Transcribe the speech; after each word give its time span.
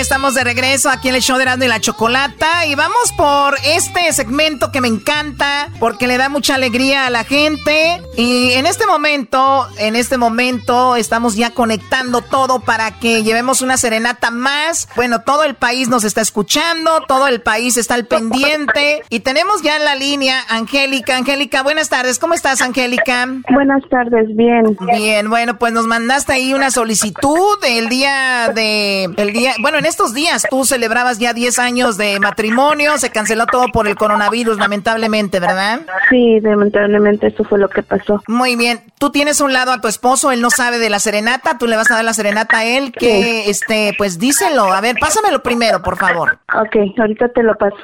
Estamos 0.00 0.34
de 0.34 0.44
regreso 0.44 0.88
aquí 0.88 1.10
en 1.10 1.14
el 1.14 1.20
show 1.20 1.36
de 1.36 1.42
Erasmo 1.42 1.64
y 1.64 1.68
la 1.68 1.78
Chocolata 1.78 2.64
y 2.64 2.74
vamos 2.74 3.12
por 3.18 3.58
este 3.64 4.10
segmento 4.14 4.72
que 4.72 4.80
me 4.80 4.88
encanta 4.88 5.68
porque 5.78 6.06
le 6.06 6.16
da 6.16 6.30
mucha 6.30 6.54
alegría 6.54 7.06
a 7.06 7.10
la 7.10 7.24
gente 7.24 8.00
y 8.16 8.52
en 8.52 8.64
este 8.64 8.86
momento, 8.86 9.66
en 9.78 9.96
este 9.96 10.16
momento 10.16 10.96
estamos 10.96 11.36
ya 11.36 11.50
conectando 11.50 12.22
todo 12.22 12.60
para 12.60 12.98
que 12.98 13.22
llevemos 13.22 13.60
una 13.60 13.76
serenata 13.76 14.30
más. 14.30 14.88
Bueno, 14.96 15.20
todo 15.20 15.44
el 15.44 15.54
país 15.54 15.88
nos 15.88 16.04
está 16.04 16.22
escuchando, 16.22 17.02
todo 17.06 17.26
el 17.26 17.42
país 17.42 17.76
está 17.76 17.94
al 17.94 18.06
pendiente 18.06 19.02
y 19.10 19.20
tenemos 19.20 19.60
ya 19.60 19.76
en 19.76 19.84
la 19.84 19.96
línea 19.96 20.42
Angélica. 20.48 21.18
Angélica, 21.18 21.62
buenas 21.62 21.90
tardes. 21.90 22.18
¿Cómo 22.18 22.32
estás, 22.32 22.62
Angélica? 22.62 23.28
Buenas 23.50 23.82
tardes, 23.90 24.34
bien. 24.34 24.64
Bien, 24.96 25.28
bueno, 25.28 25.58
pues 25.58 25.74
nos 25.74 25.86
mandaste 25.86 26.32
ahí 26.32 26.54
una 26.54 26.70
solicitud 26.70 27.58
el 27.66 27.90
día 27.90 28.50
de 28.54 29.04
el 29.16 29.32
día 29.34 29.54
bueno, 29.60 29.78
en 29.78 29.89
estos 29.90 30.14
días 30.14 30.46
tú 30.48 30.64
celebrabas 30.64 31.18
ya 31.18 31.34
10 31.34 31.58
años 31.58 31.96
de 31.96 32.18
matrimonio, 32.18 32.96
se 32.96 33.10
canceló 33.10 33.46
todo 33.46 33.66
por 33.72 33.86
el 33.86 33.96
coronavirus, 33.96 34.56
lamentablemente, 34.58 35.40
¿verdad? 35.40 35.80
Sí, 36.08 36.40
lamentablemente 36.40 37.26
eso 37.26 37.44
fue 37.44 37.58
lo 37.58 37.68
que 37.68 37.82
pasó. 37.82 38.22
Muy 38.26 38.56
bien, 38.56 38.80
tú 38.98 39.10
tienes 39.10 39.40
un 39.40 39.52
lado 39.52 39.72
a 39.72 39.80
tu 39.80 39.88
esposo, 39.88 40.32
él 40.32 40.40
no 40.40 40.50
sabe 40.50 40.78
de 40.78 40.90
la 40.90 40.98
serenata, 40.98 41.58
tú 41.58 41.66
le 41.66 41.76
vas 41.76 41.90
a 41.90 41.96
dar 41.96 42.04
la 42.04 42.14
serenata 42.14 42.58
a 42.58 42.64
él, 42.64 42.92
que, 42.92 43.50
este, 43.50 43.94
pues 43.98 44.18
díselo, 44.18 44.72
a 44.72 44.80
ver, 44.80 44.96
pásamelo 44.98 45.42
primero, 45.42 45.82
por 45.82 45.98
favor. 45.98 46.38
Ok, 46.54 46.76
ahorita 46.98 47.28
te 47.28 47.42
lo 47.42 47.54
paso. 47.56 47.76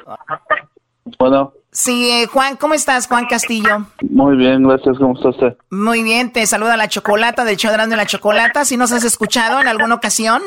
Bueno. 1.18 1.52
Sí, 1.76 2.10
eh, 2.10 2.26
Juan, 2.26 2.56
¿cómo 2.56 2.72
estás, 2.72 3.06
Juan 3.06 3.26
Castillo? 3.26 3.84
Muy 4.08 4.34
bien, 4.38 4.66
gracias, 4.66 4.96
¿cómo 4.96 5.12
está 5.12 5.28
usted? 5.28 5.58
Muy 5.70 6.02
bien, 6.02 6.32
te 6.32 6.46
saluda 6.46 6.74
la 6.74 6.88
Chocolata 6.88 7.44
del 7.44 7.58
show 7.58 7.70
de 7.70 7.96
la 7.96 8.06
Chocolata, 8.06 8.64
¿si 8.64 8.78
nos 8.78 8.92
has 8.92 9.04
escuchado 9.04 9.60
en 9.60 9.68
alguna 9.68 9.94
ocasión? 9.94 10.40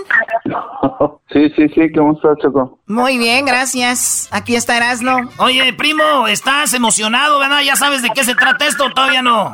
Sí, 1.31 1.47
sí, 1.55 1.69
sí, 1.69 1.91
¿cómo 1.95 2.13
estás, 2.13 2.39
Choco? 2.41 2.79
Muy 2.87 3.19
bien, 3.19 3.45
gracias. 3.45 4.27
Aquí 4.31 4.55
está 4.55 4.77
Erasno. 4.77 5.29
Oye, 5.37 5.71
primo, 5.73 6.27
¿estás 6.27 6.73
emocionado, 6.73 7.37
verdad? 7.37 7.61
¿Ya 7.63 7.75
sabes 7.75 8.01
de 8.01 8.09
qué 8.09 8.23
se 8.23 8.33
trata 8.33 8.65
esto 8.65 8.85
o 8.85 8.89
todavía 8.89 9.21
no? 9.21 9.53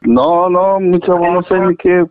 No, 0.00 0.48
no, 0.48 0.80
mi 0.80 0.98
chavo, 1.00 1.30
no 1.30 1.42
sé 1.42 1.58
ni 1.58 1.76
qué 1.76 2.06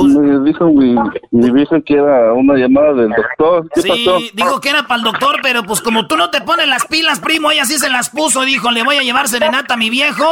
Pues 0.00 0.14
me 0.14 0.44
dijo 0.44 0.64
mi, 0.66 0.94
mi 1.30 1.50
vieja 1.50 1.80
que 1.80 1.94
era 1.94 2.32
una 2.32 2.56
llamada 2.56 2.94
del 2.94 3.10
doctor. 3.10 3.68
¿Qué 3.74 3.82
sí, 3.82 3.88
pasó? 3.88 4.18
dijo 4.34 4.60
que 4.60 4.70
era 4.70 4.84
para 4.84 4.98
el 4.98 5.04
doctor, 5.04 5.36
pero 5.42 5.62
pues 5.64 5.80
como 5.80 6.06
tú 6.06 6.16
no 6.16 6.30
te 6.30 6.40
pones 6.40 6.68
las 6.68 6.86
pilas, 6.86 7.20
primo, 7.20 7.50
ella 7.50 7.64
sí 7.64 7.78
se 7.78 7.90
las 7.90 8.10
puso. 8.10 8.42
Dijo, 8.42 8.70
le 8.70 8.82
voy 8.82 8.96
a 8.96 9.02
llevar 9.02 9.28
serenata 9.28 9.74
a 9.74 9.76
mi 9.76 9.90
viejo. 9.90 10.24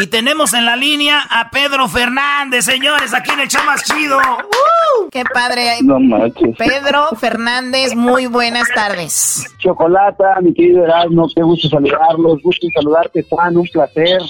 Y 0.00 0.06
tenemos 0.06 0.54
en 0.54 0.64
la 0.64 0.76
línea 0.76 1.22
a 1.30 1.50
Pedro 1.50 1.88
Fernández, 1.88 2.64
señores, 2.64 3.14
aquí 3.14 3.30
en 3.30 3.40
el 3.40 3.48
más 3.66 3.82
chido. 3.84 4.18
¡Uh! 4.18 5.08
¡Qué 5.10 5.24
padre! 5.24 5.78
No 5.82 5.98
manches. 5.98 6.56
Pedro 6.56 7.08
Fernández, 7.18 7.94
muy 7.94 8.26
buenas 8.26 8.68
tardes. 8.74 9.44
Chocolata, 9.58 10.40
mi 10.40 10.54
querido 10.54 10.84
Erasmo, 10.84 11.28
qué 11.34 11.42
gusto 11.42 11.68
saludarlos, 11.68 12.42
gusto 12.42 12.66
saludarte, 12.74 13.24
Juan, 13.28 13.56
un 13.56 13.66
placer, 13.66 14.20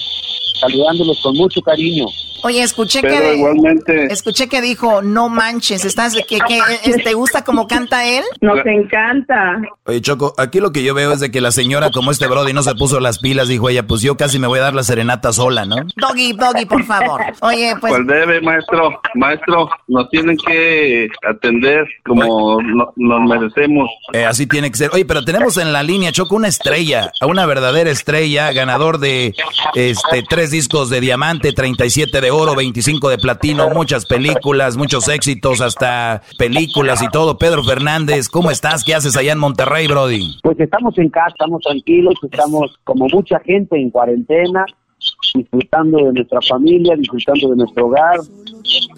saludándolos 0.59 1.21
con 1.21 1.35
mucho 1.35 1.61
cariño. 1.61 2.05
Oye, 2.43 2.61
escuché 2.63 3.01
que 3.01 3.35
igualmente. 3.35 4.05
escuché 4.11 4.47
que 4.47 4.61
dijo, 4.61 5.01
no 5.01 5.29
manches, 5.29 5.85
estás 5.85 6.13
que, 6.15 6.39
que 6.39 6.93
te 7.03 7.13
gusta 7.13 7.43
cómo 7.43 7.67
canta 7.67 8.05
él. 8.07 8.23
Nos 8.41 8.59
encanta. 8.65 9.61
Oye, 9.85 10.01
Choco, 10.01 10.33
aquí 10.37 10.59
lo 10.59 10.71
que 10.71 10.83
yo 10.83 10.93
veo 10.93 11.11
es 11.13 11.19
de 11.19 11.31
que 11.31 11.41
la 11.41 11.51
señora, 11.51 11.89
como 11.91 12.11
este 12.11 12.27
Brody, 12.27 12.53
no 12.53 12.63
se 12.63 12.75
puso 12.75 12.99
las 12.99 13.19
pilas, 13.19 13.47
dijo 13.47 13.69
ella, 13.69 13.85
pues 13.87 14.01
yo 14.01 14.17
casi 14.17 14.39
me 14.39 14.47
voy 14.47 14.59
a 14.59 14.63
dar 14.63 14.73
la 14.75 14.83
serenata 14.83 15.33
sola, 15.33 15.65
¿no? 15.65 15.77
Doggy, 15.95 16.33
Doggy, 16.33 16.65
por 16.65 16.83
favor. 16.85 17.21
Oye, 17.41 17.73
pues 17.79 17.93
Pues 17.93 18.07
debe, 18.07 18.41
maestro, 18.41 18.99
maestro, 19.15 19.69
nos 19.87 20.09
tienen 20.09 20.37
que 20.37 21.07
atender 21.27 21.85
como 22.05 22.61
no- 22.61 22.93
nos 22.95 23.21
merecemos. 23.29 23.89
Eh, 24.13 24.25
así 24.25 24.47
tiene 24.47 24.69
que 24.71 24.77
ser. 24.77 24.91
Oye, 24.93 25.05
pero 25.05 25.23
tenemos 25.23 25.57
en 25.57 25.73
la 25.73 25.83
línea, 25.83 26.11
Choco, 26.11 26.35
una 26.35 26.47
estrella, 26.47 27.11
una 27.21 27.45
verdadera 27.45 27.89
estrella, 27.89 28.51
ganador 28.51 28.99
de 28.99 29.33
este 29.75 30.23
tres 30.29 30.51
discos 30.51 30.89
de 30.89 30.99
diamante, 31.01 31.53
37 31.53 32.21
de 32.21 32.28
oro, 32.31 32.55
25 32.55 33.09
de 33.09 33.17
platino, 33.17 33.69
muchas 33.69 34.05
películas, 34.05 34.77
muchos 34.77 35.07
éxitos, 35.07 35.61
hasta 35.61 36.21
películas 36.37 37.01
y 37.01 37.09
todo. 37.09 37.37
Pedro 37.37 37.63
Fernández, 37.63 38.29
¿cómo 38.29 38.51
estás? 38.51 38.83
¿Qué 38.83 38.95
haces 38.95 39.15
allá 39.17 39.33
en 39.33 39.39
Monterrey, 39.39 39.87
Brody? 39.87 40.37
Pues 40.43 40.59
estamos 40.59 40.97
en 40.97 41.09
casa, 41.09 41.29
estamos 41.29 41.61
tranquilos, 41.61 42.15
estamos 42.23 42.77
como 42.83 43.07
mucha 43.07 43.39
gente 43.39 43.77
en 43.77 43.89
cuarentena, 43.89 44.65
disfrutando 45.33 45.97
de 45.97 46.13
nuestra 46.13 46.39
familia, 46.41 46.95
disfrutando 46.95 47.49
de 47.49 47.55
nuestro 47.57 47.87
hogar 47.87 48.19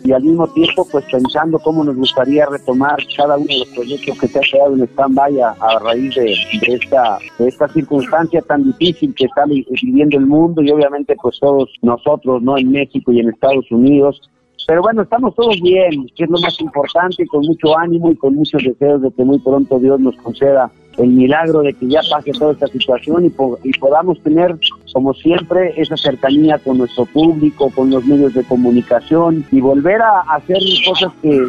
y 0.04 0.12
al 0.12 0.24
mismo 0.24 0.48
tiempo 0.48 0.88
pues 0.92 1.06
pensando 1.12 1.60
cómo 1.60 1.84
nos 1.84 1.96
gustaría 1.96 2.46
retomar 2.48 2.98
cada 3.16 3.38
uno 3.38 3.46
de 3.48 3.60
los 3.60 3.68
proyectos 3.70 4.18
que 4.20 4.28
se 4.28 4.40
ha 4.40 4.42
quedado 4.42 4.74
en 4.76 4.84
stand-by 4.88 5.40
a, 5.42 5.50
a 5.60 5.80
raíz 5.80 6.16
de, 6.16 6.34
esta, 6.68 7.20
de 7.38 7.48
esta 7.48 7.68
circunstancia 7.70 8.42
tan 8.42 8.64
difícil 8.66 9.14
que 9.16 9.26
está 9.26 9.46
vi- 9.46 9.66
viviendo 9.82 10.18
el 10.18 10.26
mundo 10.26 10.62
y 10.62 10.72
obviamente 10.72 11.16
pues 11.22 11.40
todos 11.40 11.70
nosotros, 11.82 12.42
¿no? 12.42 12.58
En 12.58 12.72
México 12.72 13.12
y 13.12 13.20
en 13.20 13.30
Estados 13.30 13.70
Unidos. 13.72 14.22
Pero 14.68 14.82
bueno, 14.84 15.02
estamos 15.02 15.34
todos 15.36 15.60
bien, 15.62 16.08
que 16.16 16.24
es 16.24 16.30
lo 16.30 16.40
más 16.40 16.60
importante, 16.62 17.26
con 17.28 17.42
mucho 17.46 17.78
ánimo 17.78 18.12
y 18.12 18.16
con 18.16 18.36
muchos 18.36 18.64
deseos 18.64 19.02
de 19.02 19.12
que 19.12 19.24
muy 19.24 19.40
pronto 19.40 19.80
Dios 19.80 20.00
nos 20.00 20.16
conceda 20.18 20.72
el 20.98 21.10
milagro 21.10 21.62
de 21.62 21.74
que 21.74 21.88
ya 21.88 22.02
pase 22.10 22.32
toda 22.32 22.52
esta 22.54 22.68
situación 22.68 23.26
y, 23.26 23.30
po- 23.30 23.58
y 23.64 23.72
podamos 23.80 24.22
tener, 24.22 24.56
como 24.94 25.14
siempre, 25.14 25.74
esa 25.78 25.98
cercanía 25.98 26.58
con 26.60 26.78
nuestro 26.78 27.06
público, 27.06 27.70
con 27.72 27.90
los 27.90 28.04
medios 28.06 28.34
de 28.34 28.44
comunicación 28.44 29.46
y 29.52 29.62
volver 29.62 30.02
a 30.02 30.22
hacer 30.22 30.58
cosas 30.86 31.12
que 31.22 31.40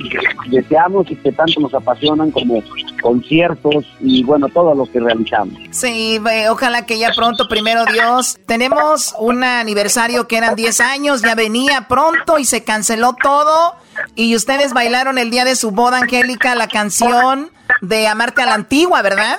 deseamos 0.50 1.10
y 1.10 1.16
que 1.16 1.32
tanto 1.32 1.60
nos 1.60 1.74
apasionan 1.74 2.30
como 2.30 2.62
conciertos 3.00 3.84
y 4.00 4.22
bueno, 4.22 4.48
todo 4.48 4.74
lo 4.74 4.86
que 4.86 5.00
realizamos. 5.00 5.54
sí, 5.70 6.20
ojalá 6.50 6.86
que 6.86 6.98
ya 6.98 7.12
pronto, 7.14 7.48
primero 7.48 7.84
Dios. 7.86 8.38
Tenemos 8.46 9.14
un 9.18 9.44
aniversario 9.44 10.26
que 10.28 10.36
eran 10.36 10.54
10 10.54 10.80
años, 10.80 11.22
ya 11.22 11.34
venía 11.34 11.86
pronto 11.88 12.38
y 12.38 12.44
se 12.44 12.64
canceló 12.64 13.16
todo. 13.22 13.76
Y 14.14 14.34
ustedes 14.36 14.72
bailaron 14.72 15.18
el 15.18 15.30
día 15.30 15.44
de 15.44 15.56
su 15.56 15.70
boda, 15.70 15.98
Angélica, 15.98 16.54
la 16.54 16.68
canción 16.68 17.50
de 17.80 18.06
Amarte 18.06 18.42
a 18.42 18.46
la 18.46 18.54
Antigua, 18.54 19.02
¿verdad? 19.02 19.38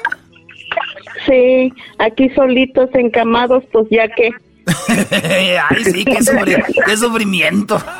Sí, 1.26 1.72
aquí 2.00 2.30
solitos, 2.30 2.90
encamados, 2.94 3.64
pues 3.72 3.88
ya 3.90 4.08
que. 4.08 4.32
Ay, 5.70 5.84
sí, 5.84 6.06
qué, 6.06 6.20
sufri- 6.20 6.64
qué 6.86 6.98
sufrimiento. 6.98 7.82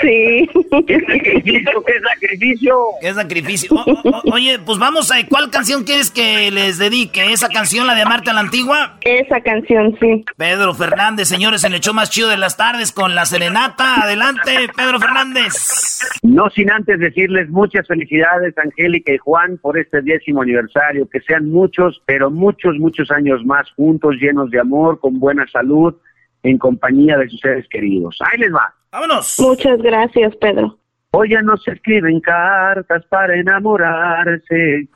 Sí. 0.00 0.48
¡Qué 0.86 0.98
sacrificio, 1.00 1.84
qué 1.84 1.92
sacrificio! 2.00 2.74
Qué 3.00 3.14
sacrificio. 3.14 3.74
O- 3.74 4.08
o- 4.08 4.22
oye, 4.32 4.58
pues 4.58 4.78
vamos 4.78 5.12
a... 5.12 5.16
¿Cuál 5.28 5.50
canción 5.50 5.84
quieres 5.84 6.10
que 6.10 6.50
les 6.50 6.78
dedique? 6.78 7.32
¿Esa 7.32 7.48
canción, 7.48 7.86
la 7.86 7.94
de 7.94 8.02
Amarte 8.02 8.30
a 8.30 8.32
la 8.32 8.40
Antigua? 8.40 8.96
Esa 9.02 9.40
canción, 9.42 9.96
sí. 10.00 10.24
Pedro 10.36 10.74
Fernández, 10.74 11.28
señores, 11.28 11.62
en 11.64 11.74
el 11.74 11.80
show 11.80 11.92
más 11.94 12.10
chido 12.10 12.28
de 12.30 12.38
las 12.38 12.56
tardes 12.56 12.90
con 12.90 13.14
la 13.14 13.26
serenata. 13.26 14.00
Adelante, 14.02 14.68
Pedro 14.74 14.98
Fernández. 14.98 16.00
No 16.22 16.48
sin 16.50 16.70
antes 16.70 16.98
decirles 16.98 17.48
muchas 17.50 17.86
felicidades, 17.86 18.54
Angélica 18.58 19.12
y 19.12 19.18
Juan, 19.18 19.58
por 19.58 19.78
este 19.78 20.00
décimo 20.02 20.42
aniversario. 20.42 21.08
Que 21.08 21.20
sean 21.20 21.48
muchos, 21.50 22.02
pero 22.06 22.30
muchos, 22.30 22.76
muchos 22.78 23.10
años 23.10 23.44
más 23.44 23.70
juntos, 23.76 24.16
llenos 24.20 24.50
de 24.50 24.58
amor, 24.58 24.98
con 25.00 25.20
buena 25.22 25.46
salud, 25.46 25.94
en 26.42 26.58
compañía 26.58 27.16
de 27.16 27.28
sus 27.28 27.40
seres 27.40 27.66
queridos. 27.68 28.18
Ahí 28.20 28.38
les 28.38 28.52
va. 28.52 28.74
Vámonos. 28.90 29.38
Muchas 29.38 29.78
gracias, 29.78 30.36
Pedro. 30.36 30.76
Hoy 31.12 31.30
ya 31.30 31.40
no 31.42 31.56
se 31.56 31.72
escriben 31.72 32.20
cartas 32.20 33.04
para 33.06 33.36
enamorarse. 33.36 34.88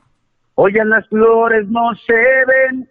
Hoy 0.56 0.72
ya 0.74 0.84
las 0.84 1.08
flores 1.08 1.68
no 1.68 1.94
se 1.94 2.14
ven. 2.14 2.88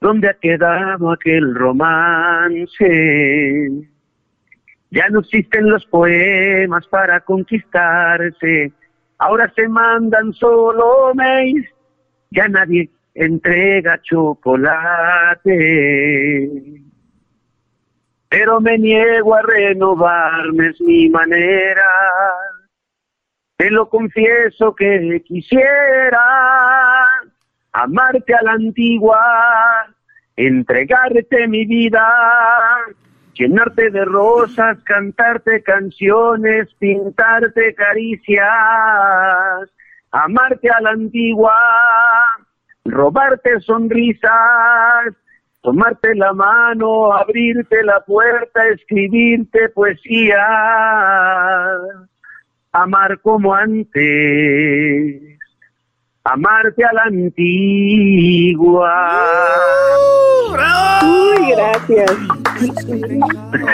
¿Dónde 0.00 0.30
ha 0.30 0.34
quedado 0.34 1.12
aquel 1.12 1.54
romance? 1.54 2.88
Ya 4.90 5.08
no 5.10 5.20
existen 5.20 5.68
los 5.68 5.84
poemas 5.86 6.86
para 6.88 7.20
conquistarse. 7.20 8.72
Ahora 9.18 9.52
se 9.54 9.68
mandan 9.68 10.32
solo 10.32 11.12
mails. 11.14 11.68
Ya 12.30 12.48
nadie 12.48 12.88
entrega 13.14 14.00
chocolate. 14.02 15.50
Pero 18.28 18.60
me 18.60 18.78
niego 18.78 19.34
a 19.34 19.42
renovarme, 19.42 20.68
es 20.68 20.80
mi 20.80 21.10
manera. 21.10 21.88
Te 23.56 23.70
lo 23.70 23.88
confieso 23.88 24.74
que 24.74 25.22
quisiera 25.24 27.06
amarte 27.72 28.34
a 28.34 28.42
la 28.42 28.52
antigua, 28.52 29.94
entregarte 30.36 31.46
mi 31.46 31.64
vida 31.66 32.06
llenarte 33.34 33.90
de 33.90 34.04
rosas, 34.04 34.78
cantarte 34.84 35.62
canciones, 35.62 36.72
pintarte 36.78 37.74
caricias, 37.74 38.48
amarte 40.10 40.70
a 40.70 40.80
la 40.80 40.90
antigua, 40.90 41.54
robarte 42.84 43.60
sonrisas, 43.60 45.14
tomarte 45.60 46.14
la 46.14 46.32
mano, 46.32 47.12
abrirte 47.12 47.82
la 47.84 48.00
puerta, 48.00 48.66
escribirte 48.68 49.68
poesía, 49.70 50.44
amar 52.72 53.20
como 53.20 53.54
antes 53.54 55.31
amarte 56.24 56.84
a 56.84 56.92
la 56.92 57.02
antigua. 57.04 58.88
Uy, 61.02 61.52
gracias. 61.56 62.12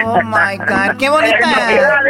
Oh 0.04 0.22
my 0.24 0.56
God, 0.56 0.96
qué 0.98 1.10
bonita, 1.10 2.00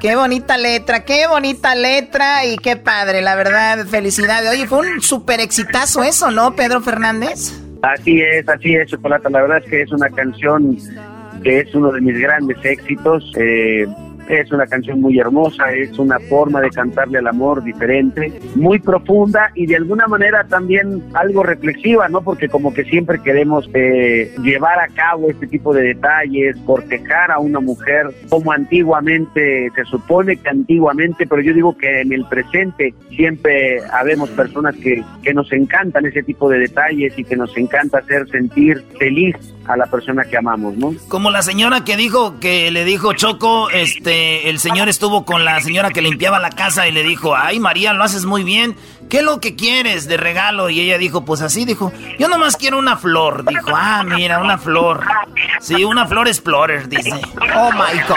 qué 0.00 0.16
bonita 0.16 0.56
letra, 0.56 1.04
qué 1.04 1.26
bonita 1.28 1.74
letra 1.74 2.44
y 2.44 2.56
qué 2.56 2.76
padre, 2.76 3.22
la 3.22 3.36
verdad, 3.36 3.86
felicidades. 3.86 4.50
Oye, 4.50 4.66
fue 4.66 4.80
un 4.80 5.00
súper 5.00 5.40
exitazo 5.40 6.02
eso, 6.02 6.30
¿no, 6.30 6.56
Pedro 6.56 6.80
Fernández? 6.80 7.62
Así 7.82 8.20
es, 8.20 8.48
así 8.48 8.74
es, 8.74 8.90
Chocolata. 8.90 9.30
La 9.30 9.42
verdad 9.42 9.58
es 9.58 9.70
que 9.70 9.82
es 9.82 9.92
una 9.92 10.08
canción 10.10 10.76
que 11.44 11.60
es 11.60 11.72
uno 11.74 11.92
de 11.92 12.00
mis 12.00 12.18
grandes 12.18 12.58
éxitos. 12.64 13.30
Eh, 13.38 13.86
es 14.28 14.52
una 14.52 14.66
canción 14.66 15.00
muy 15.00 15.18
hermosa, 15.18 15.72
es 15.72 15.98
una 15.98 16.18
forma 16.20 16.60
de 16.60 16.70
cantarle 16.70 17.18
al 17.18 17.26
amor 17.26 17.62
diferente, 17.62 18.32
muy 18.54 18.78
profunda 18.78 19.50
y 19.54 19.66
de 19.66 19.76
alguna 19.76 20.06
manera 20.06 20.44
también 20.44 21.02
algo 21.14 21.42
reflexiva, 21.42 22.08
¿no? 22.08 22.22
Porque 22.22 22.48
como 22.48 22.72
que 22.72 22.84
siempre 22.84 23.20
queremos 23.22 23.68
eh, 23.74 24.34
llevar 24.42 24.78
a 24.78 24.88
cabo 24.88 25.30
este 25.30 25.46
tipo 25.46 25.72
de 25.72 25.82
detalles, 25.82 26.56
cortejar 26.66 27.30
a 27.30 27.38
una 27.38 27.60
mujer 27.60 28.06
como 28.28 28.52
antiguamente, 28.52 29.70
se 29.74 29.84
supone 29.84 30.36
que 30.36 30.48
antiguamente, 30.48 31.26
pero 31.26 31.42
yo 31.42 31.54
digo 31.54 31.76
que 31.76 32.00
en 32.00 32.12
el 32.12 32.24
presente 32.26 32.94
siempre 33.16 33.80
habemos 33.92 34.30
personas 34.30 34.76
que, 34.76 35.02
que 35.22 35.34
nos 35.34 35.52
encantan 35.52 36.06
ese 36.06 36.22
tipo 36.22 36.48
de 36.48 36.58
detalles 36.58 37.18
y 37.18 37.24
que 37.24 37.36
nos 37.36 37.56
encanta 37.56 37.98
hacer 37.98 38.28
sentir 38.28 38.82
feliz 38.98 39.36
a 39.68 39.76
la 39.76 39.86
persona 39.86 40.24
que 40.24 40.36
amamos, 40.36 40.76
¿no? 40.76 40.94
Como 41.08 41.30
la 41.30 41.42
señora 41.42 41.84
que 41.84 41.96
dijo 41.96 42.40
que 42.40 42.70
le 42.70 42.84
dijo 42.84 43.12
Choco, 43.12 43.68
este, 43.70 44.17
el 44.18 44.58
señor 44.58 44.88
estuvo 44.88 45.24
con 45.24 45.44
la 45.44 45.60
señora 45.60 45.90
que 45.90 46.02
limpiaba 46.02 46.38
la 46.38 46.50
casa 46.50 46.86
y 46.88 46.92
le 46.92 47.02
dijo, 47.02 47.36
ay 47.36 47.60
María, 47.60 47.92
lo 47.92 48.04
haces 48.04 48.24
muy 48.24 48.44
bien, 48.44 48.76
¿qué 49.08 49.18
es 49.18 49.22
lo 49.22 49.40
que 49.40 49.56
quieres 49.56 50.08
de 50.08 50.16
regalo? 50.16 50.70
Y 50.70 50.80
ella 50.80 50.98
dijo, 50.98 51.24
pues 51.24 51.40
así, 51.42 51.64
dijo, 51.64 51.92
yo 52.18 52.28
nomás 52.28 52.56
quiero 52.56 52.78
una 52.78 52.96
flor. 52.96 53.44
Dijo, 53.44 53.70
ah, 53.74 54.02
mira, 54.04 54.40
una 54.40 54.58
flor. 54.58 55.04
Sí, 55.60 55.84
una 55.84 56.06
flor 56.06 56.28
explorer, 56.28 56.88
dice. 56.88 57.20
Oh 57.56 57.70
my 57.72 58.00
God. 58.08 58.16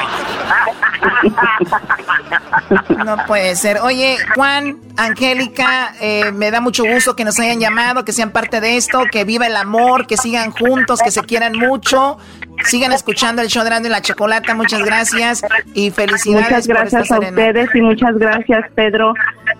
No 3.05 3.17
puede 3.25 3.55
ser. 3.55 3.79
Oye, 3.79 4.17
Juan, 4.35 4.79
Angélica, 4.97 5.93
eh, 5.99 6.31
me 6.31 6.51
da 6.51 6.61
mucho 6.61 6.83
gusto 6.85 7.15
que 7.15 7.25
nos 7.25 7.39
hayan 7.39 7.59
llamado, 7.59 8.05
que 8.05 8.13
sean 8.13 8.31
parte 8.31 8.61
de 8.61 8.77
esto, 8.77 9.03
que 9.11 9.23
viva 9.23 9.47
el 9.47 9.55
amor, 9.55 10.07
que 10.07 10.17
sigan 10.17 10.51
juntos, 10.51 11.01
que 11.01 11.11
se 11.11 11.21
quieran 11.23 11.57
mucho. 11.57 12.17
Sigan 12.65 12.91
escuchando 12.91 13.41
el 13.41 13.47
show 13.47 13.63
de 13.63 13.87
y 13.87 13.89
la 13.89 14.01
Chocolata. 14.01 14.53
Muchas 14.55 14.83
gracias 14.83 15.43
y 15.73 15.91
felicidades. 15.91 16.45
Muchas 16.45 16.67
gracias 16.67 17.11
a 17.11 17.19
ustedes 17.19 17.69
y 17.73 17.81
muchas 17.81 18.17
gracias, 18.17 18.65
Pedro, 18.75 19.13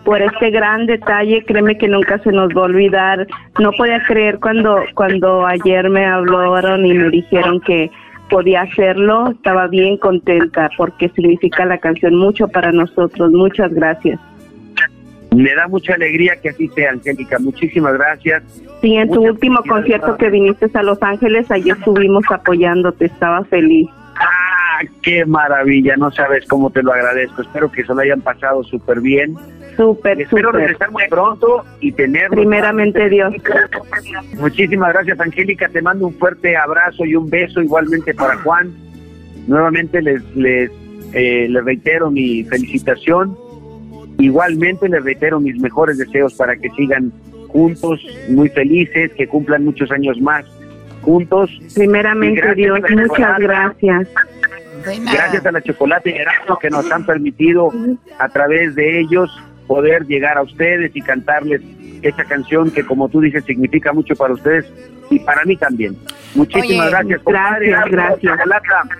por 0.04 0.22
este 0.22 0.52
gran 0.52 0.86
detalle. 0.86 1.44
Créeme 1.46 1.78
que 1.78 1.88
nunca 1.88 2.20
se 2.20 2.32
nos 2.32 2.50
va 2.50 2.62
a 2.62 2.66
olvidar. 2.66 3.28
No 3.60 3.72
podía 3.74 4.04
creer 4.06 4.40
cuando, 4.40 4.84
cuando 4.96 5.46
ayer 5.46 5.90
me 5.90 6.06
hablaron 6.06 6.86
y 6.86 6.94
me 6.94 7.10
dijeron 7.10 7.60
que 7.62 7.90
podía 8.30 8.62
hacerlo. 8.62 9.32
Estaba 9.32 9.68
bien 9.68 9.98
contenta 9.98 10.70
porque 10.78 11.10
significa 11.10 11.66
la 11.66 11.78
canción 11.78 12.16
mucho 12.16 12.48
para 12.48 12.72
nosotros. 12.72 13.32
Muchas 13.32 13.74
gracias. 13.74 14.20
Me 15.36 15.56
da 15.56 15.68
mucha 15.70 15.94
alegría 15.94 16.36
que 16.42 16.50
así 16.50 16.68
sea, 16.70 16.92
Angélica. 16.92 17.40
Muchísimas 17.40 17.94
gracias. 17.94 18.44
Sí, 18.82 18.96
en 18.96 19.10
tu 19.10 19.22
último 19.22 19.62
concierto 19.64 20.18
que 20.18 20.30
viniste 20.30 20.70
a 20.74 20.84
Los 20.84 21.02
Ángeles, 21.02 21.50
ayer 21.50 21.78
estuvimos 21.78 22.26
apoyándote. 22.30 23.06
Estaba 23.06 23.46
feliz. 23.46 23.88
Ah, 24.18 24.82
qué 25.02 25.26
maravilla. 25.26 25.96
No 25.96 26.12
sabes 26.12 26.46
cómo 26.48 26.70
te 26.70 26.84
lo 26.84 26.92
agradezco. 26.92 27.44
Espero 27.44 27.72
que 27.72 27.86
se 27.86 27.94
lo 27.94 28.02
hayan 28.02 28.20
pasado 28.20 28.62
súper 28.64 29.00
bien. 29.00 29.36
Súper, 29.78 30.22
Espero 30.22 30.52
regresar 30.52 30.92
muy 30.92 31.08
pronto 31.10 31.64
y 31.80 31.94
tener... 31.94 32.28
Primeramente 32.30 33.08
Dios. 33.08 33.34
Muchísimas 34.38 34.92
gracias, 34.92 35.18
Angélica. 35.18 35.70
Te 35.70 35.82
mando 35.82 36.08
un 36.08 36.14
fuerte 36.16 36.58
abrazo 36.58 37.06
y 37.06 37.16
un 37.16 37.30
beso 37.30 37.62
igualmente 37.62 38.14
para 38.14 38.36
Juan. 38.40 38.74
Nuevamente 39.48 40.02
les, 40.02 40.22
les, 40.36 40.70
eh, 41.14 41.48
les 41.50 41.64
reitero 41.64 42.12
mi 42.12 42.44
felicitación 42.44 43.38
Igualmente 44.22 44.88
les 44.88 45.04
reitero 45.04 45.40
mis 45.40 45.60
mejores 45.60 45.98
deseos 45.98 46.36
para 46.36 46.56
que 46.56 46.70
sigan 46.72 47.12
juntos, 47.48 48.00
muy 48.30 48.50
felices, 48.50 49.12
que 49.14 49.28
cumplan 49.28 49.66
muchos 49.66 49.92
años 49.92 50.22
más 50.22 50.46
juntos. 51.02 51.50
Primeramente 51.74 52.54
Dios, 52.54 52.80
muchas 52.90 53.40
gracias. 53.40 54.08
Gracias 55.12 55.46
a 55.46 55.52
la 55.52 55.62
chocolate 55.62 56.16
Erasmo 56.16 56.58
que 56.60 56.70
nos 56.70 56.90
han 56.92 57.06
permitido 57.06 57.72
a 58.20 58.30
través 58.30 58.76
de 58.76 59.00
ellos 59.00 59.30
poder 59.68 60.06
llegar 60.06 60.38
a 60.38 60.44
ustedes 60.44 60.92
y 60.96 61.02
cantarles 61.02 61.62
esa 62.02 62.24
canción 62.26 62.72
que 62.72 62.86
como 62.86 63.10
tú 63.10 63.22
dices 63.22 63.44
significa 63.46 63.94
mucho 63.94 64.16
para 64.16 64.34
ustedes 64.34 64.66
y 65.10 65.20
para 65.20 65.44
mí 65.46 65.58
también. 65.58 65.98
Muchísimas 66.36 66.90
gracias. 66.90 67.22
Gracias, 67.26 67.86
gracias. 67.90 68.40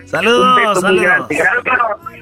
Saludos, 0.06 0.48
Un 0.48 0.56
beso 0.56 0.80
saludos. 0.80 1.28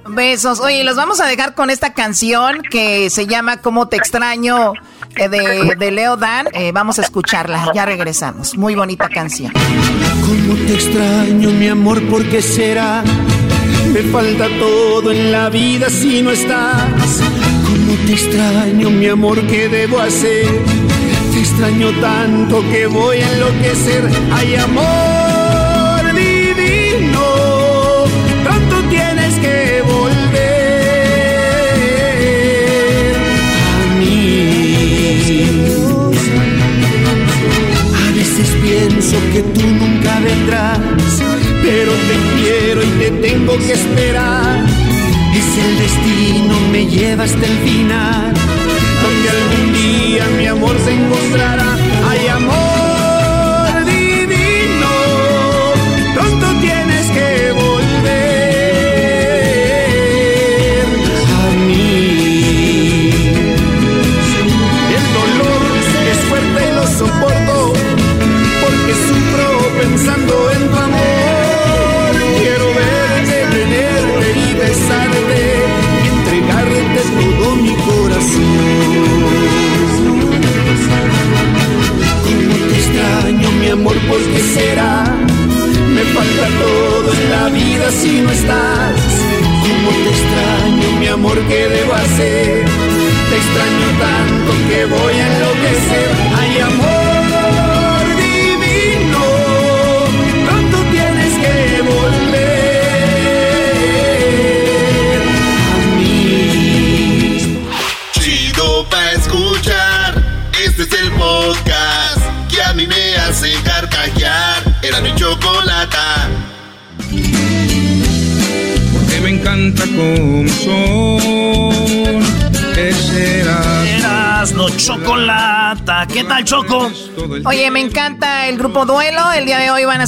Besos. 0.09 0.61
Oye, 0.61 0.85
los 0.85 0.97
vamos 0.97 1.21
a 1.21 1.27
dejar 1.27 1.55
con 1.55 1.71
esta 1.71 1.93
canción 1.93 2.63
que 2.71 3.11
se 3.11 3.27
llama 3.27 3.59
Cómo 3.59 3.89
te 3.89 3.97
extraño 3.97 4.73
eh, 5.17 5.29
de, 5.29 5.75
de 5.77 5.91
Leo 5.91 6.17
Dan. 6.17 6.47
Eh, 6.53 6.71
vamos 6.73 6.99
a 6.99 7.03
escucharla. 7.03 7.73
Ya 7.75 7.85
regresamos. 7.85 8.57
Muy 8.57 8.75
bonita 8.75 9.09
canción. 9.09 9.53
Cómo 9.53 10.55
te 10.67 10.75
extraño, 10.75 11.51
mi 11.51 11.69
amor, 11.69 12.01
¿por 12.09 12.25
qué 12.29 12.41
será? 12.41 13.03
Me 13.93 14.03
falta 14.03 14.47
todo 14.59 15.11
en 15.11 15.33
la 15.33 15.51
vida 15.51 15.91
si 15.91 16.23
no 16.23 16.31
estás. 16.31 17.21
Te 18.07 18.13
extraño, 18.13 18.91
mi 18.91 19.07
amor, 19.07 19.41
¿qué 19.47 19.69
debo 19.69 20.01
hacer? 20.01 20.47
Te 21.33 21.41
extraño 21.41 21.91
tanto 22.01 22.63
que 22.71 22.87
voy 22.87 23.19
a 23.19 23.33
enloquecer. 23.33 24.03
Ay, 24.33 24.57
amor 24.57 25.20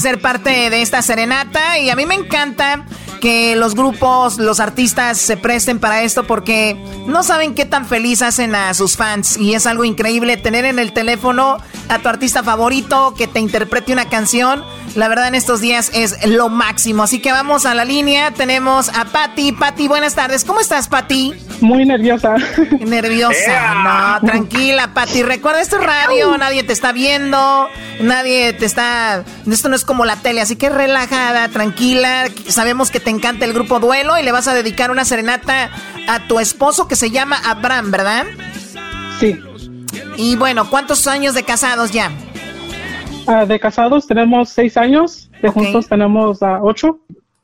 ser 0.03 0.21
parte 0.21 0.69
de 0.69 0.83
esta 0.83 1.01
serenata. 1.01 1.79
Y 1.79 1.91
a 1.91 1.97
mí 1.97 2.05
me 2.05 2.15
encanta 2.15 2.85
que 3.23 3.55
los 3.55 3.77
grupos, 3.77 4.39
los 4.39 4.59
artistas 4.59 5.17
se 5.17 5.37
presten 5.37 5.79
para 5.79 6.03
esto 6.03 6.27
porque 6.27 6.75
no 7.07 7.23
saben 7.23 7.55
qué 7.55 7.65
tan 7.65 7.87
feliz 7.87 8.21
hacen 8.21 8.57
a 8.57 8.75
sus 8.75 8.97
fans 8.97 9.37
y 9.37 9.55
es 9.55 9.65
algo 9.67 9.85
increíble 9.85 10.37
tener 10.37 10.65
en 10.65 10.81
el 10.81 10.93
teléfono 10.93 11.59
a 11.89 11.99
tu 12.01 12.09
artista 12.09 12.43
favorito 12.43 13.15
que 13.17 13.29
te 13.29 13.39
interprete 13.39 13.93
una 13.93 14.09
canción. 14.09 14.65
La 14.97 15.07
verdad 15.07 15.29
en 15.29 15.37
estos 15.37 15.61
días 15.61 15.93
es 15.95 16.27
lo 16.27 16.49
máximo. 16.49 17.05
Así 17.05 17.21
que 17.21 17.31
vamos 17.31 17.65
a 17.65 17.75
la 17.75 17.85
línea. 17.85 18.33
Tenemos 18.33 18.89
a 18.89 19.05
Patti. 19.05 19.53
Patti, 19.53 19.87
buenas 19.87 20.17
tardes. 20.17 20.45
¿Cómo 20.45 20.61
estás, 20.61 20.89
Patti? 20.89 21.33
Muy 21.63 21.87
nerviosa. 21.87 22.35
Nerviosa. 22.81 23.75
No, 24.21 24.27
tranquila, 24.27 24.93
Patti. 24.93 25.23
Recuerda, 25.23 25.61
esto 25.61 25.79
es 25.79 25.87
radio, 25.87 26.37
nadie 26.37 26.65
te 26.65 26.73
está 26.73 26.93
viendo, 26.93 27.69
nadie 28.01 28.53
te 28.53 28.67
está... 28.67 29.25
Esto 29.51 29.69
no 29.69 29.77
es 29.77 29.85
como 29.85 30.05
la 30.05 30.17
tele, 30.17 30.41
así 30.41 30.57
que 30.57 30.69
relajada, 30.69 31.49
tranquila. 31.49 32.25
Sabemos 32.49 32.91
que 32.91 33.01
te 33.01 33.11
encanta 33.11 33.45
el 33.45 33.53
grupo 33.53 33.79
Duelo 33.81 34.19
y 34.19 34.23
le 34.23 34.33
vas 34.33 34.49
a 34.49 34.55
dedicar 34.55 34.91
una 34.91 35.05
serenata 35.05 35.71
a 36.09 36.27
tu 36.27 36.41
esposo 36.41 36.89
que 36.89 36.97
se 36.97 37.11
llama 37.11 37.41
Abraham, 37.45 37.91
¿verdad? 37.93 38.27
Sí. 39.21 39.39
Y 40.17 40.37
bueno, 40.37 40.69
¿cuántos 40.69 41.07
años 41.07 41.35
de 41.35 41.45
casados 41.45 41.93
ya? 41.93 42.11
Ah, 43.27 43.47
de 43.47 43.61
casados 43.61 44.07
tenemos 44.07 44.49
seis 44.49 44.77
años, 44.77 45.31
de 45.41 45.49
juntos 45.49 45.89
tenemos 45.89 46.43
uh, 46.43 46.59
ocho. 46.61 46.99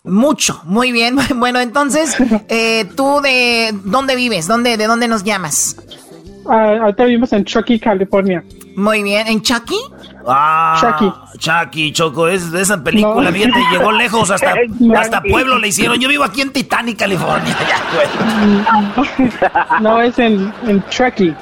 Mucho, 0.04 0.60
muy 0.64 0.92
bien. 0.92 1.16
Bueno, 1.36 1.60
entonces, 1.60 2.16
eh, 2.48 2.86
¿tú 2.96 3.20
de 3.20 3.72
dónde 3.84 4.16
vives? 4.16 4.46
¿Dónde, 4.46 4.76
¿De 4.76 4.86
dónde 4.86 5.08
nos 5.08 5.24
llamas? 5.24 5.76
Uh, 6.44 6.52
ahorita 6.52 7.04
vivimos 7.04 7.32
en 7.32 7.44
Chucky, 7.44 7.78
California. 7.78 8.42
Muy 8.74 9.02
bien. 9.02 9.26
¿En 9.26 9.42
Chucky? 9.42 9.76
Ah, 10.26 10.78
Chucky. 10.80 11.12
Chucky, 11.38 11.92
Choco, 11.92 12.28
es 12.28 12.50
de 12.50 12.62
esa 12.62 12.82
película, 12.82 13.30
bien, 13.30 13.52
te 13.52 13.58
llegó 13.72 13.92
lejos, 13.92 14.30
hasta, 14.30 14.54
hasta 14.96 15.20
Pueblo 15.22 15.58
le 15.58 15.68
hicieron. 15.68 15.98
Yo 15.98 16.08
vivo 16.08 16.24
aquí 16.24 16.40
en 16.42 16.52
Titanic, 16.52 16.98
California. 16.98 17.56
no, 19.80 20.00
es 20.00 20.18
en, 20.18 20.52
en 20.66 20.82
Chucky. 20.88 21.34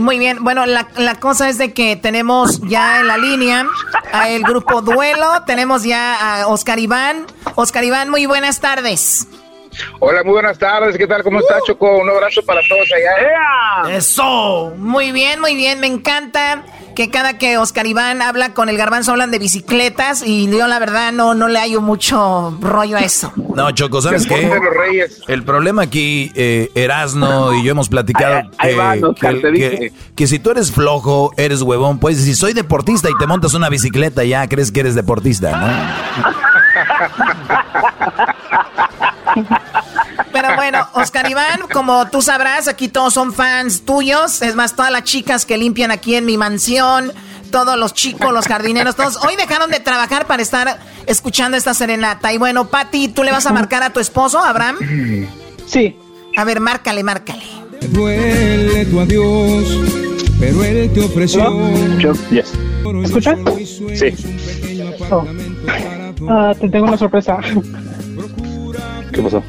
Muy 0.00 0.18
bien, 0.18 0.42
bueno, 0.42 0.64
la, 0.64 0.88
la, 0.96 1.16
cosa 1.16 1.50
es 1.50 1.58
de 1.58 1.74
que 1.74 1.94
tenemos 1.94 2.62
ya 2.62 3.00
en 3.00 3.06
la 3.06 3.18
línea 3.18 3.66
a 4.12 4.30
el 4.30 4.42
grupo 4.42 4.80
Duelo, 4.80 5.42
tenemos 5.46 5.82
ya 5.82 6.40
a 6.40 6.46
Oscar 6.46 6.78
Iván. 6.78 7.26
Oscar 7.54 7.84
Iván, 7.84 8.08
muy 8.08 8.24
buenas 8.24 8.60
tardes. 8.60 9.28
Hola, 9.98 10.22
muy 10.24 10.32
buenas 10.32 10.58
tardes. 10.58 10.96
¿Qué 10.96 11.06
tal? 11.06 11.22
¿Cómo 11.22 11.40
está, 11.40 11.58
uh. 11.58 11.66
Choco? 11.66 11.98
Un 11.98 12.08
abrazo 12.08 12.42
para 12.46 12.62
todos 12.66 12.88
allá. 12.92 13.94
Eso. 13.94 14.72
Muy 14.78 15.12
bien, 15.12 15.38
muy 15.38 15.54
bien. 15.54 15.80
Me 15.80 15.86
encanta 15.86 16.64
que 16.94 17.10
cada 17.10 17.38
que 17.38 17.58
Oscar 17.58 17.86
Iván 17.86 18.22
habla 18.22 18.54
con 18.54 18.68
el 18.68 18.76
garbanzo 18.76 19.12
hablan 19.12 19.30
de 19.30 19.38
bicicletas 19.38 20.22
y 20.24 20.50
yo 20.50 20.66
la 20.66 20.78
verdad 20.78 21.12
no, 21.12 21.34
no 21.34 21.48
le 21.48 21.58
hallo 21.58 21.80
mucho 21.80 22.56
rollo 22.60 22.96
a 22.96 23.00
eso. 23.00 23.32
No, 23.54 23.70
Choco, 23.72 24.02
¿sabes 24.02 24.26
qué? 24.26 24.50
El 25.28 25.42
problema 25.44 25.82
aquí, 25.82 26.30
eh, 26.34 26.70
Erasno 26.74 27.54
y 27.54 27.64
yo 27.64 27.72
hemos 27.72 27.88
platicado 27.88 28.50
que, 28.60 29.92
que, 30.14 30.26
si 30.26 30.38
tú 30.38 30.50
eres 30.50 30.72
flojo, 30.72 31.32
eres 31.36 31.62
huevón, 31.62 31.98
pues 31.98 32.18
si 32.18 32.34
soy 32.34 32.52
deportista 32.52 33.08
y 33.10 33.14
te 33.18 33.26
montas 33.26 33.54
una 33.54 33.68
bicicleta 33.68 34.24
ya 34.24 34.48
crees 34.48 34.70
que 34.72 34.80
eres 34.80 34.94
deportista, 34.94 35.56
¿no? 35.56 35.70
Pero 40.32 40.56
bueno, 40.56 40.86
Oscar 40.94 41.28
Iván, 41.30 41.60
como 41.72 42.08
tú 42.08 42.22
sabrás, 42.22 42.68
aquí 42.68 42.88
todos 42.88 43.14
son 43.14 43.32
fans 43.32 43.82
tuyos. 43.82 44.42
Es 44.42 44.54
más, 44.54 44.76
todas 44.76 44.92
las 44.92 45.04
chicas 45.04 45.44
que 45.44 45.58
limpian 45.58 45.90
aquí 45.90 46.14
en 46.14 46.24
mi 46.24 46.36
mansión, 46.36 47.12
todos 47.50 47.76
los 47.76 47.94
chicos, 47.94 48.32
los 48.32 48.46
jardineros, 48.46 48.94
todos, 48.96 49.16
hoy 49.24 49.36
dejaron 49.36 49.70
de 49.70 49.80
trabajar 49.80 50.26
para 50.26 50.42
estar 50.42 50.78
escuchando 51.06 51.56
esta 51.56 51.74
serenata. 51.74 52.32
Y 52.32 52.38
bueno, 52.38 52.68
Pati, 52.68 53.08
¿tú 53.08 53.24
le 53.24 53.32
vas 53.32 53.46
a 53.46 53.52
marcar 53.52 53.82
a 53.82 53.90
tu 53.90 54.00
esposo, 54.00 54.38
Abraham? 54.38 54.76
Sí. 55.66 55.96
A 56.36 56.44
ver, 56.44 56.60
márcale, 56.60 57.02
márcale. 57.02 57.42
Duele 57.88 58.84
tu 58.86 59.00
adiós, 59.00 59.64
pero 60.38 60.62
él 60.62 60.92
te 60.92 61.04
ofreció. 61.04 61.42
¿Escuchas? 63.02 63.38
Sí. 63.94 64.14
Oh. 65.10 65.24
Uh, 66.20 66.54
te 66.54 66.68
tengo 66.68 66.86
una 66.86 66.98
sorpresa. 66.98 67.38
¿Qué 69.12 69.22
pasó? 69.22 69.42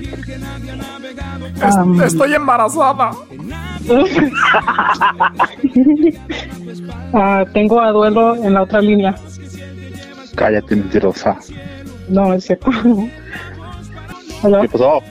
Um, 1.80 2.02
Estoy 2.02 2.34
embarazada. 2.34 3.12
uh, 7.14 7.46
tengo 7.54 7.80
a 7.82 7.92
duelo 7.92 8.36
en 8.36 8.54
la 8.54 8.64
otra 8.64 8.82
línea. 8.82 9.16
Cállate, 10.36 10.76
mentirosa. 10.76 11.38
No, 12.10 12.34
es 12.34 12.46
cierto. 12.46 12.70
Hola. 14.44 14.62
¿Qué 14.62 14.70
pasó? 14.70 15.02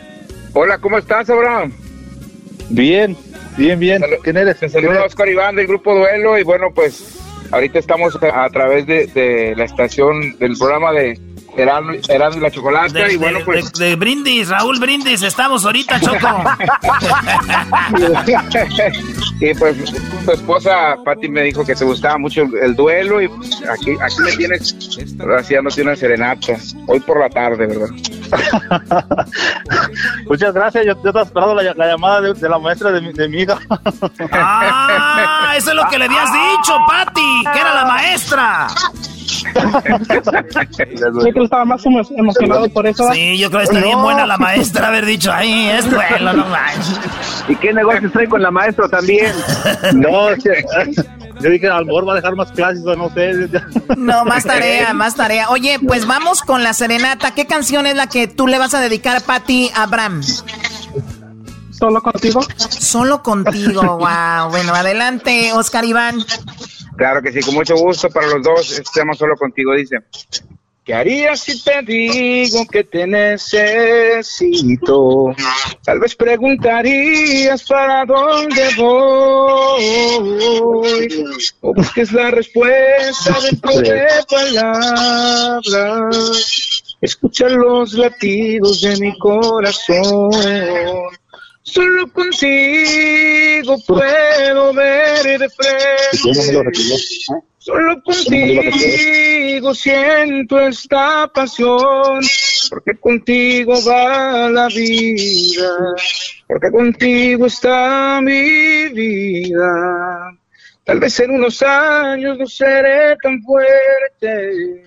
Hola, 0.54 0.78
¿cómo 0.78 0.99
estás, 0.99 1.30
Abraham? 1.30 1.73
Bien, 2.71 3.16
bien, 3.57 3.78
bien. 3.78 4.02
¿Quién 4.25 4.37
eres? 4.37 4.59
Te 4.59 4.69
saluda 4.69 5.04
Oscar 5.04 5.28
Iván 5.28 5.57
del 5.57 5.66
Grupo 5.69 5.95
Duelo 5.95 6.37
y 6.38 6.42
bueno, 6.42 6.69
pues 6.75 7.19
ahorita 7.52 7.78
estamos 7.78 8.19
a, 8.23 8.45
a 8.45 8.50
través 8.50 8.87
de, 8.87 9.07
de 9.09 9.54
la 9.57 9.64
estación 9.64 10.37
del 10.38 10.57
programa 10.59 10.92
de 10.92 11.19
Erasmo 11.57 11.95
y 11.95 12.40
la 12.40 12.50
chocolate 12.50 13.12
y 13.12 13.16
bueno 13.16 13.40
pues 13.45 13.73
de, 13.73 13.97
brindis 13.97 14.49
Raúl 14.49 14.78
brindis 14.78 15.23
estamos 15.23 15.64
ahorita 15.64 16.00
choco. 16.00 16.19
Y 19.40 19.54
pues 19.54 19.76
tu 20.25 20.33
esposa 20.33 20.97
Patti 21.02 21.28
me 21.28 21.42
dijo 21.42 21.64
que 21.64 21.75
te 21.75 21.85
gustaba 21.85 22.19
mucho 22.19 22.42
el, 22.42 22.76
duelo 22.76 23.23
y 23.23 23.30
aquí 23.71 23.97
aquí 24.00 24.16
me 24.23 24.33
tienes 24.33 24.76
haciéndote 25.38 25.80
una 25.80 25.97
serenata 25.97 26.57
hoy 26.87 27.00
por 27.00 27.21
la 27.21 27.30
tarde 27.30 27.66
verdad 27.66 27.88
muchas 30.28 30.52
gracias 30.52 30.85
yo, 30.85 30.92
yo 30.92 31.09
estaba 31.09 31.23
esperando 31.23 31.54
la, 31.54 31.87
llamada 31.87 32.21
de, 32.21 32.49
la 32.49 32.59
maestra 32.59 32.92
de 32.92 33.00
mi, 33.00 33.12
de 33.14 33.28
mi 33.28 33.40
hija 33.40 33.59
ah 34.30 35.54
eso 35.57 35.71
es 35.71 35.76
lo 35.76 35.88
que 35.88 35.99
le 35.99 36.04
habías 36.04 36.30
dicho 36.30 36.76
Patti 36.87 37.42
que 37.52 37.61
era 37.61 37.75
la 37.75 37.85
maestra 37.87 38.69
Sé 41.23 41.32
que 41.32 41.42
estaba 41.42 41.64
más 41.64 41.82
emocionado 41.85 42.68
por 42.70 42.87
eso. 42.87 43.11
Sí, 43.12 43.38
yo 43.38 43.50
creo 43.50 43.61
que 43.61 43.66
está 43.66 43.80
bien 43.80 44.00
buena 44.00 44.26
la 44.26 44.38
maestra 44.38 44.88
haber 44.88 45.06
dicho, 45.06 45.32
ahí 45.32 45.68
es 45.68 45.90
bueno, 45.90 46.32
no 46.32 46.47
manches. 46.47 47.00
¿Y 47.49 47.56
qué 47.56 47.73
negocios 47.73 48.12
trae 48.12 48.28
con 48.28 48.42
la 48.42 48.50
maestra 48.50 48.88
también? 48.88 49.32
no, 49.94 50.35
yo 51.40 51.50
dije, 51.50 51.68
a 51.68 51.80
lo 51.80 51.87
mejor 51.87 52.09
va 52.09 52.12
a 52.12 52.16
dejar 52.16 52.37
más 52.37 52.52
clases 52.52 52.85
o 52.85 52.94
no 52.94 53.09
sé. 53.11 53.32
No, 53.97 54.25
más 54.25 54.44
tarea, 54.44 54.92
más 54.92 55.14
tarea. 55.14 55.49
Oye, 55.50 55.78
pues 55.87 56.06
vamos 56.06 56.42
con 56.42 56.62
la 56.62 56.75
serenata. 56.75 57.32
¿Qué 57.32 57.47
canción 57.47 57.87
es 57.87 57.97
la 57.97 58.09
que 58.09 58.28
tú 58.28 58.47
le 58.47 58.59
vas 58.59 58.75
a 58.75 58.80
dedicar 58.80 59.16
a 59.16 59.20
Patti 59.20 59.70
Abraham? 59.75 60.23
¿Solo 61.70 62.02
contigo? 62.02 62.40
Solo 62.59 63.23
contigo, 63.23 63.82
wow. 63.99 64.50
Bueno, 64.50 64.75
adelante, 64.75 65.52
Oscar 65.54 65.85
Iván. 65.85 66.16
Claro 67.00 67.23
que 67.23 67.33
sí, 67.33 67.40
con 67.40 67.54
mucho 67.54 67.75
gusto 67.76 68.11
para 68.11 68.26
los 68.26 68.42
dos. 68.42 68.78
Estamos 68.78 69.16
solo 69.16 69.35
contigo, 69.35 69.73
dice. 69.73 70.00
¿Qué 70.85 70.92
harías 70.92 71.40
si 71.40 71.64
te 71.64 71.80
digo 71.80 72.66
que 72.66 72.85
te 72.85 73.07
necesito? 73.07 74.54
Tal 75.83 75.99
vez 75.99 76.14
preguntarías 76.14 77.64
para 77.64 78.04
dónde 78.04 78.69
voy. 78.76 79.88
O 81.62 81.73
busques 81.73 82.12
la 82.12 82.33
respuesta 82.33 83.35
dentro 83.50 83.80
de 83.80 84.07
palabras. 84.28 85.64
Escucha 87.00 87.49
los 87.49 87.95
latidos 87.95 88.83
de 88.83 88.99
mi 88.99 89.19
corazón. 89.19 90.28
Solo 91.62 92.10
contigo 92.10 93.76
puedo 93.86 94.72
ver 94.72 95.38
de 95.38 95.48
frente. 95.50 96.16
Solo 97.58 98.02
contigo 98.02 99.74
siento 99.74 100.58
esta 100.58 101.30
pasión. 101.32 102.20
Porque 102.70 102.96
contigo 102.98 103.74
va 103.86 104.48
la 104.48 104.68
vida. 104.68 105.70
Porque 106.48 106.70
contigo 106.70 107.46
está 107.46 108.20
mi 108.22 108.88
vida. 108.88 110.32
Tal 110.84 110.98
vez 110.98 111.20
en 111.20 111.32
unos 111.32 111.62
años 111.62 112.38
no 112.38 112.46
seré 112.46 113.16
tan 113.22 113.40
fuerte 113.42 114.84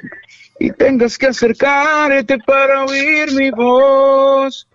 y 0.59 0.71
tengas 0.71 1.17
que 1.17 1.27
acercarte 1.27 2.37
para 2.39 2.85
oír 2.85 3.31
mi 3.33 3.51
voz 3.51 4.67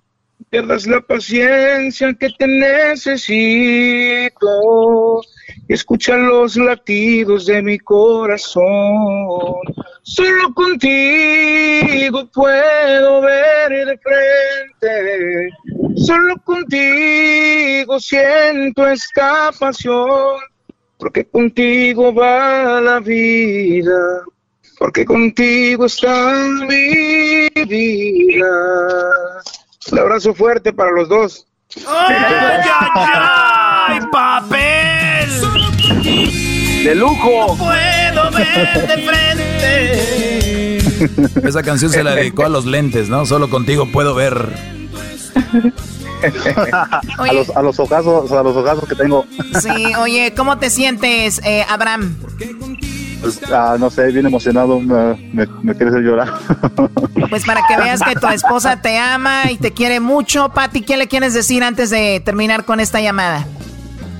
pierdas 0.51 0.87
la 0.87 1.01
paciencia 1.01 2.15
que 2.15 2.31
te 2.31 2.47
necesito. 2.47 3.21
escucha 5.69 6.17
los 6.17 6.57
latidos 6.57 7.47
de 7.47 7.63
mi 7.63 7.79
corazón. 7.79 8.65
Solo 10.03 10.55
contigo 10.55 12.29
puedo 12.33 13.21
ver 13.21 13.87
de 13.87 13.99
frente, 13.99 15.51
solo 15.97 16.37
contigo 16.45 18.01
siento 18.01 18.87
esta 18.87 19.51
pasión, 19.59 20.41
porque 20.97 21.27
contigo 21.27 22.15
va 22.15 22.81
la 22.81 23.01
vida, 23.01 24.23
porque 24.79 25.05
contigo 25.05 25.85
está 25.85 26.33
mi 26.67 27.49
vida. 27.67 28.49
Un 29.93 29.99
abrazo 29.99 30.35
fuerte 30.35 30.73
para 30.73 30.91
los 30.93 31.09
dos. 31.09 31.47
¡Ay, 31.87 32.17
ay, 32.17 32.61
ay! 32.95 34.01
papel 34.11 35.29
¡De 36.85 36.95
lujo! 36.95 37.47
No 37.49 37.57
puedo 37.57 38.31
ver 38.33 38.89
de 38.89 38.97
frente. 40.79 41.49
Esa 41.49 41.63
canción 41.63 41.91
se 41.91 42.03
la 42.03 42.15
dedicó 42.15 42.45
a 42.45 42.49
los 42.49 42.65
lentes, 42.65 43.09
¿no? 43.09 43.27
Solo 43.27 43.51
contigo 43.51 43.87
puedo 43.93 44.15
ver. 44.15 44.35
a, 47.19 47.33
los, 47.33 47.51
a 47.51 47.63
los 47.63 47.79
ojazos, 47.79 48.33
a 48.33 48.43
los 48.43 48.57
ojazos 48.57 48.89
que 48.89 48.95
tengo. 48.95 49.25
Sí, 49.61 49.95
oye, 49.99 50.35
¿cómo 50.37 50.59
te 50.59 50.71
sientes, 50.71 51.41
eh, 51.45 51.65
Abraham? 51.69 52.17
Pues, 53.21 53.41
ah, 53.53 53.77
no 53.79 53.91
sé, 53.91 54.11
bien 54.13 54.27
emocionado, 54.27 54.81
me, 54.81 55.17
me, 55.63 55.75
quiere 55.75 55.91
hacer 55.91 56.03
llorar. 56.03 56.33
Pues 57.31 57.45
para 57.45 57.61
que 57.67 57.77
veas 57.77 58.01
que 58.01 58.15
tu 58.15 58.27
esposa 58.29 58.81
te 58.81 58.97
ama 58.97 59.51
y 59.51 59.59
te 59.59 59.73
quiere 59.73 60.01
mucho, 60.01 60.49
Pati, 60.49 60.81
¿qué 60.81 60.97
le 60.97 61.09
quieres 61.09 61.35
decir 61.35 61.63
antes 61.63 61.91
de 61.91 62.23
terminar 62.25 62.65
con 62.65 62.81
esta 62.81 63.03
llamada? 63.03 63.45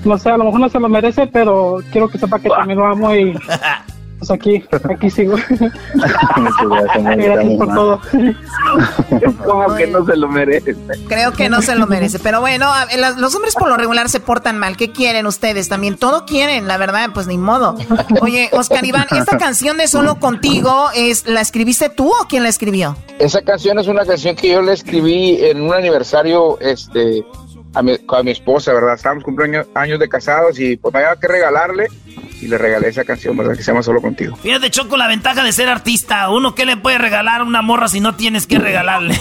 No 0.05 0.15
sé, 0.17 0.29
a 0.29 0.37
lo 0.37 0.43
mejor 0.43 0.59
no 0.59 0.69
se 0.69 0.79
lo 0.79 0.89
merece, 0.89 1.25
pero 1.25 1.79
quiero 1.91 2.07
que 2.07 2.19
sepa 2.19 2.37
que 2.37 2.49
también 2.49 2.77
lo 2.77 2.85
amo 2.85 3.15
y 3.15 3.33
pues 4.29 4.39
aquí, 4.39 4.63
aquí 4.89 5.09
sigo. 5.09 5.35
gracias, 5.95 7.57
por 7.57 7.73
todo. 7.73 8.01
Como 9.45 9.75
que 9.75 9.87
no 9.87 10.05
se 10.05 10.15
lo 10.15 10.27
merece. 10.27 10.75
Creo 11.07 11.31
que 11.33 11.49
no 11.49 11.61
se 11.61 11.75
lo 11.75 11.87
merece. 11.87 12.19
Pero 12.19 12.41
bueno, 12.41 12.71
los 13.17 13.35
hombres 13.35 13.55
por 13.55 13.69
lo 13.69 13.77
regular 13.77 14.09
se 14.09 14.19
portan 14.19 14.57
mal. 14.57 14.77
¿Qué 14.77 14.91
quieren 14.91 15.25
ustedes? 15.25 15.69
También 15.69 15.97
todo 15.97 16.25
quieren, 16.25 16.67
la 16.67 16.77
verdad, 16.77 17.09
pues 17.13 17.27
ni 17.27 17.37
modo. 17.37 17.75
Oye, 18.21 18.49
Oscar 18.51 18.85
Iván, 18.85 19.07
esta 19.11 19.37
canción 19.39 19.77
de 19.77 19.87
Solo 19.87 20.19
Contigo, 20.19 20.89
es 20.93 21.27
¿la 21.27 21.41
escribiste 21.41 21.89
tú 21.89 22.09
o 22.09 22.27
quién 22.27 22.43
la 22.43 22.49
escribió? 22.49 22.95
Esa 23.17 23.41
canción 23.41 23.79
es 23.79 23.87
una 23.87 24.05
canción 24.05 24.35
que 24.35 24.49
yo 24.49 24.61
le 24.61 24.73
escribí 24.73 25.37
en 25.41 25.61
un 25.61 25.73
aniversario, 25.73 26.59
este, 26.59 27.23
a 27.73 27.81
mi, 27.81 27.93
a 28.07 28.23
mi 28.23 28.31
esposa, 28.31 28.73
¿verdad? 28.73 28.95
Estábamos 28.95 29.23
cumpliendo 29.23 29.65
años 29.75 29.99
de 29.99 30.09
casados 30.09 30.59
y 30.59 30.77
pues 30.77 30.93
me 30.93 31.01
había 31.01 31.19
que 31.19 31.27
regalarle 31.27 31.87
y 32.41 32.47
le 32.47 32.57
regalé 32.57 32.87
esa 32.87 33.03
canción, 33.03 33.35
¿verdad? 33.35 33.55
Que 33.55 33.63
se 33.63 33.71
llama 33.71 33.83
Solo 33.83 34.01
Contigo. 34.01 34.35
Fíjate, 34.37 34.69
Choco, 34.69 34.97
la 34.97 35.07
ventaja 35.07 35.43
de 35.43 35.51
ser 35.51 35.69
artista. 35.69 36.29
Uno, 36.29 36.55
¿qué 36.55 36.65
le 36.65 36.77
puede 36.77 36.97
regalar 36.97 37.41
a 37.41 37.43
una 37.43 37.61
morra 37.61 37.87
si 37.87 37.99
no 37.99 38.15
tienes 38.15 38.47
que 38.47 38.59
regalarle? 38.59 39.19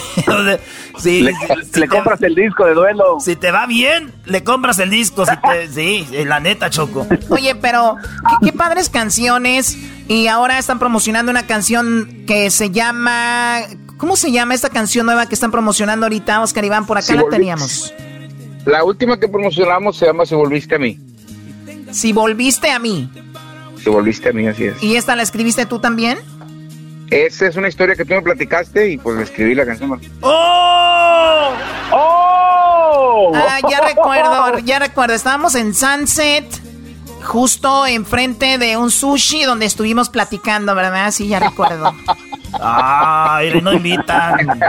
sí, 0.98 1.22
le, 1.22 1.88
compras 1.88 2.22
el 2.22 2.34
disco 2.34 2.64
de 2.64 2.74
duelo. 2.74 3.18
Si 3.20 3.36
te 3.36 3.50
va 3.50 3.66
bien, 3.66 4.12
le 4.24 4.44
compras 4.44 4.78
el 4.78 4.90
disco. 4.90 5.24
sí, 5.70 6.06
la 6.26 6.40
neta, 6.40 6.70
Choco. 6.70 7.06
Oye, 7.30 7.54
pero 7.56 7.96
qué, 8.42 8.52
padres 8.52 8.88
canciones. 8.88 9.76
Y 10.06 10.26
ahora 10.28 10.58
están 10.58 10.78
promocionando 10.78 11.30
una 11.30 11.46
canción 11.46 12.24
que 12.26 12.50
se 12.50 12.70
llama... 12.70 13.60
¿Cómo 13.98 14.14
se 14.14 14.30
llama 14.30 14.54
esta 14.54 14.70
canción 14.70 15.06
nueva 15.06 15.26
que 15.26 15.34
están 15.34 15.50
promocionando 15.50 16.06
ahorita, 16.06 16.40
Oscar 16.40 16.64
Iván? 16.64 16.86
Por 16.86 16.98
acá 16.98 17.14
la 17.16 17.24
teníamos. 17.28 17.92
La 18.68 18.84
última 18.84 19.18
que 19.18 19.26
promocionamos 19.26 19.96
se 19.96 20.04
llama 20.04 20.26
Si 20.26 20.34
Volviste 20.34 20.74
a 20.74 20.78
mí. 20.78 20.98
Si 21.90 22.12
volviste 22.12 22.70
a 22.70 22.78
mí. 22.78 23.10
Si 23.82 23.88
volviste 23.88 24.28
a 24.28 24.32
mí, 24.32 24.46
así 24.46 24.64
es. 24.64 24.82
¿Y 24.82 24.96
esta 24.96 25.16
la 25.16 25.22
escribiste 25.22 25.64
tú 25.64 25.78
también? 25.78 26.18
Esa 27.10 27.46
es 27.46 27.56
una 27.56 27.68
historia 27.68 27.96
que 27.96 28.04
tú 28.04 28.12
me 28.12 28.20
platicaste 28.20 28.90
y 28.90 28.98
pues 28.98 29.16
le 29.16 29.22
escribí 29.22 29.54
la 29.54 29.64
canción. 29.64 29.98
¡Oh! 30.20 31.54
¡Oh! 31.92 33.32
Ah, 33.34 33.58
ya 33.70 33.80
recuerdo, 33.80 34.58
ya 34.58 34.78
recuerdo. 34.78 35.14
Estábamos 35.14 35.54
en 35.54 35.74
Sunset, 35.74 36.44
justo 37.24 37.86
enfrente 37.86 38.58
de 38.58 38.76
un 38.76 38.90
sushi 38.90 39.44
donde 39.44 39.64
estuvimos 39.64 40.10
platicando, 40.10 40.74
¿verdad? 40.74 41.10
Sí, 41.10 41.26
ya 41.26 41.40
recuerdo. 41.40 41.94
Ay, 42.60 43.60
no 43.62 43.72
invitan. 43.72 44.60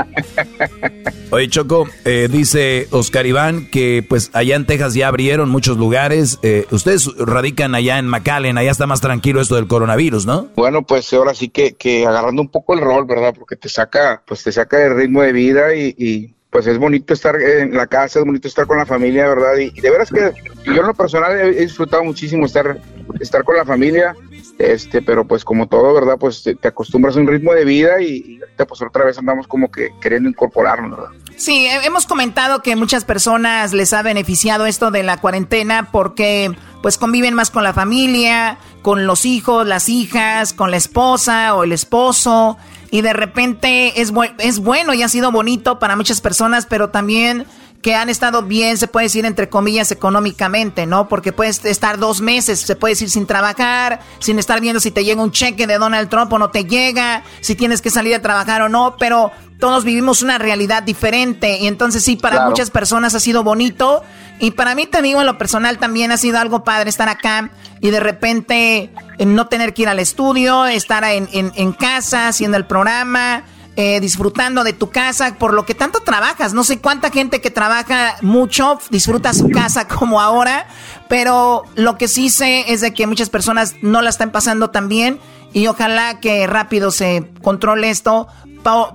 Oye, 1.31 1.47
Choco, 1.47 1.87
eh, 2.05 2.27
dice 2.31 2.87
Oscar 2.91 3.25
Iván 3.25 3.69
que 3.69 4.03
pues 4.07 4.31
allá 4.33 4.55
en 4.55 4.65
Texas 4.65 4.93
ya 4.93 5.07
abrieron 5.07 5.49
muchos 5.49 5.77
lugares. 5.77 6.39
Eh, 6.43 6.65
ustedes 6.71 7.09
radican 7.17 7.75
allá 7.75 7.99
en 7.99 8.07
McAllen, 8.07 8.57
allá 8.57 8.71
está 8.71 8.87
más 8.87 9.01
tranquilo 9.01 9.41
esto 9.41 9.55
del 9.55 9.67
coronavirus, 9.67 10.25
¿no? 10.25 10.47
Bueno, 10.55 10.83
pues 10.83 11.11
ahora 11.13 11.33
sí 11.33 11.49
que, 11.49 11.73
que 11.73 12.05
agarrando 12.05 12.41
un 12.41 12.49
poco 12.49 12.73
el 12.73 12.81
rol, 12.81 13.05
¿verdad? 13.05 13.33
Porque 13.37 13.55
te 13.55 13.69
saca, 13.69 14.23
pues 14.25 14.43
te 14.43 14.51
saca 14.51 14.83
el 14.83 14.95
ritmo 14.95 15.21
de 15.21 15.31
vida 15.31 15.75
y, 15.75 16.35
pues 16.49 16.65
es 16.65 16.79
bonito 16.79 17.13
estar 17.13 17.39
en 17.39 17.75
la 17.75 17.85
casa, 17.85 18.19
es 18.19 18.25
bonito 18.25 18.47
estar 18.47 18.65
con 18.65 18.77
la 18.77 18.85
familia, 18.85 19.27
¿verdad? 19.27 19.55
Y, 19.57 19.69
de 19.79 19.89
veras 19.91 20.09
que 20.09 20.31
yo 20.65 20.81
en 20.81 20.87
lo 20.87 20.95
personal 20.95 21.39
he, 21.39 21.51
disfrutado 21.61 22.03
muchísimo 22.03 22.47
estar, 22.47 22.79
estar 23.19 23.43
con 23.43 23.55
la 23.55 23.65
familia 23.65 24.15
este, 24.59 25.01
pero 25.01 25.25
pues 25.25 25.45
como 25.45 25.67
todo, 25.67 25.93
¿verdad? 25.93 26.17
Pues 26.19 26.43
te, 26.43 26.67
acostumbras 26.67 27.15
a 27.15 27.19
un 27.21 27.27
ritmo 27.27 27.53
de 27.53 27.63
vida 27.63 28.01
y, 28.01 28.07
y 28.07 28.39
pues 28.67 28.81
otra 28.81 29.05
vez 29.05 29.17
andamos 29.17 29.47
como 29.47 29.71
que 29.71 29.89
queriendo 30.01 30.29
incorporarnos, 30.29 30.91
¿verdad? 30.91 31.11
Sí, 31.37 31.65
hemos 31.85 32.05
comentado 32.05 32.61
que 32.61 32.75
muchas 32.75 33.05
personas 33.05 33.71
les 33.71 33.93
ha 33.93 34.01
beneficiado 34.01 34.65
esto 34.65 34.91
de 34.91 35.03
la 35.03 35.15
cuarentena 35.15 35.89
porque 35.89 36.51
pues 36.81 36.97
conviven 36.97 37.33
más 37.33 37.49
con 37.49 37.63
la 37.63 37.73
familia, 37.73 38.57
con 38.81 39.07
los 39.07 39.25
hijos, 39.25 39.65
las 39.65 39.87
hijas, 39.87 40.51
con 40.51 40.71
la 40.71 40.77
esposa 40.77 41.55
o 41.55 41.63
el 41.63 41.71
esposo 41.71 42.57
y 42.91 43.01
de 43.01 43.13
repente 43.13 44.01
es, 44.01 44.11
es 44.39 44.59
bueno 44.59 44.93
y 44.93 45.03
ha 45.03 45.07
sido 45.07 45.31
bonito 45.31 45.79
para 45.79 45.95
muchas 45.95 46.19
personas, 46.19 46.65
pero 46.65 46.89
también 46.89 47.45
que 47.81 47.95
han 47.95 48.09
estado 48.09 48.43
bien, 48.43 48.77
se 48.77 48.87
puede 48.87 49.05
decir 49.05 49.25
entre 49.25 49.49
comillas, 49.49 49.91
económicamente, 49.91 50.85
¿no? 50.85 51.07
Porque 51.07 51.31
puedes 51.31 51.63
estar 51.65 51.97
dos 51.97 52.21
meses, 52.21 52.59
se 52.59 52.75
puede 52.75 52.93
decir 52.93 53.09
sin 53.09 53.25
trabajar, 53.25 54.01
sin 54.19 54.37
estar 54.39 54.59
viendo 54.59 54.79
si 54.79 54.91
te 54.91 55.03
llega 55.03 55.21
un 55.21 55.31
cheque 55.31 55.65
de 55.65 55.77
Donald 55.77 56.09
Trump 56.09 56.31
o 56.33 56.39
no 56.39 56.49
te 56.49 56.65
llega, 56.65 57.23
si 57.41 57.55
tienes 57.55 57.81
que 57.81 57.89
salir 57.89 58.15
a 58.15 58.21
trabajar 58.21 58.61
o 58.61 58.69
no, 58.69 58.95
pero 58.99 59.31
todos 59.59 59.83
vivimos 59.83 60.21
una 60.21 60.37
realidad 60.37 60.83
diferente. 60.83 61.57
Y 61.57 61.67
entonces 61.67 62.03
sí, 62.03 62.15
para 62.15 62.47
muchas 62.47 62.69
personas 62.69 63.15
ha 63.15 63.19
sido 63.19 63.43
bonito. 63.43 64.03
Y 64.39 64.51
para 64.51 64.73
mí 64.73 64.85
también 64.85 65.19
en 65.19 65.25
lo 65.25 65.37
personal 65.37 65.77
también 65.77 66.11
ha 66.11 66.17
sido 66.17 66.39
algo 66.39 66.63
padre 66.63 66.89
estar 66.89 67.09
acá 67.09 67.51
y 67.81 67.89
de 67.89 67.99
repente 67.99 68.89
eh, 69.17 69.25
no 69.25 69.47
tener 69.47 69.73
que 69.73 69.81
ir 69.81 69.89
al 69.89 69.99
estudio, 69.99 70.65
estar 70.65 71.03
en, 71.03 71.27
en, 71.33 71.51
en 71.55 71.73
casa 71.73 72.29
haciendo 72.29 72.55
el 72.55 72.65
programa 72.65 73.43
eh, 73.81 74.01
disfrutando 74.01 74.65
de 74.65 74.73
tu 74.73 74.89
casa, 74.89 75.35
por 75.35 75.53
lo 75.53 75.65
que 75.65 75.73
tanto 75.73 76.01
trabajas. 76.01 76.53
No 76.53 76.65
sé 76.65 76.79
cuánta 76.79 77.11
gente 77.11 77.39
que 77.39 77.49
trabaja 77.49 78.17
mucho 78.21 78.77
disfruta 78.89 79.33
su 79.33 79.47
casa 79.47 79.87
como 79.87 80.19
ahora, 80.19 80.67
pero 81.07 81.63
lo 81.75 81.97
que 81.97 82.09
sí 82.09 82.29
sé 82.29 82.73
es 82.73 82.81
de 82.81 82.93
que 82.93 83.07
muchas 83.07 83.29
personas 83.29 83.75
no 83.81 84.01
la 84.01 84.09
están 84.09 84.31
pasando 84.31 84.69
tan 84.69 84.89
bien 84.89 85.17
y 85.53 85.67
ojalá 85.67 86.19
que 86.19 86.45
rápido 86.45 86.91
se 86.91 87.31
controle 87.41 87.89
esto 87.89 88.27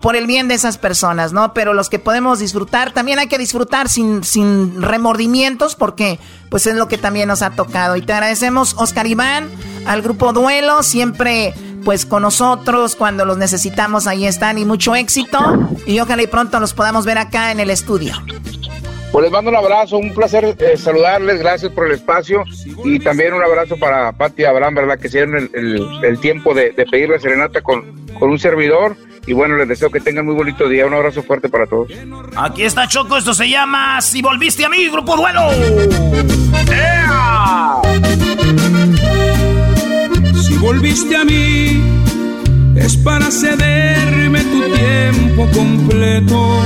por 0.03 0.17
el 0.17 0.27
bien 0.27 0.49
de 0.49 0.55
esas 0.55 0.77
personas, 0.77 1.33
¿no? 1.33 1.55
Pero 1.55 1.73
los 1.73 1.89
que 1.89 1.99
podemos 1.99 2.39
disfrutar, 2.39 2.93
también 2.93 3.19
hay 3.19 3.29
que 3.29 3.39
disfrutar 3.39 3.89
sin, 3.89 4.23
sin 4.23 4.83
remordimientos 4.83 5.77
porque 5.77 6.21
pues 6.51 6.67
es 6.67 6.77
lo 6.77 6.89
que 6.89 6.99
también 6.99 7.29
nos 7.29 7.41
ha 7.41 7.53
tocado. 7.53 7.97
Y 7.97 8.03
te 8.03 8.13
agradecemos, 8.13 8.75
Oscar 8.77 9.07
Iván, 9.07 9.49
al 9.87 10.03
grupo 10.03 10.35
Duelo, 10.35 10.83
siempre 10.83 11.55
pues 11.85 12.07
con 12.07 12.23
nosotros 12.23 12.97
cuando 12.97 13.25
los 13.25 13.37
necesitamos 13.37 14.07
ahí 14.07 14.27
están 14.27 14.59
y 14.59 14.65
mucho 14.65 14.95
éxito 14.95 15.39
y 15.87 16.01
ojalá 16.01 16.23
y 16.23 16.27
pronto 16.27 16.59
los 16.61 16.75
podamos 16.75 17.05
ver 17.05 17.19
acá 17.19 17.53
en 17.53 17.61
el 17.61 17.71
estudio. 17.71 18.15
Pues 19.13 19.23
les 19.23 19.31
mando 19.31 19.51
un 19.51 19.57
abrazo, 19.57 19.97
un 19.97 20.13
placer 20.13 20.57
eh, 20.59 20.77
saludarles, 20.77 21.39
gracias 21.39 21.71
por 21.71 21.87
el 21.87 21.93
espacio 21.93 22.43
y 22.85 22.99
también 22.99 23.33
un 23.33 23.45
abrazo 23.45 23.77
para 23.77 24.11
Pati 24.11 24.43
y 24.43 24.45
Abraham, 24.45 24.75
¿verdad? 24.75 24.99
Que 24.99 25.09
se 25.09 25.19
dieron 25.25 25.51
el, 25.53 26.19
tiempo 26.19 26.53
de, 26.53 26.73
de, 26.73 26.85
pedir 26.85 27.11
la 27.11 27.21
serenata 27.21 27.61
con, 27.61 28.07
con 28.19 28.31
un 28.31 28.41
servidor 28.41 28.97
y 29.27 29.33
bueno, 29.33 29.57
les 29.57 29.69
deseo 29.69 29.91
que 29.91 30.01
tengan 30.01 30.27
muy 30.27 30.35
bonito 30.35 30.69
día, 30.69 30.87
un 30.87 30.95
abrazo 30.95 31.23
fuerte 31.23 31.49
para 31.49 31.67
todos. 31.67 31.93
Aquí 32.37 32.65
está 32.65 32.89
Choco, 32.89 33.17
esto 33.17 33.35
se 33.35 33.49
llama 33.49 34.01
Si 34.01 34.21
volviste 34.21 34.65
a 34.65 34.69
mí, 34.69 34.89
Grupo 34.89 35.17
Duelo. 35.17 35.49
Si 40.55 40.61
volviste 40.61 41.17
a 41.17 41.25
mí, 41.25 41.83
es 42.77 42.97
para 42.99 43.29
cederme 43.29 44.41
tu 44.45 44.63
tiempo 44.73 45.49
completo. 45.53 46.63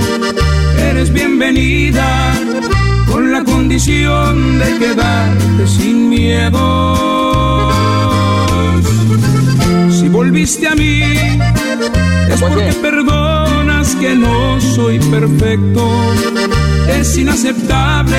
Eres 0.90 1.10
bienvenida 1.10 2.34
con 3.10 3.32
la 3.32 3.42
condición 3.44 4.58
de 4.58 4.78
quedarte 4.78 5.66
sin 5.66 6.10
miedo. 6.10 7.70
Si 9.90 10.08
volviste 10.10 10.68
a 10.68 10.74
mí, 10.74 11.00
es 12.30 12.40
porque 12.40 12.74
perdonas 12.82 13.94
que 13.94 14.14
no 14.14 14.60
soy 14.60 14.98
perfecto. 14.98 15.90
Es 16.88 17.16
inaceptable 17.16 18.18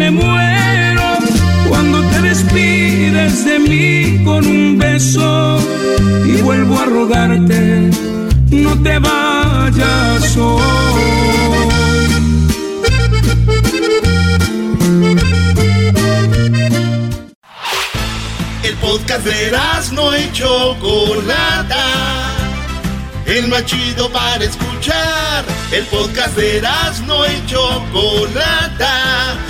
me 0.00 0.10
muero 0.10 1.08
cuando 1.68 2.00
te 2.10 2.22
despides 2.22 3.44
de 3.44 3.58
mí 3.58 4.24
con 4.24 4.46
un 4.46 4.78
beso 4.78 5.58
y 6.24 6.40
vuelvo 6.40 6.78
a 6.78 6.86
rogarte, 6.86 7.90
no 8.50 8.82
te 8.82 8.98
vayas 8.98 10.36
hoy. 10.38 10.62
El 18.62 18.74
podcast 18.76 19.26
de 19.26 19.52
no 19.92 20.16
y 20.16 20.32
Chocolata. 20.32 21.84
El 23.26 23.48
más 23.48 23.64
para 24.14 24.44
escuchar. 24.44 25.44
El 25.70 25.84
podcast 25.84 26.36
de 26.36 26.62
no 27.06 27.26
y 27.26 27.46
Chocolata. 27.46 29.49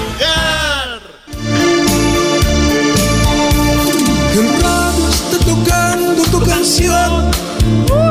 Tu 6.41 6.49
canción 6.49 7.31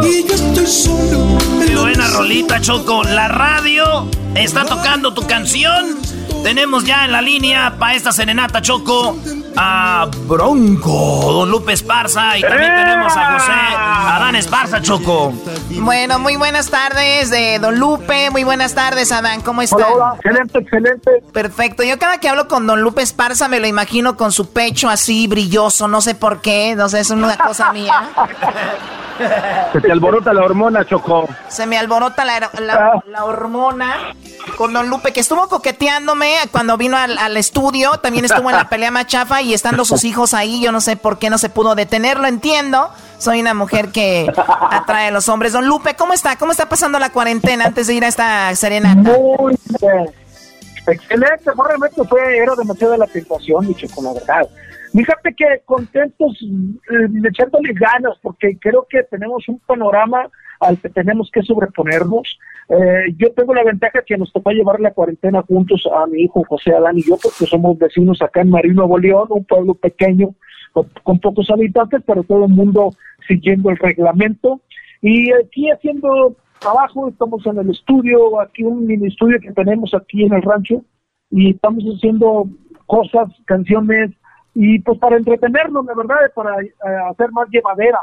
y 0.04 0.26
yo 0.26 0.34
estoy 0.34 0.66
solo. 0.66 1.38
Qué 1.66 1.76
buena 1.76 2.06
rolita, 2.08 2.60
Choco. 2.60 3.02
La 3.02 3.28
radio 3.28 4.08
está 4.34 4.64
tocando 4.64 5.12
tu 5.12 5.26
canción. 5.26 5.98
Tenemos 6.44 6.84
ya 6.84 7.04
en 7.04 7.12
la 7.12 7.20
línea 7.20 7.74
para 7.78 7.94
esta 7.94 8.12
serenata, 8.12 8.62
Choco, 8.62 9.16
a 9.56 10.08
Bronco, 10.26 11.32
Don 11.32 11.50
Lupe 11.50 11.74
Esparza 11.74 12.38
y 12.38 12.40
también 12.40 12.74
tenemos 12.74 13.12
a 13.14 13.32
José 13.32 13.52
Adán 13.76 14.36
Esparza, 14.36 14.80
Choco. 14.80 15.34
Bueno, 15.70 16.18
muy 16.18 16.36
buenas 16.36 16.70
tardes 16.70 17.28
de 17.30 17.58
Don 17.58 17.78
Lupe, 17.78 18.30
muy 18.30 18.44
buenas 18.44 18.74
tardes 18.74 19.12
Adán, 19.12 19.42
¿cómo 19.42 19.60
están? 19.60 19.82
Hola, 19.82 19.92
hola, 19.92 20.14
excelente, 20.14 20.58
excelente. 20.60 21.10
Perfecto, 21.32 21.82
yo 21.82 21.98
cada 21.98 22.18
que 22.18 22.28
hablo 22.28 22.48
con 22.48 22.66
Don 22.66 22.80
Lupe 22.80 23.02
Esparza 23.02 23.48
me 23.48 23.60
lo 23.60 23.66
imagino 23.66 24.16
con 24.16 24.32
su 24.32 24.50
pecho 24.50 24.88
así 24.88 25.26
brilloso, 25.26 25.88
no 25.88 26.00
sé 26.00 26.14
por 26.14 26.40
qué, 26.40 26.74
no 26.74 26.88
sé, 26.88 27.00
es 27.00 27.10
una 27.10 27.36
cosa 27.36 27.72
mía. 27.72 27.92
Se 29.72 29.80
te 29.80 29.92
alborota 29.92 30.32
la 30.32 30.42
hormona, 30.42 30.84
Choco. 30.84 31.28
Se 31.48 31.66
me 31.66 31.78
alborota 31.78 32.24
la, 32.24 32.50
la, 32.58 33.02
la 33.06 33.24
hormona 33.24 34.14
con 34.56 34.72
Don 34.72 34.88
Lupe, 34.88 35.12
que 35.12 35.20
estuvo 35.20 35.48
coqueteándome 35.48 36.34
cuando 36.50 36.76
vino 36.76 36.96
al, 36.96 37.18
al, 37.18 37.36
estudio, 37.36 37.92
también 37.98 38.24
estuvo 38.24 38.50
en 38.50 38.56
la 38.56 38.68
pelea 38.70 38.90
machafa 38.90 39.42
y 39.42 39.54
estando 39.54 39.84
sus 39.84 40.04
hijos 40.04 40.34
ahí, 40.34 40.62
yo 40.62 40.72
no 40.72 40.80
sé 40.80 40.96
por 40.96 41.18
qué 41.18 41.30
no 41.30 41.38
se 41.38 41.50
pudo 41.50 41.74
detenerlo, 41.74 42.26
entiendo. 42.26 42.90
Soy 43.18 43.40
una 43.40 43.52
mujer 43.52 43.90
que 43.92 44.32
atrae 44.70 45.08
a 45.08 45.10
los 45.10 45.28
hombres. 45.28 45.52
Don 45.52 45.66
Lupe, 45.66 45.94
¿cómo 45.94 46.14
está? 46.14 46.36
¿Cómo 46.36 46.52
está 46.52 46.70
pasando 46.70 46.98
la 46.98 47.12
cuarentena 47.12 47.66
antes 47.66 47.86
de 47.86 47.94
ir 47.94 48.04
a 48.04 48.08
esta 48.08 48.54
serenata? 48.56 49.02
Muy 49.02 49.54
bien. 49.80 50.10
Excelente, 50.86 51.50
realmente 51.56 52.02
fue, 52.08 52.38
era 52.38 52.54
demasiada 52.56 52.96
la 52.96 53.06
tentación, 53.06 53.66
dicho 53.66 53.86
con 53.94 54.06
la 54.06 54.14
verdad. 54.14 54.48
Fíjate 54.92 55.34
que 55.34 55.62
contentos, 55.64 56.42
eh, 56.42 57.28
echándole 57.28 57.72
ganas, 57.74 58.18
porque 58.22 58.58
creo 58.58 58.86
que 58.88 59.02
tenemos 59.04 59.48
un 59.48 59.60
panorama 59.60 60.28
al 60.58 60.78
que 60.78 60.88
tenemos 60.88 61.30
que 61.32 61.42
sobreponernos. 61.42 62.38
Eh, 62.68 63.14
yo 63.16 63.32
tengo 63.32 63.54
la 63.54 63.64
ventaja 63.64 64.02
que 64.02 64.18
nos 64.18 64.32
tocó 64.32 64.50
llevar 64.50 64.80
la 64.80 64.92
cuarentena 64.92 65.42
juntos 65.42 65.88
a 65.92 66.06
mi 66.06 66.22
hijo 66.22 66.44
José 66.48 66.74
Adán 66.74 66.98
y 66.98 67.02
yo, 67.02 67.16
porque 67.22 67.46
somos 67.46 67.78
vecinos 67.78 68.20
acá 68.20 68.42
en 68.42 68.50
Marino, 68.50 68.74
Nuevo 68.82 68.98
León, 68.98 69.28
un 69.30 69.44
pueblo 69.44 69.74
pequeño 69.74 70.34
con, 70.72 70.88
con, 71.02 71.18
pocos 71.20 71.50
habitantes, 71.50 72.02
pero 72.06 72.22
todo 72.24 72.46
el 72.46 72.52
mundo 72.52 72.92
siguiendo 73.26 73.70
el 73.70 73.76
reglamento. 73.76 74.60
Y 75.00 75.32
aquí 75.32 75.70
haciendo 75.70 76.36
trabajo, 76.60 77.08
estamos 77.08 77.46
en 77.46 77.58
el 77.58 77.70
estudio, 77.70 78.40
aquí 78.40 78.64
un 78.64 78.86
mini 78.86 79.08
estudio 79.08 79.38
que 79.40 79.52
tenemos 79.52 79.94
aquí 79.94 80.24
en 80.24 80.34
el 80.34 80.42
rancho, 80.42 80.84
y 81.30 81.50
estamos 81.50 81.84
haciendo 81.84 82.46
cosas, 82.86 83.28
canciones, 83.46 84.10
y 84.54 84.78
pues 84.80 84.98
para 84.98 85.16
entretenernos, 85.16 85.84
la 85.84 85.94
verdad, 85.94 86.16
para 86.34 86.60
eh, 86.62 86.72
hacer 87.10 87.30
más 87.32 87.48
llevadera 87.50 88.00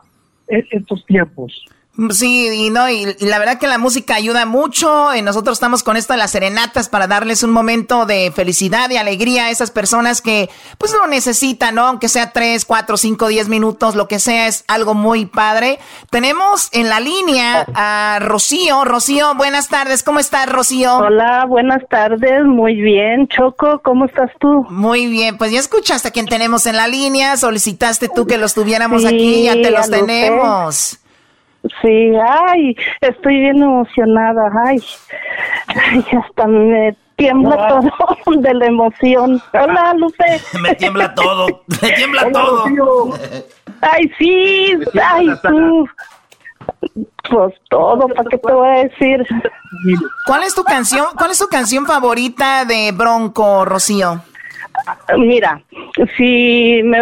estos 0.48 1.06
tiempos. 1.06 1.66
Sí, 2.12 2.48
y 2.54 2.70
no, 2.70 2.88
y, 2.90 3.16
y, 3.20 3.26
la 3.26 3.40
verdad 3.40 3.58
que 3.58 3.66
la 3.66 3.80
música 3.80 4.16
ayuda 4.16 4.46
mucho. 4.46 5.16
Y 5.16 5.24
nosotros 5.24 5.58
estamos 5.58 5.82
con 5.82 5.98
esto 5.98 6.14
de 6.14 6.20
las 6.20 6.32
serenatas 6.32 6.90
para 6.90 7.08
darles 7.08 7.42
un 7.42 7.50
momento 7.50 8.06
de 8.06 8.32
felicidad 8.32 8.90
y 8.92 8.98
alegría 8.98 9.46
a 9.46 9.50
esas 9.50 9.72
personas 9.72 10.22
que 10.22 10.50
pues 10.78 10.94
lo 10.94 11.08
necesitan, 11.08 11.74
¿no? 11.74 11.88
Aunque 11.88 12.08
sea 12.08 12.32
tres, 12.32 12.66
cuatro, 12.66 12.98
cinco, 12.98 13.28
diez 13.28 13.50
minutos, 13.50 13.96
lo 13.96 14.08
que 14.08 14.20
sea, 14.20 14.48
es 14.48 14.64
algo 14.68 14.94
muy 14.94 15.26
padre. 15.26 15.80
Tenemos 16.12 16.70
en 16.72 16.88
la 16.90 17.00
línea 17.00 17.66
a 17.74 18.20
Rocío. 18.22 18.86
Rocío, 18.86 19.34
buenas 19.34 19.68
tardes. 19.68 20.04
¿Cómo 20.04 20.20
estás, 20.20 20.48
Rocío? 20.48 20.98
Hola, 20.98 21.46
buenas 21.46 21.82
tardes. 21.90 22.46
Muy 22.46 22.76
bien. 22.76 23.28
Choco, 23.28 23.82
¿cómo 23.84 24.06
estás 24.06 24.30
tú? 24.40 24.68
Muy 24.70 25.08
bien. 25.08 25.38
Pues 25.40 25.52
ya 25.52 25.60
escuchaste 25.60 26.10
a 26.10 26.12
quien 26.12 26.28
tenemos 26.28 26.68
en 26.68 26.78
la 26.78 26.88
lía. 26.88 27.38
Solicitaste 27.38 28.08
tú 28.14 28.28
que 28.28 28.38
los 28.38 28.54
tuviéramos 28.54 29.02
sí, 29.02 29.08
aquí. 29.08 29.44
Ya 29.44 29.54
te 29.54 29.72
los 29.72 29.90
tenemos. 29.90 31.00
Sí, 31.82 32.12
ay, 32.26 32.76
estoy 33.02 33.39
bien 33.39 33.62
emocionada, 33.62 34.50
ay, 34.65 34.82
ay 35.67 36.06
hasta 36.17 36.48
me 36.48 36.96
tiembla 37.17 37.67
todo 37.67 37.91
de 38.41 38.54
la 38.54 38.65
emoción. 38.67 39.41
Hola, 39.54 39.93
Lupe. 39.96 40.41
me 40.62 40.76
tiembla 40.76 41.13
todo, 41.13 41.63
me 41.82 41.91
tiembla 41.91 42.22
Hola, 42.24 42.32
todo. 42.32 42.63
Tío. 42.65 43.10
Ay, 43.82 44.12
sí, 44.17 44.74
ay, 45.02 45.28
tú. 45.43 45.88
Pues 47.30 47.54
todo, 47.70 48.08
¿para 48.08 48.30
qué 48.30 48.38
te 48.38 48.54
voy 48.54 48.67
a 48.67 48.84
decir? 48.84 49.26
¿Cuál 50.26 50.43
es 50.43 50.56
tu 50.56 50.63
canción, 50.63 51.08
cuál 51.17 51.32
es 51.32 51.39
tu 51.39 51.48
canción 51.48 51.86
favorita 51.86 52.65
de 52.65 52.91
Bronco, 52.93 53.65
Rocío? 53.65 54.22
Mira, 55.17 55.62
si 56.15 56.82
me 56.84 57.00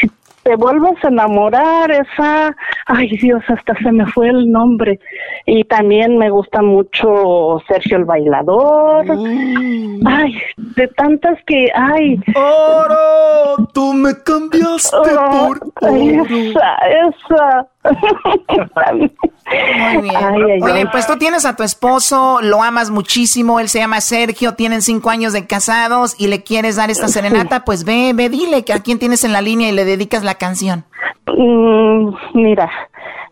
si 0.00 0.08
te 0.46 0.54
vuelves 0.54 0.94
a 1.02 1.08
enamorar, 1.08 1.90
esa, 1.90 2.54
ay 2.86 3.08
Dios, 3.20 3.42
hasta 3.48 3.74
se 3.82 3.90
me 3.90 4.06
fue 4.06 4.28
el 4.28 4.48
nombre. 4.48 5.00
Y 5.44 5.64
también 5.64 6.18
me 6.18 6.30
gusta 6.30 6.62
mucho 6.62 7.60
Sergio 7.66 7.96
el 7.96 8.04
Bailador. 8.04 9.04
Mm. 9.06 10.06
Ay, 10.06 10.40
de 10.56 10.86
tantas 10.86 11.36
que, 11.48 11.66
ay. 11.74 12.20
Oro, 12.36 13.66
tú 13.74 13.92
me 13.92 14.12
cambiaste 14.22 14.96
oh, 14.96 15.02
por 15.48 15.90
oro. 15.90 16.24
Esa, 16.28 16.76
esa. 17.10 17.66
Muy 19.46 20.02
bien. 20.02 20.16
Ay, 20.16 20.40
ay, 20.52 20.62
Oye, 20.62 20.80
ay. 20.80 20.86
pues 20.90 21.06
tú 21.06 21.16
tienes 21.18 21.44
a 21.44 21.54
tu 21.54 21.62
esposo, 21.62 22.40
lo 22.42 22.62
amas 22.62 22.90
muchísimo, 22.90 23.60
él 23.60 23.68
se 23.68 23.78
llama 23.78 24.00
Sergio, 24.00 24.54
tienen 24.54 24.82
cinco 24.82 25.10
años 25.10 25.32
de 25.32 25.46
casados 25.46 26.16
y 26.18 26.26
le 26.26 26.42
quieres 26.42 26.76
dar 26.76 26.90
esta 26.90 27.08
serenata, 27.08 27.64
pues 27.64 27.84
ve, 27.84 28.12
ve, 28.14 28.28
dile 28.28 28.64
que 28.64 28.72
a 28.72 28.80
quién 28.80 28.98
tienes 28.98 29.22
en 29.24 29.32
la 29.32 29.40
línea 29.40 29.68
y 29.68 29.72
le 29.72 29.84
dedicas 29.84 30.24
la 30.24 30.35
canción. 30.36 30.84
Mm, 31.26 32.14
mira, 32.34 32.70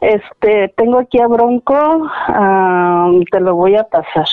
este, 0.00 0.72
tengo 0.76 0.98
aquí 0.98 1.20
a 1.20 1.26
Bronco, 1.26 1.74
uh, 1.74 3.24
te 3.30 3.40
lo 3.40 3.54
voy 3.54 3.76
a 3.76 3.84
pasar. 3.84 4.26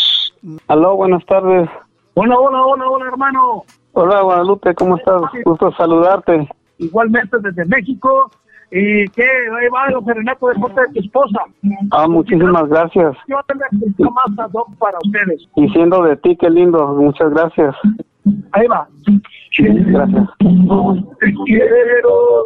Aló, 0.67 0.95
buenas 0.95 1.25
tardes. 1.25 1.69
Hola, 2.15 2.37
hola, 2.37 2.65
hola, 2.65 2.89
hola, 2.89 3.05
hermano. 3.07 3.63
Hola, 3.93 4.21
Guadalupe, 4.21 4.73
¿cómo 4.75 4.97
estás? 4.97 5.21
Gusto 5.45 5.71
saludarte. 5.73 6.47
Igualmente 6.77 7.37
desde 7.39 7.65
México. 7.65 8.31
¿Y 8.71 9.05
qué? 9.09 9.23
Ahí 9.23 9.67
va 9.67 9.87
el 9.87 10.05
serenato 10.05 10.47
de 10.47 10.55
parte 10.55 10.81
de 10.81 10.87
tu 10.93 10.99
esposa. 11.01 11.43
Ah, 11.91 12.07
muchísimas 12.07 12.67
gracias. 12.69 13.15
Yo 13.27 13.37
tendré 13.47 13.67
más 13.99 14.49
para 14.79 14.97
ustedes. 15.03 15.45
Y 15.55 15.67
siendo 15.69 16.03
de 16.03 16.15
ti, 16.17 16.37
qué 16.37 16.49
lindo. 16.49 16.87
Muchas 16.95 17.31
gracias. 17.31 17.75
Ahí 18.53 18.67
va. 18.67 18.87
Gracias. 19.57 20.29
Te 21.19 21.33
quiero. 21.45 22.45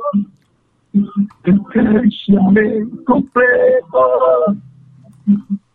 Te 1.44 2.86
completo. 3.06 4.56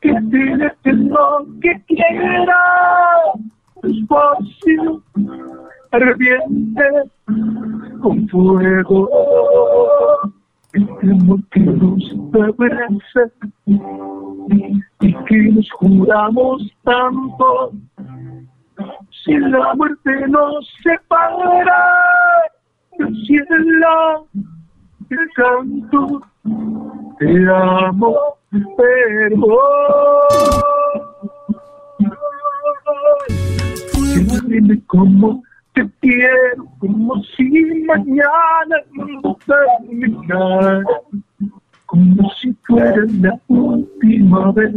Que 0.00 0.12
tienes 0.30 0.72
lo 0.84 1.46
que 1.60 1.82
quiera. 1.86 2.60
Espacio. 3.82 5.02
Arrepiente 5.92 6.82
con 8.02 8.28
fuego. 8.28 9.08
El 10.72 11.10
amor 11.12 11.40
que 11.50 11.60
nos 11.60 12.14
abraza 12.34 13.30
y 13.66 15.14
que 15.26 15.36
nos 15.52 15.70
juramos 15.72 16.72
tanto 16.84 17.72
si 19.24 19.36
la 19.38 19.74
muerte 19.74 20.28
nos 20.28 20.66
separa 20.82 22.10
cielo, 23.26 24.26
el 25.10 25.28
canto, 25.34 26.20
te 27.18 27.48
amo, 27.48 28.16
pero 28.76 29.58
dime 34.46 34.80
cómo 34.86 35.42
te 35.74 35.88
quiero, 36.00 36.66
como 36.78 37.22
si 37.36 37.84
mañana 37.86 38.76
no 39.22 39.36
terminara, 39.46 40.82
como 41.86 42.30
si 42.34 42.52
fuera 42.66 43.04
la 43.20 43.40
última 43.48 44.52
vez. 44.52 44.74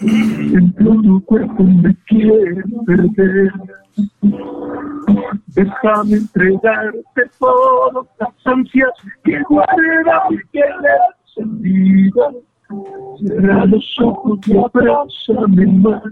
En 0.00 0.72
todo 0.74 1.20
cuerpo 1.24 1.64
me 1.64 1.96
quiero 2.06 2.62
perder. 2.86 3.52
Déjame 5.48 6.16
entregarte 6.16 7.22
todas 7.38 8.06
las 8.20 8.46
ansias 8.46 8.90
que 9.24 9.42
guarda 9.48 10.30
mi 10.30 10.38
sentida. 11.34 12.30
Cierra 13.18 13.64
los 13.66 14.00
ojos 14.00 14.38
y 14.46 14.56
abrázame 14.56 15.66
más. 15.66 16.02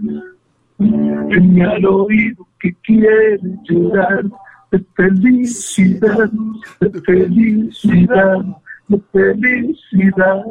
En 0.79 1.61
al 1.61 1.85
oído 1.85 2.45
que 2.59 2.73
quiere 2.83 3.39
llorar 3.63 4.25
de 4.71 4.85
felicidad, 4.95 6.29
de 6.81 7.01
felicidad, 7.01 8.45
de 8.89 8.99
felicidad 9.13 10.43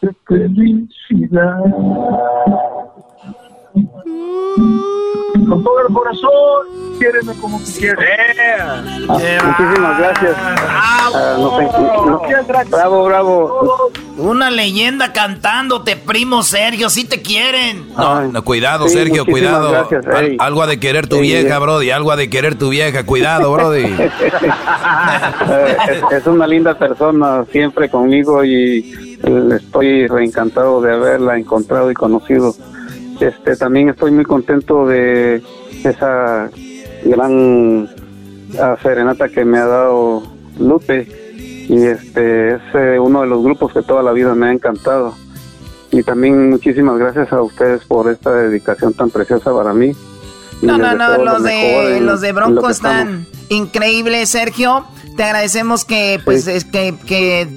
de 0.00 0.10
felicidad. 0.26 1.58
Con 5.48 5.64
todo 5.64 5.80
el 5.86 5.94
corazón, 5.94 6.66
quiéreme 6.98 7.32
como 7.40 7.60
quieres. 7.60 8.36
muchísimas 9.08 9.98
gracias. 9.98 10.36
Ah, 10.36 11.36
bravo, 12.68 13.04
bravo. 13.04 13.90
Una 14.16 14.50
leyenda 14.50 15.12
cantándote, 15.12 15.94
primo 15.96 16.42
Sergio, 16.42 16.90
si 16.90 17.04
te 17.04 17.22
quieren. 17.22 17.88
No, 17.96 18.44
cuidado, 18.44 18.88
Sergio, 18.88 19.24
cuidado. 19.24 19.86
algo 20.38 20.62
ha 20.62 20.66
de 20.66 20.80
querer 20.80 21.06
tu 21.06 21.20
vieja, 21.20 21.58
Brody, 21.58 21.90
algo 21.90 22.12
ha 22.12 22.16
de 22.16 22.28
querer 22.28 22.56
tu 22.56 22.68
vieja, 22.70 23.06
cuidado, 23.06 23.52
Brody. 23.52 23.84
es 26.10 26.26
una 26.26 26.46
linda 26.46 26.76
persona, 26.76 27.44
siempre 27.50 27.88
conmigo 27.88 28.44
y 28.44 29.09
estoy 29.22 30.06
reencantado 30.06 30.80
de 30.80 30.94
haberla 30.94 31.38
encontrado 31.38 31.90
y 31.90 31.94
conocido. 31.94 32.54
Este, 33.20 33.56
también 33.56 33.90
estoy 33.90 34.12
muy 34.12 34.24
contento 34.24 34.86
de 34.86 35.42
esa 35.84 36.50
gran 37.04 37.88
ah, 38.58 38.76
serenata 38.82 39.28
que 39.28 39.44
me 39.44 39.58
ha 39.58 39.66
dado 39.66 40.22
Lupe 40.58 41.06
y 41.68 41.82
este 41.84 42.54
es 42.54 42.62
eh, 42.74 42.98
uno 42.98 43.20
de 43.22 43.26
los 43.26 43.42
grupos 43.44 43.72
que 43.72 43.82
toda 43.82 44.02
la 44.02 44.12
vida 44.12 44.34
me 44.34 44.46
ha 44.46 44.52
encantado 44.52 45.14
y 45.92 46.02
también 46.02 46.50
muchísimas 46.50 46.98
gracias 46.98 47.32
a 47.32 47.42
ustedes 47.42 47.84
por 47.84 48.10
esta 48.10 48.32
dedicación 48.32 48.94
tan 48.94 49.10
preciosa 49.10 49.52
para 49.52 49.72
mí. 49.72 49.92
No, 50.62 50.78
no, 50.78 50.94
no, 50.94 51.18
los 51.18 51.42
de, 51.42 52.00
los 52.00 52.20
de 52.20 52.32
Bronco 52.32 52.68
están 52.68 53.26
increíbles, 53.48 54.28
Sergio. 54.28 54.84
Te 55.16 55.24
agradecemos 55.24 55.84
que, 55.84 56.20
pues, 56.24 56.46
es 56.46 56.64
que, 56.64 56.94
que 57.06 57.48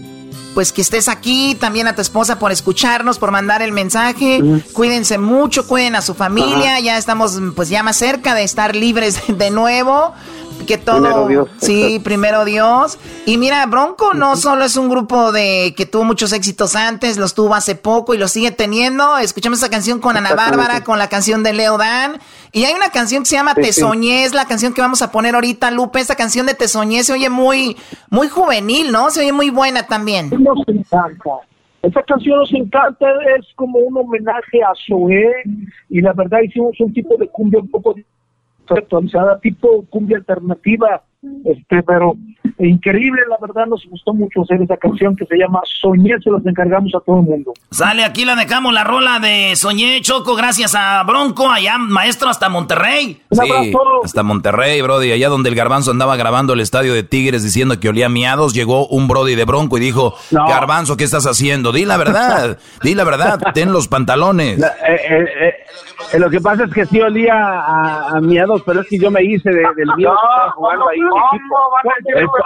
pues 0.53 0.71
que 0.71 0.81
estés 0.81 1.07
aquí, 1.07 1.55
también 1.55 1.87
a 1.87 1.95
tu 1.95 2.01
esposa 2.01 2.39
por 2.39 2.51
escucharnos, 2.51 3.19
por 3.19 3.31
mandar 3.31 3.61
el 3.61 3.71
mensaje. 3.71 4.41
Cuídense 4.73 5.17
mucho, 5.17 5.67
cuiden 5.67 5.95
a 5.95 6.01
su 6.01 6.13
familia, 6.13 6.79
ya 6.79 6.97
estamos 6.97 7.39
pues 7.55 7.69
ya 7.69 7.83
más 7.83 7.97
cerca 7.97 8.35
de 8.35 8.43
estar 8.43 8.75
libres 8.75 9.19
de 9.27 9.51
nuevo. 9.51 10.13
Que 10.65 10.77
todo, 10.77 10.97
primero 10.97 11.27
Dios, 11.27 11.49
sí, 11.57 11.99
primero 12.03 12.45
Dios. 12.45 12.99
Y 13.25 13.37
mira, 13.37 13.65
Bronco 13.65 14.13
no 14.13 14.35
solo 14.35 14.65
es 14.65 14.77
un 14.77 14.89
grupo 14.89 15.31
de 15.31 15.73
que 15.75 15.85
tuvo 15.85 16.03
muchos 16.03 16.33
éxitos 16.33 16.75
antes, 16.75 17.17
los 17.17 17.33
tuvo 17.33 17.55
hace 17.55 17.75
poco 17.75 18.13
y 18.13 18.17
los 18.17 18.31
sigue 18.31 18.51
teniendo. 18.51 19.17
Escuchamos 19.17 19.59
esa 19.59 19.69
canción 19.69 19.99
con 19.99 20.17
Ana 20.17 20.35
Bárbara, 20.35 20.83
con 20.83 20.99
la 20.99 21.09
canción 21.09 21.43
de 21.43 21.53
Leo 21.53 21.77
Dan. 21.77 22.19
Y 22.51 22.65
hay 22.65 22.73
una 22.73 22.89
canción 22.89 23.23
que 23.23 23.29
se 23.29 23.35
llama 23.35 23.55
Te 23.55 23.73
Soñé, 23.73 24.25
es 24.25 24.33
la 24.33 24.45
canción 24.45 24.73
que 24.73 24.81
vamos 24.81 25.01
a 25.01 25.11
poner 25.11 25.35
ahorita, 25.35 25.71
Lupe. 25.71 25.99
Esta 25.99 26.15
canción 26.15 26.45
de 26.45 26.53
Te 26.53 26.67
Soñé 26.67 27.03
se 27.03 27.13
oye 27.13 27.29
muy, 27.29 27.75
muy 28.09 28.27
juvenil, 28.27 28.91
¿no? 28.91 29.09
Se 29.09 29.21
oye 29.21 29.33
muy 29.33 29.49
buena 29.49 29.87
también. 29.87 30.29
Nos 30.29 30.67
encanta. 30.67 31.31
Esta 31.83 32.01
canción 32.03 32.39
nos 32.39 32.53
encanta, 32.53 33.05
es 33.37 33.45
como 33.55 33.77
un 33.79 33.97
homenaje 33.97 34.63
a 34.63 34.71
Zoé 34.87 35.29
y 35.89 35.99
la 35.99 36.13
verdad 36.13 36.39
hicimos 36.41 36.79
un 36.79 36.93
tipo 36.93 37.17
de 37.17 37.27
cumbia 37.27 37.59
un 37.59 37.69
poco 37.69 37.93
actualizada, 38.69 39.39
tipo 39.39 39.85
cumbia 39.89 40.17
alternativa, 40.17 41.03
este, 41.45 41.81
pero 41.83 42.15
increíble, 42.59 43.21
la 43.29 43.37
verdad 43.41 43.65
nos 43.65 43.85
gustó 43.89 44.13
mucho 44.13 44.41
hacer 44.41 44.61
esa 44.61 44.77
canción 44.77 45.15
que 45.15 45.25
se 45.25 45.37
llama 45.37 45.61
Soñé, 45.81 46.15
se 46.23 46.29
las 46.29 46.45
encargamos 46.45 46.93
a 46.95 46.99
todo 46.99 47.19
el 47.19 47.23
mundo. 47.23 47.53
Sale, 47.71 48.03
aquí 48.03 48.25
la 48.25 48.35
dejamos 48.35 48.73
la 48.73 48.83
rola 48.83 49.19
de 49.19 49.55
Soñé, 49.55 50.01
Choco, 50.01 50.35
gracias 50.35 50.75
a 50.75 51.01
Bronco, 51.03 51.49
allá 51.49 51.77
maestro 51.77 52.29
hasta 52.29 52.49
Monterrey. 52.49 53.21
Sí, 53.31 53.73
hasta 54.03 54.23
Monterrey, 54.23 54.81
Brody, 54.81 55.11
allá 55.11 55.29
donde 55.29 55.49
el 55.49 55.55
Garbanzo 55.55 55.91
andaba 55.91 56.15
grabando 56.15 56.53
el 56.53 56.59
estadio 56.59 56.93
de 56.93 57.03
Tigres 57.03 57.43
diciendo 57.43 57.79
que 57.79 57.89
olía 57.89 58.09
miados, 58.09 58.53
llegó 58.53 58.87
un 58.87 59.07
Brody 59.07 59.35
de 59.35 59.45
Bronco 59.45 59.77
y 59.77 59.81
dijo, 59.81 60.15
Garbanzo, 60.31 60.97
¿qué 60.97 61.05
estás 61.05 61.25
haciendo? 61.25 61.71
Di 61.71 61.85
la 61.85 61.97
verdad, 61.97 62.59
di 62.83 62.95
la 62.95 63.03
verdad, 63.03 63.39
ten 63.53 63.71
los 63.71 63.87
pantalones. 63.87 64.59
Eh, 64.59 64.65
eh, 64.87 65.25
eh, 65.41 65.53
lo 66.19 66.29
que 66.29 66.39
pasa 66.39 66.65
es 66.65 66.73
que 66.73 66.85
sí 66.85 67.01
olía 67.01 67.33
a, 67.35 68.19
miados, 68.21 68.61
pero 68.63 68.81
es 68.81 68.87
que 68.87 68.97
yo 68.97 69.09
me 69.11 69.23
hice 69.23 69.49
del 69.49 69.87
miedo 69.95 70.15
jugando 70.55 70.89
ahí. 70.89 70.99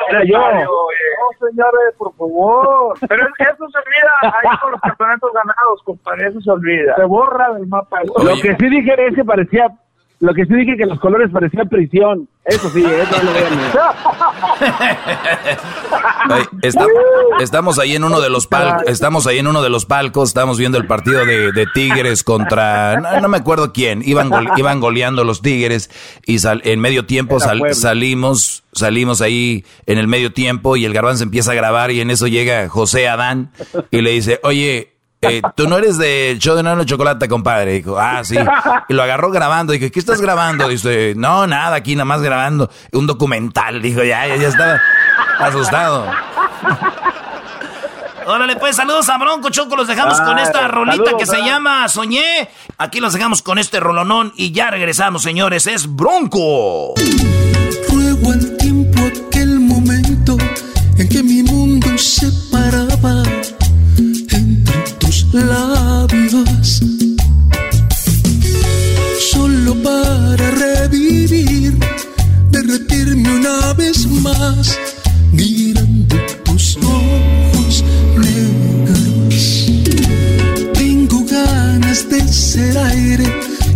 Era 0.09 0.23
yo. 0.25 0.37
No, 0.37 1.47
señores, 1.47 1.95
por 1.97 2.13
favor. 2.15 2.97
Pero 3.07 3.27
eso 3.27 3.69
se 3.69 3.77
olvida 3.77 4.11
ahí 4.21 4.57
con 4.61 4.71
los 4.71 4.81
campeonatos 4.81 5.31
ganados, 5.33 5.83
compadre. 5.83 6.27
Eso 6.27 6.41
se 6.41 6.51
olvida. 6.51 6.95
Se 6.95 7.03
borra 7.05 7.53
del 7.53 7.67
mapa. 7.67 8.01
Lo 8.03 8.35
que 8.41 8.55
sí 8.55 8.69
dije 8.69 9.07
es 9.07 9.15
que 9.15 9.23
parecía 9.23 9.67
lo 10.19 10.33
que 10.33 10.45
sí 10.45 10.53
dije 10.55 10.75
que 10.77 10.85
los 10.85 10.99
colores 10.99 11.29
parecían 11.31 11.69
prisión. 11.69 12.27
Eso 12.43 12.69
sí, 12.69 12.83
eso 12.83 13.23
no 13.23 13.31
lo 13.31 13.37
estamos 17.41 17.77
ahí 17.77 17.95
en 17.95 18.03
uno 18.03 18.21
de 18.21 18.29
los 18.29 18.47
palcos, 18.47 18.87
estamos 18.87 19.27
ahí 19.27 19.39
en 19.39 19.47
uno 19.47 19.61
de 19.61 19.69
los 19.69 19.85
palcos, 19.85 20.29
estamos 20.29 20.57
viendo 20.57 20.77
el 20.77 20.87
partido 20.87 21.25
de, 21.25 21.67
Tigres 21.73 22.23
contra, 22.23 23.19
no, 23.21 23.27
me 23.27 23.37
acuerdo 23.37 23.73
quién, 23.73 24.01
iban, 24.03 24.31
iban 24.55 24.79
goleando 24.79 25.25
los 25.25 25.41
Tigres 25.41 25.89
y 26.25 26.37
en 26.45 26.79
medio 26.79 27.05
tiempo 27.05 27.39
salimos, 27.39 28.63
salimos 28.71 29.21
ahí 29.21 29.65
en 29.85 29.97
el 29.97 30.07
medio 30.07 30.31
tiempo 30.31 30.77
y 30.77 30.85
el 30.85 30.93
garbanzo 30.93 31.23
empieza 31.23 31.51
a 31.51 31.55
grabar 31.55 31.91
y 31.91 31.99
en 31.99 32.09
eso 32.09 32.27
llega 32.27 32.69
José 32.69 33.09
Adán 33.09 33.51
y 33.91 34.01
le 34.01 34.11
dice, 34.11 34.39
oye, 34.43 34.96
eh, 35.21 35.41
tú 35.55 35.67
no 35.67 35.77
eres 35.77 35.97
del 35.97 36.37
show 36.39 36.55
de 36.55 36.63
Nano 36.63 36.83
Chocolate, 36.83 37.27
compadre. 37.27 37.73
Dijo, 37.73 37.97
ah, 37.99 38.23
sí. 38.23 38.37
Y 38.89 38.93
lo 38.93 39.03
agarró 39.03 39.31
grabando. 39.31 39.73
Dije, 39.73 39.91
¿qué 39.91 39.99
estás 39.99 40.21
grabando? 40.21 40.67
Dice, 40.67 41.13
no, 41.15 41.47
nada, 41.47 41.75
aquí 41.75 41.95
nada 41.95 42.05
más 42.05 42.21
grabando 42.21 42.69
un 42.93 43.07
documental. 43.07 43.81
Dijo, 43.81 44.03
ya, 44.03 44.27
ya, 44.27 44.35
ya 44.35 44.47
estaba 44.49 44.79
asustado. 45.39 46.05
Órale, 48.27 48.57
pues 48.57 48.75
saludos 48.75 49.07
a 49.09 49.17
Bronco 49.17 49.49
Choco. 49.49 49.75
Los 49.75 49.87
dejamos 49.87 50.19
con 50.19 50.37
esta 50.37 50.67
rolita 50.67 51.15
que 51.17 51.25
se 51.25 51.41
llama 51.41 51.87
Soñé. 51.87 52.49
Aquí 52.77 52.99
los 52.99 53.13
dejamos 53.13 53.41
con 53.41 53.57
este 53.57 53.79
rolonón 53.79 54.33
y 54.35 54.51
ya 54.51 54.69
regresamos, 54.69 55.23
señores. 55.23 55.65
Es 55.65 55.87
Bronco. 55.95 56.93
Ruego 57.89 58.33
el 58.33 58.57
tiempo 58.57 58.99
aquel 58.99 59.61
momento 59.61 60.37
en 60.97 61.09
que 61.09 61.23
mi 61.23 61.41
mundo 61.41 61.97
se 61.97 62.27
paraba 62.51 63.23
labios 65.33 66.81
solo 69.19 69.75
para 69.83 70.51
revivir, 70.51 71.77
derretirme 72.51 73.29
una 73.37 73.73
vez 73.73 74.07
más, 74.07 74.77
mirando 75.31 76.15
tus 76.45 76.77
ojos 76.77 77.83
negros. 78.17 79.71
Tengo 80.73 81.25
ganas 81.25 82.09
de 82.09 82.27
ser 82.27 82.77
aire 82.77 83.27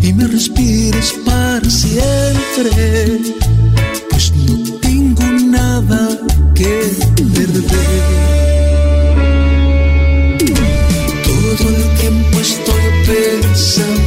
y 0.01 0.13
me 0.13 0.27
respires 0.27 1.13
para 1.25 1.69
siempre, 1.69 3.21
pues 4.09 4.31
no 4.47 4.79
tengo 4.79 5.23
nada 5.23 6.09
que 6.55 6.91
perder. 7.33 8.20
Pensando 13.71 14.00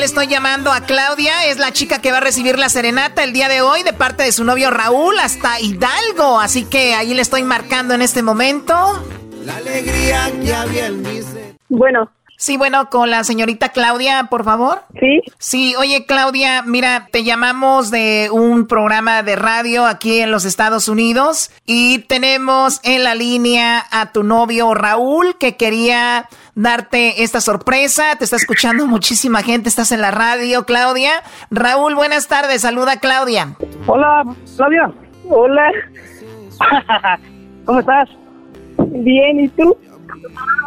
le 0.00 0.06
estoy 0.06 0.28
llamando 0.28 0.72
a 0.72 0.80
Claudia, 0.80 1.44
es 1.48 1.58
la 1.58 1.72
chica 1.72 2.00
que 2.00 2.10
va 2.10 2.18
a 2.18 2.20
recibir 2.22 2.58
la 2.58 2.70
serenata 2.70 3.22
el 3.22 3.34
día 3.34 3.50
de 3.50 3.60
hoy 3.60 3.82
de 3.82 3.92
parte 3.92 4.22
de 4.22 4.32
su 4.32 4.44
novio 4.44 4.70
Raúl 4.70 5.18
hasta 5.18 5.60
Hidalgo, 5.60 6.40
así 6.40 6.64
que 6.64 6.94
ahí 6.94 7.12
le 7.12 7.20
estoy 7.20 7.42
marcando 7.42 7.92
en 7.92 8.00
este 8.00 8.22
momento. 8.22 8.74
La 9.44 9.56
alegría 9.56 10.32
que 10.42 10.54
había 10.54 10.86
en 10.86 11.02
mi 11.02 11.20
ser. 11.20 11.56
Bueno. 11.68 12.10
Sí, 12.38 12.56
bueno, 12.56 12.88
con 12.88 13.10
la 13.10 13.24
señorita 13.24 13.68
Claudia, 13.68 14.28
por 14.30 14.44
favor. 14.44 14.84
Sí. 14.98 15.20
Sí, 15.38 15.74
oye 15.76 16.06
Claudia, 16.06 16.62
mira, 16.62 17.08
te 17.12 17.22
llamamos 17.22 17.90
de 17.90 18.30
un 18.32 18.66
programa 18.66 19.22
de 19.22 19.36
radio 19.36 19.84
aquí 19.84 20.20
en 20.20 20.30
los 20.30 20.46
Estados 20.46 20.88
Unidos 20.88 21.50
y 21.66 21.98
tenemos 21.98 22.80
en 22.84 23.04
la 23.04 23.14
línea 23.14 23.84
a 23.90 24.12
tu 24.12 24.22
novio 24.22 24.72
Raúl 24.72 25.36
que 25.36 25.58
quería 25.58 26.26
darte 26.60 27.22
esta 27.22 27.40
sorpresa. 27.40 28.16
Te 28.18 28.24
está 28.24 28.36
escuchando 28.36 28.86
muchísima 28.86 29.42
gente, 29.42 29.68
estás 29.68 29.92
en 29.92 30.00
la 30.00 30.10
radio, 30.10 30.64
Claudia. 30.64 31.12
Raúl, 31.50 31.94
buenas 31.94 32.28
tardes, 32.28 32.62
saluda 32.62 32.92
a 32.92 33.00
Claudia. 33.00 33.56
Hola, 33.86 34.24
Claudia. 34.56 34.92
Hola. 35.28 35.72
¿Cómo 37.64 37.80
estás? 37.80 38.08
Bien, 38.78 39.40
¿y 39.40 39.48
tú? 39.48 39.76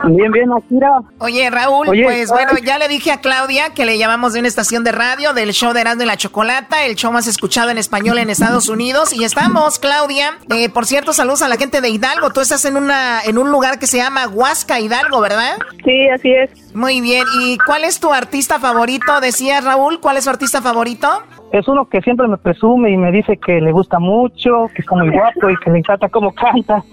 Bien, 0.06 0.32
bien, 0.32 0.49
Akira. 0.52 0.99
Oye, 1.19 1.49
Raúl, 1.49 1.88
Oye, 1.88 2.04
pues 2.04 2.30
bueno, 2.30 2.52
ya 2.62 2.78
le 2.78 2.89
dije 2.89 3.12
a 3.13 3.21
Claudia 3.21 3.69
que 3.73 3.86
le 3.86 3.97
llamamos 3.97 4.34
de 4.34 4.39
una 4.39 4.49
estación 4.49 4.84
de 4.84 4.91
radio 4.91 5.34
del 5.34 5.52
show 5.54 5.71
de 5.71 5.80
Erasmo 5.82 6.04
y 6.04 6.06
la 6.06 6.17
Chocolata, 6.17 6.84
el 6.86 6.95
show 6.95 7.12
más 7.13 7.26
escuchado 7.28 7.69
en 7.69 7.78
español 7.78 8.17
en 8.17 8.30
Estados 8.30 8.67
Unidos. 8.67 9.13
Y 9.13 9.23
estamos, 9.23 9.80
Claudia. 9.80 10.38
Eh, 10.49 10.67
por 10.69 10.86
cierto, 10.86 11.13
saludos 11.13 11.41
a 11.41 11.47
la 11.47 11.56
gente 11.56 11.80
de 11.80 11.88
Hidalgo. 11.89 12.32
Tú 12.32 12.41
estás 12.41 12.65
en 12.65 12.76
una 12.76 13.21
en 13.21 13.38
un 13.38 13.49
lugar 13.52 13.80
que 13.80 13.88
se 13.88 13.97
llama 13.97 14.28
Huasca, 14.28 14.80
Hidalgo, 14.82 15.21
¿verdad? 15.21 15.58
Sí, 15.86 16.10
así 16.10 16.32
es. 16.34 16.76
Muy 16.76 16.99
bien. 16.99 17.23
¿Y 17.39 17.58
cuál 17.60 17.86
es 17.86 17.99
tu 18.02 18.12
artista 18.13 18.60
favorito? 18.60 19.21
Decías, 19.21 19.63
Raúl, 19.63 20.02
¿cuál 20.02 20.17
es 20.17 20.26
su 20.26 20.30
artista 20.32 20.62
favorito? 20.62 21.08
Es 21.54 21.67
uno 21.67 21.88
que 21.88 22.02
siempre 22.02 22.28
me 22.28 22.36
presume 22.38 22.89
y 22.91 22.97
me 22.97 23.12
dice 23.12 23.38
que 23.38 23.62
le 23.62 23.71
gusta 23.71 23.99
mucho, 23.99 24.67
que 24.76 24.82
está 24.82 24.95
muy 24.95 25.12
guapo 25.12 25.49
y 25.49 25.56
que 25.63 25.69
le 25.69 25.78
encanta 25.80 26.10
cómo 26.10 26.34
canta. 26.34 26.84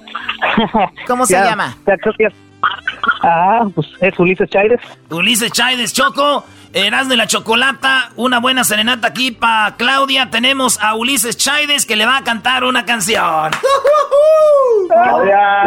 ¿Cómo 1.09 1.27
se 1.27 1.33
Ya- 1.39 1.45
llama? 1.45 1.75
ya 1.87 1.97
creo 1.97 2.15
que 2.17 2.25
ya- 2.25 2.33
Ah, 3.23 3.67
pues 3.75 3.87
es 4.01 4.19
Ulises 4.19 4.49
Chaires. 4.51 4.81
Ulises 5.11 5.53
Chaides 5.53 5.93
Choco, 5.93 6.45
Erasmo 6.73 7.15
y 7.15 7.17
la 7.17 7.27
Chocolata, 7.27 8.11
una 8.15 8.39
buena 8.39 8.63
serenata 8.63 9.09
aquí 9.09 9.33
para 9.33 9.75
Claudia. 9.77 10.31
Tenemos 10.31 10.81
a 10.81 10.95
Ulises 10.95 11.37
Chaides 11.37 11.85
que 11.85 11.97
le 11.97 12.07
va 12.07 12.19
a 12.19 12.25
cantar 12.25 12.63
una 12.63 12.85
canción. 12.85 13.51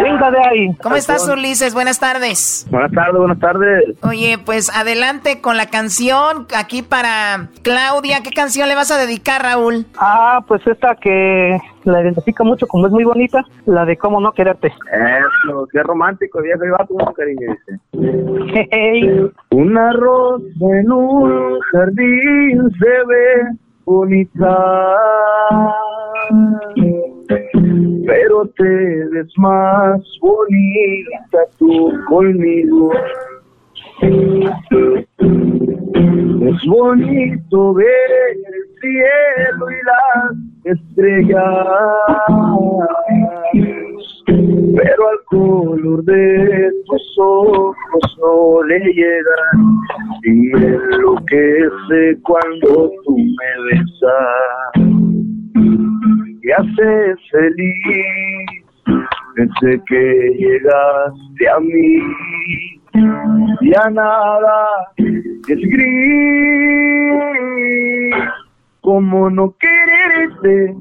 Venga 0.02 0.32
de 0.32 0.40
ahí. 0.40 0.76
¿Cómo 0.82 0.96
estás, 0.96 1.28
Ulises? 1.28 1.74
Buenas 1.74 2.00
tardes. 2.00 2.66
Buenas 2.70 2.92
tardes, 2.92 3.18
buenas 3.18 3.40
tardes. 3.40 3.84
Oye, 4.02 4.38
pues 4.38 4.70
adelante 4.74 5.42
con 5.42 5.58
la 5.58 5.66
canción 5.66 6.48
aquí 6.56 6.82
para 6.82 7.50
Claudia. 7.64 8.22
¿Qué 8.24 8.32
canción 8.32 8.70
le 8.70 8.76
vas 8.76 8.92
a 8.92 8.98
dedicar, 8.98 9.44
Raúl? 9.44 9.86
Ah, 9.98 10.44
pues 10.48 10.66
esta 10.68 10.96
que 10.96 11.58
la 11.84 12.02
identifica 12.02 12.44
mucho 12.44 12.66
como 12.68 12.88
es 12.88 12.94
muy 12.94 13.04
bonita, 13.04 13.44
la 13.66 13.84
de 13.86 13.98
cómo 13.98 14.22
no 14.22 14.32
quererte. 14.32 14.68
Eso, 14.68 15.68
qué 15.72 15.84
romántico, 15.84 16.42
viejo 16.42 16.64
y 16.66 16.70
vato, 16.70 16.94
un 16.94 17.14
cariño, 17.14 17.56
dice. 17.92 18.68
Hey. 18.72 19.32
Una 19.52 19.92
rosa 19.94 20.46
en 20.62 20.92
un 20.98 21.60
jardín 21.72 22.72
se 22.80 23.06
ve 23.08 23.58
bonita, 23.86 24.96
pero 28.06 28.46
te 28.58 29.06
ves 29.12 29.34
más 29.38 30.02
bonita 30.22 31.40
tú 31.58 31.92
conmigo. 32.08 32.92
Es 36.46 36.66
bonito 36.68 37.74
ver 37.74 37.88
el 38.36 38.80
cielo 38.82 39.72
y 39.72 39.80
las 39.86 40.78
estrellas, 40.78 41.56
pero 44.26 45.10
al 45.10 45.20
color 45.26 46.04
de 46.06 46.72
tus 46.86 47.18
ojos 47.20 47.76
no 48.20 48.64
le 48.64 48.80
llegan 48.80 49.58
y 50.24 50.52
enloquece 50.52 52.18
cuando 52.24 52.92
tú 53.06 53.18
me 53.18 53.52
besas. 53.70 54.74
Y 56.42 56.52
haces 56.52 57.18
feliz 57.32 58.64
desde 59.36 59.82
que 59.86 60.04
llegaste 60.38 61.50
a 61.50 61.60
mí. 61.60 62.00
Ya 63.62 63.90
nada 63.90 64.68
es 64.98 65.60
gris, 65.60 65.76
como 68.82 69.30
no 69.30 69.56
quererte, 69.58 70.76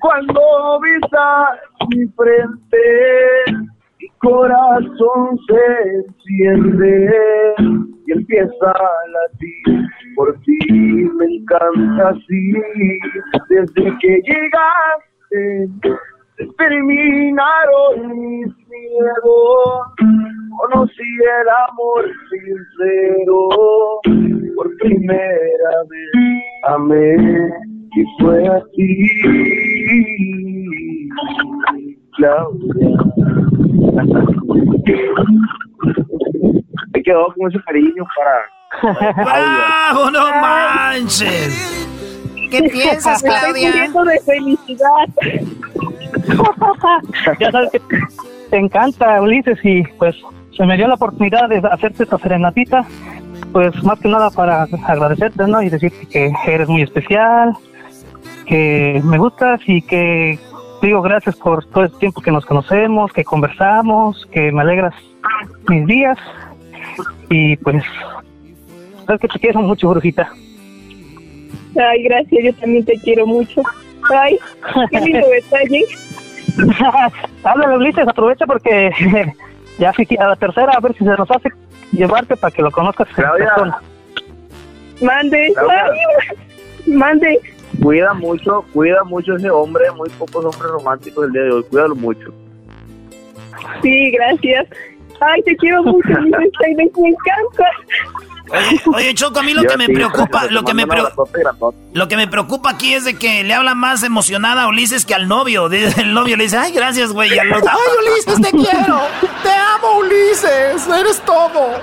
cuando 0.00 0.80
besas 0.80 1.58
mi 1.88 2.06
frente, 2.08 2.84
mi 4.00 4.08
corazón 4.18 5.38
se 5.48 5.62
enciende 5.96 7.54
y 8.06 8.12
empieza 8.12 8.70
a 8.70 9.08
latir. 9.14 9.88
Por 10.16 10.38
ti 10.40 10.58
me 11.16 11.24
encanta 11.24 12.10
así, 12.10 12.52
desde 13.48 13.98
que 13.98 14.20
llegaste 14.22 15.68
terminaron 16.58 18.18
mis 18.18 18.46
miedos. 18.68 19.80
Conocí 20.56 21.02
el 21.02 21.48
amor 21.68 22.04
sincero, 22.30 23.48
por 24.54 24.76
primera 24.78 25.72
vez 25.88 26.42
amé 26.64 27.50
y 27.96 28.04
fue 28.20 28.48
así. 28.48 28.88
Claudia. 32.16 32.88
Me 36.92 37.02
quedó 37.02 37.26
con 37.34 37.50
ese 37.50 37.60
cariño 37.64 38.04
para. 38.16 39.14
¡Bravo, 39.24 40.10
no 40.10 40.30
manches! 40.40 41.88
¿Qué 42.50 42.62
piensas, 42.64 43.22
Me 43.22 43.30
estoy 43.30 43.52
Claudia? 43.52 43.70
muriendo 43.70 44.04
de 44.04 44.20
felicidad. 44.20 45.08
ya 47.40 47.50
sabes 47.50 47.70
que 47.72 47.80
te 48.50 48.56
encanta, 48.56 49.20
Ulises, 49.20 49.58
y 49.64 49.82
pues 49.98 50.14
se 50.56 50.64
me 50.64 50.76
dio 50.76 50.86
la 50.86 50.94
oportunidad 50.94 51.48
de 51.48 51.58
hacerte 51.70 52.04
esta 52.04 52.18
serenatita, 52.18 52.84
pues 53.52 53.82
más 53.82 53.98
que 53.98 54.08
nada 54.08 54.30
para 54.30 54.66
agradecerte, 54.86 55.46
¿no? 55.46 55.62
Y 55.62 55.70
decirte 55.70 56.06
que 56.06 56.32
eres 56.46 56.68
muy 56.68 56.82
especial, 56.82 57.54
que 58.44 59.00
me 59.04 59.18
gustas 59.18 59.60
y 59.66 59.82
que 59.82 60.38
digo 60.82 61.02
gracias 61.02 61.36
por 61.36 61.64
todo 61.66 61.84
el 61.84 61.92
tiempo 61.92 62.20
que 62.20 62.30
nos 62.30 62.44
conocemos, 62.44 63.12
que 63.12 63.24
conversamos, 63.24 64.26
que 64.32 64.52
me 64.52 64.62
alegras 64.62 64.94
mis 65.68 65.86
días 65.86 66.18
y 67.30 67.56
pues 67.56 67.82
sabes 69.06 69.20
que 69.20 69.28
te 69.28 69.38
quiero 69.38 69.60
mucho, 69.60 69.88
brujita. 69.88 70.30
Ay, 71.76 72.02
gracias, 72.04 72.44
yo 72.44 72.54
también 72.54 72.84
te 72.84 72.94
quiero 73.00 73.26
mucho. 73.26 73.62
Ay, 74.14 74.38
qué 74.90 75.00
lindo 75.00 75.26
detalle. 75.28 75.84
Háblale, 77.42 77.76
Ulises, 77.76 78.06
aprovecha 78.06 78.46
porque 78.46 78.90
ya 79.78 79.92
fui 79.92 80.06
a 80.18 80.28
la 80.28 80.36
tercera, 80.36 80.72
a 80.72 80.80
ver 80.80 80.92
si 80.92 80.98
se 80.98 81.10
nos 81.10 81.30
hace 81.30 81.48
llevarte 81.92 82.36
para 82.36 82.54
que 82.54 82.62
lo 82.62 82.70
conozcas 82.70 83.08
en 83.08 83.14
Claudia. 83.14 83.46
persona. 83.46 83.78
Mande. 85.00 85.52
Claudia. 85.54 85.84
Ay, 85.86 86.92
mande. 86.92 87.40
Cuida 87.82 88.14
mucho, 88.14 88.64
cuida 88.72 89.02
mucho 89.04 89.36
ese 89.36 89.50
hombre, 89.50 89.90
muy 89.92 90.08
pocos 90.10 90.44
hombres 90.44 90.70
románticos 90.70 91.24
del 91.24 91.32
día 91.32 91.42
de 91.42 91.52
hoy, 91.52 91.64
cuídalo 91.64 91.94
mucho. 91.94 92.32
Sí, 93.82 94.10
gracias. 94.12 94.66
Ay, 95.20 95.42
te 95.42 95.56
quiero 95.56 95.82
mucho, 95.82 96.08
Ulises 96.08 96.52
Chávez, 96.60 96.90
me 96.96 97.08
encanta. 97.08 97.64
Oye, 98.94 99.14
Choco, 99.14 99.40
a 99.40 99.42
mí 99.42 99.54
lo 99.54 99.62
que 99.62 99.76
me 99.76 99.88
preocupa, 99.88 100.46
lo 100.50 100.64
que 100.64 100.74
me, 100.74 100.84
lo 101.94 102.08
que 102.08 102.16
me 102.16 102.28
preocupa 102.28 102.70
aquí 102.70 102.92
es 102.92 103.04
de 103.04 103.18
que 103.18 103.42
le 103.42 103.54
habla 103.54 103.74
más 103.74 104.02
emocionada 104.02 104.64
a 104.64 104.68
Ulises 104.68 105.06
que 105.06 105.14
al 105.14 105.28
novio. 105.28 105.70
El 105.96 106.12
novio 106.12 106.36
le 106.36 106.44
dice, 106.44 106.58
ay, 106.58 106.72
gracias, 106.72 107.12
güey. 107.12 107.30
Ay, 107.30 107.48
Ulises, 108.00 108.40
te 108.40 108.50
quiero. 108.50 109.00
Te 109.42 109.50
amo, 109.50 109.98
Ulises. 109.98 110.86
Eres 110.88 111.20
todo. 111.22 111.80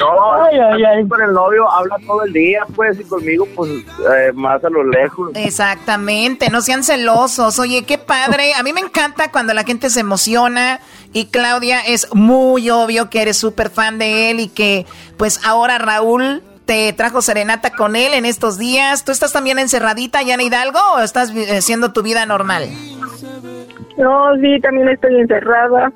No, 0.00 0.32
ay, 0.44 0.58
ay, 0.58 0.84
ay. 0.84 1.08
con 1.08 1.22
el 1.22 1.32
novio 1.32 1.70
habla 1.70 1.96
todo 2.06 2.24
el 2.24 2.32
día, 2.32 2.64
pues, 2.74 2.98
y 3.00 3.04
conmigo, 3.04 3.46
pues, 3.54 3.70
eh, 3.70 4.32
más 4.34 4.64
a 4.64 4.70
lo 4.70 4.84
lejos. 4.84 5.30
Exactamente, 5.34 6.50
no 6.50 6.60
sean 6.60 6.82
celosos. 6.82 7.58
Oye, 7.58 7.84
qué 7.84 7.98
padre. 7.98 8.54
A 8.54 8.62
mí 8.62 8.72
me 8.72 8.80
encanta 8.80 9.30
cuando 9.30 9.54
la 9.54 9.64
gente 9.64 9.90
se 9.90 10.00
emociona. 10.00 10.80
Y 11.12 11.26
Claudia, 11.26 11.80
es 11.80 12.14
muy 12.14 12.70
obvio 12.70 13.08
que 13.10 13.22
eres 13.22 13.36
súper 13.36 13.70
fan 13.70 13.98
de 13.98 14.30
él 14.30 14.40
y 14.40 14.48
que, 14.48 14.86
pues, 15.16 15.44
ahora 15.46 15.78
Raúl 15.78 16.42
te 16.66 16.92
trajo 16.92 17.22
serenata 17.22 17.70
con 17.70 17.96
él 17.96 18.12
en 18.12 18.26
estos 18.26 18.58
días. 18.58 19.04
¿Tú 19.04 19.12
estás 19.12 19.32
también 19.32 19.58
encerradita 19.58 20.22
ya 20.22 20.34
en 20.34 20.40
Hidalgo 20.40 20.80
o 20.94 20.98
estás 20.98 21.32
haciendo 21.56 21.92
tu 21.92 22.02
vida 22.02 22.26
normal? 22.26 22.68
No, 23.96 24.34
sí, 24.40 24.60
también 24.60 24.88
estoy 24.88 25.20
encerrada 25.20 25.92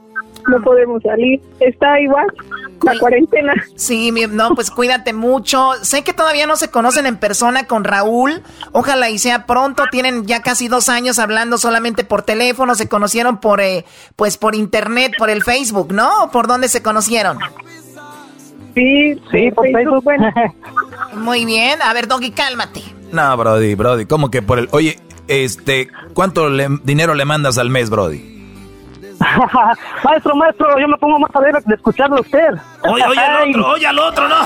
no 0.49 0.63
podemos 0.63 1.03
salir. 1.03 1.41
Está 1.61 2.01
igual 2.01 2.27
la 2.83 2.99
cuarentena. 2.99 3.53
Sí, 3.77 4.11
no, 4.31 4.55
pues 4.55 4.71
cuídate 4.71 5.13
mucho. 5.13 5.73
Sé 5.83 6.03
que 6.03 6.13
todavía 6.13 6.47
no 6.47 6.57
se 6.57 6.71
conocen 6.71 7.07
en 7.07 7.17
persona 7.17 7.67
con 7.67 7.85
Raúl. 7.85 8.43
Ojalá 8.73 9.11
y 9.11 9.19
sea 9.19 9.47
pronto. 9.47 9.85
Tienen 9.91 10.27
ya 10.27 10.43
casi 10.43 10.69
dos 10.69 10.89
años 10.89 11.19
hablando 11.19 11.59
solamente 11.59 12.05
por 12.05 12.23
teléfono. 12.23 12.75
Se 12.75 12.89
conocieron 12.89 13.39
por, 13.39 13.61
eh, 13.61 13.85
pues 14.17 14.37
por 14.37 14.55
internet, 14.55 15.13
por 15.19 15.31
el 15.31 15.43
Facebook, 15.43 15.93
¿no? 15.93 16.31
¿Por 16.33 16.47
dónde 16.47 16.69
se 16.69 16.83
conocieron? 16.83 17.39
Sí, 18.75 19.21
sí, 19.31 19.51
por 19.51 19.67
Facebook. 19.71 20.05
Muy 21.15 21.45
bien. 21.45 21.83
A 21.83 21.93
ver, 21.93 22.07
Doggy, 22.07 22.31
cálmate. 22.31 22.83
No, 23.13 23.37
Brody, 23.37 23.75
Brody, 23.75 24.07
¿cómo 24.07 24.31
que 24.31 24.41
por 24.41 24.59
el... 24.61 24.69
Oye, 24.71 24.99
este, 25.27 25.89
¿cuánto 26.15 26.49
dinero 26.85 27.15
le 27.15 27.25
mandas 27.25 27.59
al 27.59 27.71
mes, 27.71 27.91
Brody? 27.91 28.40
maestro, 30.05 30.35
maestro, 30.35 30.79
yo 30.79 30.89
me 30.89 30.97
pongo 30.97 31.19
más 31.19 31.31
a 31.35 31.41
ver 31.41 31.55
de 31.63 31.75
escucharlo 31.75 32.17
a 32.17 32.21
usted. 32.21 32.55
Oye, 32.85 33.05
oye 33.07 33.21
al 33.21 33.49
otro, 33.51 33.69
oye 33.69 33.87
al 33.87 33.99
otro, 33.99 34.29
no. 34.29 34.37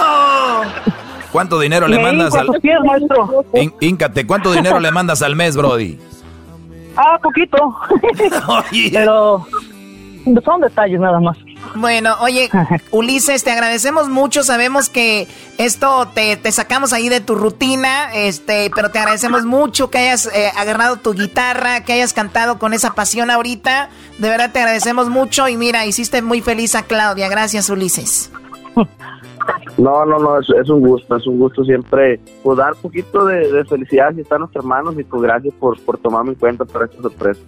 ¿Cuánto 1.31 1.59
dinero 1.59 1.89
le 1.89 1.99
mandas 1.99 2.35
al 2.35 2.49
pies, 2.61 2.79
maestro? 2.85 3.45
Íncate, 3.81 4.27
¿cuánto 4.27 4.53
dinero 4.53 4.81
le 4.81 4.91
mandas 4.91 5.23
al 5.23 5.37
mes, 5.37 5.57
Brody? 5.57 5.99
Ah, 6.97 7.19
poquito. 7.21 7.77
Pero 8.93 9.47
son 10.45 10.61
detalles 10.61 11.01
nada 11.01 11.21
más. 11.21 11.37
Bueno, 11.75 12.15
oye, 12.21 12.51
Ulises, 12.91 13.45
te 13.45 13.51
agradecemos 13.51 14.09
mucho. 14.09 14.43
Sabemos 14.43 14.89
que 14.89 15.29
esto 15.59 16.09
te, 16.15 16.39
sacamos 16.53 16.93
ahí 16.93 17.09
de 17.09 17.21
tu 17.21 17.35
rutina, 17.35 18.13
este, 18.15 18.71
pero 18.75 18.91
te 18.91 18.99
agradecemos 18.99 19.45
mucho 19.45 19.91
que 19.91 19.99
hayas 19.99 20.27
eh, 20.35 20.51
agarrado 20.57 20.97
tu 20.97 21.13
guitarra, 21.13 21.85
que 21.85 21.93
hayas 21.93 22.13
cantado 22.13 22.59
con 22.59 22.73
esa 22.73 22.95
pasión 22.95 23.31
ahorita. 23.31 23.91
De 24.19 24.29
verdad 24.29 24.53
te 24.53 24.61
agradecemos 24.61 25.09
mucho 25.09 25.49
y 25.49 25.57
mira, 25.57 25.87
hiciste 25.87 26.23
muy 26.23 26.41
feliz 26.41 26.75
a 26.75 26.83
Claudia. 26.83 27.29
Gracias, 27.29 27.69
Ulises. 27.71 28.31
No, 29.77 30.05
no, 30.05 30.19
no, 30.19 30.39
es, 30.39 30.71
un 30.71 30.81
gusto, 30.81 31.17
es 31.17 31.27
un 31.27 31.39
gusto 31.39 31.65
siempre 31.65 32.21
pues, 32.43 32.57
dar 32.57 32.75
un 32.75 32.81
poquito 32.81 33.27
de, 33.27 33.65
felicidad 33.65 34.15
si 34.15 34.21
están 34.21 34.41
nuestros 34.41 34.65
hermanos 34.65 34.95
y 34.99 35.05
pues 35.05 35.23
gracias 35.23 35.53
por, 35.55 35.79
por 35.81 35.99
tomarme 35.99 36.31
en 36.31 36.37
cuenta 36.37 36.65
para 36.65 36.85
esta 36.85 37.03
sorpresa. 37.03 37.41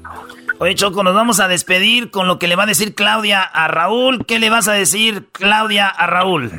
Oye, 0.59 0.75
Choco, 0.75 1.03
nos 1.03 1.15
vamos 1.15 1.39
a 1.41 1.49
despedir 1.49 2.11
con 2.11 2.27
lo 2.27 2.39
que 2.39 2.49
le 2.49 2.57
va 2.57 2.63
a 2.63 2.67
decir 2.67 2.95
Claudia 2.95 3.43
a 3.43 3.69
Raúl. 3.69 4.25
¿Qué 4.25 4.39
le 4.39 4.49
vas 4.49 4.69
a 4.69 4.73
decir, 4.73 5.27
Claudia, 5.33 5.89
a 5.89 6.07
Raúl? 6.07 6.51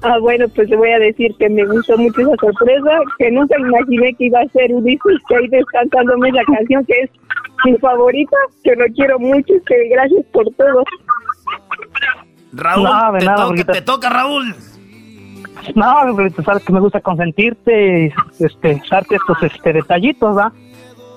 Ah, 0.00 0.18
bueno, 0.18 0.46
pues 0.54 0.68
le 0.70 0.76
voy 0.76 0.90
a 0.90 0.98
decir 0.98 1.34
que 1.38 1.48
me 1.50 1.64
gustó 1.66 1.96
mucho 1.98 2.22
esa 2.22 2.36
sorpresa, 2.40 2.90
que 3.18 3.30
nunca 3.30 3.58
imaginé 3.58 4.14
que 4.14 4.26
iba 4.26 4.40
a 4.40 4.48
ser 4.48 4.72
Ulises, 4.72 5.18
que 5.28 5.36
ahí 5.36 5.48
descansándome 5.48 6.32
la 6.32 6.44
canción 6.44 6.84
que 6.86 6.94
es 7.02 7.10
mi 7.64 7.76
favorita, 7.78 8.36
que 8.62 8.76
lo 8.76 8.84
quiero 8.94 9.18
mucho, 9.18 9.54
que 9.66 9.88
gracias 9.90 10.24
por 10.32 10.44
todo. 10.56 10.84
Raúl, 12.52 13.18
te, 13.18 13.26
toca, 13.26 13.72
te 13.72 13.82
toca, 13.82 14.10
Raúl. 14.10 14.54
No, 15.74 15.94
sabes 16.44 16.64
que 16.64 16.72
me 16.72 16.80
gusta 16.80 17.00
consentirte 17.00 18.06
y 18.06 18.44
este, 18.44 18.82
darte 18.90 19.16
estos 19.16 19.42
este, 19.42 19.72
detallitos, 19.72 20.36
¿va? 20.36 20.52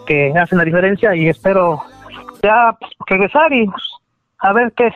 Que 0.07 0.33
hacen 0.39 0.57
la 0.57 0.63
diferencia 0.63 1.13
y 1.15 1.27
espero 1.29 1.83
ya 2.41 2.75
regresar 3.05 3.53
y 3.53 3.67
a 4.39 4.53
ver 4.53 4.71
qué, 4.75 4.89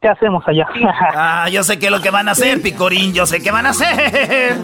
qué 0.00 0.08
hacemos 0.08 0.42
allá. 0.48 0.66
Ah, 1.14 1.48
yo 1.50 1.62
sé 1.62 1.78
qué 1.78 1.86
es 1.86 1.92
lo 1.92 2.00
que 2.00 2.10
van 2.10 2.28
a 2.28 2.32
hacer, 2.32 2.60
Picorín, 2.62 3.12
yo 3.12 3.26
sé 3.26 3.40
qué 3.42 3.50
van 3.50 3.66
a 3.66 3.70
hacer. 3.70 4.56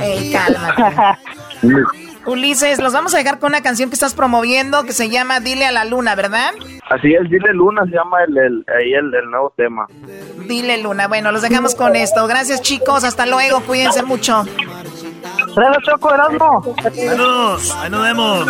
Ey, 0.00 0.32
cálmate. 0.32 1.18
Ulises, 2.26 2.80
los 2.80 2.92
vamos 2.92 3.14
a 3.14 3.18
dejar 3.18 3.38
con 3.38 3.48
una 3.50 3.62
canción 3.62 3.88
que 3.88 3.94
estás 3.94 4.14
promoviendo 4.14 4.84
que 4.84 4.92
se 4.92 5.08
llama 5.08 5.40
Dile 5.40 5.64
a 5.66 5.72
la 5.72 5.86
Luna, 5.86 6.14
¿verdad? 6.14 6.50
Así 6.90 7.14
es, 7.14 7.28
Dile 7.30 7.54
Luna 7.54 7.82
se 7.86 7.92
llama 7.92 8.18
el, 8.24 8.36
el, 8.36 8.64
el, 8.78 9.14
el 9.14 9.30
nuevo 9.30 9.52
tema. 9.56 9.86
Dile 10.46 10.82
Luna, 10.82 11.08
bueno, 11.08 11.32
los 11.32 11.42
dejamos 11.42 11.74
con 11.74 11.96
esto. 11.96 12.26
Gracias 12.26 12.60
chicos, 12.60 13.04
hasta 13.04 13.24
luego, 13.26 13.60
cuídense 13.62 14.02
mucho. 14.02 14.44
Saludos, 15.54 15.82
Choco, 15.84 16.14
Erasmo. 16.14 16.62
Saludos, 16.82 17.76
ahí 17.80 17.90
nos 17.90 18.02
vemos. 18.02 18.46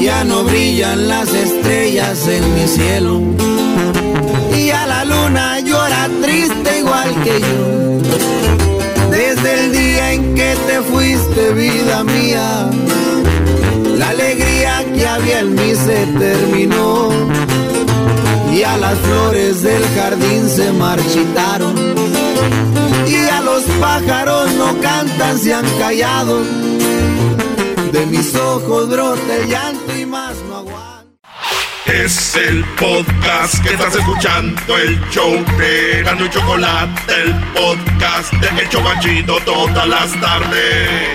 Ya 0.00 0.24
no 0.24 0.44
brillan 0.44 1.08
las 1.08 1.32
estrellas 1.32 2.26
en 2.28 2.54
mi 2.54 2.66
cielo. 2.66 3.20
Y 4.56 4.70
a 4.70 4.86
la 4.86 5.04
luna 5.04 5.60
llora 5.60 6.08
triste 6.20 6.78
igual 6.78 7.14
que 7.24 7.40
yo. 7.40 9.10
Desde 9.10 9.64
el 9.64 9.72
día 9.72 10.12
en 10.12 10.34
que 10.34 10.56
te 10.66 10.80
fuiste, 10.82 11.52
vida 11.54 12.04
mía, 12.04 12.70
la 13.96 14.08
alegría 14.10 14.84
que 14.94 15.06
había 15.06 15.40
en 15.40 15.54
mí 15.54 15.74
se 15.74 16.06
terminó. 16.18 17.08
Y 18.52 18.62
a 18.62 18.76
las 18.76 18.98
flores 18.98 19.62
del 19.62 19.82
jardín 19.96 20.48
se 20.48 20.70
marchitaron 20.72 22.12
los 23.44 23.62
pájaros 23.80 24.52
no 24.52 24.78
cantan, 24.80 25.38
se 25.38 25.54
han 25.54 25.66
callado. 25.78 26.42
De 27.92 28.06
mis 28.06 28.34
ojos 28.34 28.88
brota 28.88 29.36
el 29.36 29.48
llanto 29.48 29.96
y 29.96 30.06
más 30.06 30.34
no 30.48 30.56
aguanto. 30.58 30.92
Es 31.86 32.36
el 32.36 32.64
podcast 32.76 33.62
que 33.62 33.74
estás 33.74 33.94
escuchando, 33.96 34.78
el 34.78 34.98
show 35.10 35.32
de 35.58 36.02
Gano 36.04 36.24
y 36.24 36.30
Chocolate, 36.30 37.12
el 37.22 37.34
podcast 37.52 38.32
de 38.34 38.62
Hecho 38.62 38.78
Chocachito 38.78 39.36
todas 39.44 39.88
las 39.88 40.20
tardes. 40.20 41.08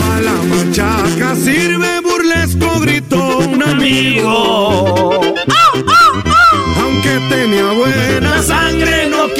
Para 0.00 0.20
la 0.20 0.32
machaca 0.32 1.36
sirve 1.36 2.00
burlesco, 2.00 2.80
gritó 2.80 3.38
un 3.38 3.62
amigo. 3.62 5.23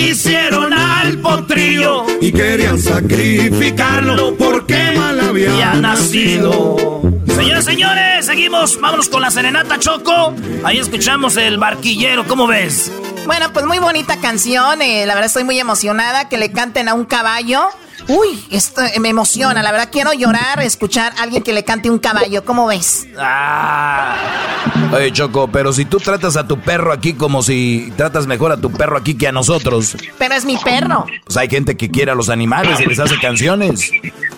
Quisieron 0.05 0.73
al 0.73 1.19
potrillo. 1.19 2.05
Y 2.21 2.33
querían 2.33 2.79
sacrificarlo 2.79 4.37
porque 4.37 4.93
mal 4.97 5.19
había 5.21 5.75
nacido. 5.75 6.77
Señores, 7.27 7.65
señores, 7.65 8.27
seguimos. 8.27 8.81
Vámonos 8.81 9.09
con 9.09 9.23
la 9.23 9.31
serenata 9.31 9.79
Choco. 9.79 10.35
Ahí 10.63 10.79
escuchamos 10.79 11.37
el 11.37 11.59
barquillero. 11.59 12.27
¿Cómo 12.27 12.47
ves? 12.47 12.93
Bueno, 13.27 13.53
pues 13.53 13.65
muy 13.65 13.79
bonita 13.79 14.19
canción. 14.21 14.83
Eh, 14.83 15.07
la 15.07 15.15
verdad 15.15 15.27
estoy 15.27 15.45
muy 15.45 15.59
emocionada 15.59 16.29
que 16.29 16.37
le 16.37 16.53
canten 16.53 16.89
a 16.89 16.95
un 16.95 17.07
caballo. 17.07 17.63
Uy, 18.09 18.45
esto 18.51 18.83
me 19.01 19.09
emociona. 19.09 19.63
La 19.63 19.73
verdad 19.73 19.89
quiero 19.91 20.13
llorar, 20.13 20.61
escuchar 20.61 21.13
a 21.19 21.23
alguien 21.23 21.43
que 21.43 21.53
le 21.53 21.65
cante 21.65 21.91
un 21.91 21.99
caballo. 21.99 22.45
¿Cómo 22.45 22.67
ves? 22.67 23.07
Ah. 23.19 24.17
Oye, 24.93 25.13
Choco, 25.13 25.49
pero 25.49 25.73
si 25.73 25.85
tú 25.85 25.99
tratas 25.99 26.37
a 26.37 26.47
tu 26.47 26.61
perro 26.61 26.93
aquí 26.93 27.15
como 27.15 27.43
si 27.43 27.93
tratas 27.97 28.27
mejor 28.27 28.53
a 28.53 28.57
tu 28.59 28.71
perro 28.71 28.99
aquí 28.99 29.17
que 29.17 29.29
a 29.29 29.33
nosotros. 29.33 29.97
Pero 30.19 30.35
es 30.35 30.45
mi 30.45 30.57
perro. 30.59 31.07
Pues 31.25 31.37
hay 31.37 31.49
gente 31.49 31.77
que 31.77 31.91
quiere 31.91 32.13
a 32.13 32.15
los 32.15 32.29
animales 32.29 32.79
y 32.81 32.87
les 32.87 32.99
hace 32.99 33.19
canciones. 33.19 33.91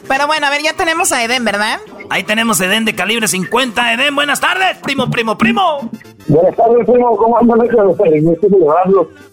Pero 0.07 0.27
bueno, 0.27 0.47
a 0.47 0.51
ver, 0.51 0.63
ya 0.63 0.75
tenemos 0.75 1.11
a 1.11 1.25
Eden, 1.25 1.45
¿verdad? 1.45 1.81
Ahí 2.11 2.23
tenemos 2.23 2.61
a 2.61 2.67
Eden 2.67 2.85
de 2.85 2.95
calibre 2.95 3.27
50. 3.27 3.95
Eden, 3.95 4.15
buenas 4.15 4.41
tardes, 4.41 4.79
primo, 4.79 5.11
primo, 5.11 5.37
primo. 5.37 5.91
Buenas 6.29 6.57
tardes, 6.57 6.87
primo. 6.87 7.17
¿Cómo 7.17 7.39
andan? 7.39 7.61
Este 7.63 8.49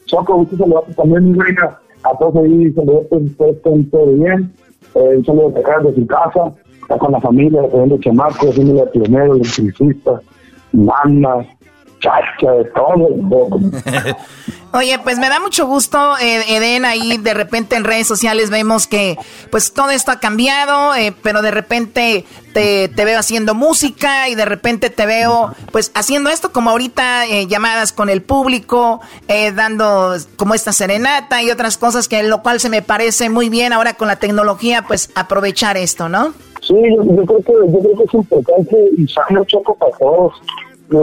Choco, 0.06 0.36
usted 0.36 0.58
se 0.58 0.68
lo 0.68 0.84
también, 0.96 1.32
mi 1.32 1.40
reina 1.40 1.80
a 2.04 2.18
todos 2.18 2.36
ahí, 2.38 2.72
saludos, 2.74 3.06
estén 3.12 3.90
todo 3.90 4.08
bien. 4.08 4.52
Eh, 4.96 5.18
un 5.18 5.26
saludo 5.26 5.50
de 5.52 5.60
acá 5.60 5.80
de 5.80 5.96
su 5.96 6.06
casa, 6.06 6.54
está 6.82 6.98
con 6.98 7.12
la 7.12 7.22
familia, 7.22 7.62
teniendo 7.70 7.98
chamacos, 8.00 8.50
haciendo 8.50 8.84
el 8.84 8.90
pionero, 8.90 9.36
electricista, 9.36 10.22
manas, 10.72 11.48
de 12.04 12.66
todo. 12.76 13.60
Oye, 14.74 14.98
pues 15.04 15.20
me 15.20 15.30
da 15.30 15.40
mucho 15.40 15.68
gusto, 15.68 16.18
eh, 16.18 16.44
Eden, 16.48 16.84
ahí 16.84 17.18
de 17.18 17.36
repente 17.36 17.76
en 17.76 17.84
redes 17.84 18.08
sociales 18.08 18.50
vemos 18.50 18.88
que 18.88 19.18
pues 19.52 19.72
todo 19.72 19.92
esto 19.92 20.12
ha 20.12 20.20
cambiado, 20.20 20.96
eh, 20.96 21.14
pero 21.22 21.44
de 21.44 21.52
repente 21.52 22.26
te, 22.54 22.90
veo 22.96 23.20
haciendo 23.20 23.54
música 23.54 24.30
y 24.30 24.36
de 24.36 24.46
repente 24.46 24.90
te 24.90 25.06
veo 25.06 25.54
pues 25.72 25.92
haciendo 25.94 26.32
esto 26.32 26.52
como 26.52 26.72
ahorita, 26.72 27.28
eh, 27.28 27.46
llamadas 27.46 27.94
con 27.94 28.10
el 28.10 28.24
público, 28.24 29.00
dando 29.56 30.16
como 30.38 30.56
esta 30.56 30.74
serenata 30.74 31.44
y 31.44 31.52
otras 31.52 31.78
cosas 31.78 32.08
que 32.08 32.24
lo 32.24 32.42
cual 32.42 32.60
se 32.60 32.70
me 32.70 32.82
parece 32.82 33.30
muy 33.30 33.50
bien 33.50 33.74
ahora 33.74 33.94
con 33.94 34.08
la 34.08 34.16
tecnología, 34.16 34.86
pues 34.88 35.12
aprovechar 35.14 35.78
esto, 35.78 36.10
¿no? 36.10 36.34
Sí, 36.62 36.76
yo, 36.96 37.26
creo, 37.26 37.40
que, 37.44 37.54
yo 37.72 37.80
creo 37.80 37.98
que 37.98 38.04
es 38.06 38.14
importante 38.14 38.78
y 38.98 39.08
sano 39.08 39.44
choco 39.46 39.76
para 39.76 39.92
todos, 39.98 40.34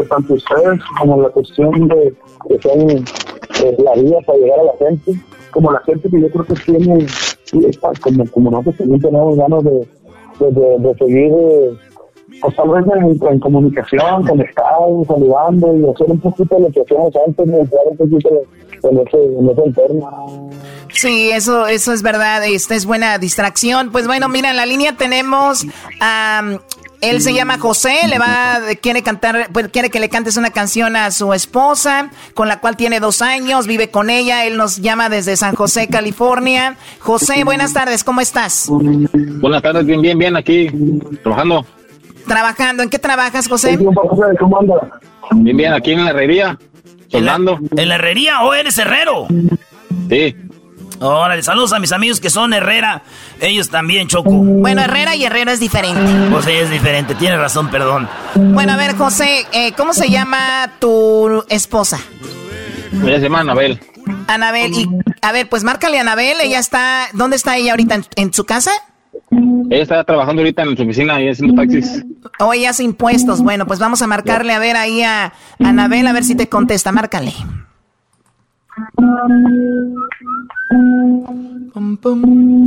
tanto 0.09 0.35
ustedes 0.35 0.81
como 0.99 1.23
la 1.23 1.29
cuestión 1.31 1.89
de 1.89 2.15
que 2.49 2.59
son 2.63 3.05
la 3.85 3.95
vía 3.95 4.19
para 4.27 4.39
llegar 4.39 4.61
a 4.61 4.65
la 4.65 4.73
gente, 4.79 5.13
como 5.51 5.73
la 5.73 5.81
gente 5.81 6.09
que 6.09 6.21
yo 6.21 6.31
creo 6.31 6.45
que 6.45 6.55
tiene, 6.55 7.07
como, 8.01 8.27
como 8.31 8.51
nosotros 8.51 8.77
también 8.79 9.01
tenemos 9.01 9.37
ganas 9.37 9.65
de, 9.65 9.89
de, 10.41 10.79
de, 10.79 10.95
seguir, 10.99 11.33
pues 12.41 12.57
tal 12.57 12.69
vez 12.71 12.85
en, 13.31 13.41
comunicación, 13.41 14.27
conectados, 14.27 15.07
saludando 15.07 15.77
y 15.77 15.91
hacer 15.91 16.07
un 16.11 16.21
poquito 16.21 16.57
de 16.57 16.63
lo 16.63 16.71
que 16.71 16.81
hacíamos 16.81 17.13
antes, 17.27 17.47
de 17.47 17.61
entrar 17.61 17.83
un 17.91 17.97
poquito 17.97 18.29
en 18.83 18.99
ese, 18.99 19.25
en 19.25 19.67
entorno. 19.67 20.51
Sí, 20.93 21.31
eso, 21.31 21.67
eso 21.67 21.93
es 21.93 22.03
verdad, 22.03 22.45
esta 22.47 22.75
es 22.75 22.87
buena 22.87 23.19
distracción. 23.19 23.91
Pues 23.91 24.07
bueno, 24.07 24.29
mira, 24.29 24.51
en 24.51 24.57
la 24.57 24.67
línea 24.67 24.97
tenemos 24.97 25.67
a 26.01 26.59
él 27.01 27.21
se 27.23 27.33
llama 27.33 27.59
José, 27.59 28.07
le 28.09 28.19
va, 28.19 28.61
quiere 28.81 29.03
cantar, 29.03 29.49
pues, 29.53 29.69
quiere 29.69 29.91
que 29.91 30.01
le 30.01 30.09
cantes 30.09 30.37
una 30.37 30.51
canción 30.51 30.97
a 30.97 31.11
su 31.11 31.33
esposa, 31.33 32.11
con 32.35 32.49
la 32.49 32.61
cual 32.61 32.77
tiene 32.77 33.01
dos 33.01 33.23
años, 33.23 33.67
vive 33.67 33.91
con 33.91 34.11
ella. 34.11 34.45
Él 34.45 34.57
nos 34.57 34.79
llama 34.79 35.09
desde 35.09 35.37
San 35.37 35.55
José, 35.55 35.89
California. 35.89 36.77
José, 36.99 37.45
buenas 37.45 37.73
tardes, 37.73 38.05
¿cómo 38.05 38.21
estás? 38.21 38.69
Buenas 38.71 39.63
tardes, 39.63 39.87
bien, 39.87 40.03
bien, 40.03 40.19
bien, 40.19 40.37
aquí, 40.37 40.69
trabajando. 41.23 41.65
Trabajando, 42.27 42.83
¿en 42.83 42.91
qué 42.91 42.99
trabajas, 42.99 43.49
José? 43.49 43.79
Bien, 45.33 45.57
bien, 45.57 45.73
aquí 45.73 45.93
en 45.93 46.05
la 46.05 46.11
herrería, 46.11 46.59
soldando. 47.09 47.59
¿En 47.77 47.89
la, 47.89 47.95
herrería 47.95 48.43
o 48.43 48.53
eres 48.55 48.77
herrero? 48.79 49.27
Sí. 50.09 50.37
Órale, 51.01 51.43
saludos 51.43 51.73
a 51.73 51.79
mis 51.79 51.93
amigos 51.93 52.21
que 52.21 52.29
son 52.29 52.53
Herrera. 52.53 53.03
Ellos 53.41 53.71
también, 53.71 54.07
Choco. 54.07 54.31
Bueno, 54.31 54.83
Herrera 54.83 55.17
y 55.17 55.25
Herrero 55.25 55.51
es 55.51 55.59
diferente. 55.59 56.01
Pues 56.31 56.45
sí, 56.45 56.51
es 56.51 56.71
diferente. 56.71 57.15
Tiene 57.15 57.39
razón, 57.39 57.71
perdón. 57.71 58.07
Bueno, 58.35 58.73
a 58.73 58.77
ver, 58.77 58.95
José, 58.97 59.47
eh, 59.53 59.73
¿cómo 59.73 59.95
se 59.95 60.11
llama 60.11 60.73
tu 60.79 61.43
esposa? 61.49 61.99
Ella 63.03 63.17
se 63.17 63.23
llama 63.23 63.41
Anabel. 63.41 63.81
Anabel, 64.27 64.75
y 64.75 64.89
a 65.23 65.33
ver, 65.33 65.49
pues 65.49 65.65
márcale 65.65 65.97
a 65.97 66.03
Anabel. 66.03 66.37
Ella 66.43 66.59
está, 66.59 67.09
¿dónde 67.15 67.37
está 67.37 67.57
ella 67.57 67.71
ahorita? 67.71 68.03
¿En, 68.17 68.35
su 68.35 68.45
casa? 68.45 68.71
Ella 69.71 69.83
está 69.83 70.05
trabajando 70.05 70.43
ahorita 70.43 70.65
en 70.65 70.77
su 70.77 70.83
oficina 70.83 71.19
y 71.23 71.31
haciendo 71.31 71.55
taxis. 71.55 72.05
O 72.41 72.53
ella 72.53 72.71
hace 72.71 72.83
impuestos. 72.83 73.41
Bueno, 73.41 73.67
pues 73.67 73.79
vamos 73.79 74.03
a 74.03 74.07
marcarle 74.07 74.53
a 74.53 74.59
ver 74.59 74.77
ahí 74.77 75.03
a 75.03 75.33
Anabel 75.61 76.07
a 76.07 76.13
ver 76.13 76.25
si 76.25 76.35
te 76.35 76.51
contesta. 76.51 76.93
Márcale. 76.93 77.33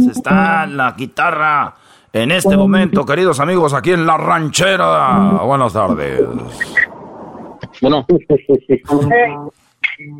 Se 0.03 0.11
está 0.11 0.65
la 0.65 0.93
guitarra 0.97 1.75
en 2.11 2.31
este 2.31 2.55
momento, 2.55 3.05
queridos 3.05 3.39
amigos, 3.39 3.73
aquí 3.73 3.91
en 3.91 4.05
la 4.05 4.17
ranchera. 4.17 5.41
Buenas 5.43 5.73
tardes. 5.73 6.21
Bueno. 7.81 8.05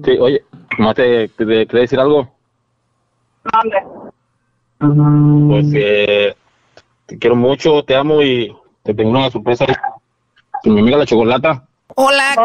Sí, 0.04 0.12
oye, 0.20 0.44
¿no 0.80 0.94
te, 0.94 1.28
te, 1.30 1.46
decir 1.46 2.00
algo? 2.00 2.28
Pues 4.80 5.66
eh, 5.76 6.36
te 7.06 7.20
quiero 7.20 7.36
mucho, 7.36 7.84
te 7.84 7.96
amo 7.96 8.22
y 8.22 8.56
te 8.84 8.94
tengo 8.94 9.12
una 9.12 9.30
sorpresa 9.30 9.66
con 10.64 10.74
mi 10.74 10.82
amiga 10.82 10.98
la 10.98 11.06
chocolata. 11.06 11.64
Hola, 11.96 12.36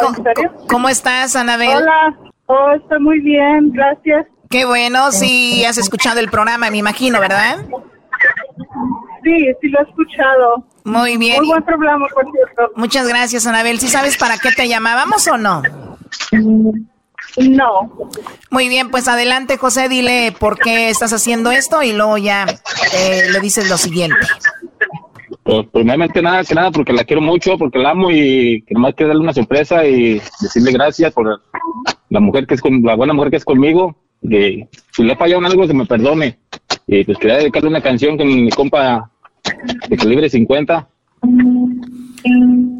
¿cómo, 0.68 0.90
estás, 0.90 1.36
Anabel? 1.36 1.78
Hola, 1.78 2.18
oh, 2.48 2.72
estoy 2.72 3.00
muy 3.00 3.20
bien, 3.20 3.70
gracias. 3.72 4.26
Qué 4.50 4.64
bueno, 4.64 5.12
sí, 5.12 5.64
has 5.64 5.78
escuchado 5.78 6.20
el 6.20 6.30
programa, 6.30 6.70
me 6.70 6.78
imagino, 6.78 7.20
¿verdad? 7.20 7.58
Sí, 9.22 9.46
sí 9.60 9.68
lo 9.68 9.80
he 9.80 9.82
escuchado. 9.82 10.64
Muy 10.84 11.16
bien. 11.18 11.36
Muy 11.38 11.48
buen 11.48 11.62
programa, 11.62 12.06
por 12.14 12.24
cierto. 12.32 12.72
Muchas 12.76 13.06
gracias, 13.06 13.46
Anabel. 13.46 13.78
¿Sí 13.78 13.88
sabes 13.88 14.16
para 14.16 14.38
qué 14.38 14.50
te 14.52 14.68
llamábamos 14.68 15.26
o 15.28 15.36
no? 15.36 15.62
No. 16.32 17.92
Muy 18.50 18.68
bien, 18.68 18.90
pues 18.90 19.06
adelante, 19.06 19.58
José, 19.58 19.88
dile 19.88 20.32
por 20.38 20.58
qué 20.58 20.88
estás 20.88 21.12
haciendo 21.12 21.50
esto 21.50 21.82
y 21.82 21.92
luego 21.92 22.16
ya 22.16 22.46
eh, 22.94 23.26
le 23.30 23.40
dices 23.40 23.68
lo 23.68 23.76
siguiente. 23.76 24.16
Pues 25.42 25.66
primeramente 25.72 26.22
nada 26.22 26.44
que 26.44 26.54
nada 26.54 26.70
porque 26.70 26.92
la 26.92 27.04
quiero 27.04 27.20
mucho, 27.20 27.58
porque 27.58 27.78
la 27.78 27.90
amo 27.90 28.10
y 28.10 28.62
que 28.66 28.74
nomás 28.74 28.94
quiero 28.94 29.08
darle 29.08 29.22
una 29.22 29.34
sorpresa 29.34 29.84
y 29.84 30.20
decirle 30.40 30.72
gracias 30.72 31.12
por 31.12 31.40
la 32.10 32.20
mujer 32.20 32.46
que 32.46 32.54
es 32.54 32.60
con, 32.60 32.82
la 32.82 32.94
buena 32.94 33.12
mujer 33.12 33.30
que 33.30 33.36
es 33.36 33.44
conmigo 33.44 33.96
que 34.22 34.68
si 34.92 35.02
le 35.02 35.12
he 35.12 35.16
fallado 35.16 35.40
en 35.40 35.46
algo 35.46 35.66
se 35.66 35.74
me 35.74 35.86
perdone. 35.86 36.38
Y 36.86 37.04
pues 37.04 37.18
quería 37.18 37.38
dedicarle 37.38 37.68
una 37.68 37.82
canción 37.82 38.16
con 38.16 38.26
mi 38.26 38.50
compa 38.50 39.10
de 39.88 39.96
calibre 39.96 40.28
50. 40.28 40.88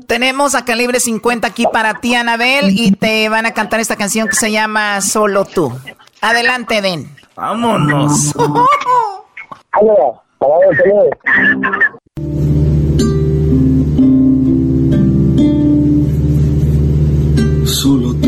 Tenemos 0.06 0.54
a 0.54 0.64
calibre 0.64 1.00
50 1.00 1.46
aquí 1.46 1.64
para 1.70 2.00
ti, 2.00 2.14
Anabel, 2.14 2.70
y 2.70 2.92
te 2.92 3.28
van 3.28 3.44
a 3.46 3.52
cantar 3.52 3.80
esta 3.80 3.96
canción 3.96 4.28
que 4.28 4.36
se 4.36 4.50
llama 4.50 5.00
Solo 5.00 5.44
tú. 5.44 5.72
Adelante, 6.20 6.80
Den. 6.80 7.08
Vámonos. 7.36 8.32
Solo 17.64 18.14
tú 18.14 18.27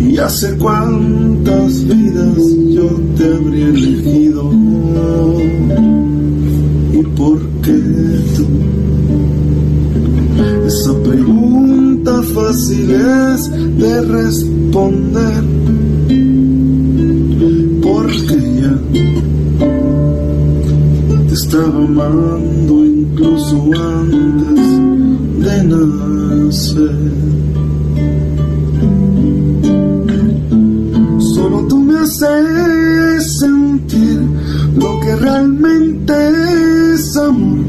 Y 0.00 0.18
hace 0.18 0.56
cuántas 0.56 1.84
vidas 1.86 2.36
yo 2.74 2.88
te 3.16 3.32
habría 3.32 3.68
elegido. 3.68 4.50
¿Y 6.92 7.02
por 7.16 7.38
qué 7.62 7.78
tú? 8.34 8.46
Esa 10.66 11.00
pregunta 11.04 12.22
fácil 12.34 12.90
es 12.90 13.50
de 13.78 14.00
responder. 14.02 15.44
Porque 17.82 18.36
ya 18.62 18.74
te 21.28 21.34
estaba 21.34 21.84
amando 21.84 22.84
incluso 22.84 23.62
antes 23.76 24.60
de 25.44 25.62
nacer. 26.56 26.90
Solo 31.34 31.66
tú 31.68 31.78
me 31.78 31.98
haces 31.98 33.38
sentir 33.38 34.20
lo 34.76 35.00
que 35.00 35.16
realmente 35.16 36.14
es 36.94 37.16
amor. 37.16 37.64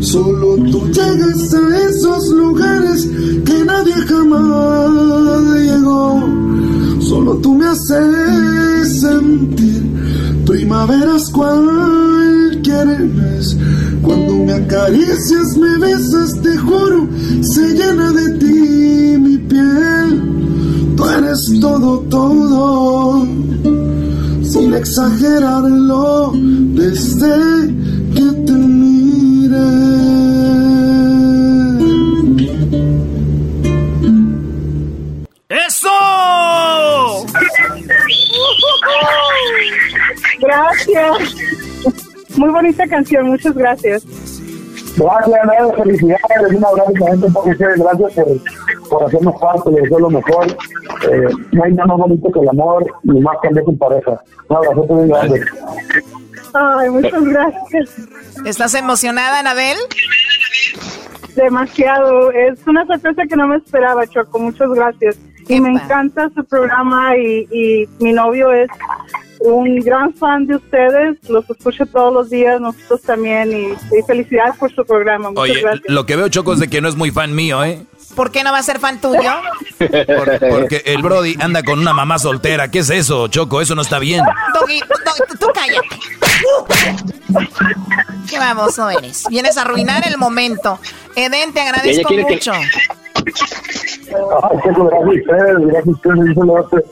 Solo 0.00 0.56
tú 0.70 0.88
llegas 0.88 1.54
a 1.54 1.88
esos 1.88 2.28
lugares 2.30 3.08
que 3.44 3.64
nadie 3.64 3.94
jamás 4.08 5.42
llegó. 5.54 6.20
Solo 7.00 7.36
tú 7.36 7.54
me 7.54 7.66
haces 7.66 9.00
sentir 9.00 9.82
primaveras 10.44 11.30
cualquier 11.30 12.98
mes 12.98 13.56
cuando 14.02 14.34
me 14.34 14.52
acaricias, 14.52 15.56
me 15.56 15.78
besas, 15.78 16.40
te 16.42 16.56
juro, 16.56 17.08
se 17.40 17.74
llena 17.74 18.12
de 18.12 18.21
todo, 21.62 22.00
todo, 22.10 23.24
sin 24.42 24.74
exagerarlo, 24.74 26.32
desde 26.34 27.36
que 28.16 28.26
te 28.46 28.52
mire. 28.52 29.68
¡Eso! 35.48 35.88
Gracias. 40.40 41.36
Muy 42.36 42.50
bonita 42.50 42.88
canción, 42.88 43.28
muchas 43.28 43.54
gracias. 43.54 44.02
Gracias, 44.96 45.76
felicidades, 45.76 46.56
un 46.56 46.64
abrazo, 46.64 46.92
gente, 46.92 47.26
gracias 47.56 48.12
por 48.14 48.71
por 48.92 49.04
hacernos 49.04 49.34
parte 49.40 49.70
de 49.70 49.80
hacer 49.80 50.00
lo 50.00 50.10
mejor. 50.10 50.46
Eh, 51.10 51.28
no 51.52 51.64
hay 51.64 51.72
nada 51.72 51.86
más 51.86 51.98
bonito 51.98 52.30
que 52.30 52.40
el 52.40 52.48
amor, 52.50 52.84
ni 53.04 53.20
más 53.20 53.36
que 53.40 53.48
andar 53.48 53.64
con 53.64 53.78
pareja. 53.78 54.22
Un 54.48 54.56
abrazo 54.56 54.86
muy 54.86 55.08
grande. 55.08 55.44
Ay, 56.52 56.90
muchas 56.90 57.24
gracias. 57.24 57.96
¿Estás 58.44 58.74
emocionada, 58.74 59.38
Anabel? 59.38 59.78
Demasiado. 61.34 62.30
Es 62.32 62.58
una 62.66 62.86
sorpresa 62.86 63.22
que 63.26 63.34
no 63.34 63.48
me 63.48 63.56
esperaba, 63.56 64.06
Choco. 64.06 64.38
Muchas 64.38 64.68
gracias. 64.68 65.18
Y 65.48 65.58
me 65.58 65.70
encanta 65.70 66.30
su 66.34 66.44
programa 66.44 67.16
y, 67.16 67.48
y 67.50 67.88
mi 67.98 68.12
novio 68.12 68.52
es 68.52 68.68
un 69.40 69.80
gran 69.80 70.12
fan 70.14 70.46
de 70.46 70.56
ustedes, 70.56 71.18
los 71.28 71.48
escucho 71.50 71.84
todos 71.86 72.12
los 72.12 72.30
días, 72.30 72.60
nosotros 72.60 73.02
también, 73.02 73.50
y, 73.52 74.02
felicidades 74.06 74.56
por 74.56 74.72
su 74.72 74.84
programa. 74.84 75.30
Muchas 75.30 75.42
Oye, 75.42 75.60
gracias. 75.60 75.84
lo 75.88 76.06
que 76.06 76.16
veo, 76.16 76.28
Choco, 76.28 76.52
es 76.52 76.60
de 76.60 76.68
que 76.68 76.80
no 76.80 76.88
es 76.88 76.94
muy 76.94 77.10
fan 77.10 77.34
mío, 77.34 77.64
¿eh? 77.64 77.80
¿Por 78.14 78.30
qué 78.30 78.44
no 78.44 78.52
va 78.52 78.58
a 78.58 78.62
ser 78.62 78.78
fan 78.78 79.00
tuyo? 79.00 79.32
porque 80.50 80.82
el 80.86 81.02
Brody 81.02 81.36
anda 81.40 81.62
con 81.62 81.78
una 81.78 81.92
mamá 81.92 82.18
soltera. 82.18 82.68
¿Qué 82.70 82.80
es 82.80 82.90
eso, 82.90 83.28
Choco? 83.28 83.60
Eso 83.60 83.74
no 83.74 83.82
está 83.82 83.98
bien. 83.98 84.22
Doggy, 84.54 84.80
Doggy, 84.80 85.38
tú 85.38 85.46
cállate. 85.54 85.98
¿Qué 88.28 88.38
baboso 88.38 88.90
eres? 88.90 89.24
Vienes 89.30 89.56
a 89.56 89.62
arruinar 89.62 90.06
el 90.06 90.18
momento. 90.18 90.78
Eden, 91.16 91.52
te 91.52 91.60
agradezco 91.60 92.12
mucho. 92.12 92.52
Ay, 92.52 92.66
Choco, 94.64 94.84
gracias 94.86 95.06
a 95.06 95.10
ustedes, 95.10 95.58
gracias 95.66 95.86
a 95.86 95.90
ustedes, 95.90 96.84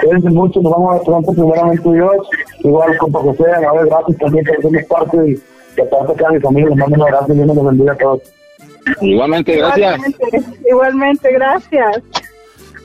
Cuídense 0.00 0.30
mucho, 0.30 0.60
nos 0.60 0.72
vamos 0.72 0.90
a 0.90 0.94
ver 0.94 1.02
pronto, 1.02 1.32
primeramente 1.32 1.92
Dios. 1.92 2.28
Igual, 2.60 2.98
compa 2.98 3.20
José, 3.20 3.44
a 3.52 3.72
ver, 3.72 3.86
gracias 3.86 4.18
también 4.18 4.44
por 4.44 4.58
hacernos 4.58 4.84
parte 4.84 5.16
y 5.26 5.34
que 5.74 5.82
aparte 5.82 6.14
que 6.14 6.26
a 6.26 6.30
mi 6.30 6.40
familia 6.40 6.68
les 6.70 6.78
mando 6.78 6.96
un 6.96 7.02
abrazo 7.02 7.32
y 7.32 7.36
Dios 7.36 7.46
nos 7.46 7.64
bendiga 7.64 7.92
a 7.92 7.96
todos. 7.96 8.20
Igualmente, 9.00 9.56
gracias. 9.56 9.96
Igualmente, 9.96 10.60
igualmente 10.68 11.32
gracias. 11.32 12.02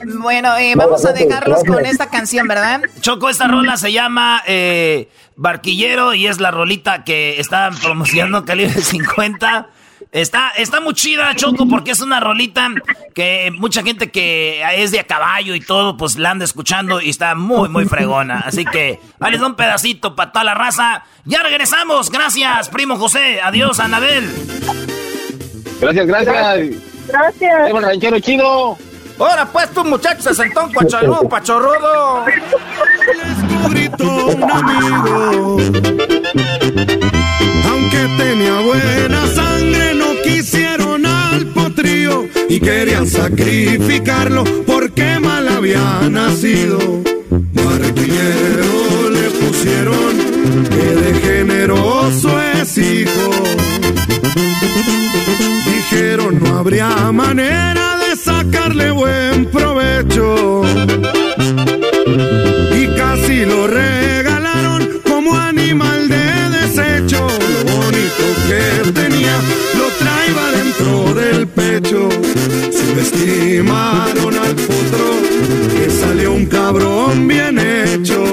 Bueno, 0.06 0.56
eh, 0.56 0.74
vamos 0.76 1.04
a 1.04 1.12
dejarlos 1.12 1.64
con 1.64 1.84
esta 1.86 2.08
canción, 2.10 2.46
¿verdad? 2.46 2.82
Choco, 3.00 3.28
esta 3.28 3.48
rola 3.48 3.76
se 3.76 3.92
llama 3.92 4.42
eh, 4.46 5.08
Barquillero 5.36 6.14
y 6.14 6.26
es 6.26 6.40
la 6.40 6.50
rolita 6.50 7.04
que 7.04 7.40
está 7.40 7.70
promocionando 7.82 8.44
Calibre 8.44 8.80
50. 8.80 9.68
Está, 10.12 10.50
está 10.50 10.80
muy 10.80 10.94
chida, 10.94 11.34
Choco, 11.34 11.66
porque 11.66 11.90
es 11.90 12.00
una 12.00 12.20
rolita 12.20 12.68
que 13.16 13.50
mucha 13.56 13.82
gente 13.82 14.12
que 14.12 14.62
es 14.76 14.92
de 14.92 15.00
a 15.00 15.04
caballo 15.04 15.56
y 15.56 15.60
todo, 15.60 15.96
pues 15.96 16.16
la 16.16 16.30
anda 16.30 16.44
escuchando 16.44 17.00
y 17.00 17.10
está 17.10 17.34
muy, 17.34 17.68
muy 17.68 17.84
fregona. 17.86 18.40
Así 18.46 18.64
que, 18.64 19.00
vale, 19.18 19.44
un 19.44 19.56
pedacito 19.56 20.14
para 20.14 20.30
toda 20.30 20.44
la 20.44 20.54
raza. 20.54 21.04
Ya 21.24 21.42
regresamos. 21.42 22.10
Gracias, 22.10 22.68
primo 22.68 22.96
José. 22.96 23.40
Adiós, 23.42 23.80
Anabel. 23.80 24.30
Gracias, 25.80 26.06
gracias. 26.06 26.60
Gracias. 27.08 27.70
Bueno, 27.70 27.88
ranchero 27.88 28.18
chido. 28.20 28.76
Ahora 29.18 29.46
pues 29.52 29.70
tu 29.74 29.84
muchacho 29.84 30.22
se 30.22 30.34
sentó 30.34 30.64
un 30.64 30.72
cuachalú, 30.72 31.28
pachorrudo. 31.28 32.24
un 34.00 34.50
amigo. 34.50 35.58
Aunque 37.70 38.08
tenía 38.18 38.60
buena 38.60 39.26
sangre, 39.28 39.94
no 39.94 40.06
quisieron 40.22 41.06
al 41.06 41.46
potrío 41.46 42.26
y 42.48 42.60
querían 42.60 43.06
sacrificarlo 43.06 44.44
porque 44.66 45.18
mal 45.20 45.48
había 45.48 46.00
nacido. 46.10 46.78
Barquillero 47.52 49.10
le 49.10 49.30
pusieron 49.30 50.64
que 50.68 50.76
de 50.76 51.14
generoso 51.20 52.40
es 52.40 52.78
habría 56.64 57.12
manera 57.12 57.98
de 57.98 58.16
sacarle 58.16 58.90
buen 58.90 59.44
provecho. 59.44 60.62
Y 62.74 62.86
casi 62.96 63.44
lo 63.44 63.66
regalaron 63.66 65.02
como 65.06 65.36
animal 65.36 66.08
de 66.08 66.24
desecho. 66.58 67.26
Lo 67.66 67.70
bonito 67.70 68.24
que 68.48 68.92
tenía 68.92 69.36
lo 69.76 69.88
traía 70.00 70.44
dentro 70.62 71.14
del 71.14 71.46
pecho. 71.48 72.08
Subestimaron 72.72 74.34
al 74.34 74.54
potro 74.54 75.06
que 75.76 75.90
salió 75.90 76.32
un 76.32 76.46
cabrón 76.46 77.28
bien 77.28 77.58
hecho. 77.58 78.24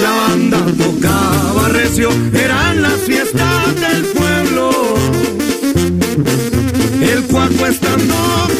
La 0.00 0.10
banda 0.10 0.60
tocaba 0.78 1.68
recio, 1.70 2.10
eran 2.32 2.82
las 2.82 3.00
fiestas 3.00 3.80
del 3.80 4.04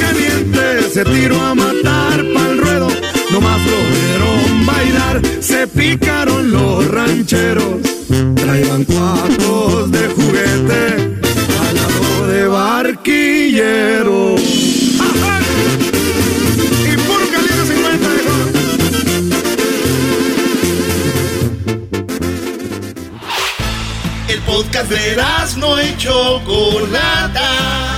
caliente 0.01 0.91
se 0.93 1.05
tiró 1.05 1.41
a 1.41 1.55
matar 1.55 2.25
pa'l 2.35 2.59
ruedo. 2.59 2.89
Nomás 3.31 3.61
lo 3.67 3.79
vieron 3.95 4.67
bailar, 4.67 5.23
se 5.41 5.67
picaron 5.67 6.51
los 6.51 6.87
rancheros. 6.89 7.81
Traían 8.35 8.85
cuacos 8.85 9.91
de 9.91 10.09
juguete 10.09 11.21
al 11.61 11.75
lado 11.77 12.27
de 12.29 12.49
barquillero. 12.49 14.37
Y 16.91 16.97
por 17.07 17.21
calibre 17.31 17.67
50 17.67 18.09
dijo. 18.15 18.35
El 24.29 24.41
podcast 24.41 24.91
de 24.91 25.17
no 25.59 25.83
y 25.83 25.97
Chocolata. 25.97 27.98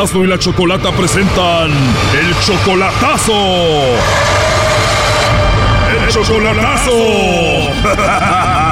Erasmo 0.00 0.24
y 0.24 0.28
la 0.28 0.38
Chocolata 0.38 0.92
presentan 0.92 1.70
el 1.70 2.34
chocolatazo. 2.40 3.34
El 5.92 6.08
chocolatazo. 6.08 6.90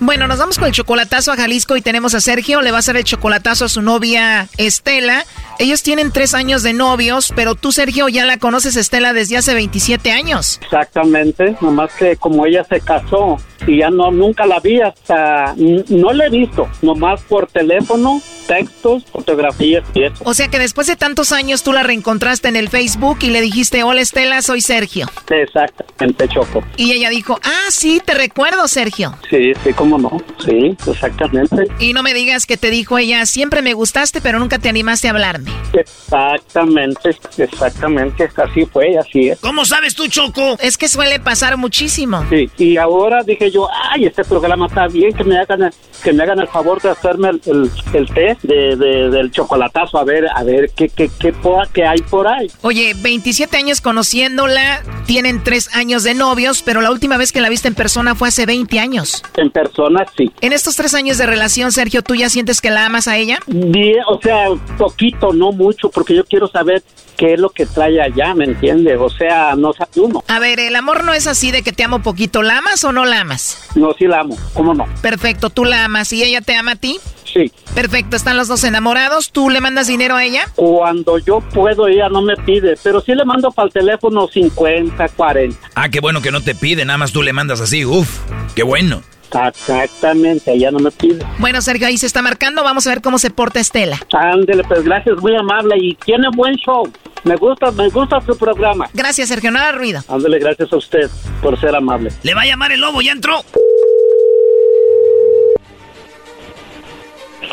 Bueno, 0.00 0.28
nos 0.28 0.38
vamos 0.38 0.58
con 0.58 0.66
el 0.68 0.72
chocolatazo 0.74 1.32
a 1.32 1.36
Jalisco 1.36 1.78
y 1.78 1.80
tenemos 1.80 2.14
a 2.14 2.20
Sergio. 2.20 2.60
Le 2.60 2.70
va 2.70 2.76
a 2.76 2.80
hacer 2.80 2.96
el 2.96 3.04
chocolatazo 3.04 3.64
a 3.64 3.68
su 3.70 3.80
novia 3.80 4.48
Estela. 4.58 5.24
Ellos 5.58 5.82
tienen 5.82 6.12
tres 6.12 6.34
años 6.34 6.62
de 6.62 6.74
novios, 6.74 7.32
pero 7.34 7.54
tú, 7.54 7.72
Sergio, 7.72 8.10
ya 8.10 8.26
la 8.26 8.36
conoces, 8.36 8.76
Estela, 8.76 9.14
desde 9.14 9.38
hace 9.38 9.54
27 9.54 10.12
años. 10.12 10.60
Exactamente, 10.62 11.56
nomás 11.62 11.90
que 11.94 12.16
como 12.16 12.44
ella 12.44 12.64
se 12.64 12.80
casó 12.82 13.38
y 13.66 13.78
ya 13.78 13.90
no 13.90 14.10
nunca 14.10 14.46
la 14.46 14.60
vi 14.60 14.80
hasta 14.80 15.54
no 15.56 16.12
la 16.12 16.26
he 16.26 16.30
visto, 16.30 16.68
nomás 16.82 17.22
por 17.22 17.46
teléfono, 17.46 18.20
textos, 18.46 19.04
fotografías 19.06 19.84
y 19.94 20.04
eso. 20.04 20.22
O 20.24 20.34
sea 20.34 20.48
que 20.48 20.58
después 20.58 20.86
de 20.86 20.96
tantos 20.96 21.32
años 21.32 21.62
tú 21.62 21.72
la 21.72 21.82
reencontraste 21.82 22.48
en 22.48 22.56
el 22.56 22.68
Facebook 22.68 23.18
y 23.22 23.30
le 23.30 23.40
dijiste, 23.40 23.82
hola 23.82 24.00
Estela, 24.00 24.42
soy 24.42 24.60
Sergio. 24.60 25.06
Exactamente, 25.28 26.28
Choco. 26.28 26.62
Y 26.76 26.92
ella 26.92 27.10
dijo, 27.10 27.38
ah, 27.42 27.70
sí, 27.70 28.00
te 28.04 28.14
recuerdo, 28.14 28.66
Sergio. 28.68 29.16
Sí, 29.30 29.52
sí, 29.62 29.72
cómo 29.72 29.98
no. 29.98 30.22
Sí, 30.44 30.76
exactamente. 30.86 31.66
Y 31.78 31.92
no 31.92 32.02
me 32.02 32.14
digas 32.14 32.46
que 32.46 32.56
te 32.56 32.70
dijo 32.70 32.98
ella, 32.98 33.26
siempre 33.26 33.62
me 33.62 33.74
gustaste, 33.74 34.20
pero 34.20 34.38
nunca 34.38 34.58
te 34.58 34.68
animaste 34.68 35.08
a 35.08 35.12
hablarme. 35.12 35.50
Exactamente, 35.72 37.16
exactamente, 37.38 38.28
así 38.36 38.66
fue, 38.66 38.96
así 38.98 39.28
es. 39.30 39.40
¿Cómo 39.40 39.64
sabes 39.64 39.94
tú, 39.94 40.06
Choco? 40.08 40.56
Es 40.60 40.76
que 40.76 40.88
suele 40.88 41.20
pasar 41.20 41.56
muchísimo. 41.56 42.24
Sí, 42.30 42.50
y 42.58 42.76
ahora 42.76 43.22
dije 43.22 43.50
yo, 43.50 43.68
ay, 43.90 44.06
este 44.06 44.24
programa 44.24 44.66
está 44.66 44.86
bien, 44.88 45.12
que 45.12 45.24
me 45.24 45.38
hagan, 45.38 45.70
que 46.02 46.12
me 46.12 46.22
hagan 46.22 46.40
el 46.40 46.48
favor 46.48 46.80
de 46.80 46.90
hacerme 46.90 47.30
el, 47.30 47.40
el, 47.46 47.70
el 47.92 48.06
té 48.08 48.33
de, 48.42 48.76
de- 48.76 49.10
del 49.10 49.30
chocolatazo, 49.30 49.98
a 49.98 50.04
ver, 50.04 50.26
a 50.34 50.42
ver 50.42 50.70
qué, 50.74 50.88
qué, 50.88 51.10
qué, 51.18 51.34
qué 51.72 51.84
hay 51.84 52.00
por 52.02 52.26
ahí. 52.26 52.50
Oye, 52.62 52.94
27 52.96 53.56
años 53.56 53.80
conociéndola, 53.80 54.82
tienen 55.06 55.42
tres 55.42 55.74
años 55.74 56.02
de 56.04 56.14
novios, 56.14 56.62
pero 56.62 56.80
la 56.80 56.90
última 56.90 57.16
vez 57.16 57.32
que 57.32 57.40
la 57.40 57.48
viste 57.48 57.68
en 57.68 57.74
persona 57.74 58.14
fue 58.14 58.28
hace 58.28 58.46
20 58.46 58.78
años. 58.78 59.22
En 59.36 59.50
persona, 59.50 60.04
sí. 60.16 60.30
En 60.40 60.52
estos 60.52 60.76
tres 60.76 60.94
años 60.94 61.18
de 61.18 61.26
relación, 61.26 61.72
Sergio, 61.72 62.02
¿tú 62.02 62.14
ya 62.14 62.28
sientes 62.30 62.60
que 62.60 62.70
la 62.70 62.86
amas 62.86 63.08
a 63.08 63.16
ella? 63.16 63.38
Bien, 63.46 63.98
o 64.08 64.20
sea, 64.20 64.46
poquito, 64.78 65.32
no 65.32 65.52
mucho 65.52 65.88
porque 65.90 66.14
yo 66.14 66.24
quiero 66.24 66.48
saber 66.48 66.82
qué 67.16 67.34
es 67.34 67.40
lo 67.40 67.50
que 67.50 67.66
trae 67.66 68.00
allá, 68.00 68.34
¿me 68.34 68.44
entiende? 68.44 68.96
O 68.96 69.08
sea, 69.08 69.54
no 69.56 69.72
sabe 69.72 69.90
uno. 69.96 70.24
A 70.28 70.38
ver, 70.38 70.60
el 70.60 70.76
amor 70.76 71.04
no 71.04 71.12
es 71.12 71.26
así 71.26 71.50
de 71.50 71.62
que 71.62 71.72
te 71.72 71.84
amo 71.84 72.02
poquito. 72.02 72.42
¿La 72.42 72.58
amas 72.58 72.84
o 72.84 72.92
no 72.92 73.04
la 73.04 73.20
amas? 73.20 73.68
No, 73.74 73.92
sí 73.94 74.06
la 74.06 74.20
amo. 74.20 74.36
¿Cómo 74.52 74.74
no? 74.74 74.86
Perfecto, 75.02 75.50
tú 75.50 75.64
la 75.64 75.84
amas 75.84 76.12
y 76.12 76.22
ella 76.22 76.40
te 76.40 76.54
ama 76.54 76.72
a 76.72 76.76
ti. 76.76 76.98
Sí. 77.24 77.50
Perfecto, 77.74 78.16
están 78.16 78.36
los 78.36 78.48
dos 78.48 78.62
enamorados. 78.64 79.32
¿Tú 79.32 79.50
le 79.50 79.60
mandas 79.60 79.86
dinero 79.88 80.14
a 80.16 80.24
ella? 80.24 80.46
Cuando 80.54 81.18
yo 81.18 81.40
puedo, 81.40 81.88
ella 81.88 82.08
no 82.08 82.22
me 82.22 82.36
pide, 82.36 82.74
pero 82.82 83.00
sí 83.00 83.14
le 83.14 83.24
mando 83.24 83.50
para 83.50 83.66
el 83.66 83.72
teléfono 83.72 84.28
50, 84.28 85.08
40. 85.08 85.58
Ah, 85.74 85.88
qué 85.88 86.00
bueno 86.00 86.22
que 86.22 86.30
no 86.30 86.40
te 86.40 86.54
pide, 86.54 86.84
nada 86.84 86.98
más 86.98 87.12
tú 87.12 87.22
le 87.22 87.32
mandas 87.32 87.60
así. 87.60 87.84
Uf, 87.84 88.20
qué 88.54 88.62
bueno. 88.62 89.02
Exactamente, 89.34 90.52
ella 90.52 90.70
no 90.70 90.78
me 90.78 90.90
pide. 90.90 91.24
Bueno, 91.38 91.60
Sergio, 91.60 91.86
ahí 91.86 91.98
se 91.98 92.06
está 92.06 92.22
marcando. 92.22 92.62
Vamos 92.62 92.86
a 92.86 92.90
ver 92.90 93.02
cómo 93.02 93.18
se 93.18 93.30
porta 93.30 93.60
Estela. 93.60 93.98
Ándele, 94.12 94.62
pues 94.64 94.84
gracias, 94.84 95.16
muy 95.18 95.34
amable 95.36 95.76
y 95.78 95.94
tiene 95.96 96.28
buen 96.34 96.54
show. 96.56 96.90
Me 97.24 97.36
gusta, 97.36 97.70
me 97.72 97.88
gusta 97.88 98.20
su 98.20 98.36
programa. 98.36 98.88
Gracias, 98.92 99.28
Sergio, 99.28 99.50
no 99.50 99.58
haga 99.58 99.72
ruido. 99.72 100.02
Ándele, 100.08 100.38
gracias 100.38 100.72
a 100.72 100.76
usted 100.76 101.10
por 101.42 101.58
ser 101.58 101.74
amable. 101.74 102.10
Le 102.22 102.34
va 102.34 102.42
a 102.42 102.46
llamar 102.46 102.72
el 102.72 102.80
lobo, 102.80 103.00
ya 103.02 103.12
entró. 103.12 103.42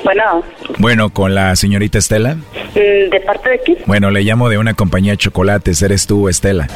Bueno, 0.03 0.43
Bueno, 0.79 1.09
con 1.09 1.35
la 1.35 1.55
señorita 1.55 1.97
Estela. 1.97 2.35
mm, 2.35 3.09
¿de 3.11 3.21
parte 3.25 3.49
de 3.49 3.59
quién? 3.59 3.77
Bueno, 3.85 4.09
le 4.11 4.21
llamo 4.23 4.49
de 4.49 4.57
una 4.57 4.73
compañía 4.73 5.11
de 5.13 5.17
chocolates. 5.17 5.81
¿Eres 5.81 6.07
tú, 6.07 6.27
Estela? 6.29 6.67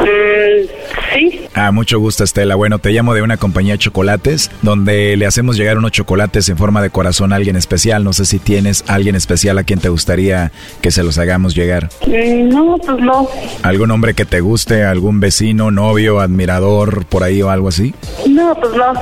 Mm, 0.00 0.66
sí, 1.14 1.44
Ah, 1.54 1.72
mucho 1.72 1.98
gusto, 1.98 2.22
Estela. 2.22 2.54
Bueno, 2.54 2.78
te 2.78 2.90
llamo 2.90 3.14
de 3.14 3.22
una 3.22 3.36
compañía 3.36 3.72
de 3.72 3.78
chocolates 3.78 4.48
donde 4.62 5.16
le 5.16 5.26
hacemos 5.26 5.56
llegar 5.56 5.76
unos 5.76 5.90
chocolates 5.90 6.48
en 6.48 6.56
forma 6.56 6.80
de 6.82 6.90
corazón 6.90 7.32
a 7.32 7.36
alguien 7.36 7.56
especial. 7.56 8.04
No 8.04 8.12
sé 8.12 8.24
si 8.26 8.38
tienes 8.38 8.84
alguien 8.86 9.16
especial 9.16 9.58
a 9.58 9.64
quien 9.64 9.80
te 9.80 9.88
gustaría 9.88 10.52
que 10.82 10.92
se 10.92 11.02
los 11.02 11.18
hagamos 11.18 11.56
llegar. 11.56 11.88
Mm, 12.06 12.48
no, 12.50 12.76
pues 12.78 12.98
no. 13.00 13.28
¿Algún 13.64 13.90
hombre 13.90 14.14
que 14.14 14.24
te 14.24 14.40
guste? 14.40 14.84
¿Algún 14.84 15.18
vecino, 15.18 15.72
novio, 15.72 16.20
admirador, 16.20 17.04
por 17.06 17.24
ahí 17.24 17.42
o 17.42 17.50
algo 17.50 17.68
así? 17.68 17.92
No, 18.28 18.54
pues 18.54 18.72
no. 18.74 18.92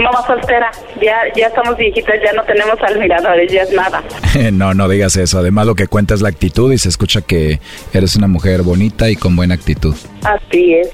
Mamá 0.00 0.24
soltera. 0.26 0.70
Ya, 1.02 1.16
ya 1.36 1.46
estamos 1.48 1.76
viejitas, 1.76 2.14
ya 2.24 2.32
no 2.32 2.42
tenemos 2.44 2.76
admiradores, 3.14 3.52
ya 3.52 3.62
es 3.62 3.72
nada. 3.72 4.02
no, 4.52 4.74
no 4.74 4.88
digas 4.88 5.16
eso. 5.16 5.38
Además, 5.38 5.66
lo 5.66 5.74
que 5.74 5.86
cuenta 5.86 6.14
es 6.14 6.20
la 6.22 6.28
actitud 6.28 6.72
y 6.72 6.78
se 6.78 6.88
escucha 6.88 7.22
que 7.22 7.60
eres 7.92 8.16
una 8.16 8.28
mujer 8.28 8.62
bonita 8.62 9.10
y 9.10 9.16
con 9.16 9.36
buena 9.36 9.54
actitud. 9.54 9.94
Así 10.22 10.74
es. 10.74 10.88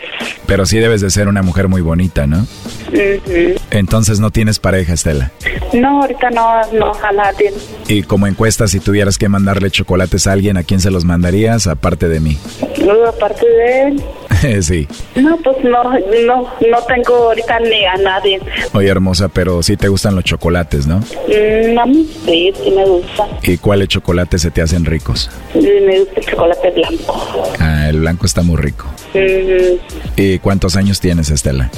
Pero 0.46 0.66
sí 0.66 0.78
debes 0.78 1.00
de 1.00 1.10
ser 1.10 1.28
una 1.28 1.42
mujer 1.42 1.68
muy 1.68 1.80
bonita, 1.80 2.26
¿no? 2.26 2.46
Ujú. 2.93 3.61
Entonces 3.70 4.20
no 4.20 4.30
tienes 4.30 4.59
pareja, 4.59 4.93
Estela. 4.93 5.30
No, 5.72 6.03
ahorita 6.03 6.30
no, 6.30 6.61
no, 6.72 6.93
a 6.95 7.12
nadie. 7.12 7.53
Y 7.88 8.03
como 8.03 8.26
encuesta, 8.26 8.66
si 8.66 8.80
tuvieras 8.80 9.18
que 9.18 9.28
mandarle 9.28 9.70
chocolates 9.70 10.26
a 10.26 10.32
alguien, 10.32 10.57
¿a 10.57 10.62
quién 10.64 10.80
se 10.80 10.91
los 10.91 11.05
mandarías 11.05 11.66
aparte 11.66 12.09
de 12.09 12.20
mí? 12.20 12.38
No, 12.84 13.07
aparte 13.07 13.47
de 13.47 13.82
él. 13.82 14.03
sí. 14.62 14.88
No, 15.16 15.36
pues 15.38 15.57
no, 15.62 15.82
no, 16.26 16.53
no 16.70 16.82
tengo 16.88 17.14
ahorita 17.14 17.61
ni 17.61 17.84
a 17.84 17.97
nadie. 17.97 18.41
Oye, 18.72 18.88
hermosa, 18.88 19.28
pero 19.28 19.62
sí 19.62 19.76
te 19.76 19.88
gustan 19.88 20.14
los 20.14 20.24
chocolates, 20.24 20.86
¿no? 20.86 20.99
Mm, 20.99 21.78
a 21.78 21.86
mí 21.86 22.11
sí, 22.24 22.53
sí 22.62 22.70
me 22.70 22.84
gusta. 22.84 23.28
¿Y 23.43 23.59
cuáles 23.59 23.88
chocolates 23.88 24.43
se 24.43 24.51
te 24.51 24.62
hacen 24.62 24.84
ricos? 24.84 25.30
Me 25.55 26.01
gusta 26.01 26.20
el 26.20 26.26
chocolate 26.26 26.70
blanco. 26.70 27.53
Ah, 27.59 27.88
el 27.88 28.01
blanco 28.01 28.26
está 28.26 28.43
muy 28.43 28.57
rico. 28.57 28.86
Mm, 29.14 29.78
¿Y 30.16 30.38
cuántos 30.38 30.76
años 30.76 31.01
tienes, 31.01 31.30
Estela? 31.30 31.70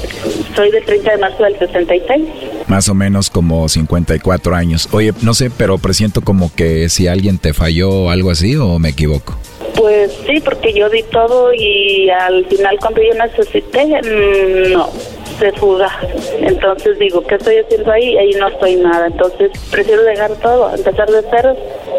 soy 0.54 0.70
del 0.70 0.84
30 0.84 1.01
de 1.10 1.18
marzo 1.18 1.42
del 1.44 1.58
66. 1.58 2.22
Más 2.68 2.88
o 2.88 2.94
menos 2.94 3.30
como 3.30 3.68
54 3.68 4.54
años. 4.54 4.88
Oye, 4.92 5.12
no 5.22 5.34
sé, 5.34 5.50
pero 5.50 5.78
presiento 5.78 6.20
como 6.22 6.54
que 6.54 6.88
si 6.88 7.08
alguien 7.08 7.38
te 7.38 7.52
falló 7.52 7.90
o 7.90 8.10
algo 8.10 8.30
así, 8.30 8.56
¿o 8.56 8.78
me 8.78 8.90
equivoco? 8.90 9.36
Pues 9.76 10.12
sí, 10.26 10.40
porque 10.44 10.72
yo 10.72 10.88
di 10.88 11.02
todo 11.04 11.52
y 11.54 12.08
al 12.10 12.44
final 12.46 12.76
cuando 12.80 13.00
yo 13.02 13.14
necesité, 13.14 13.86
mm, 13.86 14.72
no, 14.72 14.90
se 15.38 15.52
fuga. 15.52 15.88
Entonces 16.40 16.98
digo, 16.98 17.24
¿qué 17.26 17.36
estoy 17.36 17.56
haciendo 17.56 17.90
ahí? 17.92 18.16
Ahí 18.16 18.30
no 18.38 18.48
estoy 18.48 18.76
nada. 18.76 19.06
Entonces 19.06 19.50
prefiero 19.70 20.02
dejar 20.02 20.32
todo, 20.36 20.74
empezar 20.74 21.08
de 21.08 21.22
cero, 21.30 21.56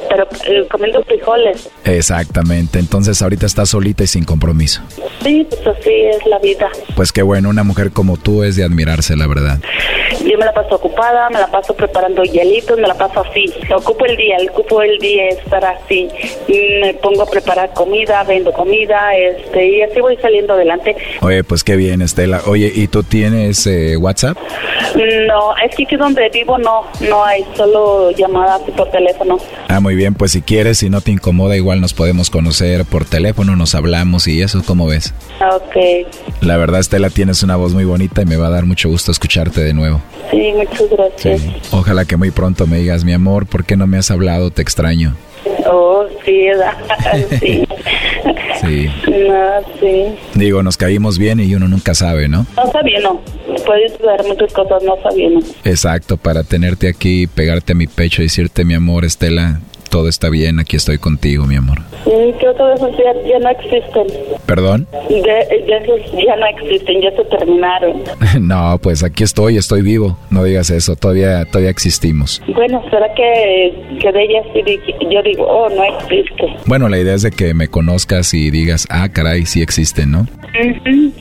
pero 0.09 0.27
eh, 0.47 0.67
comiendo 0.69 1.03
frijoles. 1.03 1.69
Exactamente. 1.85 2.79
Entonces 2.79 3.21
ahorita 3.21 3.45
estás 3.45 3.69
solita 3.69 4.03
y 4.03 4.07
sin 4.07 4.23
compromiso. 4.23 4.81
Sí, 5.23 5.47
pues 5.49 5.65
así 5.67 5.91
es 5.91 6.25
la 6.25 6.39
vida. 6.39 6.69
Pues 6.95 7.11
qué 7.11 7.21
bueno, 7.21 7.49
una 7.49 7.63
mujer 7.63 7.91
como 7.91 8.17
tú 8.17 8.43
es 8.43 8.55
de 8.55 8.63
admirarse, 8.63 9.15
la 9.15 9.27
verdad. 9.27 9.59
Yo 10.33 10.39
me 10.39 10.45
la 10.45 10.51
paso 10.51 10.77
ocupada, 10.77 11.29
me 11.29 11.37
la 11.37 11.45
paso 11.45 11.75
preparando 11.75 12.23
hielitos, 12.23 12.75
me 12.79 12.87
la 12.87 12.95
paso 12.95 13.19
así. 13.21 13.53
Ocupo 13.71 14.03
el 14.07 14.17
día, 14.17 14.37
ocupo 14.49 14.81
el 14.81 14.97
día 14.97 15.29
estar 15.29 15.63
así. 15.63 16.09
Me 16.81 16.95
pongo 16.95 17.21
a 17.21 17.27
preparar 17.27 17.71
comida, 17.75 18.23
vendo 18.23 18.51
comida, 18.51 19.15
este, 19.15 19.63
y 19.63 19.83
así 19.83 20.01
voy 20.01 20.17
saliendo 20.17 20.53
adelante. 20.53 20.95
Oye, 21.21 21.43
pues 21.43 21.63
qué 21.63 21.75
bien, 21.75 22.01
Estela. 22.01 22.41
Oye, 22.47 22.71
¿y 22.73 22.87
tú 22.87 23.03
tienes 23.03 23.67
eh, 23.67 23.95
WhatsApp? 23.95 24.35
No, 24.95 25.55
es 25.57 25.75
que 25.75 25.83
aquí 25.83 25.95
donde 25.97 26.27
vivo 26.29 26.57
no, 26.57 26.81
no 27.07 27.23
hay, 27.23 27.45
solo 27.55 28.09
llamadas 28.09 28.61
por 28.75 28.89
teléfono. 28.89 29.37
Ah, 29.67 29.81
muy 29.81 29.93
bien, 29.93 30.15
pues 30.15 30.31
si 30.31 30.41
quieres, 30.41 30.79
si 30.79 30.89
no 30.89 31.01
te 31.01 31.11
incomoda, 31.11 31.55
igual 31.55 31.79
nos 31.79 31.93
podemos 31.93 32.31
conocer 32.31 32.85
por 32.85 33.05
teléfono, 33.05 33.55
nos 33.55 33.75
hablamos 33.75 34.27
y 34.27 34.41
eso, 34.41 34.63
¿cómo 34.65 34.87
ves? 34.87 35.13
Ok, 35.41 36.07
La 36.41 36.57
verdad, 36.57 36.79
Estela, 36.79 37.11
tienes 37.11 37.43
una 37.43 37.55
voz 37.55 37.75
muy 37.75 37.85
bonita 37.85 38.23
y 38.23 38.25
me 38.25 38.37
va 38.37 38.47
a 38.47 38.49
dar 38.49 38.65
mucho 38.65 38.89
gusto 38.89 39.11
escucharte 39.11 39.63
de 39.63 39.75
nuevo. 39.75 40.01
Sí, 40.31 40.53
muchas 40.55 40.89
gracias. 40.89 41.41
Ojalá 41.71 42.05
que 42.05 42.17
muy 42.17 42.31
pronto 42.31 42.67
me 42.67 42.77
digas, 42.77 43.03
mi 43.03 43.13
amor, 43.13 43.45
¿por 43.45 43.65
qué 43.65 43.75
no 43.75 43.87
me 43.87 43.97
has 43.97 44.11
hablado? 44.11 44.51
Te 44.51 44.61
extraño. 44.61 45.15
Oh, 45.65 46.05
sí, 46.25 46.47
sí. 47.39 47.63
Sí. 48.61 48.89
No, 49.09 49.49
sí. 49.79 50.05
Digo, 50.35 50.63
nos 50.63 50.77
caímos 50.77 51.17
bien 51.17 51.39
y 51.39 51.53
uno 51.55 51.67
nunca 51.67 51.93
sabe, 51.93 52.27
¿no? 52.27 52.45
No 52.55 52.71
sabía, 52.71 52.99
no. 53.01 53.21
Puedes 53.65 53.97
ver 53.99 54.23
muchas 54.27 54.53
cosas, 54.53 54.83
no 54.83 54.95
sabía, 55.03 55.29
no. 55.29 55.39
Exacto, 55.65 56.17
para 56.17 56.43
tenerte 56.43 56.87
aquí, 56.87 57.27
pegarte 57.27 57.73
a 57.73 57.75
mi 57.75 57.87
pecho 57.87 58.21
y 58.21 58.25
decirte, 58.25 58.63
mi 58.63 58.73
amor, 58.73 59.05
Estela, 59.05 59.59
todo 59.93 60.09
está 60.09 60.29
bien, 60.29 60.59
aquí 60.59 60.75
estoy 60.75 60.97
contigo, 60.97 61.45
mi 61.45 61.55
amor. 61.55 61.77
Creo 62.03 62.35
que 62.39 62.73
esos 62.73 62.97
ya, 62.97 63.13
ya 63.29 63.37
no 63.37 63.49
existen. 63.51 64.07
¿Perdón? 64.47 64.87
De, 65.07 65.21
de 65.21 65.77
esos 65.77 66.11
ya 66.13 66.35
no 66.35 66.47
existen, 66.47 66.99
ya 66.99 67.11
se 67.11 67.23
terminaron. 67.25 68.01
No, 68.41 68.79
pues 68.81 69.03
aquí 69.03 69.23
estoy, 69.23 69.57
estoy 69.57 69.83
vivo. 69.83 70.17
No 70.31 70.43
digas 70.43 70.71
eso, 70.71 70.95
todavía, 70.95 71.45
todavía 71.45 71.69
existimos. 71.69 72.41
Bueno, 72.55 72.83
será 72.89 73.13
que, 73.13 73.99
que 74.01 74.11
de 74.11 74.23
ellas 74.23 74.45
sí 74.51 74.63
yo 75.11 75.21
digo, 75.21 75.45
oh, 75.45 75.69
no 75.69 75.83
existe. 75.83 76.47
Bueno, 76.65 76.89
la 76.89 76.97
idea 76.97 77.13
es 77.13 77.21
de 77.21 77.29
que 77.29 77.53
me 77.53 77.67
conozcas 77.67 78.33
y 78.33 78.49
digas, 78.49 78.87
ah, 78.89 79.09
caray, 79.09 79.45
sí 79.45 79.61
existen, 79.61 80.09
¿no? 80.09 80.25
Sí. 80.89 81.13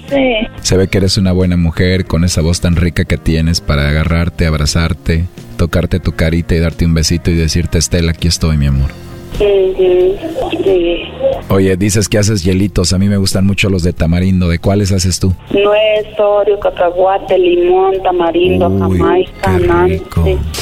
Se 0.62 0.76
ve 0.78 0.88
que 0.88 0.96
eres 0.96 1.18
una 1.18 1.32
buena 1.32 1.58
mujer 1.58 2.06
con 2.06 2.24
esa 2.24 2.40
voz 2.40 2.62
tan 2.62 2.76
rica 2.76 3.04
que 3.04 3.18
tienes 3.18 3.60
para 3.60 3.90
agarrarte, 3.90 4.46
abrazarte, 4.46 5.26
tocarte 5.52 6.00
tu 6.00 6.12
carita 6.12 6.54
y 6.54 6.58
darte 6.58 6.84
un 6.84 6.94
besito 6.94 7.30
y 7.30 7.34
decirte, 7.34 7.78
Estela, 7.78 8.12
aquí 8.12 8.28
estoy, 8.28 8.56
mi 8.56 8.66
amor. 8.66 8.90
Ujú, 9.34 10.16
sí. 10.62 11.02
Oye, 11.48 11.76
dices 11.76 12.08
que 12.08 12.18
haces 12.18 12.44
hielitos, 12.44 12.92
a 12.92 12.98
mí 12.98 13.08
me 13.08 13.16
gustan 13.16 13.46
mucho 13.46 13.68
los 13.68 13.82
de 13.82 13.92
tamarindo, 13.92 14.48
¿de 14.48 14.58
cuáles 14.58 14.92
haces 14.92 15.18
tú? 15.18 15.34
Nuez, 15.50 16.18
oreo, 16.18 16.60
cacahuate, 16.60 17.38
limón, 17.38 17.94
tamarindo, 18.02 18.68
jamaica, 18.78 19.58
nancy, 19.58 20.02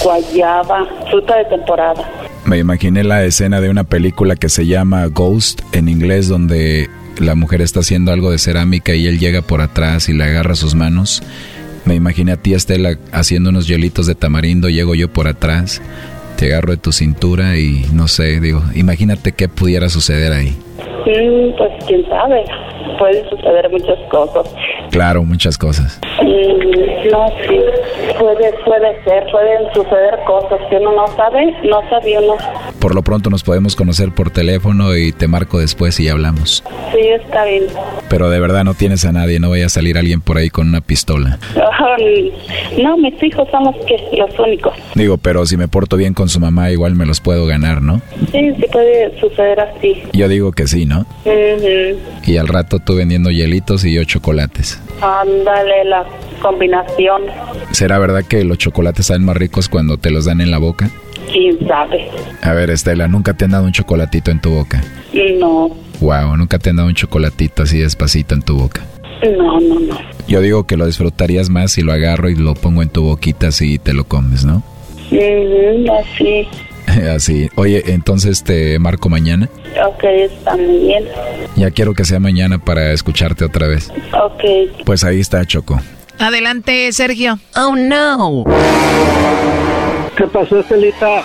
guayaba, 0.02 0.86
fruta 1.10 1.36
de 1.38 1.44
temporada. 1.46 2.08
Me 2.44 2.58
imaginé 2.58 3.04
la 3.04 3.24
escena 3.24 3.60
de 3.60 3.70
una 3.70 3.84
película 3.84 4.36
que 4.36 4.48
se 4.48 4.66
llama 4.66 5.06
Ghost 5.06 5.62
en 5.72 5.88
inglés, 5.88 6.28
donde 6.28 6.88
la 7.18 7.34
mujer 7.34 7.60
está 7.60 7.80
haciendo 7.80 8.12
algo 8.12 8.30
de 8.30 8.38
cerámica 8.38 8.94
y 8.94 9.06
él 9.06 9.18
llega 9.18 9.42
por 9.42 9.60
atrás 9.60 10.08
y 10.08 10.14
le 10.14 10.24
agarra 10.24 10.54
sus 10.54 10.74
manos. 10.74 11.22
Me 11.84 11.94
imaginé 11.94 12.32
a 12.32 12.36
ti, 12.36 12.54
Estela, 12.54 12.98
haciendo 13.12 13.50
unos 13.50 13.66
hielitos 13.66 14.06
de 14.06 14.14
tamarindo, 14.14 14.68
llego 14.68 14.94
yo 14.94 15.12
por 15.12 15.28
atrás, 15.28 15.80
te 16.36 16.46
agarro 16.46 16.72
de 16.72 16.78
tu 16.78 16.92
cintura 16.92 17.58
y 17.58 17.86
no 17.92 18.08
sé, 18.08 18.40
digo, 18.40 18.62
imagínate 18.74 19.32
qué 19.32 19.48
pudiera 19.48 19.88
suceder 19.88 20.32
ahí. 20.32 20.56
Mm, 21.06 21.56
pues 21.56 21.72
quién 21.86 22.06
sabe, 22.08 22.44
pueden 22.98 23.28
suceder 23.28 23.70
muchas 23.70 23.98
cosas. 24.10 24.54
Claro, 24.90 25.24
muchas 25.24 25.56
cosas. 25.56 26.00
Mm, 26.22 27.10
no, 27.10 27.28
sí, 27.28 27.58
puede, 28.18 28.52
puede 28.64 29.04
ser, 29.04 29.24
pueden 29.30 29.72
suceder 29.72 30.18
cosas 30.26 30.60
que 30.68 30.76
uno 30.76 30.92
no 30.92 31.06
sabe, 31.16 31.54
no 31.64 31.80
sabe 31.88 32.18
uno. 32.18 32.36
Por 32.80 32.94
lo 32.94 33.02
pronto 33.02 33.30
nos 33.30 33.42
podemos 33.42 33.76
conocer 33.76 34.12
por 34.14 34.30
teléfono 34.30 34.96
y 34.96 35.12
te 35.12 35.28
marco 35.28 35.58
después 35.58 35.98
y 36.00 36.08
hablamos. 36.08 36.62
Sí, 36.92 37.00
está 37.00 37.44
bien. 37.44 37.64
Pero 38.08 38.30
de 38.30 38.40
verdad 38.40 38.64
no 38.64 38.74
tienes 38.74 39.04
a 39.04 39.12
nadie, 39.12 39.40
no 39.40 39.50
vaya 39.50 39.66
a 39.66 39.70
salir 39.70 39.96
alguien 39.96 40.20
por 40.20 40.38
ahí 40.38 40.50
con 40.50 40.68
una 40.68 40.80
pistola. 40.80 41.38
No, 42.80 42.96
mis 42.96 43.22
hijos 43.22 43.48
que, 43.86 44.16
los 44.16 44.38
únicos. 44.38 44.74
Digo, 44.94 45.18
pero 45.18 45.44
si 45.46 45.56
me 45.56 45.68
porto 45.68 45.96
bien 45.96 46.14
con 46.14 46.28
su 46.28 46.40
mamá, 46.40 46.70
igual 46.70 46.94
me 46.94 47.06
los 47.06 47.20
puedo 47.20 47.46
ganar, 47.46 47.82
¿no? 47.82 48.00
Sí, 48.32 48.52
sí 48.56 48.64
puede 48.72 49.18
suceder 49.20 49.60
así. 49.60 50.02
Yo 50.12 50.28
digo 50.28 50.52
que 50.52 50.66
¿no? 50.74 51.06
Y 52.24 52.36
al 52.36 52.48
rato 52.48 52.78
tú 52.78 52.96
vendiendo 52.96 53.30
hielitos 53.30 53.84
y 53.84 53.94
yo 53.94 54.04
chocolates. 54.04 54.80
Ándale, 55.00 55.84
la 55.84 56.04
combinación. 56.40 57.22
¿Será 57.72 57.98
verdad 57.98 58.24
que 58.24 58.44
los 58.44 58.58
chocolates 58.58 59.06
saben 59.06 59.24
más 59.24 59.36
ricos 59.36 59.68
cuando 59.68 59.96
te 59.98 60.10
los 60.10 60.24
dan 60.24 60.40
en 60.40 60.50
la 60.50 60.58
boca? 60.58 60.90
quién 61.32 61.58
sabe. 61.66 62.08
A 62.42 62.52
ver, 62.52 62.70
Estela, 62.70 63.08
¿nunca 63.08 63.34
te 63.34 63.44
han 63.44 63.52
dado 63.52 63.64
un 63.64 63.72
chocolatito 63.72 64.30
en 64.30 64.40
tu 64.40 64.50
boca? 64.50 64.82
No. 65.38 65.70
Wow, 66.00 66.36
nunca 66.36 66.58
te 66.58 66.70
han 66.70 66.76
dado 66.76 66.88
un 66.88 66.94
chocolatito 66.94 67.62
así 67.62 67.78
despacito 67.78 68.34
en 68.34 68.42
tu 68.42 68.56
boca. 68.56 68.82
No, 69.22 69.60
no, 69.60 69.80
no. 69.80 69.98
Yo 70.28 70.40
digo 70.40 70.66
que 70.66 70.76
lo 70.76 70.86
disfrutarías 70.86 71.50
más 71.50 71.72
si 71.72 71.82
lo 71.82 71.92
agarro 71.92 72.30
y 72.30 72.36
lo 72.36 72.54
pongo 72.54 72.82
en 72.82 72.88
tu 72.88 73.02
boquita 73.02 73.48
así 73.48 73.74
y 73.74 73.78
te 73.78 73.92
lo 73.92 74.04
comes, 74.04 74.44
¿no? 74.44 74.62
así. 76.00 76.48
así. 77.14 77.48
Oye, 77.56 77.82
entonces 77.92 78.42
te 78.44 78.78
marco 78.78 79.08
mañana. 79.08 79.48
Ok, 79.86 80.04
está 80.04 80.56
muy 80.56 80.78
bien. 80.78 81.04
Ya 81.56 81.70
quiero 81.70 81.94
que 81.94 82.04
sea 82.04 82.20
mañana 82.20 82.58
para 82.58 82.92
escucharte 82.92 83.44
otra 83.44 83.66
vez. 83.66 83.90
Ok. 84.12 84.42
Pues 84.84 85.04
ahí 85.04 85.20
está, 85.20 85.44
Choco. 85.44 85.80
Adelante, 86.18 86.92
Sergio. 86.92 87.38
Oh, 87.56 87.74
no. 87.76 88.44
¿Qué 90.16 90.24
pasó, 90.26 90.60
Estelita? 90.60 91.22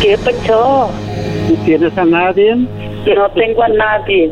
¿Qué 0.00 0.18
pasó? 0.18 0.90
¿Tienes 1.64 1.96
a 1.96 2.04
nadie? 2.04 2.54
No 2.56 3.30
tengo 3.34 3.62
a 3.62 3.68
nadie, 3.68 4.30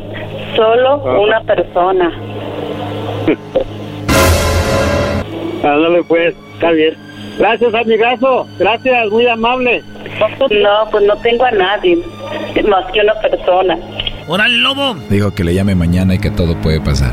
solo 0.55 1.03
Ah. 1.07 1.18
una 1.20 1.40
persona. 1.42 2.12
Ándale, 5.62 6.03
pues, 6.05 6.34
está 6.55 6.70
bien. 6.72 6.94
Gracias, 7.41 7.74
amigazo. 7.74 8.47
Gracias, 8.59 9.11
muy 9.11 9.26
amable. 9.26 9.82
No, 10.51 10.91
pues 10.91 11.05
no 11.07 11.16
tengo 11.16 11.45
a 11.47 11.51
nadie, 11.51 11.97
más 12.68 12.84
que 12.93 13.01
una 13.01 13.14
persona. 13.14 13.78
¡Órale, 14.28 14.59
lobo! 14.59 14.95
Dijo 15.09 15.34
que 15.34 15.43
le 15.43 15.55
llame 15.55 15.74
mañana 15.74 16.14
y 16.14 16.18
que 16.18 16.30
todo 16.30 16.55
puede 16.61 16.82
pasar. 16.82 17.12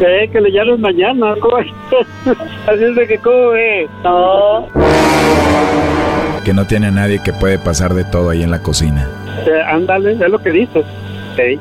Eh, 0.00 0.28
que 0.30 0.42
le 0.42 0.52
llames 0.52 0.78
mañana. 0.78 1.34
¿cómo? 1.40 1.56
Así 2.66 2.84
es 2.84 2.94
de 2.96 3.06
que, 3.08 3.16
¿cómo 3.16 3.48
ve? 3.48 3.88
No. 4.04 4.68
Que 6.44 6.52
no 6.52 6.66
tiene 6.66 6.88
a 6.88 6.90
nadie 6.90 7.22
que 7.22 7.32
puede 7.32 7.58
pasar 7.58 7.94
de 7.94 8.04
todo 8.04 8.28
ahí 8.28 8.42
en 8.42 8.50
la 8.50 8.62
cocina. 8.62 9.08
Eh, 9.46 9.62
ándale, 9.66 10.12
es 10.12 10.18
lo 10.18 10.38
que 10.38 10.50
dices. 10.50 10.84
Sí. 11.34 11.58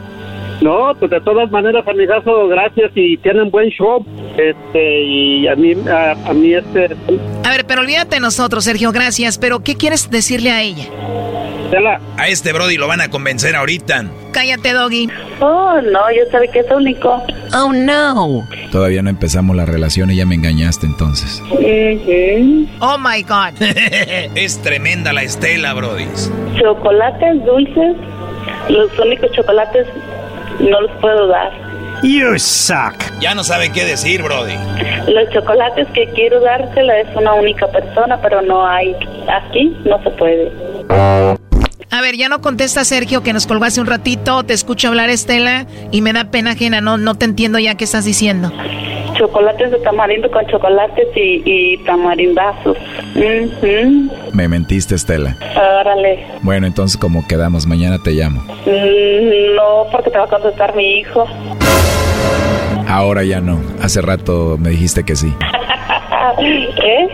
No, 0.61 0.93
pues 0.99 1.11
de 1.11 1.21
todas 1.21 1.51
maneras, 1.51 1.87
amigazo, 1.87 2.47
gracias 2.47 2.91
y 2.95 3.17
tienen 3.17 3.51
buen 3.51 3.69
show. 3.69 4.05
Este, 4.37 5.01
y 5.03 5.47
a 5.47 5.55
mí, 5.55 5.73
a, 5.89 6.11
a 6.11 6.33
mí 6.33 6.53
este... 6.53 6.89
A 7.43 7.49
ver, 7.49 7.65
pero 7.65 7.81
olvídate 7.81 8.15
de 8.15 8.21
nosotros, 8.21 8.63
Sergio, 8.63 8.91
gracias. 8.91 9.37
Pero, 9.37 9.59
¿qué 9.61 9.75
quieres 9.75 10.09
decirle 10.09 10.51
a 10.51 10.61
ella? 10.61 10.85
A 12.17 12.27
este 12.29 12.53
Brody 12.53 12.77
lo 12.77 12.87
van 12.87 13.01
a 13.01 13.09
convencer 13.09 13.55
ahorita. 13.55 14.05
Cállate, 14.31 14.71
Doggy. 14.71 15.09
Oh, 15.41 15.81
no, 15.81 15.99
yo 16.11 16.23
sabía 16.31 16.51
que 16.51 16.59
es 16.59 16.71
único. 16.71 17.21
Oh, 17.53 17.73
no. 17.73 18.47
Todavía 18.71 19.01
no 19.01 19.09
empezamos 19.09 19.55
la 19.55 19.65
relación 19.65 20.09
y 20.11 20.15
ya 20.15 20.25
me 20.25 20.35
engañaste 20.35 20.85
entonces. 20.85 21.41
Oh, 22.79 22.97
my 22.97 23.23
God. 23.23 23.61
es 24.35 24.61
tremenda 24.61 25.11
la 25.11 25.23
Estela, 25.23 25.73
Brody. 25.73 26.05
Chocolates 26.57 27.45
dulces, 27.45 27.97
los 28.69 28.97
únicos 28.99 29.31
chocolates 29.33 29.85
no 30.59 30.81
los 30.81 30.91
puedo 31.01 31.27
dar. 31.27 31.51
You 32.03 32.37
suck. 32.37 32.95
Ya 33.19 33.33
no 33.33 33.43
sabe 33.43 33.71
qué 33.71 33.85
decir, 33.85 34.21
Brody. 34.21 34.55
Los 35.07 35.29
chocolates 35.31 35.87
que 35.93 36.07
quiero 36.13 36.39
dársela 36.41 36.99
es 36.99 37.15
una 37.15 37.33
única 37.33 37.67
persona, 37.67 38.19
pero 38.21 38.41
no 38.41 38.65
hay. 38.67 38.95
Aquí 39.27 39.75
no 39.85 40.01
se 40.03 40.09
puede. 40.11 40.51
A 41.95 42.01
ver, 42.01 42.17
ya 42.17 42.27
no 42.27 42.41
contesta 42.41 42.83
Sergio 42.83 43.23
que 43.23 43.31
nos 43.31 43.47
colgó 43.47 43.63
hace 43.63 43.79
un 43.79 43.87
ratito. 43.87 44.43
Te 44.43 44.53
escucho 44.53 44.89
hablar, 44.89 45.09
Estela, 45.09 45.65
y 45.91 46.01
me 46.01 46.11
da 46.11 46.25
pena 46.25 46.51
ajena. 46.51 46.81
No, 46.81 46.97
no 46.97 47.15
te 47.15 47.23
entiendo 47.23 47.57
ya 47.57 47.75
qué 47.75 47.85
estás 47.85 48.03
diciendo. 48.03 48.51
Chocolates 49.17 49.71
de 49.71 49.77
tamarindo 49.79 50.29
con 50.29 50.45
chocolates 50.47 51.07
y, 51.15 51.41
y 51.45 51.77
tamarindazos. 51.85 52.75
Ujú. 53.15 54.11
Me 54.33 54.49
mentiste, 54.49 54.93
Estela. 54.95 55.37
Órale. 55.79 56.19
Bueno, 56.41 56.67
entonces 56.67 56.97
como 56.97 57.25
quedamos, 57.25 57.65
mañana 57.65 57.97
te 58.03 58.11
llamo. 58.11 58.41
Mm, 58.65 59.55
No, 59.55 59.87
porque 59.89 60.09
te 60.09 60.17
va 60.17 60.25
a 60.25 60.27
contestar 60.27 60.75
mi 60.75 60.97
hijo. 60.99 61.25
Ahora 62.89 63.23
ya 63.23 63.39
no. 63.39 63.61
Hace 63.81 64.01
rato 64.01 64.57
me 64.59 64.71
dijiste 64.71 65.05
que 65.05 65.15
sí. 65.15 65.33
¿Eh? 66.41 67.07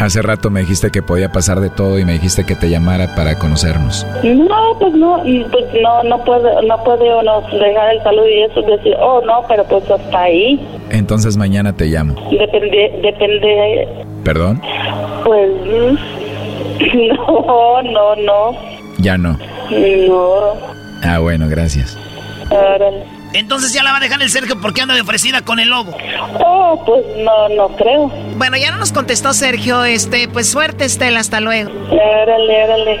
Hace 0.00 0.22
rato 0.22 0.48
me 0.50 0.60
dijiste 0.60 0.90
que 0.90 1.02
podía 1.02 1.30
pasar 1.32 1.58
de 1.60 1.70
todo 1.70 1.98
y 1.98 2.04
me 2.04 2.12
dijiste 2.12 2.46
que 2.46 2.54
te 2.54 2.70
llamara 2.70 3.14
para 3.16 3.36
conocernos. 3.38 4.06
No, 4.22 4.78
pues 4.78 4.94
no, 4.94 5.20
pues 5.50 5.64
no, 5.82 6.02
no 6.04 6.24
puede, 6.24 6.66
no 6.66 6.84
puede 6.84 7.18
uno 7.18 7.40
dejar 7.50 7.94
el 7.94 8.02
saludo 8.04 8.28
y 8.28 8.42
eso 8.44 8.62
decir, 8.62 8.94
oh 9.00 9.20
no, 9.26 9.42
pero 9.48 9.64
pues 9.64 9.90
hasta 9.90 10.22
ahí. 10.22 10.64
Entonces 10.90 11.36
mañana 11.36 11.72
te 11.72 11.86
llamo. 11.86 12.14
Depende, 12.30 13.00
depende, 13.02 13.88
¿Perdón? 14.22 14.62
pues, 15.24 15.50
no, 16.94 17.82
no, 17.82 18.16
no, 18.16 18.52
Ya 18.98 19.18
no. 19.18 19.36
no, 19.70 20.52
Ah, 21.02 21.18
bueno, 21.18 21.48
gracias. 21.48 21.98
órale. 22.50 23.17
Entonces 23.32 23.72
ya 23.72 23.82
la 23.82 23.92
va 23.92 23.98
a 23.98 24.00
dejar 24.00 24.20
el 24.22 24.30
Sergio 24.30 24.60
porque 24.60 24.80
anda 24.80 24.94
de 24.94 25.00
ofrecida 25.00 25.42
con 25.42 25.60
el 25.60 25.68
lobo. 25.68 25.96
Oh, 26.44 26.82
pues 26.86 27.04
no, 27.18 27.48
no 27.50 27.68
creo. 27.76 28.08
Bueno, 28.36 28.56
ya 28.56 28.70
no 28.70 28.78
nos 28.78 28.92
contestó 28.92 29.32
Sergio. 29.32 29.84
Este, 29.84 30.28
pues 30.28 30.48
suerte, 30.48 30.84
Estela. 30.84 31.20
Hasta 31.20 31.40
luego. 31.40 31.70
Órale, 31.90 32.64
órale. 32.64 33.00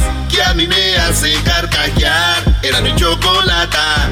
que 0.31 0.41
a 0.41 0.53
mí 0.53 0.67
me 0.67 0.95
hace 0.97 1.33
carcajear. 1.43 2.37
Era 2.63 2.81
mi 2.81 2.95
chocolata. 2.95 4.09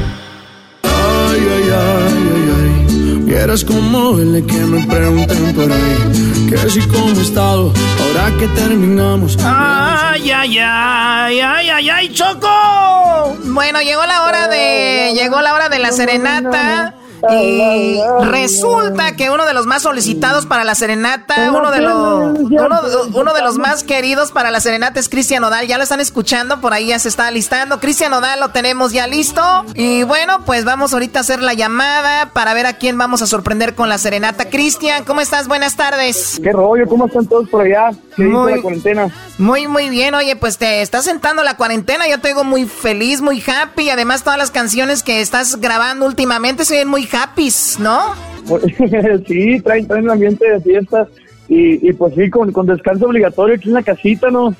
Ay, 0.83 1.41
ay, 1.55 1.69
ay, 1.71 2.29
ay, 2.35 2.51
ay. 2.57 3.15
Vieras 3.25 3.63
como 3.63 3.99
duele 4.11 4.45
que 4.45 4.57
me 4.57 4.85
pregunten 4.85 5.55
por 5.55 5.71
ahí. 5.71 6.47
Que 6.49 6.69
si 6.69 6.81
cómo 6.87 7.09
he 7.11 7.21
estado, 7.21 7.73
ahora 8.01 8.37
que 8.37 8.47
terminamos. 8.49 9.37
Ay, 9.43 10.31
ay, 10.31 10.57
ay, 10.59 11.39
ay, 11.39 11.69
ay, 11.69 11.89
ay, 11.89 12.13
Choco. 12.13 13.37
Bueno, 13.45 13.81
llegó 13.81 14.05
la 14.05 14.23
hora 14.23 14.47
de, 14.47 15.13
llegó 15.15 15.41
la 15.41 15.53
hora 15.53 15.69
de 15.69 15.79
la 15.79 15.91
serenata. 15.91 16.95
Y 17.29 17.99
resulta 18.21 19.15
que 19.15 19.29
uno 19.29 19.45
de 19.45 19.53
los 19.53 19.65
más 19.65 19.83
solicitados 19.83 20.45
para 20.45 20.63
la 20.63 20.75
serenata, 20.75 21.51
uno 21.51 21.71
de 21.71 21.81
los, 21.81 21.93
uno, 22.39 22.79
uno 23.13 23.33
de 23.33 23.41
los 23.41 23.57
más 23.57 23.83
queridos 23.83 24.31
para 24.31 24.51
la 24.51 24.59
serenata 24.61 24.99
es 24.99 25.09
Cristian 25.09 25.43
Odal. 25.43 25.67
Ya 25.67 25.77
lo 25.77 25.83
están 25.83 25.99
escuchando, 25.99 26.61
por 26.61 26.73
ahí 26.73 26.87
ya 26.87 26.99
se 26.99 27.09
está 27.09 27.29
listando. 27.31 27.79
Cristian 27.79 28.13
Odal 28.13 28.39
lo 28.39 28.49
tenemos 28.49 28.91
ya 28.93 29.07
listo. 29.07 29.41
Y 29.75 30.03
bueno, 30.03 30.45
pues 30.45 30.65
vamos 30.65 30.93
ahorita 30.93 31.19
a 31.19 31.21
hacer 31.21 31.41
la 31.41 31.53
llamada 31.53 32.31
para 32.33 32.53
ver 32.53 32.65
a 32.65 32.73
quién 32.73 32.97
vamos 32.97 33.21
a 33.21 33.27
sorprender 33.27 33.75
con 33.75 33.89
la 33.89 33.97
serenata. 33.97 34.49
Cristian, 34.49 35.03
¿cómo 35.03 35.21
estás? 35.21 35.47
Buenas 35.47 35.75
tardes. 35.75 36.39
¿Qué 36.41 36.51
rollo? 36.51 36.85
¿Cómo 36.87 37.07
están 37.07 37.25
todos 37.27 37.49
por 37.49 37.61
allá? 37.65 37.89
¿Qué 38.15 38.23
Muy- 38.23 38.55
la 38.55 38.61
cuarentena? 38.61 39.09
Muy, 39.37 39.67
muy 39.67 39.89
bien. 39.89 40.15
Oye, 40.15 40.35
pues 40.35 40.57
te 40.57 40.81
estás 40.81 41.05
sentando 41.05 41.43
la 41.43 41.55
cuarentena. 41.57 42.07
Yo 42.07 42.19
te 42.19 42.29
digo 42.29 42.43
muy 42.43 42.65
feliz, 42.65 43.21
muy 43.21 43.41
happy. 43.45 43.89
Además, 43.89 44.23
todas 44.23 44.37
las 44.37 44.51
canciones 44.51 45.03
que 45.03 45.21
estás 45.21 45.57
grabando 45.57 46.05
últimamente 46.05 46.65
se 46.65 46.75
ven 46.75 46.87
muy 46.87 47.08
happy, 47.11 47.49
¿no? 47.79 48.13
sí, 49.27 49.59
traen, 49.61 49.87
traen 49.87 50.05
un 50.05 50.11
ambiente 50.11 50.49
de 50.49 50.61
fiesta 50.61 51.07
y, 51.47 51.87
y 51.87 51.93
pues 51.93 52.13
sí, 52.15 52.29
con, 52.29 52.51
con 52.51 52.65
descanso 52.65 53.07
obligatorio 53.07 53.55
aquí 53.55 53.69
en 53.69 53.75
la 53.75 53.83
casita, 53.83 54.29
¿no? 54.29 54.53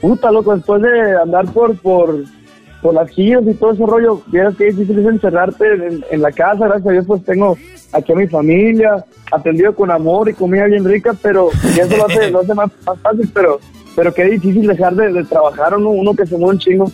Puta, 0.00 0.30
loco, 0.30 0.54
después 0.54 0.82
de 0.82 1.16
andar 1.20 1.46
por, 1.52 1.76
por, 1.78 2.24
por 2.82 2.94
las 2.94 3.10
giras 3.10 3.44
y 3.46 3.54
todo 3.54 3.72
ese 3.72 3.86
rollo, 3.86 4.22
vieras 4.26 4.56
que 4.56 4.66
difícil 4.66 4.98
es 4.98 5.06
encerrarte 5.06 5.64
en, 5.74 6.04
en 6.10 6.22
la 6.22 6.32
casa, 6.32 6.66
gracias 6.66 6.86
a 6.86 6.92
Dios 6.92 7.06
pues 7.06 7.24
tengo 7.24 7.56
aquí 7.92 8.12
a 8.12 8.16
mi 8.16 8.26
familia, 8.26 9.04
atendido 9.32 9.74
con 9.74 9.90
amor 9.90 10.28
y 10.28 10.34
comida 10.34 10.66
bien 10.66 10.84
rica, 10.84 11.14
pero 11.20 11.50
y 11.74 11.80
eso 11.80 11.96
lo 11.96 12.06
hace, 12.06 12.30
lo 12.30 12.40
hace 12.40 12.54
más, 12.54 12.70
más 12.84 12.98
fácil, 13.00 13.30
pero, 13.32 13.58
pero 13.94 14.12
qué 14.12 14.24
difícil 14.24 14.66
dejar 14.66 14.94
de, 14.94 15.12
de 15.12 15.24
trabajar 15.24 15.76
uno, 15.76 15.90
uno 15.90 16.14
que 16.14 16.26
se 16.26 16.36
mueve 16.36 16.54
un 16.54 16.58
chingo. 16.58 16.92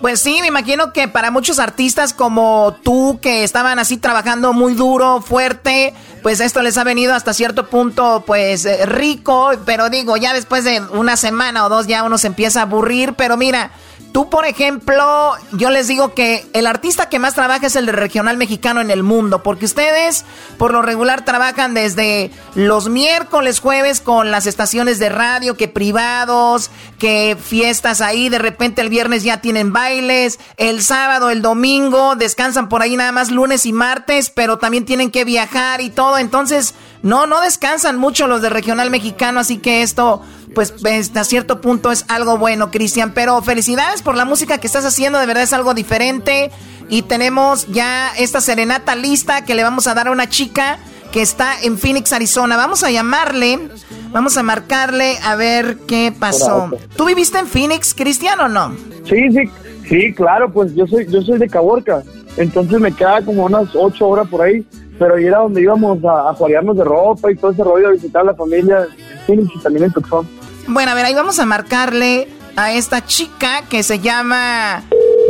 Pues 0.00 0.20
sí, 0.20 0.38
me 0.40 0.46
imagino 0.46 0.92
que 0.92 1.08
para 1.08 1.32
muchos 1.32 1.58
artistas 1.58 2.14
como 2.14 2.76
tú, 2.84 3.18
que 3.20 3.42
estaban 3.42 3.80
así 3.80 3.96
trabajando 3.96 4.52
muy 4.52 4.74
duro, 4.74 5.20
fuerte, 5.20 5.92
pues 6.22 6.38
esto 6.38 6.62
les 6.62 6.78
ha 6.78 6.84
venido 6.84 7.14
hasta 7.14 7.34
cierto 7.34 7.68
punto, 7.68 8.22
pues 8.24 8.64
eh, 8.64 8.86
rico, 8.86 9.50
pero 9.66 9.90
digo, 9.90 10.16
ya 10.16 10.32
después 10.32 10.62
de 10.62 10.80
una 10.92 11.16
semana 11.16 11.64
o 11.64 11.68
dos 11.68 11.88
ya 11.88 12.04
uno 12.04 12.16
se 12.16 12.28
empieza 12.28 12.60
a 12.60 12.62
aburrir, 12.62 13.14
pero 13.14 13.36
mira, 13.36 13.72
Tú, 14.12 14.30
por 14.30 14.46
ejemplo, 14.46 15.34
yo 15.52 15.70
les 15.70 15.86
digo 15.86 16.14
que 16.14 16.46
el 16.54 16.66
artista 16.66 17.08
que 17.08 17.18
más 17.18 17.34
trabaja 17.34 17.66
es 17.66 17.76
el 17.76 17.86
de 17.86 17.92
regional 17.92 18.36
mexicano 18.36 18.80
en 18.80 18.90
el 18.90 19.02
mundo, 19.02 19.42
porque 19.42 19.66
ustedes 19.66 20.24
por 20.56 20.72
lo 20.72 20.80
regular 20.82 21.24
trabajan 21.24 21.74
desde 21.74 22.30
los 22.54 22.88
miércoles, 22.88 23.60
jueves 23.60 24.00
con 24.00 24.30
las 24.30 24.46
estaciones 24.46 24.98
de 24.98 25.10
radio, 25.10 25.56
que 25.56 25.68
privados, 25.68 26.70
que 26.98 27.36
fiestas 27.40 28.00
ahí, 28.00 28.28
de 28.28 28.38
repente 28.38 28.80
el 28.80 28.88
viernes 28.88 29.24
ya 29.24 29.40
tienen 29.40 29.72
bailes, 29.72 30.40
el 30.56 30.82
sábado, 30.82 31.30
el 31.30 31.42
domingo, 31.42 32.16
descansan 32.16 32.68
por 32.68 32.82
ahí 32.82 32.96
nada 32.96 33.12
más 33.12 33.30
lunes 33.30 33.66
y 33.66 33.72
martes, 33.72 34.30
pero 34.30 34.58
también 34.58 34.86
tienen 34.86 35.10
que 35.10 35.24
viajar 35.24 35.80
y 35.82 35.90
todo, 35.90 36.16
entonces 36.18 36.74
no, 37.02 37.26
no 37.26 37.40
descansan 37.40 37.96
mucho 37.98 38.26
los 38.26 38.42
de 38.42 38.50
regional 38.50 38.90
mexicano, 38.90 39.40
así 39.40 39.58
que 39.58 39.82
esto 39.82 40.22
pues 40.54 40.74
hasta 40.84 41.24
cierto 41.24 41.60
punto 41.60 41.92
es 41.92 42.04
algo 42.08 42.38
bueno, 42.38 42.70
Cristian. 42.70 43.12
Pero 43.14 43.40
felicidades 43.42 44.02
por 44.02 44.16
la 44.16 44.24
música 44.24 44.58
que 44.58 44.66
estás 44.66 44.84
haciendo, 44.84 45.18
de 45.18 45.26
verdad 45.26 45.44
es 45.44 45.52
algo 45.52 45.74
diferente. 45.74 46.50
Y 46.88 47.02
tenemos 47.02 47.66
ya 47.68 48.10
esta 48.16 48.40
serenata 48.40 48.96
lista 48.96 49.44
que 49.44 49.54
le 49.54 49.62
vamos 49.62 49.86
a 49.86 49.94
dar 49.94 50.08
a 50.08 50.10
una 50.10 50.28
chica 50.28 50.78
que 51.12 51.22
está 51.22 51.60
en 51.62 51.78
Phoenix, 51.78 52.12
Arizona. 52.12 52.56
Vamos 52.56 52.82
a 52.82 52.90
llamarle, 52.90 53.68
vamos 54.10 54.36
a 54.36 54.42
marcarle 54.42 55.18
a 55.22 55.36
ver 55.36 55.78
qué 55.86 56.12
pasó. 56.18 56.70
¿Tú 56.96 57.04
viviste 57.04 57.38
en 57.38 57.46
Phoenix, 57.46 57.94
Cristian, 57.94 58.40
o 58.40 58.48
no? 58.48 58.74
Sí, 59.04 59.30
sí, 59.30 59.50
sí, 59.88 60.14
claro, 60.14 60.50
pues 60.52 60.74
yo 60.74 60.86
soy, 60.86 61.06
yo 61.08 61.22
soy 61.22 61.38
de 61.38 61.48
Caborca, 61.48 62.02
entonces 62.36 62.78
me 62.80 62.92
queda 62.92 63.22
como 63.22 63.44
unas 63.44 63.68
ocho 63.74 64.08
horas 64.08 64.28
por 64.28 64.42
ahí, 64.42 64.66
pero 64.98 65.14
ahí 65.14 65.26
era 65.26 65.38
donde 65.38 65.62
íbamos 65.62 65.98
a, 66.04 66.30
a 66.30 66.34
de 66.34 66.84
ropa 66.84 67.30
y 67.30 67.36
todo 67.36 67.52
ese 67.52 67.64
rollo, 67.64 67.88
a 67.88 67.92
visitar 67.92 68.22
a 68.22 68.26
la 68.26 68.34
familia 68.34 68.86
y 69.28 69.58
también 69.60 69.84
en 69.84 69.92
Tucson. 69.92 70.28
Bueno, 70.66 70.90
a 70.90 70.94
ver, 70.94 71.04
ahí 71.06 71.14
vamos 71.14 71.38
a 71.38 71.46
marcarle 71.46 72.28
a 72.56 72.72
esta 72.72 73.04
chica 73.04 73.62
que 73.70 73.82
se 73.82 74.00
llama 74.00 74.82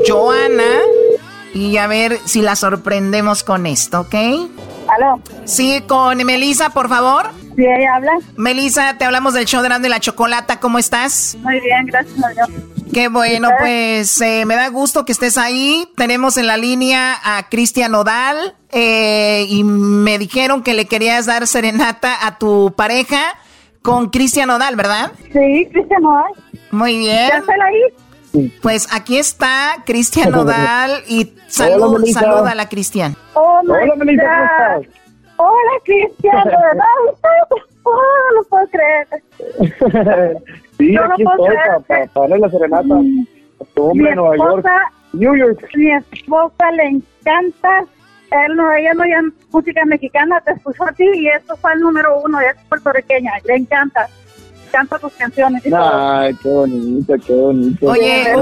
Joana 0.07 0.81
y 1.55 1.77
a 1.77 1.87
ver 1.87 2.19
si 2.25 2.43
la 2.43 2.57
sorprendemos 2.57 3.45
con 3.45 3.67
esto, 3.67 4.01
¿ok? 4.01 4.15
¿Aló? 4.89 5.21
Sí, 5.45 5.83
con 5.87 6.17
Melisa, 6.25 6.71
por 6.71 6.89
favor. 6.89 7.27
Sí, 7.57 7.65
ella 7.65 7.97
habla. 7.97 8.13
Melisa, 8.37 8.97
te 8.99 9.05
hablamos 9.05 9.35
del 9.35 9.45
show 9.45 9.63
de 9.63 9.89
la 9.89 10.01
Chocolata, 10.01 10.61
¿cómo 10.61 10.79
estás? 10.79 11.37
Muy 11.43 11.61
bien, 11.61 11.87
gracias 11.87 12.25
a 12.25 12.29
Dios. 12.31 12.49
Qué 12.93 13.09
bueno, 13.09 13.51
pues 13.59 14.21
eh, 14.21 14.45
me 14.47 14.55
da 14.55 14.69
gusto 14.69 15.05
que 15.05 15.13
estés 15.13 15.37
ahí. 15.39 15.89
Tenemos 15.97 16.37
en 16.37 16.47
la 16.47 16.57
línea 16.57 17.17
a 17.23 17.49
Cristian 17.49 17.95
Odal 17.95 18.55
eh, 18.73 19.47
y 19.49 19.65
me 19.65 20.19
dijeron 20.19 20.63
que 20.63 20.75
le 20.75 20.87
querías 20.87 21.27
dar 21.27 21.47
serenata 21.47 22.27
a 22.27 22.39
tu 22.39 22.73
pareja 22.77 23.21
con 23.83 24.11
Cristian 24.11 24.51
Odal, 24.51 24.77
¿verdad? 24.77 25.13
Sí, 25.33 25.69
Cristian 25.73 26.05
Odal. 26.05 26.33
Muy 26.71 26.99
bien. 26.99 27.29
¿Ya 27.29 27.39
está 27.39 27.53
ahí? 27.53 28.51
Pues 28.63 28.87
aquí 28.93 29.17
está 29.19 29.77
Cristian 29.87 30.35
Odal 30.35 31.03
y 31.09 31.33
salud, 31.47 31.97
Hola, 31.97 32.13
saluda 32.13 32.51
a 32.51 32.55
la 32.55 32.69
Cristian. 32.69 33.17
Oh, 33.35 33.61
Hola, 33.67 33.95
Melissa. 33.97 34.81
Hola, 35.37 35.73
Cristian, 35.85 36.45
verdad. 36.45 36.85
Oh, 37.85 37.95
no 38.35 38.43
puedo 38.49 38.67
creer. 38.69 40.43
sí, 40.79 40.95
Yo 40.95 41.07
no 41.07 41.13
aquí 41.15 41.25
puedo 41.25 41.37
estoy 41.45 41.57
creer 41.57 41.83
para 41.87 42.07
que- 42.07 42.11
darle 42.21 42.39
la 42.39 42.51
serenata 42.51 42.95
a 42.95 43.65
tu 43.75 43.83
hombre 43.83 44.09
en 44.11 44.17
Nueva 44.17 44.37
York. 44.37 44.59
esposa, 44.59 44.77
New 45.13 45.35
York. 45.37 45.69
mi 45.75 45.91
esposa 45.93 46.71
le 46.73 46.85
encanta. 46.85 47.85
Él 48.31 48.57
no, 48.57 48.71
ella 48.73 48.93
no 48.95 49.03
oye 49.05 49.15
música 49.51 49.85
mexicana, 49.87 50.41
te 50.45 50.53
escuchó 50.53 50.85
a 50.85 50.93
ti 50.93 51.05
y 51.15 51.29
esto 51.29 51.57
fue 51.57 51.73
el 51.73 51.81
número 51.81 52.21
uno, 52.23 52.39
es 52.41 52.57
puertorriqueña, 52.69 53.33
le 53.45 53.57
encanta. 53.57 54.07
Canta 54.71 54.99
tus 54.99 55.11
canciones 55.15 55.65
y 55.65 55.71
todo. 55.71 55.91
Ay, 55.99 56.35
qué 56.43 56.49
bonito, 56.51 57.15
qué 57.27 57.33
bonito. 57.33 57.87
Oye, 57.87 58.35
un, 58.37 58.41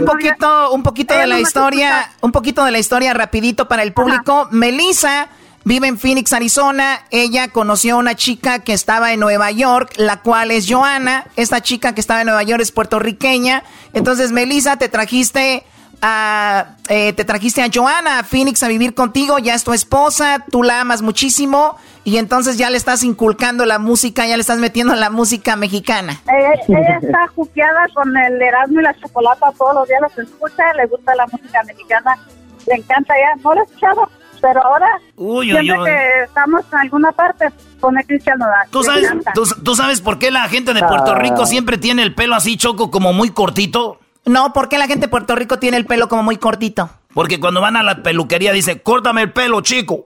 un 0.00 0.04
poquito, 0.04 0.72
un 0.72 0.82
poquito 0.82 1.14
de 1.14 1.20
no 1.20 1.26
la 1.28 1.38
historia, 1.38 2.10
un 2.20 2.32
poquito 2.32 2.64
de 2.64 2.72
la 2.72 2.80
historia 2.80 3.14
rapidito 3.14 3.68
para 3.68 3.84
el 3.84 3.92
público. 3.92 4.48
Melissa 4.50 5.28
vive 5.68 5.86
en 5.86 5.98
Phoenix, 5.98 6.32
Arizona. 6.32 7.00
Ella 7.10 7.48
conoció 7.48 7.96
a 7.96 7.98
una 7.98 8.14
chica 8.14 8.60
que 8.60 8.72
estaba 8.72 9.12
en 9.12 9.20
Nueva 9.20 9.50
York, 9.50 9.92
la 9.96 10.22
cual 10.22 10.50
es 10.50 10.66
Joana. 10.68 11.26
Esta 11.36 11.60
chica 11.60 11.94
que 11.94 12.00
estaba 12.00 12.22
en 12.22 12.26
Nueva 12.26 12.42
York 12.42 12.62
es 12.62 12.72
puertorriqueña. 12.72 13.62
Entonces, 13.92 14.32
Melissa, 14.32 14.78
te 14.78 14.88
trajiste 14.88 15.64
a, 16.00 16.76
eh, 16.88 17.12
te 17.12 17.24
trajiste 17.24 17.60
a 17.62 17.68
Joana 17.72 18.20
a 18.20 18.24
Phoenix 18.24 18.62
a 18.62 18.68
vivir 18.68 18.94
contigo. 18.94 19.38
Ya 19.38 19.54
es 19.54 19.62
tu 19.62 19.74
esposa, 19.74 20.42
tú 20.50 20.62
la 20.62 20.80
amas 20.80 21.02
muchísimo 21.02 21.76
y 22.02 22.16
entonces 22.16 22.56
ya 22.56 22.70
le 22.70 22.78
estás 22.78 23.02
inculcando 23.02 23.66
la 23.66 23.78
música, 23.78 24.26
ya 24.26 24.38
le 24.38 24.40
estás 24.40 24.58
metiendo 24.58 24.94
la 24.94 25.10
música 25.10 25.54
mexicana. 25.54 26.18
Ella, 26.26 26.98
está 27.02 27.26
juqueada 27.34 27.86
con 27.92 28.16
el 28.16 28.40
Erasmo 28.40 28.80
y 28.80 28.84
la 28.84 28.98
Chocolata 28.98 29.52
todos 29.58 29.74
los 29.74 29.88
días, 29.88 30.00
los 30.00 30.26
escucha, 30.26 30.72
le 30.74 30.86
gusta 30.86 31.14
la 31.14 31.26
música 31.26 31.62
mexicana, 31.64 32.18
le 32.66 32.74
encanta 32.76 33.12
ya. 33.14 33.42
No 33.42 33.52
la 33.52 33.60
he 33.60 33.64
escuchado, 33.64 34.08
pero 34.40 34.64
ahora, 34.64 34.86
Uy, 35.16 35.52
uy, 35.52 35.60
siempre 35.60 35.78
uy. 35.82 35.88
que 35.90 36.22
estamos 36.24 36.62
en 36.72 36.78
alguna 36.78 37.12
parte, 37.12 37.48
pone 37.80 38.04
Cristian 38.04 38.38
Nodal. 38.38 38.66
¿Tú 38.70 38.82
sabes, 38.82 39.10
tú, 39.34 39.44
tú 39.64 39.74
sabes 39.74 40.00
por 40.00 40.18
qué 40.18 40.30
la 40.30 40.48
gente 40.48 40.74
de 40.74 40.80
Puerto 40.80 41.12
Ah. 41.12 41.18
Rico 41.18 41.46
siempre 41.46 41.78
tiene 41.78 42.02
el 42.02 42.14
pelo 42.14 42.34
así, 42.34 42.56
Choco, 42.56 42.90
como 42.90 43.12
muy 43.12 43.30
cortito? 43.30 43.98
No, 44.24 44.52
¿por 44.52 44.68
qué 44.68 44.78
la 44.78 44.86
gente 44.86 45.06
de 45.06 45.08
Puerto 45.08 45.34
Rico 45.36 45.58
tiene 45.58 45.76
el 45.78 45.86
pelo 45.86 46.08
como 46.08 46.22
muy 46.22 46.36
cortito? 46.36 46.90
Porque 47.14 47.40
cuando 47.40 47.60
van 47.62 47.76
a 47.76 47.82
la 47.82 48.02
peluquería 48.02 48.52
dice, 48.52 48.82
córtame 48.82 49.22
el 49.22 49.32
pelo, 49.32 49.60
chico. 49.62 50.04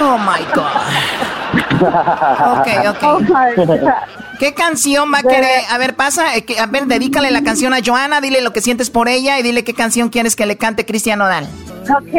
Oh 0.00 0.18
my 0.18 0.44
God. 0.54 0.64
Ok, 1.80 2.68
ok. 2.88 3.02
Oh, 3.04 3.20
my 3.20 3.26
God. 3.56 3.88
¿Qué 4.38 4.54
canción 4.54 5.12
va 5.12 5.18
a 5.18 5.22
querer? 5.22 5.62
A 5.70 5.78
ver, 5.78 5.96
pasa, 5.96 6.36
eh, 6.36 6.44
que- 6.44 6.60
a 6.60 6.66
ver, 6.66 6.86
dedícale 6.86 7.30
la 7.30 7.42
canción 7.42 7.72
a 7.74 7.78
Joana, 7.84 8.20
dile 8.20 8.40
lo 8.40 8.52
que 8.52 8.60
sientes 8.60 8.90
por 8.90 9.08
ella 9.08 9.38
y 9.38 9.42
dile 9.42 9.64
qué 9.64 9.74
canción 9.74 10.10
quieres 10.10 10.36
que 10.36 10.46
le 10.46 10.56
cante 10.56 10.84
Cristian 10.86 11.18
Nodal. 11.18 11.48
Ok, 11.90 12.14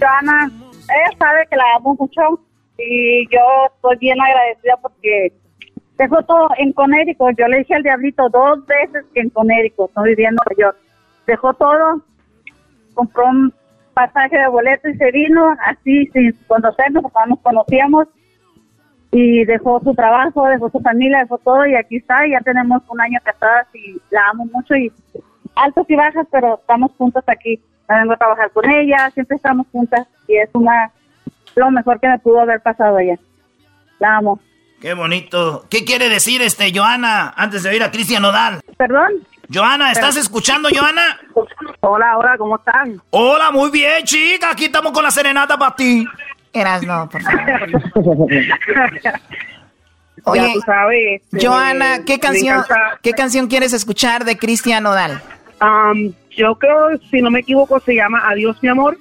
Joana, 0.00 0.50
ella 0.84 1.18
sabe 1.18 1.46
que 1.50 1.56
la 1.56 1.64
amo 1.76 1.94
mucho 1.98 2.40
y 2.78 3.28
yo 3.30 3.40
estoy 3.74 3.96
bien 3.98 4.20
agradecida 4.20 4.76
porque 4.80 5.32
dejó 5.98 6.22
todo 6.22 6.48
en 6.56 6.72
Connecticut. 6.72 7.36
Yo 7.38 7.46
le 7.46 7.58
dije 7.58 7.74
al 7.74 7.82
diablito 7.82 8.28
dos 8.30 8.66
veces 8.66 9.04
que 9.12 9.20
en 9.20 9.30
Connecticut, 9.30 9.90
no 9.94 10.02
vivía 10.02 10.30
en 10.30 10.36
Nueva 10.36 10.56
York. 10.58 10.78
Dejó 11.26 11.52
todo, 11.54 12.02
compró 12.94 13.26
un 13.26 13.52
pasaje 13.92 14.38
de 14.38 14.48
boleto 14.48 14.88
y 14.88 14.96
se 14.96 15.10
vino 15.10 15.54
así 15.66 16.06
sin 16.12 16.32
conocernos, 16.46 17.02
porque 17.02 17.18
no 17.20 17.26
nos 17.34 17.40
conocíamos. 17.40 18.08
Y 19.12 19.44
dejó 19.44 19.80
su 19.80 19.94
trabajo, 19.94 20.46
dejó 20.46 20.70
su 20.70 20.80
familia, 20.80 21.18
dejó 21.18 21.38
todo 21.38 21.66
y 21.66 21.74
aquí 21.74 21.96
está. 21.96 22.26
Ya 22.26 22.40
tenemos 22.40 22.82
un 22.88 23.00
año 23.00 23.18
casadas 23.22 23.66
y 23.74 24.00
la 24.10 24.28
amo 24.30 24.46
mucho 24.46 24.74
y 24.76 24.90
altos 25.56 25.84
y 25.88 25.96
bajas, 25.96 26.26
pero 26.30 26.58
estamos 26.60 26.92
juntas 26.96 27.24
aquí. 27.26 27.60
Me 27.90 27.98
vengo 27.98 28.12
a 28.12 28.16
trabajar 28.16 28.50
con 28.52 28.70
ella, 28.70 29.10
siempre 29.12 29.36
estamos 29.36 29.66
juntas 29.72 30.06
y 30.28 30.36
es 30.36 30.48
una 30.52 30.92
lo 31.56 31.70
mejor 31.72 31.98
que 31.98 32.08
me 32.08 32.18
pudo 32.20 32.40
haber 32.40 32.60
pasado 32.60 32.96
a 32.96 33.02
ella. 33.02 33.18
La 33.98 34.18
amo. 34.18 34.38
Qué 34.80 34.94
bonito. 34.94 35.66
¿Qué 35.68 35.84
quiere 35.84 36.08
decir 36.08 36.40
este, 36.40 36.72
Joana, 36.72 37.34
antes 37.36 37.64
de 37.64 37.70
oír 37.70 37.82
a 37.82 37.90
Cristian 37.90 38.22
Nodal? 38.22 38.60
Perdón. 38.78 39.26
Joana, 39.52 39.90
¿estás 39.90 40.16
escuchando, 40.16 40.68
Joana? 40.72 41.18
Hola, 41.80 42.16
hola, 42.16 42.36
¿cómo 42.38 42.56
están? 42.56 43.02
Hola, 43.10 43.50
muy 43.50 43.70
bien, 43.70 44.04
chica. 44.04 44.52
Aquí 44.52 44.66
estamos 44.66 44.92
con 44.92 45.02
la 45.02 45.10
serenata 45.10 45.58
para 45.58 45.74
ti. 45.74 46.06
Eras 46.52 46.84
no, 46.84 47.08
por 47.08 47.20
favor. 47.22 47.40
Oye, 50.24 50.40
Ya 50.48 50.52
tú 50.52 50.60
sabes, 50.60 51.22
este, 51.22 51.46
Joana, 51.46 52.04
¿qué 52.04 52.20
canción, 52.20 52.62
¿qué 53.02 53.12
canción 53.12 53.48
quieres 53.48 53.72
escuchar 53.72 54.24
de 54.24 54.38
Cristian 54.38 54.82
Nodal? 54.84 55.20
Am, 55.60 56.12
yo 56.30 56.54
creo, 56.56 56.98
si 57.10 57.20
no 57.20 57.30
me 57.30 57.40
equivoco, 57.40 57.80
se 57.80 57.94
llama 57.94 58.20
Adiós, 58.28 58.56
mi 58.62 58.68
amor. 58.68 58.96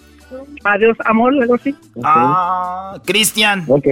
Adiós, 0.63 0.97
amor, 1.05 1.33
algo 1.33 1.55
así. 1.55 1.75
Ah, 2.03 2.99
Cristian. 3.05 3.63
Ok, 3.67 3.87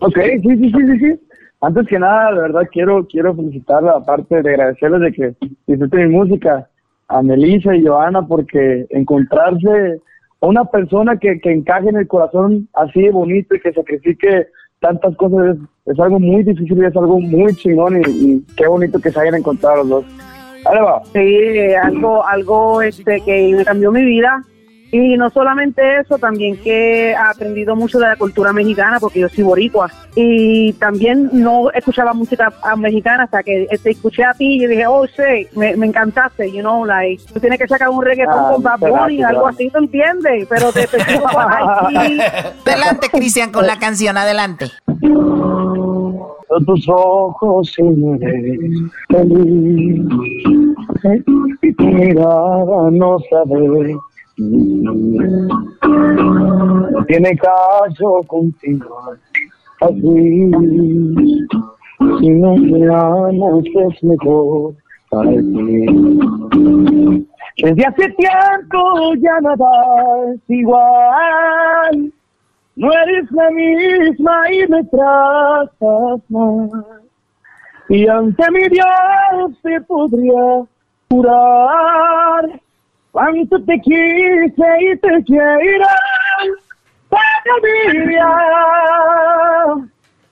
ok, 0.00 0.18
sí, 0.42 0.56
sí, 0.56 0.70
sí, 0.70 0.72
sí, 0.72 0.98
sí. 0.98 1.20
Antes 1.60 1.86
que 1.86 1.98
nada, 1.98 2.32
de 2.32 2.40
verdad 2.40 2.62
quiero 2.70 3.06
quiero 3.06 3.34
felicitarla, 3.34 3.92
aparte 3.92 4.42
de 4.42 4.50
agradecerles 4.50 5.00
de 5.00 5.12
que 5.12 5.34
disfruten 5.66 6.08
mi 6.08 6.16
música, 6.16 6.68
a 7.08 7.22
Melissa 7.22 7.74
y 7.74 7.86
Joana, 7.86 8.26
porque 8.26 8.86
encontrarse 8.90 10.00
a 10.40 10.46
una 10.46 10.64
persona 10.64 11.16
que, 11.16 11.40
que 11.40 11.52
encaje 11.52 11.88
en 11.88 11.96
el 11.96 12.08
corazón 12.08 12.68
así 12.74 13.02
de 13.02 13.10
bonito 13.10 13.54
y 13.54 13.60
que 13.60 13.72
sacrifique 13.72 14.48
tantas 14.80 15.16
cosas 15.16 15.56
es, 15.56 15.92
es 15.92 16.00
algo 16.00 16.18
muy 16.18 16.42
difícil 16.42 16.78
y 16.78 16.84
es 16.84 16.96
algo 16.96 17.20
muy 17.20 17.54
chingón 17.54 18.02
y, 18.02 18.10
y 18.10 18.46
qué 18.56 18.66
bonito 18.66 19.00
que 19.00 19.10
se 19.10 19.20
hayan 19.20 19.36
encontrado 19.36 19.78
los 19.78 19.88
dos. 19.88 20.04
Ahí 20.70 20.80
va. 20.80 21.02
Sí, 21.12 21.74
algo, 21.74 22.26
algo 22.26 22.82
este, 22.82 23.20
que 23.20 23.54
me 23.56 23.64
cambió 23.64 23.92
mi 23.92 24.04
vida. 24.04 24.42
Y 24.92 25.16
no 25.16 25.30
solamente 25.30 25.98
eso, 25.98 26.16
también 26.16 26.56
que 26.56 27.10
he 27.10 27.16
aprendido 27.16 27.74
mucho 27.74 27.98
de 27.98 28.06
la 28.06 28.16
cultura 28.16 28.52
mexicana, 28.52 29.00
porque 29.00 29.20
yo 29.20 29.28
soy 29.28 29.42
boricua. 29.42 29.90
Y 30.14 30.72
también 30.74 31.28
no 31.32 31.70
escuchaba 31.72 32.14
música 32.14 32.52
ah, 32.62 32.76
mexicana 32.76 33.24
hasta 33.24 33.42
que 33.42 33.66
te 33.82 33.90
escuché 33.90 34.24
a 34.24 34.32
ti 34.32 34.62
y 34.62 34.66
dije, 34.66 34.86
oh, 34.86 35.04
sí, 35.06 35.48
me, 35.56 35.76
me 35.76 35.86
encantaste, 35.86 36.50
you 36.52 36.60
know, 36.60 36.84
like, 36.84 37.22
tú 37.32 37.40
tienes 37.40 37.58
que 37.58 37.66
sacar 37.66 37.88
un 37.88 38.02
reggaetón 38.02 38.36
Ah, 38.38 38.50
con 38.52 38.62
Bad 38.62 38.78
Bunny, 38.78 39.22
algo 39.22 39.48
así, 39.48 39.68
¿tú 39.70 39.78
entiendes? 39.78 40.46
Pero 40.48 40.72
te 40.72 40.86
te. 40.86 40.98
Adelante, 42.64 43.08
Cristian, 43.10 43.50
con 43.50 43.66
la 43.66 43.78
canción, 43.78 44.16
adelante. 44.16 44.70
Tus 46.66 46.88
ojos 46.88 47.76
me 47.80 48.18
feliz. 49.08 50.06
Y 51.62 51.72
tu 51.72 51.84
mirada 51.84 52.90
no 52.90 53.18
sabe. 53.30 53.96
Tiene 57.06 57.36
caso 57.36 58.22
contigo. 58.26 59.14
Así. 59.80 60.50
Si 62.20 62.28
no 62.28 62.56
me 62.56 62.86
amas 62.94 63.64
es 63.64 64.04
mejor 64.04 64.74
para 65.10 65.30
ti. 65.30 65.86
Desde 67.62 67.86
hace 67.86 68.10
tiempo 68.10 69.14
ya 69.18 69.40
nada 69.40 69.70
es 70.34 70.40
igual. 70.48 72.12
No 72.76 72.92
eres 72.92 73.30
la 73.32 73.50
misma 73.50 74.52
y 74.52 74.68
me 74.68 74.84
tratas 74.84 76.20
mal. 76.28 76.70
Y 77.88 78.06
ante 78.06 78.50
mi 78.50 78.68
Dios 78.68 79.62
te 79.62 79.80
podría 79.80 80.66
jurar 81.08 82.60
cuánto 83.12 83.62
te 83.64 83.80
quise 83.80 84.66
y 84.80 84.96
te 84.98 85.24
quiero 85.24 85.86
para 87.08 87.54
mi 87.62 88.06
vida. 88.06 88.30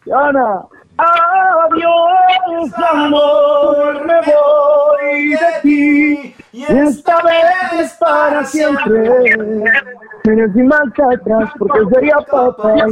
Yana, 0.05 0.67
adiós 0.99 2.73
amor, 2.93 4.07
me 4.07 4.21
voy 4.21 5.31
de 5.31 5.61
ti 5.63 6.34
y 6.55 6.63
esta 6.63 7.17
vez 7.23 7.97
para 7.99 8.45
siempre. 8.45 9.35
Tienes 10.23 10.53
sin 10.53 10.69
marcha 10.69 11.03
atrás 11.13 11.51
porque 11.59 11.81
sería 11.93 12.17
papá. 12.31 12.87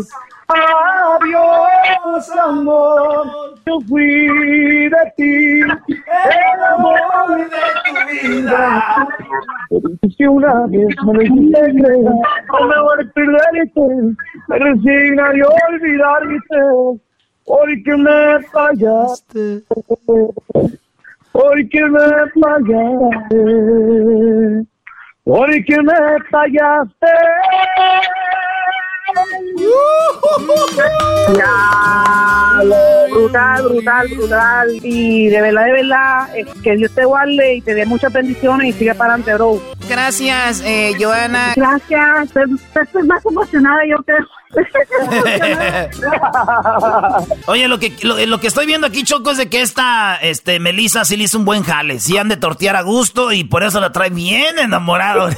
Adiós, 0.49 2.31
amor, 2.43 3.27
yo 3.65 3.79
fui 3.89 4.89
de 4.89 5.13
ti, 5.17 5.61
el 5.61 6.65
amor 6.75 7.39
de 7.39 7.65
tu 7.85 7.93
vida. 8.11 9.09
Si 10.17 10.27
una 10.27 10.67
vez 10.67 10.95
me 11.07 11.15
lo 11.15 11.23
hiciste 11.23 11.61
creer, 11.61 12.03
no 12.03 12.67
me 12.67 12.81
voy 12.83 12.99
a 12.99 13.13
perderte, 13.15 14.17
me 14.49 14.59
resignaré 14.59 15.41
a 15.41 15.69
olvidarte, 15.69 17.01
porque 17.47 17.97
me 17.97 18.43
fallaste, 18.49 19.63
porque 21.33 21.85
me 21.85 22.31
fallaste 22.31 23.37
porque 25.25 25.77
me 25.83 26.19
fallaste. 29.15 29.53
brutal, 33.11 33.63
brutal, 33.63 34.09
brutal. 34.09 34.69
Y 34.83 35.29
de 35.29 35.41
verdad, 35.41 35.65
de 35.65 35.73
verdad, 35.73 36.29
que 36.63 36.77
Dios 36.77 36.93
te 36.95 37.05
guarde 37.05 37.57
y 37.57 37.61
te 37.61 37.75
dé 37.75 37.87
muchas 37.87 38.13
bendiciones 38.13 38.69
y 38.69 38.73
sigue 38.79 38.95
para 38.95 39.15
adelante, 39.15 39.35
bro. 39.35 39.61
Gracias, 39.89 40.63
eh, 40.65 40.93
Joana. 40.99 41.53
Gracias. 41.57 42.31
Estoy 42.75 43.07
más 43.07 43.25
emocionada, 43.25 43.81
yo 43.89 43.97
creo. 44.05 44.27
Oye, 47.47 47.69
lo 47.69 47.79
que, 47.79 47.95
lo, 48.03 48.39
que 48.39 48.47
estoy 48.47 48.67
viendo 48.67 48.87
aquí, 48.87 49.03
Choco, 49.03 49.31
es 49.31 49.39
de 49.39 49.49
que 49.49 49.63
esta 49.63 50.17
este, 50.17 50.61
Melissa 50.61 51.07
sí 51.07 51.17
le 51.17 51.25
hizo 51.25 51.39
un 51.39 51.45
buen 51.45 51.63
jale. 51.63 52.01
Sí 52.01 52.19
han 52.19 52.29
de 52.29 52.37
tortear 52.37 52.77
a 52.77 52.83
gusto 52.83 53.33
y 53.33 53.45
por 53.45 53.63
eso 53.63 53.81
la 53.81 53.93
trae 53.93 54.11
bien 54.11 54.59
enamorado. 54.59 55.31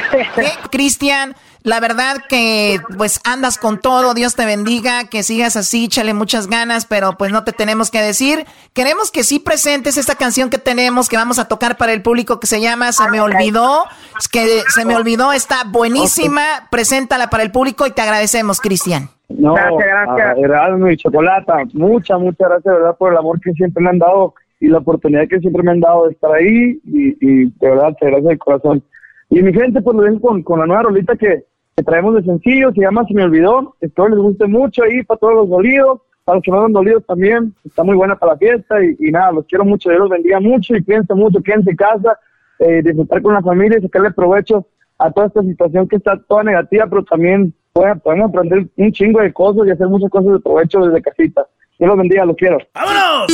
Cristian, 0.70 1.34
la 1.66 1.80
verdad 1.80 2.18
que 2.28 2.78
pues 2.96 3.20
andas 3.24 3.58
con 3.58 3.80
todo, 3.80 4.14
Dios 4.14 4.36
te 4.36 4.46
bendiga, 4.46 5.08
que 5.10 5.24
sigas 5.24 5.56
así, 5.56 5.86
échale 5.86 6.14
muchas 6.14 6.46
ganas, 6.46 6.86
pero 6.86 7.14
pues 7.18 7.32
no 7.32 7.42
te 7.42 7.50
tenemos 7.50 7.90
que 7.90 8.00
decir. 8.00 8.44
Queremos 8.72 9.10
que 9.10 9.24
sí 9.24 9.40
presentes 9.40 9.96
esta 9.96 10.14
canción 10.14 10.48
que 10.48 10.58
tenemos, 10.58 11.08
que 11.08 11.16
vamos 11.16 11.40
a 11.40 11.48
tocar 11.48 11.76
para 11.76 11.92
el 11.92 12.02
público 12.02 12.38
que 12.38 12.46
se 12.46 12.60
llama 12.60 12.92
Se 12.92 13.10
me 13.10 13.20
olvidó, 13.20 13.82
es 14.16 14.28
que 14.28 14.60
se 14.68 14.84
me 14.84 14.94
olvidó, 14.94 15.32
está 15.32 15.64
buenísima, 15.68 16.40
preséntala 16.70 17.30
para 17.30 17.42
el 17.42 17.50
público 17.50 17.84
y 17.84 17.90
te 17.90 18.00
agradecemos, 18.00 18.60
Cristian. 18.60 19.08
No, 19.28 19.54
gracias, 19.54 20.06
gracias. 20.06 20.38
Erasmo 20.38 20.88
y 20.88 20.96
Chocolata, 20.96 21.64
muchas, 21.72 22.20
muchas 22.20 22.48
gracias, 22.48 22.74
de 22.74 22.80
verdad, 22.80 22.96
por 22.96 23.10
el 23.10 23.18
amor 23.18 23.40
que 23.40 23.50
siempre 23.54 23.82
me 23.82 23.90
han 23.90 23.98
dado 23.98 24.34
y 24.60 24.68
la 24.68 24.78
oportunidad 24.78 25.26
que 25.28 25.40
siempre 25.40 25.64
me 25.64 25.72
han 25.72 25.80
dado 25.80 26.06
de 26.06 26.12
estar 26.12 26.30
ahí 26.30 26.78
y, 26.84 27.08
y 27.20 27.44
de 27.46 27.70
verdad, 27.70 27.92
te 27.98 28.06
gracias 28.06 28.28
de 28.28 28.38
corazón. 28.38 28.84
Y 29.30 29.42
mi 29.42 29.52
gente, 29.52 29.82
pues 29.82 29.96
lo 29.96 30.04
dejo 30.04 30.20
con, 30.20 30.44
con 30.44 30.60
la 30.60 30.66
nueva 30.66 30.82
rolita 30.84 31.16
que 31.16 31.42
que 31.76 31.82
traemos 31.82 32.14
de 32.14 32.22
sencillo, 32.22 32.72
se 32.72 32.80
llama 32.80 33.04
Se 33.06 33.12
me 33.12 33.24
olvidó, 33.24 33.76
espero 33.82 34.08
les 34.08 34.18
guste 34.18 34.46
mucho 34.46 34.82
ahí 34.82 35.02
para 35.02 35.20
todos 35.20 35.34
los 35.34 35.50
dolidos, 35.50 36.00
para 36.24 36.36
los 36.36 36.42
que 36.42 36.50
no 36.50 36.64
han 36.64 36.72
dolidos 36.72 37.04
también, 37.04 37.54
está 37.66 37.84
muy 37.84 37.94
buena 37.94 38.16
para 38.16 38.32
la 38.32 38.38
fiesta 38.38 38.76
y, 38.82 39.10
nada, 39.10 39.32
los 39.32 39.44
quiero 39.44 39.66
mucho, 39.66 39.90
Dios 39.90 40.00
los 40.00 40.10
bendiga 40.10 40.40
mucho 40.40 40.74
y 40.74 40.82
cuídense 40.82 41.12
mucho, 41.14 41.42
quédense 41.42 41.70
en 41.70 41.76
casa, 41.76 42.18
eh, 42.60 42.80
disfrutar 42.82 43.20
con 43.20 43.34
la 43.34 43.42
familia 43.42 43.78
y 43.78 43.82
sacarle 43.82 44.10
provecho 44.10 44.66
a 44.98 45.10
toda 45.10 45.26
esta 45.26 45.42
situación 45.42 45.86
que 45.86 45.96
está 45.96 46.18
toda 46.26 46.44
negativa, 46.44 46.86
pero 46.88 47.04
también 47.04 47.52
podemos 47.74 48.30
aprender 48.30 48.66
un 48.76 48.92
chingo 48.92 49.20
de 49.20 49.34
cosas 49.34 49.66
y 49.66 49.70
hacer 49.70 49.86
muchas 49.88 50.08
cosas 50.08 50.32
de 50.32 50.40
provecho 50.40 50.80
desde 50.80 51.02
casita. 51.02 51.46
Dios 51.78 51.88
los 51.88 51.98
bendiga, 51.98 52.24
los 52.24 52.36
quiero. 52.36 52.56
¡Vámonos! 52.74 53.26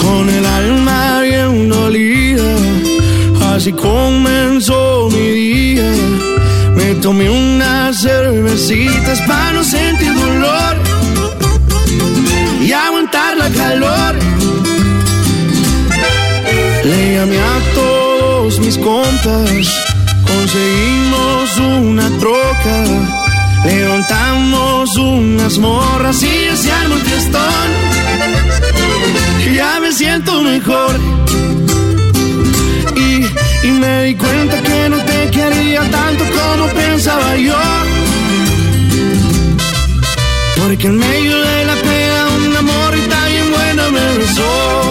Con 0.00 0.28
el 0.30 0.46
alma 0.46 1.20
bien 1.20 1.68
dolida 1.68 2.93
Así 3.54 3.72
comenzó 3.72 5.08
mi 5.12 5.30
día. 5.30 5.88
Me 6.74 6.96
tomé 6.96 7.30
unas 7.30 8.00
cervecitas 8.00 9.20
para 9.28 9.52
no 9.52 9.62
sentir 9.62 10.12
dolor 10.12 10.76
y 12.60 12.72
aguantar 12.72 13.36
la 13.36 13.48
calor. 13.50 14.16
Le 16.82 17.14
llamé 17.14 17.38
a 17.38 17.74
todos 17.76 18.58
mis 18.58 18.76
compas, 18.76 19.68
conseguimos 20.26 21.56
una 21.58 22.10
troca, 22.18 22.84
levantamos 23.64 24.96
unas 24.96 25.58
morras 25.58 26.20
y 26.24 26.70
armó 26.70 26.96
el 26.96 27.02
fiestón. 27.02 27.68
Ya 29.54 29.78
me 29.78 29.92
siento 29.92 30.42
mejor 30.42 30.98
y 33.64 33.70
me 33.70 34.04
di 34.04 34.14
cuenta 34.14 34.60
que 34.60 34.88
no 34.90 34.98
te 34.98 35.30
quería 35.30 35.80
tanto 35.90 36.24
como 36.36 36.66
pensaba 36.68 37.36
yo. 37.36 37.56
Porque 40.56 40.86
en 40.86 40.98
medio 40.98 41.36
de 41.38 41.64
la 41.64 41.76
pena 41.76 42.28
un 42.36 42.56
amor 42.56 42.92
tan 43.08 43.28
bien 43.32 43.50
buena 43.50 43.90
me 43.90 44.18
besó. 44.18 44.83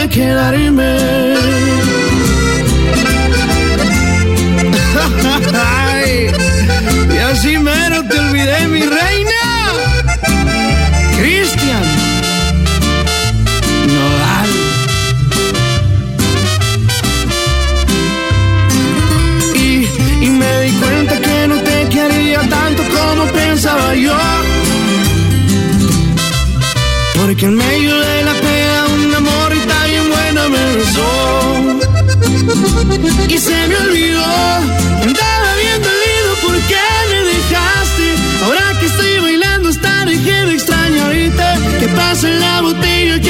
A 0.00 0.08
quedarme. 0.08 0.96
y 7.14 7.18
así 7.18 7.58
mero 7.58 8.02
te 8.08 8.18
olvidé, 8.18 8.68
mi 8.68 8.82
reina. 8.82 9.42
Cristian. 11.16 11.82
Nodal. 13.94 14.50
Y, 19.54 19.88
y 20.24 20.30
me 20.30 20.60
di 20.62 20.72
cuenta 20.72 21.20
que 21.20 21.48
no 21.48 21.56
quería 21.64 22.40
tanto 22.48 22.82
como 22.94 23.24
pensaba 23.32 23.94
yo. 23.94 24.16
Porque 27.16 27.46
en 27.46 27.56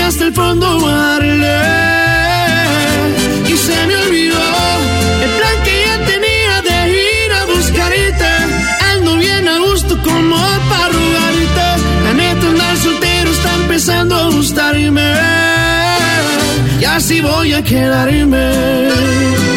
hasta 0.09 0.25
el 0.25 0.33
fondo 0.33 0.67
Marley. 0.81 1.45
Y 3.47 3.57
se 3.57 3.87
me 3.87 3.97
olvidó 4.05 4.41
el 5.25 5.31
plan 5.39 5.57
que 5.65 5.75
ya 5.87 5.97
tenía 6.13 6.55
de 6.69 6.79
ir 6.93 7.33
a 7.41 7.45
buscarte. 7.45 8.31
Ando 8.93 9.17
bien 9.17 9.47
a 9.47 9.59
gusto 9.59 9.99
como 10.03 10.37
para 10.71 10.89
rogarte 10.89 11.67
la 12.05 12.13
neta 12.15 12.47
andar 12.47 12.77
soltero 12.79 13.31
está 13.31 13.55
empezando 13.55 14.15
a 14.17 14.31
gustarme. 14.31 15.13
Y 16.81 16.85
así 16.85 17.21
voy 17.21 17.53
a 17.53 17.63
quedarme. 17.63 19.48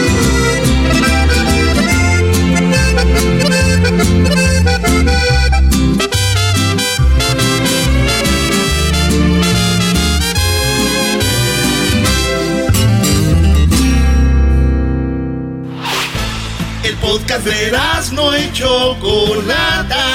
Podcast 17.31 17.45
de 17.45 18.15
no 18.15 18.33
hecho 18.33 18.97
Chocolata 18.99 20.05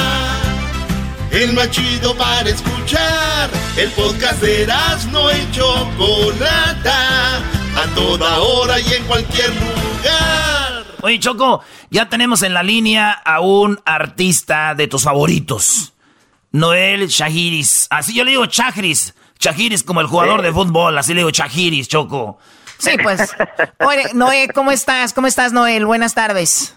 el 1.31 1.53
más 1.55 1.71
chido 1.71 2.15
para 2.15 2.49
escuchar. 2.49 3.51
El 3.77 3.91
podcast 3.93 4.41
de 4.43 4.67
no 5.11 5.31
y 5.31 5.51
Chocolata, 5.51 7.39
a 7.39 7.95
toda 7.95 8.39
hora 8.39 8.79
y 8.81 8.93
en 8.93 9.05
cualquier 9.05 9.49
lugar. 9.51 10.85
Oye, 11.03 11.19
Choco, 11.19 11.63
ya 11.91 12.09
tenemos 12.09 12.43
en 12.43 12.53
la 12.55 12.63
línea 12.63 13.13
a 13.13 13.41
un 13.41 13.81
artista 13.85 14.75
de 14.75 14.87
tus 14.87 15.05
favoritos. 15.05 15.95
Noel 16.53 17.09
Shahiris. 17.09 17.87
Así 17.91 18.15
yo 18.15 18.25
le 18.25 18.33
digo 18.33 18.47
Chahiris. 18.47 19.15
Chahiris 19.39 19.83
como 19.83 20.01
el 20.01 20.07
jugador 20.07 20.43
de 20.43 20.53
fútbol, 20.53 20.97
así 20.99 21.13
le 21.13 21.21
digo 21.21 21.31
Chahiris, 21.31 21.89
Choco. 21.89 22.39
Sí, 22.79 22.93
pues. 23.03 23.35
Oye, 23.81 24.11
Noel, 24.15 24.53
¿cómo 24.53 24.71
estás? 24.71 25.13
¿Cómo 25.13 25.27
estás, 25.27 25.53
Noel? 25.53 25.87
Buenas 25.87 26.15
tardes. 26.15 26.77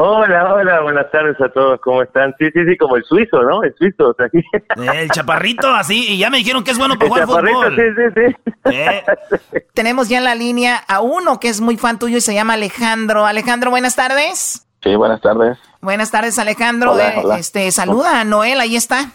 Hola, 0.00 0.54
hola, 0.54 0.80
buenas 0.82 1.10
tardes 1.10 1.40
a 1.40 1.48
todos, 1.48 1.80
¿cómo 1.80 2.02
están? 2.02 2.32
Sí, 2.38 2.46
sí, 2.54 2.60
sí, 2.64 2.76
como 2.76 2.94
el 2.94 3.02
suizo, 3.02 3.42
¿no? 3.42 3.64
El 3.64 3.74
suizo, 3.74 4.14
aquí. 4.24 4.38
El 4.76 5.10
chaparrito, 5.10 5.66
así, 5.74 6.12
y 6.12 6.18
ya 6.18 6.30
me 6.30 6.38
dijeron 6.38 6.62
que 6.62 6.70
es 6.70 6.78
bueno 6.78 6.94
para 6.96 7.08
jugar 7.08 7.26
fútbol. 7.26 7.74
Sí, 7.74 7.82
sí, 7.96 8.02
sí. 8.14 8.76
¿Eh? 8.76 9.02
Tenemos 9.74 10.08
ya 10.08 10.18
en 10.18 10.24
la 10.24 10.36
línea 10.36 10.76
a 10.86 11.00
uno 11.00 11.40
que 11.40 11.48
es 11.48 11.60
muy 11.60 11.76
fan 11.76 11.98
tuyo 11.98 12.18
y 12.18 12.20
se 12.20 12.32
llama 12.32 12.52
Alejandro. 12.54 13.26
Alejandro, 13.26 13.70
buenas 13.72 13.96
tardes. 13.96 14.68
Sí, 14.84 14.94
buenas 14.94 15.20
tardes. 15.20 15.58
Buenas 15.80 16.12
tardes, 16.12 16.38
Alejandro. 16.38 16.96
Eh, 16.96 17.20
este, 17.36 17.68
saluda 17.72 18.20
a 18.20 18.24
Noel, 18.24 18.60
ahí 18.60 18.76
está. 18.76 19.10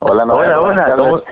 Hola, 0.00 0.22
hola, 0.22 0.60
hola, 0.60 1.22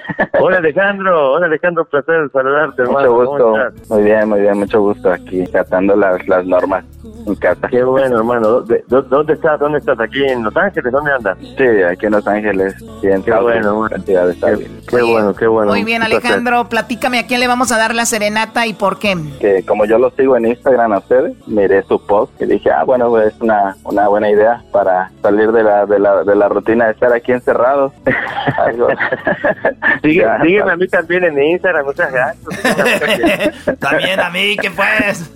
hola 0.41 0.57
Alejandro, 0.57 1.35
hola 1.35 1.47
Alejandro, 1.47 1.85
placer 1.85 2.29
saludarte, 2.33 2.83
hermano. 2.83 3.13
Mucho 3.13 3.31
gusto, 3.31 3.55
muy 3.91 4.03
bien, 4.03 4.29
muy 4.29 4.41
bien, 4.41 4.59
mucho 4.59 4.81
gusto 4.81 5.13
aquí 5.13 5.45
tratando 5.45 5.95
las, 5.95 6.27
las 6.27 6.45
normas 6.45 6.85
en 7.27 7.35
casa. 7.37 7.69
Qué 7.69 7.85
bueno, 7.85 8.19
hermano. 8.19 8.63
¿Dónde, 8.89 9.33
estás? 9.35 9.61
¿Dónde 9.61 9.79
estás? 9.79 10.01
¿Aquí 10.01 10.25
en 10.25 10.43
Los 10.43 10.57
Ángeles? 10.57 10.93
¿Dónde 10.93 11.13
andas? 11.13 11.39
Sí, 11.39 11.65
aquí 11.65 12.07
en 12.07 12.13
Los 12.13 12.27
Ángeles. 12.27 12.75
Bien, 13.01 13.23
qué 13.23 13.33
bueno, 13.35 13.87
cantidad 13.89 14.27
de 14.27 14.35
qué, 14.35 14.71
qué 14.89 15.03
bueno, 15.03 15.33
qué 15.35 15.47
bueno. 15.47 15.71
Muy 15.71 15.85
bien, 15.85 16.03
Alejandro, 16.03 16.69
platícame 16.69 17.21
a 17.21 17.27
quién 17.29 17.39
le 17.39 17.47
vamos 17.47 17.71
a 17.71 17.79
dar 17.79 17.95
la 17.95 18.05
serenata 18.05 18.67
y 18.67 18.75
por 18.75 18.99
qué. 18.99 19.17
Que 19.39 19.65
como 19.65 19.85
yo 19.85 19.99
lo 19.99 20.11
sigo 20.11 20.37
en 20.37 20.47
Instagram 20.47 20.93
a 20.93 20.99
ustedes, 20.99 21.37
miré 21.47 21.85
su 21.85 22.05
post 22.05 22.33
y 22.43 22.47
dije, 22.47 22.73
ah, 22.73 22.83
bueno, 22.83 23.17
es 23.21 23.41
una, 23.41 23.77
una 23.85 24.09
buena 24.09 24.29
idea 24.29 24.65
para 24.73 25.13
salir 25.23 25.53
de 25.53 25.63
la, 25.63 25.87
de 25.87 26.01
la, 26.01 26.25
de 26.25 26.35
la 26.35 26.49
rutina 26.49 26.87
de 26.87 26.93
estar 26.93 27.13
aquí 27.13 27.31
encerrados. 27.31 27.93
sígueme 30.03 30.71
a 30.71 30.77
mí 30.77 30.89
también 30.89 31.25
en 31.25 31.43
Instagram, 31.43 31.85
muchas 31.87 32.13
gracias. 32.13 33.79
también 33.79 34.21
a 34.21 34.31
mí, 34.31 34.57
¿qué 34.61 34.71
pues? 34.71 35.31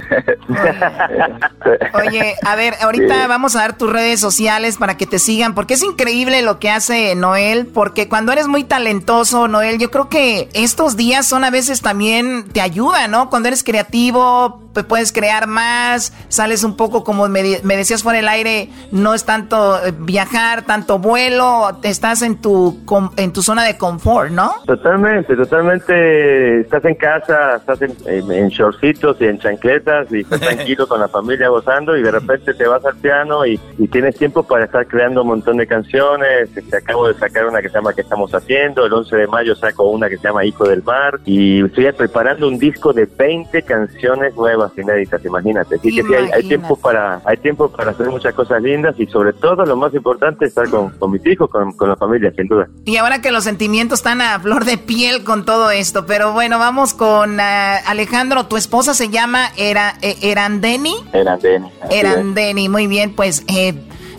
Oye, 1.95 2.35
a 2.45 2.57
ver, 2.57 2.75
ahorita 2.81 3.27
vamos 3.27 3.57
a 3.57 3.61
dar 3.61 3.77
tus 3.77 3.93
redes 3.93 4.21
sociales 4.21 4.77
para 4.77 4.97
que 4.97 5.07
te 5.07 5.19
sigan, 5.19 5.55
porque 5.55 5.75
es 5.75 5.83
increíble 5.83 6.43
lo 6.43 6.59
que 6.59 6.71
hace 6.71 7.15
Noel, 7.15 7.67
porque 7.67 8.09
cuando 8.09 8.33
eres 8.33 8.49
muy 8.49 8.65
talentoso, 8.65 9.49
Noel, 9.49 9.79
yo 9.79 9.91
creo 9.91 10.09
que 10.09 10.49
estos 10.55 10.97
días 10.97 11.27
son 11.27 11.45
a 11.45 11.51
veces 11.51 11.83
también 11.83 12.49
te 12.53 12.61
ayuda, 12.61 13.09
¿no? 13.09 13.31
Cuando 13.31 13.49
eres 13.49 13.63
creativo, 13.63 14.70
pues 14.73 14.87
puedes 14.87 15.13
crear 15.13 15.47
más, 15.47 16.13
sales 16.29 16.65
un 16.65 16.77
poco 16.77 17.05
como 17.05 17.29
me, 17.29 17.43
decías 17.43 18.03
fuera 18.03 18.19
el 18.19 18.29
aire, 18.29 18.69
no 18.93 19.15
es 19.15 19.25
tanto 19.25 19.85
eh, 19.85 19.93
viajar, 19.99 20.63
tanto 20.63 20.99
vuelo, 20.99 21.79
estás 21.83 22.23
en 22.23 22.41
tu 22.41 22.79
en 23.17 23.33
tu 23.33 23.43
zona 23.43 23.65
de 23.65 23.77
confort, 23.77 24.31
¿no? 24.31 24.53
Totalmente, 24.67 25.35
totalmente. 25.37 26.61
Estás 26.61 26.85
en 26.85 26.95
casa, 26.95 27.57
estás 27.57 27.83
en, 27.83 27.97
en, 28.07 28.49
shortcitos 28.49 29.17
y 29.21 29.25
en 29.25 29.39
chancletas 29.39 30.13
y 30.13 30.21
estás 30.21 30.41
tranquilo 30.41 30.87
con 30.87 31.01
la 31.01 31.09
familia 31.09 31.49
gozando 31.49 31.97
y 31.97 32.03
de 32.03 32.11
repente 32.11 32.55
te 32.55 32.67
vas 32.67 32.85
al 32.85 32.97
piano 32.97 33.47
y, 33.47 33.59
tienes 33.91 34.17
tiempo 34.17 34.45
para 34.45 34.67
estar 34.67 34.87
creando 34.87 35.23
un 35.23 35.29
montón 35.29 35.57
de 35.57 35.67
canciones. 35.67 36.57
Este, 36.57 36.77
acabo 36.77 37.09
de 37.09 37.15
sacar 37.15 37.47
una 37.47 37.61
que 37.61 37.69
se 37.69 37.75
llama 37.75 37.93
¿Qué 37.93 38.03
estamos 38.03 38.33
haciendo? 38.33 38.87
El 38.87 38.93
11 38.93 39.17
de 39.17 39.27
mayo 39.27 39.57
saco 39.57 39.89
una 39.89 40.09
que 40.09 40.17
se 40.17 40.29
llama 40.29 40.45
Hijo 40.45 40.69
del 40.69 40.83
Mar 40.85 41.19
y 41.25 41.65
estoy 41.65 41.91
preparando 41.93 42.47
un 42.47 42.59
disco 42.59 42.93
de 42.93 43.07
20 43.07 43.63
canciones 43.63 44.35
nuevas 44.37 44.60
inéditas, 44.77 45.25
imagínate. 45.25 45.77
Así 45.77 45.95
que 45.95 46.03
sí, 46.03 46.15
hay, 46.15 46.43
tiempo 46.49 46.77
para 46.77 47.21
hay 47.25 47.37
tiempo 47.37 47.71
para 47.71 47.93
hacer 47.93 48.09
muchas 48.09 48.35
cosas 48.35 48.63
lindas 48.63 48.95
y 48.99 49.07
sobre 49.07 49.33
todo 49.33 49.65
lo 49.65 49.77
más 49.77 49.95
importante 49.95 50.45
es 50.45 50.51
estar 50.51 50.69
con, 50.69 50.93
mis 51.11 51.25
hijos, 51.27 51.49
con, 51.51 51.73
con 51.73 51.89
la 51.89 51.97
familia, 51.97 52.33
sin 52.37 52.49
duda. 52.49 52.69
Y 52.85 52.97
ahora 52.97 53.21
que 53.21 53.31
los 53.31 53.45
sentimientos 53.45 54.01
están 54.01 54.21
a 54.21 54.39
flor 54.41 54.65
de 54.65 54.79
piel 54.79 55.25
con 55.25 55.45
todo 55.45 55.71
esto, 55.71 56.07
pero 56.07 56.33
bueno, 56.33 56.59
vamos 56.59 56.95
con 56.95 57.41
eh, 57.41 57.43
Alejandro, 57.87 58.47
tu 58.47 58.57
esposa 58.57 58.95
se 58.95 59.09
llama 59.09 59.51
Era, 59.57 59.95
eh, 60.03 60.17
Erandeni. 60.23 60.95
Erandeni. 61.13 61.69
Erandeni, 61.91 62.69
muy 62.69 62.87
bien, 62.87 63.15
pues 63.15 63.45
eh, 63.49 63.75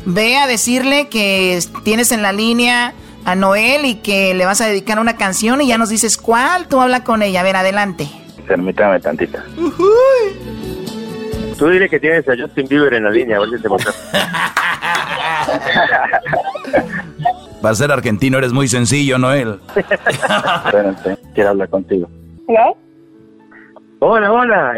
ve 0.06 0.38
a 0.38 0.48
decirle 0.48 1.08
que 1.10 1.60
tienes 1.84 2.12
en 2.12 2.22
la 2.22 2.32
línea 2.32 2.94
a 3.26 3.36
Noel 3.36 3.86
y 3.86 3.96
que 3.96 4.34
le 4.34 4.46
vas 4.46 4.62
a 4.62 4.66
dedicar 4.66 5.00
una 5.00 5.16
canción 5.16 5.62
y 5.62 5.68
ya 5.68 5.78
nos 5.78 5.90
dices 5.90 6.18
cuál, 6.18 6.68
tú 6.68 6.80
habla 6.80 7.04
con 7.04 7.22
ella, 7.22 7.42
a 7.42 7.44
ver, 7.44 7.56
adelante. 7.56 8.10
Permítame 8.52 9.00
tantita. 9.00 9.42
Tú 11.58 11.70
dile 11.70 11.88
que 11.88 12.02
tienes 12.02 12.28
a 12.28 12.36
Justin 12.36 12.68
Bieber 12.68 12.94
en 12.96 13.06
la 13.06 13.10
línea, 13.10 13.38
a 13.38 13.40
ver 13.40 13.50
si 13.52 13.62
te 13.62 13.70
Va 17.64 17.70
a 17.70 17.76
ser 17.76 17.94
argentino, 17.94 18.40
eres 18.40 18.52
muy 18.52 18.68
sencillo, 18.68 19.18
Noel. 19.18 19.58
Espérate, 19.78 21.18
quiero 21.34 21.52
hablar 21.52 21.70
contigo. 21.70 22.10
¿Hola? 22.48 22.74
Hola, 24.00 24.34
hola, 24.34 24.74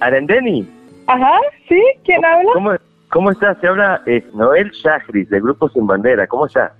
Arendeni. 0.00 0.68
Ajá, 1.06 1.32
¿sí? 1.66 1.82
¿Quién 2.04 2.22
habla? 2.22 2.50
¿Cómo, 2.52 2.72
cómo 3.08 3.30
estás? 3.30 3.56
Se 3.62 3.68
habla 3.68 4.02
eh, 4.04 4.22
Noel 4.34 4.70
Shahris, 4.72 5.30
del 5.30 5.40
Grupo 5.40 5.70
Sin 5.70 5.86
Bandera. 5.86 6.26
¿Cómo 6.26 6.44
estás? 6.44 6.72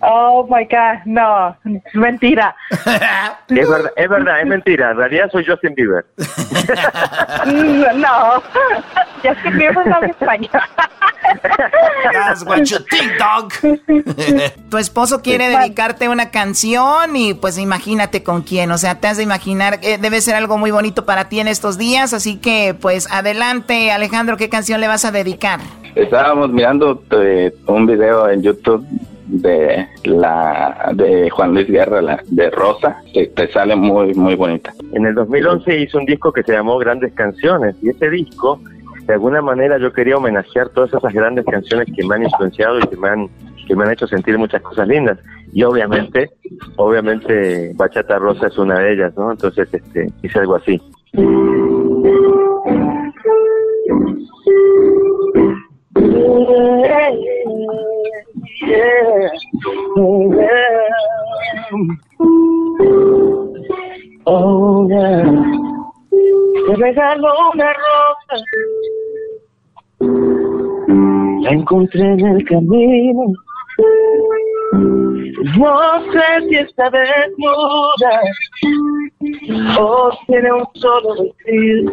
Oh 0.00 0.46
my 0.48 0.64
God, 0.64 1.04
no, 1.06 1.56
mentira. 1.94 2.54
es 3.48 3.68
verdad, 3.68 3.90
es 3.96 4.08
verdad, 4.08 4.40
es 4.40 4.46
mentira. 4.46 4.90
En 4.92 4.96
realidad 4.96 5.28
soy 5.32 5.44
Justin 5.44 5.74
Bieber. 5.74 6.04
no, 7.96 8.42
Justin 9.22 9.58
Bieber 9.58 9.86
no 9.86 9.96
habla 9.96 10.08
español. 10.08 10.50
That's 12.12 12.44
what 12.44 12.62
you 12.64 12.78
think, 12.90 13.12
dog. 13.18 13.52
tu 14.70 14.78
esposo 14.78 15.20
quiere 15.20 15.48
dedicarte 15.48 16.08
una 16.08 16.30
canción 16.30 17.16
y 17.16 17.34
pues 17.34 17.58
imagínate 17.58 18.22
con 18.22 18.42
quién. 18.42 18.70
O 18.70 18.78
sea, 18.78 19.00
te 19.00 19.08
has 19.08 19.16
de 19.16 19.24
imaginar, 19.24 19.80
que 19.80 19.98
debe 19.98 20.20
ser 20.20 20.36
algo 20.36 20.58
muy 20.58 20.70
bonito 20.70 21.04
para 21.04 21.28
ti 21.28 21.40
en 21.40 21.48
estos 21.48 21.76
días. 21.76 22.14
Así 22.14 22.36
que 22.36 22.74
pues 22.80 23.10
adelante, 23.10 23.90
Alejandro, 23.90 24.36
¿qué 24.36 24.48
canción 24.48 24.80
le 24.80 24.86
vas 24.86 25.04
a 25.04 25.10
dedicar? 25.10 25.58
Estábamos 25.96 26.50
mirando 26.50 27.02
eh, 27.10 27.52
un 27.66 27.86
video 27.86 28.28
en 28.28 28.42
YouTube 28.42 28.86
de 29.28 29.86
la 30.04 30.90
de 30.94 31.30
Juan 31.30 31.54
Luis 31.54 31.68
Guerra, 31.68 32.02
la, 32.02 32.22
de 32.26 32.50
Rosa, 32.50 33.02
que 33.12 33.26
te 33.28 33.50
sale 33.52 33.76
muy 33.76 34.14
muy 34.14 34.34
bonita. 34.34 34.72
En 34.92 35.06
el 35.06 35.14
2011 35.14 35.80
hizo 35.80 35.98
un 35.98 36.06
disco 36.06 36.32
que 36.32 36.42
se 36.42 36.52
llamó 36.52 36.78
Grandes 36.78 37.12
Canciones 37.14 37.76
y 37.82 37.90
ese 37.90 38.10
disco 38.10 38.60
de 39.06 39.14
alguna 39.14 39.40
manera 39.40 39.78
yo 39.78 39.92
quería 39.92 40.16
homenajear 40.16 40.68
todas 40.70 40.92
esas 40.92 41.12
grandes 41.12 41.44
canciones 41.46 41.88
que 41.96 42.06
me 42.06 42.16
han 42.16 42.24
influenciado 42.24 42.78
y 42.78 42.86
que 42.86 42.96
me 42.96 43.08
han 43.08 43.28
que 43.66 43.76
me 43.76 43.84
han 43.84 43.92
hecho 43.92 44.06
sentir 44.06 44.38
muchas 44.38 44.62
cosas 44.62 44.88
lindas 44.88 45.18
y 45.52 45.62
obviamente 45.62 46.30
obviamente 46.76 47.72
Bachata 47.74 48.18
Rosa 48.18 48.48
es 48.48 48.58
una 48.58 48.78
de 48.80 48.92
ellas, 48.92 49.16
¿no? 49.16 49.30
Entonces 49.30 49.68
este 49.72 50.06
hice 50.22 50.38
algo 50.38 50.56
así. 50.56 50.80
Oh, 64.24 64.86
Te 66.66 66.74
regalo 66.76 67.32
una 67.54 67.72
rosa. 67.72 68.44
La 71.42 71.50
encontré 71.50 72.02
en 72.02 72.26
el 72.26 72.44
camino. 72.44 73.32
No 75.56 76.02
sé 76.12 76.48
si 76.48 76.56
está 76.56 76.90
desnuda 76.90 78.20
o 79.78 80.10
tiene 80.26 80.52
un 80.52 80.66
solo 80.74 81.14
vestido. 81.22 81.92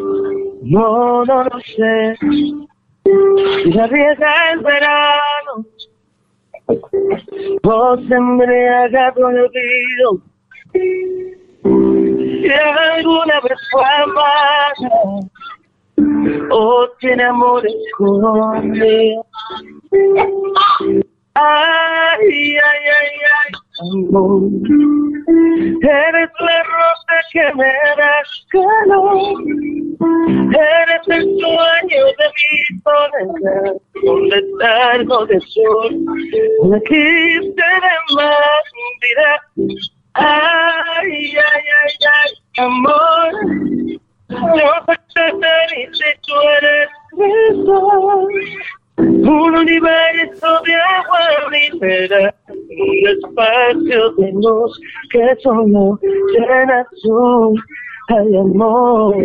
No, 0.64 1.24
no 1.26 1.44
lo 1.44 1.60
sé. 1.60 2.18
Si 2.20 3.72
la 3.72 3.88
riega 3.88 4.52
el 4.52 4.60
verano 4.62 5.66
Vos 7.64 8.00
embriaga 8.10 9.14
con 9.14 9.36
el 9.36 9.42
olvido 9.42 10.22
si 12.46 12.52
alguna 12.52 13.40
vez 13.42 13.60
fue 13.72 13.84
amada 14.04 14.76
o 16.52 16.88
tiene 17.00 17.24
amor 17.24 17.66
escondido. 17.66 19.26
Ay, 21.34 22.22
ay, 22.22 22.58
ay, 22.58 23.16
ay, 23.42 23.52
amor. 23.82 24.42
Eres 25.82 26.30
la 26.40 26.64
rosa 26.64 27.18
que 27.32 27.54
me 27.56 27.74
das 27.98 28.46
calor. 28.50 29.38
Eres 30.54 31.08
el 31.08 31.24
sueño 31.40 32.06
de 32.18 32.28
mi 32.36 32.82
soledad. 32.84 33.76
Un 34.04 34.30
letargo 34.30 35.26
de 35.26 35.40
sol. 35.42 35.92
Quiste 36.88 37.64
de 37.64 38.16
más 38.16 38.66
vida. 39.02 39.32
Ay, 40.14 41.36
ay, 41.36 41.64
ay, 41.82 41.94
ay, 42.14 42.32
amor. 42.64 43.32
Soy 44.30 45.26
feliz 45.40 46.00
y 46.00 46.22
tú 46.22 46.34
eres 46.58 46.90
mi 47.14 47.66
sol. 47.66 48.28
Un 48.98 49.56
universo 49.56 50.48
de 50.66 50.74
agua 50.74 51.20
libera, 51.52 52.34
un 52.48 53.08
espacio 53.10 54.12
de 54.12 54.32
luz 54.32 54.80
que 55.12 55.20
llena 56.40 56.88
tu 57.04 57.56
ay, 58.10 58.38
amor. 58.38 59.16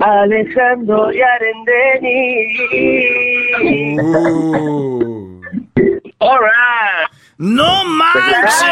Alejandro 0.00 1.12
y 1.12 1.20
Arendeni. 1.22 2.48
All 6.20 6.38
right. 6.38 7.08
No 7.38 7.84
manches, 7.84 8.64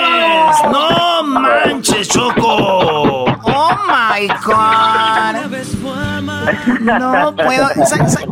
no 0.73 1.23
manches, 1.23 2.09
Choco. 2.09 3.25
Oh 3.25 3.77
my 3.87 4.27
God. 4.45 5.47
No 6.81 7.37
puedo. 7.37 7.69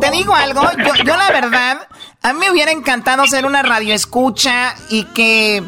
Te 0.01 0.11
digo 0.11 0.35
algo. 0.35 0.61
Yo, 0.77 0.93
yo, 1.05 1.15
la 1.15 1.29
verdad, 1.31 1.87
a 2.21 2.33
mí 2.33 2.39
me 2.39 2.51
hubiera 2.51 2.71
encantado 2.71 3.25
ser 3.27 3.45
una 3.45 3.63
radio 3.63 3.93
escucha 3.93 4.75
y 4.89 5.05
que 5.05 5.63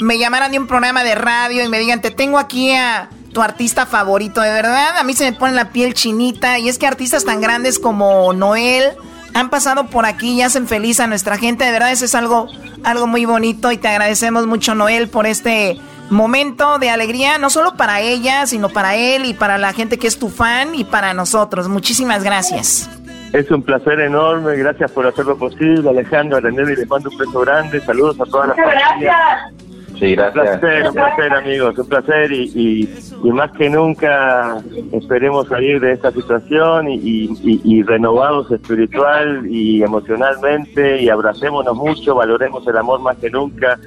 me 0.00 0.16
llamaran 0.18 0.52
de 0.52 0.60
un 0.60 0.68
programa 0.68 1.02
de 1.02 1.16
radio 1.16 1.64
y 1.64 1.68
me 1.68 1.80
digan, 1.80 2.00
te 2.00 2.12
tengo 2.12 2.38
aquí 2.38 2.72
a 2.72 3.08
tu 3.32 3.42
artista 3.42 3.86
favorito. 3.86 4.40
De 4.40 4.52
verdad, 4.52 4.96
a 4.96 5.02
mí 5.02 5.14
se 5.14 5.24
me 5.24 5.36
pone 5.36 5.54
la 5.54 5.70
piel 5.70 5.94
chinita. 5.94 6.60
Y 6.60 6.68
es 6.68 6.78
que 6.78 6.86
artistas 6.86 7.24
tan 7.24 7.40
grandes 7.40 7.80
como 7.80 8.32
Noel 8.32 8.96
han 9.34 9.50
pasado 9.50 9.86
por 9.86 10.06
aquí 10.06 10.32
y 10.32 10.42
hacen 10.42 10.66
feliz 10.66 11.00
a 11.00 11.06
nuestra 11.06 11.38
gente. 11.38 11.64
De 11.64 11.72
verdad, 11.72 11.92
eso 11.92 12.04
es 12.04 12.14
algo, 12.14 12.48
algo 12.84 13.06
muy 13.06 13.24
bonito 13.24 13.72
y 13.72 13.76
te 13.76 13.88
agradecemos 13.88 14.46
mucho, 14.46 14.74
Noel, 14.74 15.08
por 15.08 15.26
este 15.26 15.78
momento 16.10 16.78
de 16.78 16.90
alegría, 16.90 17.38
no 17.38 17.50
solo 17.50 17.74
para 17.76 18.00
ella, 18.00 18.46
sino 18.46 18.68
para 18.68 18.96
él 18.96 19.24
y 19.26 19.34
para 19.34 19.58
la 19.58 19.72
gente 19.72 19.98
que 19.98 20.06
es 20.06 20.18
tu 20.18 20.28
fan 20.28 20.74
y 20.74 20.84
para 20.84 21.14
nosotros. 21.14 21.68
Muchísimas 21.68 22.24
gracias. 22.24 22.88
Es 23.32 23.50
un 23.50 23.62
placer 23.62 24.00
enorme, 24.00 24.56
gracias 24.56 24.90
por 24.90 25.06
hacerlo 25.06 25.36
posible, 25.36 25.88
Alejandro, 25.88 26.38
a 26.38 26.40
René, 26.40 26.64
le 26.64 26.86
mando 26.86 27.10
un 27.10 27.18
beso 27.18 27.40
grande, 27.40 27.78
saludos 27.80 28.18
a 28.20 28.24
todas 28.24 28.48
las 28.48 28.56
familias. 28.56 29.52
Sí, 29.98 30.14
gracias. 30.14 30.54
Un 30.54 30.60
placer, 30.60 30.86
un 30.88 30.94
placer, 30.94 31.32
amigos, 31.34 31.78
un 31.78 31.88
placer 31.88 32.32
y, 32.32 32.88
y, 33.24 33.30
más 33.30 33.50
que 33.52 33.68
nunca 33.68 34.58
esperemos 34.92 35.48
salir 35.48 35.80
de 35.80 35.92
esta 35.92 36.10
situación 36.12 36.88
y, 36.88 37.00
y, 37.64 37.82
renovados 37.82 38.50
espiritual 38.50 39.46
y 39.48 39.82
emocionalmente 39.82 41.02
y 41.02 41.08
abracémonos 41.08 41.76
mucho, 41.76 42.14
valoremos 42.14 42.66
el 42.66 42.76
amor 42.76 43.00
más 43.00 43.16
que 43.16 43.30
nunca 43.30 43.78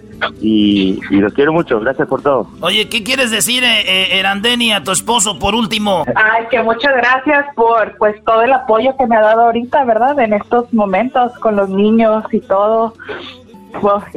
y, 0.42 1.00
los 1.12 1.34
quiero 1.34 1.54
mucho. 1.54 1.80
Gracias 1.80 2.08
por 2.08 2.22
todo. 2.22 2.48
Oye, 2.62 2.90
¿qué 2.90 3.04
quieres 3.04 3.32
decir, 3.32 3.64
eh, 3.64 3.82
eh, 3.86 4.20
Erandeni, 4.20 4.74
a 4.74 4.84
tu 4.84 4.92
esposo 4.92 5.40
por 5.40 5.56
último? 5.56 6.04
Ay, 6.16 6.46
que 6.50 6.62
muchas 6.62 6.94
gracias 6.96 7.46
por 7.56 7.98
pues 7.98 8.22
todo 8.26 8.42
el 8.42 8.52
apoyo 8.52 8.96
que 8.98 9.08
me 9.08 9.16
ha 9.16 9.22
dado 9.22 9.44
ahorita, 9.44 9.84
¿verdad? 9.86 10.20
En 10.20 10.34
estos 10.34 10.74
momentos 10.74 11.32
con 11.40 11.56
los 11.56 11.70
niños 11.70 12.24
y 12.32 12.40
todo 12.42 12.94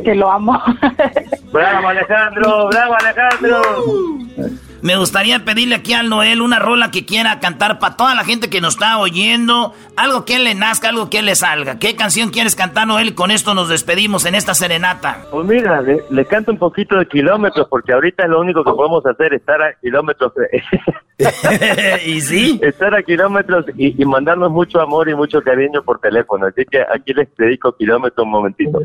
que 0.02 0.14
lo 0.14 0.30
amo. 0.30 0.60
Bravo 1.54 1.86
Alejandro, 1.86 2.68
bravo 2.68 2.94
Alejandro. 2.94 3.62
Me 4.84 4.98
gustaría 4.98 5.46
pedirle 5.46 5.76
aquí 5.76 5.94
al 5.94 6.10
Noel 6.10 6.42
una 6.42 6.58
rola 6.58 6.90
que 6.90 7.06
quiera 7.06 7.40
cantar 7.40 7.78
para 7.78 7.96
toda 7.96 8.14
la 8.14 8.22
gente 8.22 8.50
que 8.50 8.60
nos 8.60 8.74
está 8.74 8.98
oyendo. 8.98 9.72
Algo 9.96 10.26
que 10.26 10.38
le 10.38 10.54
nazca, 10.54 10.90
algo 10.90 11.08
que 11.08 11.22
le 11.22 11.34
salga. 11.36 11.78
¿Qué 11.78 11.96
canción 11.96 12.28
quieres 12.28 12.54
cantar, 12.54 12.86
Noel? 12.86 13.14
Con 13.14 13.30
esto 13.30 13.54
nos 13.54 13.70
despedimos 13.70 14.26
en 14.26 14.34
esta 14.34 14.52
serenata. 14.52 15.24
Pues 15.30 15.46
mira, 15.46 15.80
le, 15.80 16.26
canto 16.26 16.52
un 16.52 16.58
poquito 16.58 16.98
de 16.98 17.08
kilómetros 17.08 17.66
porque 17.70 17.94
ahorita 17.94 18.26
lo 18.26 18.42
único 18.42 18.62
que 18.62 18.72
podemos 18.72 19.06
hacer 19.06 19.32
es 19.32 19.40
estar 19.40 19.62
a 19.62 19.72
kilómetros. 19.80 20.34
¿Y 22.04 22.20
sí? 22.20 22.60
Estar 22.62 22.94
a 22.94 23.02
kilómetros 23.02 23.64
y, 23.78 24.04
mandarnos 24.04 24.50
mucho 24.50 24.82
amor 24.82 25.08
y 25.08 25.14
mucho 25.14 25.40
cariño 25.40 25.82
por 25.82 25.98
teléfono. 25.98 26.44
Así 26.44 26.62
que 26.66 26.82
aquí 26.82 27.14
les 27.14 27.34
dedico 27.38 27.74
kilómetros 27.74 28.22
un 28.22 28.32
momentito. 28.32 28.80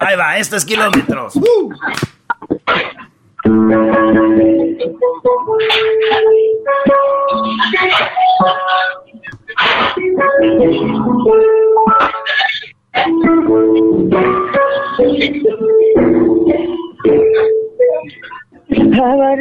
Ahí 0.00 0.16
va, 0.16 0.36
esto 0.36 0.56
es 0.56 0.66
kilómetros. 0.66 1.32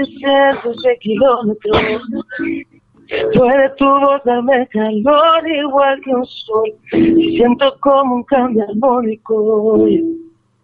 cientos 0.06 0.84
de 0.84 0.98
kilómetros 1.00 1.82
Puede 3.34 3.70
tu 3.78 3.86
voz 3.86 4.24
darme 4.24 4.68
calor 4.68 5.48
igual 5.48 6.00
que 6.02 6.12
un 6.12 6.26
sol. 6.26 6.72
Siento 6.92 7.76
como 7.80 8.18
un 8.18 8.24
cambio 8.24 8.66
armónico 8.70 9.78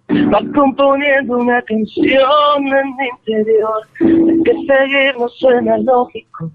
va 0.10 0.41
componiendo 0.53 1.38
una 1.38 1.61
canción 1.64 2.68
en 2.68 2.95
mi 2.98 3.07
interior, 3.18 3.88
que 3.98 4.53
seguir 4.68 5.18
no 5.18 5.27
suena 5.30 5.77
lógico. 5.80 6.52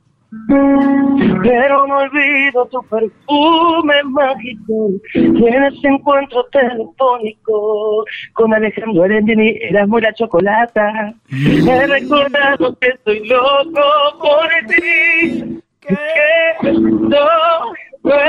Pero 1.43 1.86
no 1.89 1.98
olvido 1.98 2.64
tu 2.66 2.81
perfume 2.82 4.02
mágico 4.05 4.90
en 5.14 5.64
ese 5.64 5.89
encuentro 5.89 6.44
telefónico 6.52 8.05
con 8.35 8.55
Alejandro 8.55 9.02
Arendini 9.02 9.56
era 9.60 9.89
muy 9.89 10.01
la 10.02 10.12
chocolata. 10.14 11.14
He 11.32 11.86
recordado 11.86 12.78
que 12.78 12.89
estoy 12.90 13.27
loco 13.27 14.18
por 14.20 14.48
ti, 14.68 15.60
que 15.81 16.72
no 16.72 17.72
el 18.05 18.20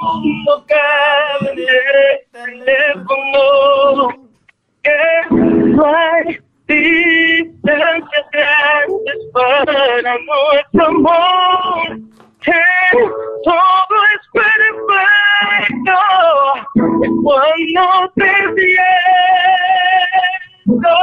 mundo 0.00 0.64
el 1.54 2.20
teléfono 2.32 4.29
que 4.82 4.96
no 5.30 5.84
hay 5.86 6.38
distancias 6.66 8.26
grandes 8.32 9.18
para 9.32 10.16
nuestro 10.18 10.86
amor, 10.86 11.98
que 12.42 12.62
todo 13.44 13.96
es 14.14 14.22
perfecto 14.32 15.96
cuando 17.22 17.84
te 18.14 18.32
siento 20.66 20.94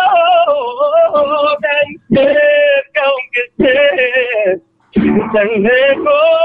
tan 1.62 1.88
cerca 2.16 3.02
aunque 3.04 3.40
estés 3.48 4.62
tan 5.34 5.50
lejos. 5.64 6.38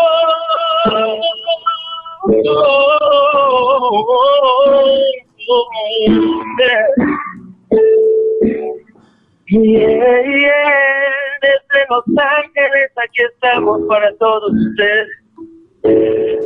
Yeah, 9.46 10.22
yeah. 10.24 11.02
Desde 11.42 11.86
Los 11.90 12.04
Ángeles 12.16 12.90
aquí 12.96 13.22
estamos 13.34 13.82
para 13.88 14.14
todos 14.16 14.52
ustedes 14.52 15.08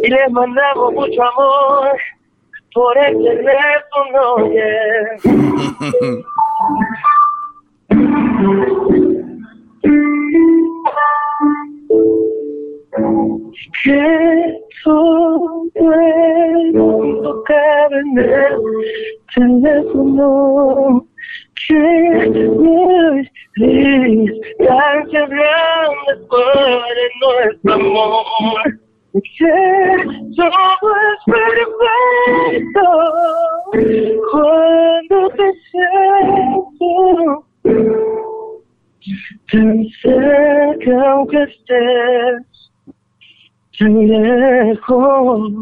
y 0.02 0.08
les 0.08 0.30
mandamos 0.32 0.92
mucho 0.94 1.22
amor 1.22 1.96
por 2.72 2.98
el 2.98 3.16
teléfono. 3.18 4.50
Yeah. 4.50 5.16
que 13.82 14.58
todo 14.84 15.70
el 15.74 16.72
mundo 16.72 17.42
cabe 17.44 17.98
en 18.00 18.18
el 18.18 18.56
teléfono 19.34 21.06
que 21.66 21.80
mis 22.56 23.30
distancias 23.56 25.28
grandes 25.28 26.18
para 26.30 27.04
nuestro 27.20 27.72
amor. 27.74 28.62
Que 29.12 29.56
todo 30.36 30.88
es 31.02 31.20
perfecto. 31.26 32.86
Cuando 34.30 35.18
te 35.30 35.46
siento 35.70 37.46
sé 40.02 40.78
que 40.80 40.92
aunque 40.92 41.42
estés 41.42 42.55
lejos. 43.80 45.52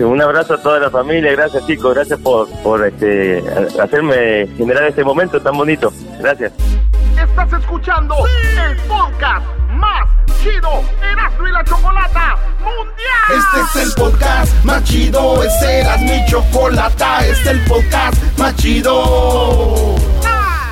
Un 0.00 0.22
abrazo 0.22 0.54
a 0.54 0.62
toda 0.62 0.80
la 0.80 0.90
familia, 0.90 1.32
gracias 1.32 1.66
chicos, 1.66 1.94
gracias 1.94 2.18
por, 2.20 2.48
por 2.62 2.86
este, 2.86 3.42
hacerme 3.80 4.46
generar 4.56 4.84
este 4.84 5.04
momento 5.04 5.40
tan 5.40 5.56
bonito. 5.56 5.92
Gracias. 6.20 6.52
Estás 7.20 7.52
escuchando 7.52 8.14
el 8.66 8.76
podcast 8.88 9.46
más 9.72 10.08
chido 10.42 10.82
Erasmo 11.02 11.48
y 11.48 11.52
la 11.52 11.64
Chocolata 11.64 12.36
Mundial. 12.60 12.90
Este 13.28 13.80
es 13.80 13.86
el 13.86 13.94
podcast 13.94 14.64
más 14.64 14.84
chido, 14.84 15.42
este 15.42 15.80
era 15.80 15.96
mi 15.98 16.24
chocolata, 16.26 17.26
este 17.26 17.32
es 17.32 17.46
el 17.46 17.64
podcast 17.64 18.38
más 18.38 18.56
chido. 18.56 19.96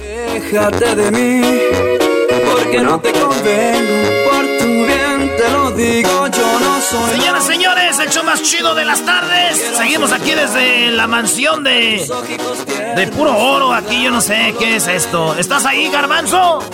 Déjate 0.00 0.94
de 0.94 1.10
mí, 1.10 1.42
porque 2.50 2.80
no 2.80 3.00
te 3.00 3.12
convengo. 3.12 4.30
Por 4.30 4.58
tu 4.58 4.66
bien 4.66 5.36
te 5.36 5.50
lo 5.50 5.70
digo, 5.72 6.26
yo 6.28 6.60
no 6.60 6.80
soy. 6.80 7.18
Señoras, 7.18 7.44
señores, 7.44 7.98
el 7.98 8.10
show 8.10 8.24
más 8.24 8.42
chido 8.42 8.74
de 8.74 8.84
las 8.84 9.04
tardes. 9.04 9.58
Seguimos 9.76 10.12
aquí 10.12 10.32
desde 10.32 10.90
la 10.90 11.06
mansión 11.06 11.64
de. 11.64 12.06
de 12.96 13.06
puro 13.08 13.36
oro. 13.36 13.72
Aquí 13.72 14.02
yo 14.02 14.10
no 14.10 14.20
sé 14.20 14.54
qué 14.58 14.76
es 14.76 14.86
esto. 14.88 15.34
¿Estás 15.36 15.66
ahí, 15.66 15.90
Garbanzo? 15.90 16.60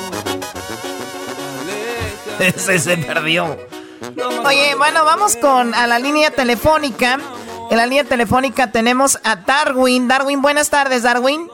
Ese 2.38 2.78
se 2.78 2.96
perdió. 2.98 3.56
Oye, 4.44 4.74
bueno, 4.76 5.04
vamos 5.04 5.36
con 5.36 5.74
a 5.74 5.86
la 5.86 5.98
línea 5.98 6.30
telefónica. 6.30 7.18
En 7.70 7.76
la 7.76 7.86
línea 7.86 8.04
telefónica 8.04 8.70
tenemos 8.70 9.18
a 9.24 9.36
Darwin. 9.36 10.06
Darwin, 10.06 10.40
buenas 10.40 10.70
tardes, 10.70 11.02
Darwin. 11.02 11.48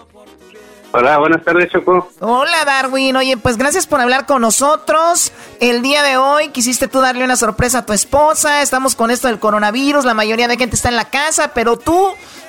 Hola, 0.94 1.18
buenas 1.18 1.42
tardes, 1.42 1.70
Choco. 1.70 2.10
Hola, 2.20 2.64
Darwin. 2.66 3.16
Oye, 3.16 3.38
pues 3.38 3.56
gracias 3.56 3.86
por 3.86 4.00
hablar 4.00 4.26
con 4.26 4.42
nosotros. 4.42 5.32
El 5.58 5.80
día 5.80 6.02
de 6.02 6.18
hoy 6.18 6.50
quisiste 6.50 6.86
tú 6.86 7.00
darle 7.00 7.24
una 7.24 7.36
sorpresa 7.36 7.78
a 7.78 7.86
tu 7.86 7.94
esposa. 7.94 8.60
Estamos 8.60 8.94
con 8.94 9.10
esto 9.10 9.28
del 9.28 9.38
coronavirus. 9.38 10.04
La 10.04 10.12
mayoría 10.12 10.48
de 10.48 10.58
gente 10.58 10.76
está 10.76 10.90
en 10.90 10.96
la 10.96 11.06
casa, 11.06 11.52
pero 11.54 11.78
tú 11.78 12.08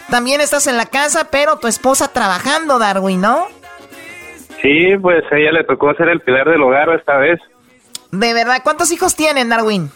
también 0.09 0.41
estás 0.41 0.67
en 0.67 0.75
la 0.75 0.85
casa, 0.85 1.29
pero 1.31 1.57
tu 1.57 1.67
esposa 1.67 2.09
trabajando, 2.09 2.79
Darwin, 2.79 3.21
¿no? 3.21 3.47
Sí, 4.61 4.97
pues 5.01 5.23
a 5.31 5.37
ella 5.37 5.53
le 5.53 5.63
tocó 5.63 5.89
hacer 5.89 6.09
el 6.09 6.19
pilar 6.19 6.49
del 6.49 6.61
hogar 6.61 6.89
esta 6.89 7.17
vez. 7.17 7.39
De 8.11 8.33
verdad, 8.33 8.59
¿cuántos 8.61 8.91
hijos 8.91 9.15
tienen, 9.15 9.47
Darwin? 9.47 9.89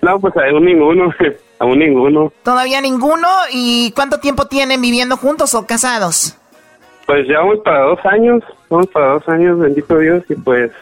No, 0.00 0.18
pues 0.18 0.34
aún 0.36 0.64
ninguno, 0.64 1.12
aún 1.58 1.78
ninguno. 1.78 2.32
Todavía 2.42 2.80
ninguno. 2.80 3.28
¿Y 3.52 3.92
cuánto 3.92 4.18
tiempo 4.18 4.46
tienen 4.46 4.80
viviendo 4.80 5.18
juntos 5.18 5.54
o 5.54 5.66
casados? 5.66 6.38
Pues 7.06 7.26
ya 7.28 7.38
vamos 7.38 7.58
para 7.64 7.80
dos 7.82 7.98
años, 8.04 8.42
vamos 8.68 8.88
para 8.88 9.12
dos 9.14 9.28
años, 9.28 9.58
bendito 9.58 9.98
Dios, 9.98 10.24
y 10.28 10.34
pues, 10.34 10.72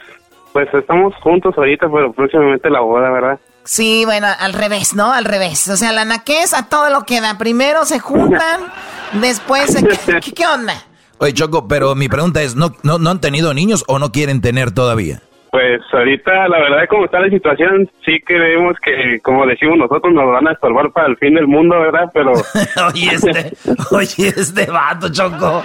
pues 0.52 0.72
estamos 0.72 1.14
juntos 1.16 1.54
ahorita, 1.56 1.86
pero 1.92 2.12
próximamente 2.12 2.70
la 2.70 2.80
boda, 2.80 3.10
¿verdad? 3.10 3.38
Sí, 3.64 4.04
bueno, 4.04 4.26
al 4.38 4.52
revés, 4.52 4.94
¿no? 4.94 5.12
Al 5.12 5.24
revés. 5.24 5.68
O 5.68 5.76
sea, 5.76 5.92
la 5.92 6.04
naquez 6.04 6.52
a 6.52 6.68
todo 6.68 6.90
lo 6.90 7.04
que 7.04 7.20
da. 7.20 7.38
Primero 7.38 7.84
se 7.86 7.98
juntan, 7.98 8.60
después 9.20 9.72
se... 9.72 9.86
¿Qué, 10.20 10.32
qué 10.32 10.46
onda? 10.46 10.74
Oye, 11.18 11.32
Choco, 11.32 11.66
pero 11.68 11.94
mi 11.94 12.08
pregunta 12.08 12.42
es, 12.42 12.56
¿no, 12.56 12.74
no, 12.82 12.98
¿no 12.98 13.10
han 13.10 13.20
tenido 13.20 13.54
niños 13.54 13.84
o 13.86 13.98
no 13.98 14.12
quieren 14.12 14.40
tener 14.40 14.72
todavía? 14.72 15.22
Pues 15.54 15.82
ahorita, 15.92 16.48
la 16.48 16.58
verdad, 16.58 16.88
como 16.90 17.04
está 17.04 17.20
la 17.20 17.28
situación, 17.28 17.88
sí 18.04 18.18
creemos 18.26 18.74
que, 18.80 19.20
como 19.20 19.46
decimos 19.46 19.78
nosotros, 19.78 20.12
nos 20.12 20.26
van 20.26 20.48
a 20.48 20.52
estorbar 20.52 20.90
para 20.90 21.06
el 21.06 21.16
fin 21.16 21.34
del 21.34 21.46
mundo, 21.46 21.78
¿verdad? 21.78 22.10
Pero... 22.12 22.32
oye, 22.88 23.10
este, 23.12 23.56
oye, 23.92 24.34
este 24.36 24.66
vato, 24.66 25.12
Choco. 25.12 25.62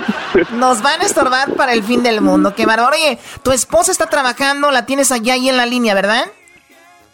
Nos 0.54 0.84
van 0.84 1.02
a 1.02 1.06
estorbar 1.06 1.56
para 1.56 1.74
el 1.74 1.82
fin 1.82 2.04
del 2.04 2.22
mundo, 2.22 2.54
qué 2.56 2.68
bárbaro. 2.68 2.96
Oye, 2.96 3.18
tu 3.42 3.52
esposa 3.52 3.92
está 3.92 4.06
trabajando, 4.06 4.70
la 4.70 4.86
tienes 4.86 5.12
allá 5.12 5.34
ahí 5.34 5.50
en 5.50 5.58
la 5.58 5.66
línea, 5.66 5.96
¿verdad? 5.96 6.26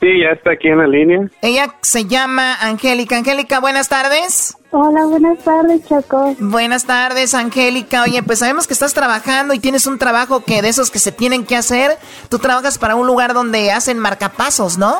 Sí, 0.05 0.21
ya 0.21 0.33
está 0.33 0.51
aquí 0.51 0.67
en 0.67 0.77
la 0.77 0.85
línea. 0.85 1.31
Ella 1.41 1.73
se 1.81 2.05
llama 2.05 2.53
Angélica. 2.61 3.17
Angélica, 3.17 3.59
buenas 3.59 3.89
tardes. 3.89 4.55
Hola, 4.69 5.03
buenas 5.05 5.39
tardes, 5.43 5.83
Choco. 5.89 6.35
Buenas 6.37 6.85
tardes, 6.85 7.33
Angélica. 7.33 8.03
Oye, 8.03 8.21
pues 8.21 8.37
sabemos 8.37 8.67
que 8.67 8.73
estás 8.73 8.93
trabajando 8.93 9.55
y 9.55 9.59
tienes 9.59 9.87
un 9.87 9.97
trabajo 9.97 10.41
que 10.41 10.61
de 10.61 10.69
esos 10.69 10.91
que 10.91 10.99
se 10.99 11.11
tienen 11.11 11.43
que 11.43 11.55
hacer. 11.55 11.97
Tú 12.29 12.37
trabajas 12.37 12.77
para 12.77 12.93
un 12.93 13.07
lugar 13.07 13.33
donde 13.33 13.71
hacen 13.71 13.97
marcapasos, 13.97 14.77
¿no? 14.77 14.93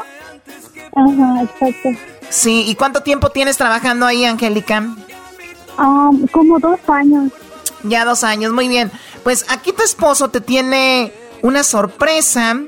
Ajá, 0.95 1.43
exacto. 1.43 1.89
Sí, 2.29 2.63
¿y 2.65 2.73
cuánto 2.73 3.01
tiempo 3.01 3.29
tienes 3.29 3.57
trabajando 3.57 4.07
ahí, 4.07 4.25
Angélica? 4.25 4.79
Um, 5.77 6.25
como 6.29 6.57
dos 6.57 6.79
años. 6.87 7.31
Ya 7.83 8.05
dos 8.05 8.23
años, 8.23 8.51
muy 8.53 8.67
bien. 8.67 8.91
Pues 9.21 9.45
aquí 9.49 9.71
tu 9.71 9.83
esposo 9.83 10.29
te 10.29 10.41
tiene 10.41 11.13
una 11.43 11.63
sorpresa 11.63 12.59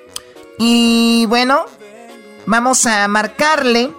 y 0.59 1.25
bueno, 1.29 1.65
vamos 2.47 2.85
a 2.87 3.07
marcarle 3.07 3.91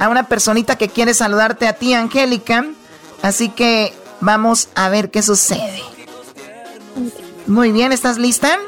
a 0.00 0.08
una 0.08 0.28
personita 0.28 0.76
que 0.76 0.88
quiere 0.88 1.14
saludarte 1.14 1.66
a 1.66 1.72
ti, 1.72 1.94
Angélica. 1.94 2.64
Así 3.22 3.48
que 3.48 3.92
vamos 4.20 4.68
a 4.76 4.88
ver 4.88 5.10
qué 5.10 5.22
sucede. 5.22 5.82
Muy 7.46 7.72
bien, 7.72 7.90
¿estás 7.90 8.18
lista? 8.18 8.58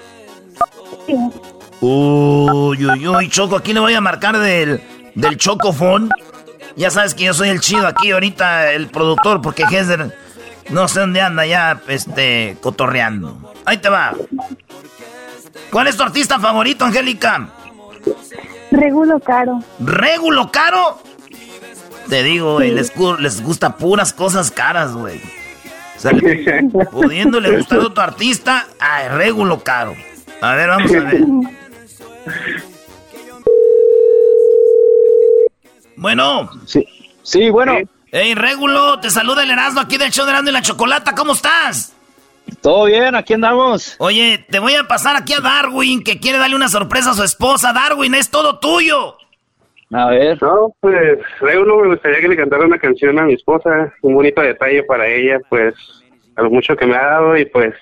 Uy, 1.80 2.84
uy, 2.84 3.08
uy, 3.08 3.28
Choco, 3.28 3.56
aquí 3.56 3.72
le 3.72 3.80
voy 3.80 3.94
a 3.94 4.00
marcar 4.00 4.38
del, 4.38 4.82
del 5.14 5.36
Chocofón. 5.36 6.10
Ya 6.74 6.90
sabes 6.90 7.14
que 7.14 7.24
yo 7.24 7.34
soy 7.34 7.50
el 7.50 7.60
chido 7.60 7.86
aquí 7.86 8.10
ahorita, 8.10 8.72
el 8.72 8.88
productor, 8.88 9.42
porque 9.42 9.64
Hesder 9.64 10.16
no 10.70 10.88
sé 10.88 11.00
dónde 11.00 11.20
anda 11.20 11.44
ya, 11.44 11.80
este, 11.88 12.56
cotorreando. 12.60 13.52
Ahí 13.66 13.76
te 13.76 13.90
va. 13.90 14.14
¿Cuál 15.70 15.86
es 15.86 15.96
tu 15.96 16.02
artista 16.02 16.40
favorito, 16.40 16.84
Angélica? 16.84 17.50
Regulo 18.72 19.20
caro. 19.20 19.60
¿Regulo 19.80 20.50
caro? 20.50 20.98
Te 22.08 22.22
digo, 22.22 22.54
güey, 22.54 22.70
les, 22.72 22.92
les 23.18 23.42
gusta 23.42 23.76
puras 23.76 24.12
cosas 24.12 24.50
caras, 24.50 24.92
güey. 24.92 25.20
O 25.96 26.00
sea, 26.00 26.12
le- 26.12 26.62
pudiéndole 26.90 27.56
gustar 27.56 27.80
a 27.80 27.86
otro 27.86 28.02
artista, 28.02 28.66
ay, 28.80 29.08
regulo 29.08 29.62
caro. 29.62 29.94
A 30.40 30.54
ver, 30.54 30.68
vamos 30.68 30.90
a 30.92 31.00
ver. 31.00 31.20
Bueno. 35.96 36.50
Sí, 36.66 36.86
sí 37.22 37.50
bueno. 37.50 37.74
Hey, 38.10 38.34
Regulo, 38.34 39.00
te 39.00 39.08
saluda 39.10 39.42
el 39.42 39.50
Erasmo 39.50 39.80
aquí 39.80 39.96
del 39.96 40.10
show 40.10 40.24
de 40.26 40.32
Erasmo 40.32 40.50
y 40.50 40.52
la 40.52 40.62
Chocolata. 40.62 41.14
¿Cómo 41.14 41.32
estás? 41.32 41.94
Todo 42.62 42.84
bien, 42.84 43.16
aquí 43.16 43.34
andamos. 43.34 43.96
Oye, 43.98 44.46
te 44.48 44.60
voy 44.60 44.74
a 44.74 44.84
pasar 44.84 45.16
aquí 45.16 45.32
a 45.32 45.40
Darwin, 45.40 46.04
que 46.04 46.20
quiere 46.20 46.38
darle 46.38 46.54
una 46.54 46.68
sorpresa 46.68 47.10
a 47.10 47.14
su 47.14 47.24
esposa. 47.24 47.72
Darwin, 47.72 48.14
es 48.14 48.30
todo 48.30 48.60
tuyo. 48.60 49.16
A 49.92 50.10
ver. 50.10 50.40
No, 50.40 50.72
pues, 50.78 51.18
Regulo, 51.40 51.80
me 51.80 51.88
gustaría 51.88 52.20
que 52.20 52.28
le 52.28 52.36
cantara 52.36 52.64
una 52.64 52.78
canción 52.78 53.18
a 53.18 53.24
mi 53.24 53.34
esposa, 53.34 53.92
un 54.02 54.14
bonito 54.14 54.40
detalle 54.40 54.84
para 54.84 55.08
ella, 55.08 55.40
pues, 55.48 55.74
a 56.36 56.42
lo 56.42 56.50
mucho 56.50 56.76
que 56.76 56.86
me 56.86 56.94
ha 56.94 57.04
dado 57.04 57.36
y 57.36 57.44
pues, 57.46 57.74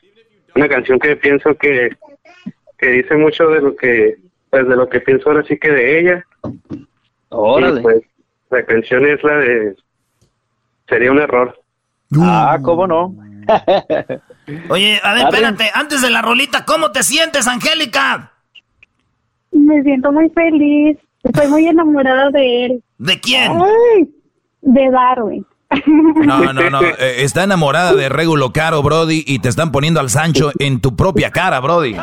una 0.56 0.68
canción 0.68 0.98
que 0.98 1.14
pienso 1.14 1.54
que, 1.56 1.90
que 2.78 2.86
dice 2.86 3.14
mucho 3.16 3.48
de 3.48 3.60
lo 3.60 3.76
que, 3.76 4.16
pues, 4.48 4.66
de 4.66 4.76
lo 4.76 4.88
que 4.88 5.00
pienso 5.00 5.28
ahora 5.28 5.44
sí 5.46 5.58
que 5.58 5.70
de 5.70 6.00
ella. 6.00 6.26
Órale. 7.28 7.80
Y, 7.80 7.82
pues, 7.82 8.02
la 8.48 8.64
canción 8.64 9.04
es 9.04 9.22
la 9.22 9.36
de, 9.36 9.76
sería 10.88 11.12
un 11.12 11.18
error. 11.18 11.60
Ah, 12.18 12.58
¿cómo 12.62 12.86
no? 12.86 13.14
Oye, 14.68 15.00
a 15.02 15.14
ver, 15.14 15.24
espérate, 15.24 15.70
antes 15.74 16.02
de 16.02 16.10
la 16.10 16.22
rolita, 16.22 16.64
¿cómo 16.64 16.92
te 16.92 17.02
sientes, 17.02 17.46
Angélica? 17.46 18.32
Me 19.52 19.82
siento 19.82 20.12
muy 20.12 20.28
feliz. 20.30 20.98
Estoy 21.22 21.48
muy 21.48 21.66
enamorada 21.66 22.30
de 22.30 22.64
él. 22.66 22.84
¿De 22.98 23.20
quién? 23.20 23.52
Ay, 23.52 24.08
de 24.62 24.90
Darwin. 24.90 25.46
No, 26.26 26.52
no, 26.52 26.68
no. 26.68 26.82
Eh, 26.82 27.22
está 27.22 27.44
enamorada 27.44 27.94
de 27.94 28.08
Regulo 28.08 28.52
Caro, 28.52 28.82
Brody, 28.82 29.22
y 29.26 29.38
te 29.38 29.48
están 29.48 29.70
poniendo 29.70 30.00
al 30.00 30.10
Sancho 30.10 30.50
en 30.58 30.80
tu 30.80 30.96
propia 30.96 31.30
cara, 31.30 31.60
Brody. 31.60 31.94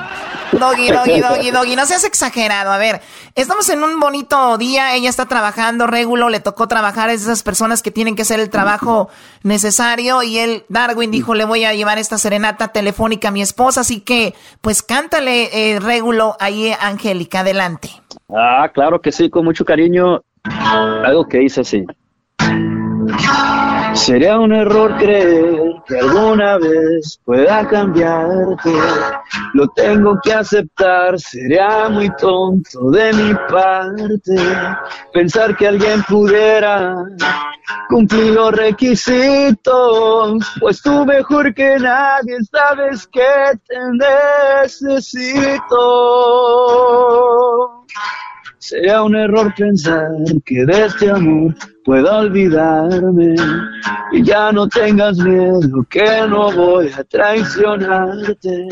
Doggy, 0.54 0.90
doggy, 0.90 1.20
doggy, 1.20 1.52
doggy. 1.52 1.76
No 1.76 1.86
seas 1.86 2.06
exagerado. 2.06 2.72
A 2.72 2.78
ver, 2.78 3.02
estamos 3.36 3.70
en 3.70 3.84
un 3.84 4.00
bonito 4.00 4.58
día. 4.58 4.96
Ella 4.96 5.10
está 5.10 5.26
trabajando, 5.26 5.86
Regulo 5.86 6.30
le 6.30 6.40
tocó 6.40 6.68
trabajar. 6.68 7.10
Es 7.10 7.26
de 7.26 7.34
esas 7.34 7.44
personas 7.44 7.82
que 7.82 7.92
tienen 7.92 8.16
que 8.16 8.22
hacer 8.22 8.40
el 8.40 8.50
trabajo 8.50 9.10
necesario. 9.44 10.24
Y 10.24 10.40
él, 10.40 10.64
Darwin, 10.70 11.12
dijo: 11.12 11.36
Le 11.36 11.44
voy 11.44 11.66
a 11.66 11.74
llevar 11.74 11.98
esta 11.98 12.18
serenata 12.18 12.70
telefónica 12.70 13.28
a 13.28 13.32
mi 13.32 13.42
esposa. 13.42 13.82
Así 13.82 14.00
que, 14.00 14.34
pues 14.62 14.82
cántale, 14.82 15.50
eh, 15.74 15.80
Regulo, 15.82 16.38
ahí, 16.40 16.74
Angélica. 16.80 17.42
Adelante. 17.42 17.90
Ah, 18.30 18.70
claro 18.74 19.02
que 19.02 19.12
sí, 19.12 19.30
con 19.30 19.44
mucho 19.44 19.66
cariño. 19.66 20.22
Algo 20.44 21.28
que 21.28 21.40
dice 21.40 21.62
así. 21.62 21.86
Sería 23.94 24.40
un 24.40 24.54
error 24.54 24.96
creer 24.98 25.58
que 25.88 26.00
alguna 26.00 26.58
vez 26.58 27.20
pueda 27.26 27.68
cambiarte. 27.68 28.72
Lo 29.54 29.68
tengo 29.70 30.20
que 30.24 30.34
aceptar, 30.34 31.20
sería 31.20 31.90
muy 31.90 32.10
tonto 32.16 32.92
de 32.92 33.12
mi 33.14 33.34
parte 33.50 34.36
pensar 35.12 35.58
que 35.58 35.68
alguien 35.68 36.04
pudiera 36.04 36.96
cumplir 37.90 38.34
los 38.34 38.52
requisitos. 38.54 40.44
Pues 40.60 40.82
tú 40.82 41.06
mejor 41.06 41.54
que 41.54 41.78
nadie 41.78 42.38
sabes 42.52 43.08
que 43.08 43.22
te 43.68 43.78
necesito. 44.64 45.68
Sería 48.60 49.04
un 49.04 49.16
error 49.16 49.54
pensar 49.56 50.10
que 50.44 50.66
de 50.66 50.86
este 50.86 51.12
amor 51.12 51.54
pueda 51.86 52.18
olvidarme 52.18 53.36
y 54.12 54.24
ya 54.24 54.52
no 54.52 54.68
tengas 54.68 55.18
miedo 55.20 55.86
que 55.90 56.26
no 56.28 56.52
voy 56.52 56.92
a 56.92 57.04
traicionarte. 57.04 58.68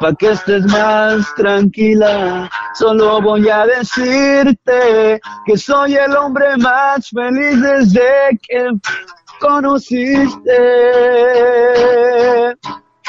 Pa' 0.00 0.14
que 0.14 0.30
estés 0.30 0.64
más 0.66 1.34
tranquila, 1.34 2.48
solo 2.74 3.20
voy 3.20 3.46
a 3.50 3.66
decirte 3.66 5.20
que 5.44 5.56
soy 5.56 5.96
el 5.96 6.16
hombre 6.16 6.56
más 6.56 7.10
feliz 7.10 7.60
desde 7.60 8.38
que 8.48 8.70
conociste. 9.38 10.58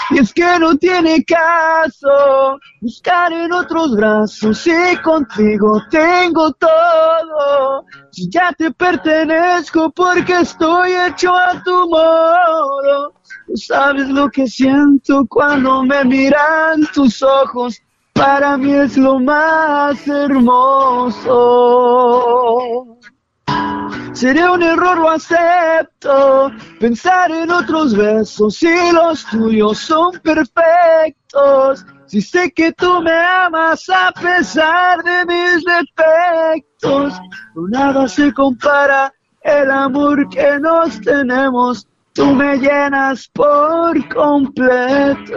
Y 0.10 0.20
es 0.20 0.34
que 0.34 0.60
no 0.60 0.76
tiene 0.78 1.24
caso 1.24 2.60
buscar 2.82 3.32
en 3.32 3.54
otros 3.54 3.96
brazos 3.96 4.58
si 4.58 4.98
contigo 5.04 5.82
tengo 5.90 6.52
todo. 6.54 7.86
Si 8.12 8.30
ya 8.30 8.52
te 8.54 8.72
pertenezco 8.72 9.92
porque 9.92 10.40
estoy 10.42 10.94
hecho 10.94 11.36
a 11.36 11.62
tu 11.64 11.90
modo. 11.90 13.14
Tú 13.48 13.56
sabes 13.56 14.10
lo 14.10 14.30
que 14.30 14.48
siento 14.48 15.26
cuando 15.30 15.84
me 15.84 16.04
miran 16.04 16.86
tus 16.94 17.22
ojos. 17.24 17.82
Para 18.14 18.58
mí 18.58 18.74
es 18.74 18.98
lo 18.98 19.20
más 19.20 20.08
hermoso. 20.08 21.32
Sería 24.14 24.52
un 24.52 24.62
error, 24.62 24.98
lo 24.98 25.10
acepto. 25.10 26.52
Pensar 26.80 27.32
en 27.32 27.50
otros 27.50 27.96
besos 27.96 28.56
si 28.56 28.68
los 28.92 29.26
tuyos 29.26 29.80
son 29.80 30.12
perfectos. 30.20 31.86
Si 32.06 32.22
sé 32.22 32.52
que 32.52 32.72
tú 32.74 33.02
me 33.02 33.12
amas 33.14 33.90
a 33.90 34.12
pesar 34.12 35.02
de 35.02 35.26
mis 35.26 35.64
defectos, 35.64 37.14
nada 37.70 38.08
se 38.08 38.34
compara 38.34 39.14
el 39.42 39.72
amor 39.72 40.28
que 40.30 40.60
nos 40.60 41.00
tenemos. 41.02 41.88
Tú 42.14 42.28
me 42.36 42.58
llenas 42.58 43.30
por 43.34 44.08
completo. 44.14 45.32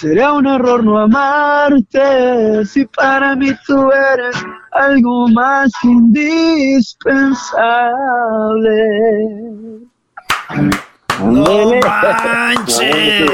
Sería 0.00 0.32
un 0.32 0.46
error 0.46 0.82
no 0.82 0.98
amarte 0.98 2.64
si 2.64 2.86
para 2.86 3.36
mí 3.36 3.50
tú 3.66 3.92
eres 3.92 4.42
algo 4.72 5.28
más 5.28 5.70
indispensable. 5.82 7.50
No 11.22 11.72
manches. 11.84 13.30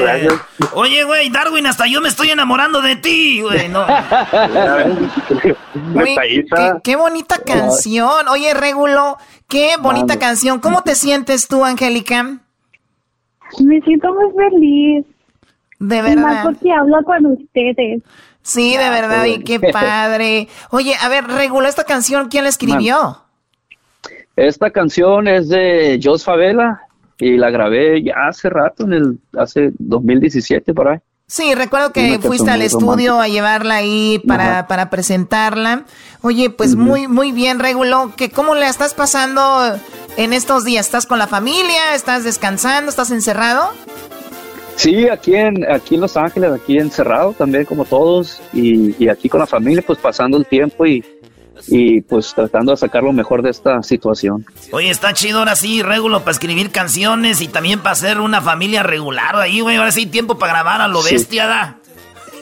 Oye, 0.73 1.05
güey, 1.05 1.29
Darwin, 1.29 1.67
hasta 1.67 1.87
yo 1.87 2.01
me 2.01 2.09
estoy 2.09 2.31
enamorando 2.31 2.81
de 2.81 2.97
ti, 2.97 3.41
güey. 3.41 3.69
No. 3.69 3.87
qué, 6.83 6.97
bonita 6.97 7.37
canción. 7.45 8.27
Oye, 8.27 8.53
Regulo, 8.53 9.17
qué 9.47 9.75
bonita 9.79 10.19
canción. 10.19 10.59
¿Cómo 10.59 10.81
te 10.81 10.95
sientes 10.95 11.47
tú, 11.47 11.63
Angélica? 11.63 12.39
Me 13.63 13.79
siento 13.79 14.13
muy 14.13 14.33
feliz. 14.35 15.05
De 15.79 16.01
verdad. 16.01 16.23
más 16.23 16.45
porque 16.45 16.71
hablo 16.71 16.97
con 17.03 17.25
ustedes. 17.27 18.01
Sí, 18.41 18.77
de 18.77 18.89
verdad, 18.89 19.25
y 19.25 19.43
qué 19.43 19.59
padre. 19.59 20.47
Oye, 20.71 20.93
a 21.01 21.09
ver, 21.09 21.25
Regulo, 21.25 21.67
esta 21.67 21.83
canción, 21.83 22.29
¿quién 22.29 22.43
la 22.45 22.49
escribió? 22.49 23.23
Esta 24.37 24.69
canción 24.69 25.27
es 25.27 25.49
de 25.49 25.99
Jos 26.01 26.23
Favela 26.23 26.81
y 27.17 27.37
la 27.37 27.49
grabé 27.49 28.01
ya 28.03 28.13
hace 28.29 28.49
rato, 28.49 28.85
en 28.85 28.93
el 28.93 29.19
hace 29.37 29.71
2017 29.79 30.73
por 30.73 30.87
ahí. 30.87 30.99
Sí, 31.29 31.55
recuerdo 31.55 31.91
que 31.91 32.19
fuiste 32.19 32.49
al 32.49 32.61
estudio 32.61 33.19
a 33.19 33.27
llevarla 33.27 33.75
ahí 33.75 34.21
para, 34.25 34.65
para 34.67 34.89
presentarla. 34.89 35.83
Oye, 36.21 36.49
pues 36.49 36.75
muy, 36.75 37.09
muy 37.09 37.33
bien, 37.33 37.59
Regulo. 37.59 38.13
¿Que 38.15 38.31
¿Cómo 38.31 38.55
la 38.55 38.69
estás 38.69 38.93
pasando 38.93 39.77
en 40.15 40.31
estos 40.31 40.63
días? 40.63 40.85
¿Estás 40.85 41.05
con 41.05 41.19
la 41.19 41.27
familia? 41.27 41.95
¿Estás 41.95 42.23
descansando? 42.23 42.89
¿Estás 42.89 43.11
encerrado? 43.11 43.73
Sí, 44.77 45.09
aquí 45.09 45.35
en, 45.35 45.69
aquí 45.69 45.95
en 45.95 46.01
Los 46.01 46.15
Ángeles, 46.15 46.51
aquí 46.51 46.77
encerrado 46.77 47.33
también 47.33 47.65
como 47.65 47.83
todos 47.83 48.39
y, 48.53 48.95
y 49.03 49.09
aquí 49.09 49.27
con 49.27 49.39
la 49.39 49.47
familia 49.47 49.83
pues 49.85 49.97
pasando 49.97 50.37
el 50.37 50.45
tiempo 50.45 50.85
y, 50.85 51.03
y 51.67 52.01
pues 52.01 52.31
tratando 52.35 52.71
de 52.71 52.77
sacar 52.77 53.01
lo 53.01 53.11
mejor 53.11 53.41
de 53.41 53.49
esta 53.49 53.81
situación. 53.81 54.45
Oye, 54.71 54.91
está 54.91 55.13
chido 55.13 55.39
ahora 55.39 55.55
sí, 55.55 55.81
regulo 55.81 56.19
para 56.19 56.31
escribir 56.31 56.69
canciones 56.69 57.41
y 57.41 57.47
también 57.47 57.81
para 57.81 57.95
ser 57.95 58.19
una 58.19 58.39
familia 58.39 58.83
regular 58.83 59.35
ahí, 59.37 59.61
güey. 59.61 59.77
Ahora 59.77 59.91
sí, 59.91 60.05
tiempo 60.05 60.37
para 60.37 60.53
grabar 60.53 60.81
a 60.81 60.87
lo 60.87 61.01
bestia, 61.01 61.47
¿da? 61.47 61.77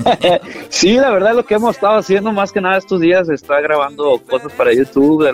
sí, 0.70 0.96
la 0.96 1.12
verdad 1.12 1.36
lo 1.36 1.46
que 1.46 1.54
hemos 1.54 1.76
estado 1.76 2.00
haciendo 2.00 2.34
más 2.34 2.52
que 2.52 2.60
nada 2.60 2.78
estos 2.78 3.00
días 3.00 3.30
está 3.30 3.62
grabando 3.62 4.22
cosas 4.30 4.52
para 4.52 4.74
YouTube, 4.74 5.26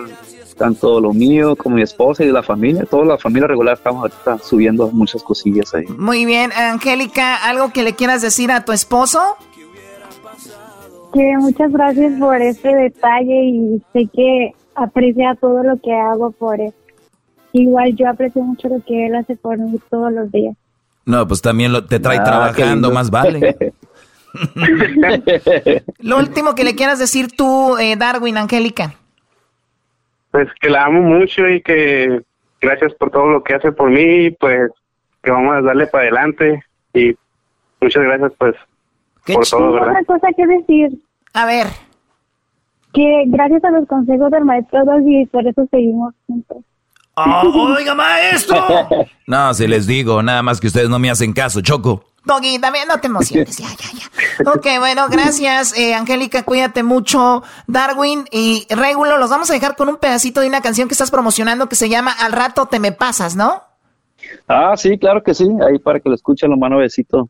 tanto 0.54 1.00
lo 1.00 1.12
mío 1.12 1.56
como 1.56 1.76
mi 1.76 1.82
esposa 1.82 2.24
y 2.24 2.30
la 2.30 2.42
familia, 2.42 2.84
toda 2.84 3.04
la 3.04 3.18
familia 3.18 3.48
regular 3.48 3.76
estamos 3.76 4.02
ahorita 4.02 4.38
subiendo 4.38 4.90
muchas 4.90 5.22
cosillas 5.22 5.74
ahí. 5.74 5.86
Muy 5.98 6.24
bien, 6.24 6.52
Angélica, 6.52 7.36
¿algo 7.36 7.72
que 7.72 7.82
le 7.82 7.94
quieras 7.94 8.22
decir 8.22 8.50
a 8.50 8.64
tu 8.64 8.72
esposo? 8.72 9.20
Que 11.12 11.36
muchas 11.38 11.70
gracias 11.72 12.18
por 12.18 12.40
este 12.40 12.74
detalle 12.74 13.44
y 13.44 13.82
sé 13.92 14.08
que 14.12 14.52
aprecia 14.74 15.36
todo 15.40 15.62
lo 15.62 15.76
que 15.80 15.92
hago 15.92 16.30
por 16.30 16.60
él. 16.60 16.72
Igual 17.52 17.94
yo 17.96 18.08
aprecio 18.08 18.42
mucho 18.42 18.68
lo 18.68 18.82
que 18.84 19.06
él 19.06 19.14
hace 19.14 19.36
por 19.36 19.58
mí 19.58 19.78
todos 19.90 20.12
los 20.12 20.32
días. 20.32 20.56
No, 21.04 21.26
pues 21.26 21.42
también 21.42 21.72
lo, 21.72 21.84
te 21.84 22.00
trae 22.00 22.18
ah, 22.18 22.24
trabajando, 22.24 22.90
más 22.92 23.10
vale. 23.10 23.74
lo 25.98 26.18
último 26.18 26.54
que 26.54 26.64
le 26.64 26.74
quieras 26.74 26.98
decir 26.98 27.28
tú, 27.36 27.76
eh, 27.76 27.96
Darwin, 27.96 28.38
Angélica. 28.38 28.94
Pues 30.32 30.48
que 30.60 30.68
la 30.68 30.86
amo 30.86 31.00
mucho 31.02 31.48
y 31.48 31.62
que 31.62 32.22
gracias 32.60 32.92
por 32.94 33.10
todo 33.10 33.28
lo 33.28 33.44
que 33.44 33.54
hace 33.54 33.70
por 33.70 33.90
mí, 33.90 34.30
pues 34.32 34.70
que 35.22 35.30
vamos 35.30 35.54
a 35.54 35.60
darle 35.60 35.86
para 35.86 36.04
adelante 36.04 36.64
y 36.94 37.14
muchas 37.80 38.02
gracias 38.02 38.32
pues 38.38 38.56
por 39.32 39.46
todo, 39.46 39.72
¿verdad? 39.72 39.90
otra 39.90 40.04
cosa 40.04 40.28
que 40.36 40.46
decir. 40.46 40.98
A 41.34 41.46
ver. 41.46 41.66
Que 42.92 43.24
gracias 43.28 43.62
a 43.64 43.70
los 43.70 43.86
consejos 43.86 44.30
del 44.32 44.44
maestro 44.44 44.82
y 45.06 45.26
por 45.26 45.46
eso 45.46 45.66
seguimos 45.70 46.12
juntos. 46.26 46.58
Oh, 47.14 47.74
¡Oiga, 47.76 47.94
maestro! 47.94 48.56
no, 49.26 49.54
si 49.54 49.66
les 49.66 49.86
digo, 49.86 50.22
nada 50.22 50.42
más 50.42 50.60
que 50.60 50.66
ustedes 50.66 50.88
no 50.88 50.98
me 50.98 51.10
hacen 51.10 51.32
caso, 51.32 51.60
Choco. 51.60 52.11
Doggy, 52.24 52.58
también 52.58 52.86
no 52.88 52.98
te 53.00 53.08
emociones, 53.08 53.56
ya, 53.56 53.68
ya, 53.68 53.98
ya. 53.98 54.50
Ok, 54.52 54.66
bueno, 54.78 55.08
gracias, 55.08 55.76
eh, 55.76 55.94
Angélica, 55.94 56.44
cuídate 56.44 56.82
mucho. 56.82 57.42
Darwin 57.66 58.24
y 58.30 58.66
Regulo, 58.70 59.18
los 59.18 59.30
vamos 59.30 59.50
a 59.50 59.54
dejar 59.54 59.76
con 59.76 59.88
un 59.88 59.96
pedacito 59.96 60.40
de 60.40 60.46
una 60.46 60.60
canción 60.60 60.88
que 60.88 60.94
estás 60.94 61.10
promocionando 61.10 61.68
que 61.68 61.76
se 61.76 61.88
llama 61.88 62.12
Al 62.12 62.32
rato 62.32 62.66
te 62.66 62.78
me 62.78 62.92
pasas, 62.92 63.34
¿no? 63.34 63.62
Ah, 64.46 64.74
sí, 64.76 64.98
claro 64.98 65.22
que 65.22 65.34
sí, 65.34 65.48
ahí 65.68 65.78
para 65.78 65.98
que 66.00 66.08
lo 66.08 66.14
escuchen, 66.14 66.50
lo 66.50 66.56
mano 66.56 66.78
besito. 66.78 67.28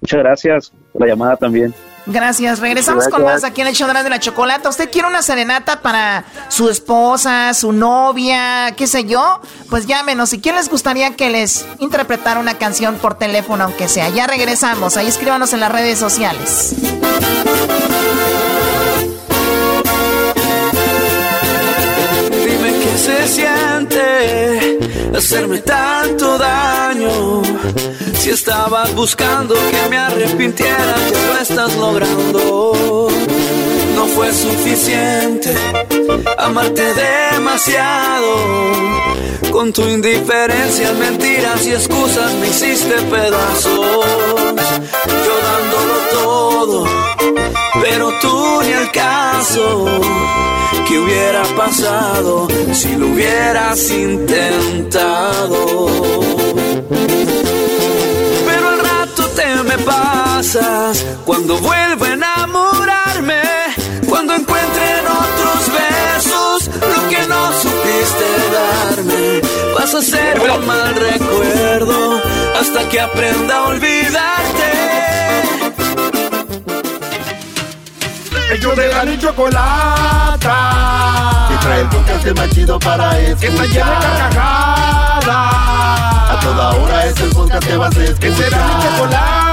Muchas 0.00 0.18
gracias 0.18 0.72
por 0.92 1.02
la 1.02 1.08
llamada 1.08 1.36
también. 1.36 1.74
Gracias. 2.06 2.58
Regresamos 2.58 3.08
con 3.08 3.24
más 3.24 3.44
aquí 3.44 3.60
en 3.60 3.68
el 3.68 3.74
show 3.74 3.88
de 3.88 4.10
la 4.10 4.18
chocolata. 4.18 4.68
¿Usted 4.68 4.90
quiere 4.90 5.08
una 5.08 5.22
serenata 5.22 5.80
para 5.82 6.24
su 6.48 6.68
esposa, 6.68 7.54
su 7.54 7.72
novia, 7.72 8.74
qué 8.76 8.86
sé 8.86 9.04
yo? 9.04 9.40
Pues 9.70 9.86
llámenos. 9.86 10.30
Si 10.30 10.40
quién 10.40 10.56
les 10.56 10.68
gustaría 10.68 11.14
que 11.14 11.30
les 11.30 11.64
interpretara 11.78 12.40
una 12.40 12.58
canción 12.58 12.96
por 12.96 13.14
teléfono, 13.14 13.64
aunque 13.64 13.88
sea. 13.88 14.08
Ya 14.08 14.26
regresamos. 14.26 14.96
Ahí 14.96 15.06
escríbanos 15.06 15.52
en 15.52 15.60
las 15.60 15.70
redes 15.70 15.98
sociales. 15.98 16.74
Dime 22.30 22.72
qué 22.80 22.98
se 22.98 23.28
siente 23.28 24.82
hacerme 25.16 25.58
tanto 25.58 26.38
daño. 26.38 27.42
Si 28.14 28.30
estabas 28.30 28.94
buscando 28.94 29.54
que 29.54 29.88
me 29.88 29.98
arrepintiera, 29.98 30.94
estás 31.42 31.74
logrando. 31.76 33.08
No 33.96 34.06
fue 34.06 34.32
suficiente 34.32 35.52
amarte 36.38 36.84
demasiado. 36.94 38.36
Con 39.50 39.72
tu 39.72 39.82
indiferencia, 39.82 40.92
mentiras 40.92 41.66
y 41.66 41.72
excusas 41.72 42.32
me 42.34 42.46
hiciste 42.48 42.94
pedazos. 43.10 43.66
Yo 45.26 45.34
dándolo 45.50 45.94
todo, 46.12 46.86
pero 47.82 48.12
tú 48.20 48.62
ni 48.62 48.72
al 48.72 48.92
caso. 48.92 49.86
¿Qué 50.86 50.98
hubiera 50.98 51.42
pasado 51.56 52.46
si 52.72 52.94
lo 52.94 53.06
hubieras 53.08 53.90
intentado? 53.90 55.88
Pero 58.46 58.68
al 58.68 58.78
rato 58.78 59.26
te 59.34 59.62
me 59.64 59.78
pasas 60.42 61.06
cuando 61.24 61.56
vuelvo 61.58 62.04
a 62.04 62.08
enamorarme, 62.08 63.42
cuando 64.08 64.34
encuentre 64.34 64.98
en 64.98 65.06
otros 65.06 65.70
besos 65.72 66.68
lo 66.80 67.08
que 67.08 67.28
no 67.28 67.52
supiste 67.52 68.26
darme. 68.52 69.40
Vas 69.72 69.94
a 69.94 70.02
ser 70.02 70.40
un 70.40 70.66
mal 70.66 70.94
recuerdo 70.96 72.20
hasta 72.60 72.88
que 72.88 73.00
aprenda 73.00 73.56
a 73.56 73.68
olvidarte. 73.68 74.72
Ellos 78.52 78.76
de 78.76 78.88
la 78.88 79.04
y 79.04 79.18
chocolata. 79.18 80.56
Que 81.50 81.56
trae 81.64 81.80
el 81.82 81.88
podcast 81.88 82.26
más 82.36 82.50
chido 82.50 82.80
para 82.80 83.16
escuchar. 83.20 83.38
Que 83.40 83.46
está 83.46 83.64
llena 83.66 83.90
de 83.90 84.06
carcajadas. 84.06 85.26
A 86.30 86.38
toda 86.42 86.70
hora 86.70 87.06
es 87.06 87.20
el 87.20 87.30
podcast 87.30 87.64
que 87.64 87.76
vas 87.76 87.96
a 87.96 88.02
escuchar. 88.02 88.20
Que 88.20 88.32
será 88.34 88.66
mi 88.66 88.82
chocolata. 88.82 89.51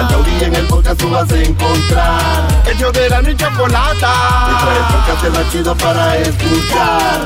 En 0.00 0.54
el 0.54 0.66
podcast 0.66 0.98
tú 0.98 1.10
vas 1.10 1.30
a 1.30 1.38
encontrar. 1.38 2.48
Ellos 2.74 2.90
de 2.90 3.10
la 3.10 3.20
y 3.20 3.36
chocolata. 3.36 4.12
Que 4.46 4.64
trae 4.64 4.78
el 4.78 4.84
podcast 4.94 5.36
más 5.36 5.52
chido 5.52 5.76
para 5.76 6.16
escuchar. 6.16 7.20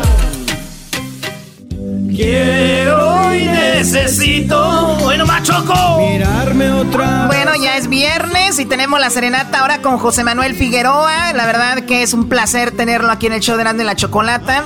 Quiero 2.17 3.33
y 3.33 3.45
necesito. 3.45 4.97
Bueno, 5.03 5.25
machoco. 5.25 6.01
Mirarme 6.01 6.73
otra. 6.73 7.27
Bueno, 7.29 7.53
ya 7.55 7.77
es 7.77 7.89
viernes 7.89 8.59
y 8.59 8.67
tenemos 8.67 8.99
la 8.99 9.11
serenata 9.11 9.61
ahora 9.61 9.81
con 9.81 9.99
José 9.99 10.25
Manuel 10.25 10.57
Figueroa. 10.57 11.33
La 11.33 11.47
verdad 11.47 11.85
que 11.85 12.03
es 12.03 12.13
un 12.13 12.29
placer 12.29 12.73
tenerlo 12.73 13.13
aquí 13.13 13.27
en 13.27 13.35
el 13.35 13.41
show 13.41 13.57
de 13.57 13.63
Grande 13.63 13.85
la 13.85 13.95
Chocolata. 13.95 14.65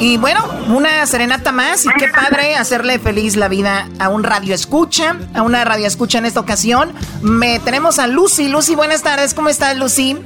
Y 0.00 0.16
bueno, 0.16 0.40
una 0.68 1.04
serenata 1.06 1.50
más 1.50 1.84
y 1.84 1.88
qué 1.98 2.08
padre 2.08 2.54
hacerle 2.54 3.00
feliz 3.00 3.34
la 3.34 3.48
vida 3.48 3.88
a 3.98 4.08
un 4.08 4.22
radio 4.22 4.54
escucha, 4.54 5.16
a 5.34 5.42
una 5.42 5.64
radio 5.64 5.86
escucha 5.88 6.18
en 6.18 6.26
esta 6.26 6.38
ocasión. 6.38 6.92
Me 7.20 7.58
tenemos 7.58 7.98
a 7.98 8.06
Lucy. 8.06 8.48
Lucy, 8.48 8.76
buenas 8.76 9.02
tardes. 9.02 9.34
¿Cómo 9.34 9.48
estás, 9.48 9.76
Lucy? 9.76 10.16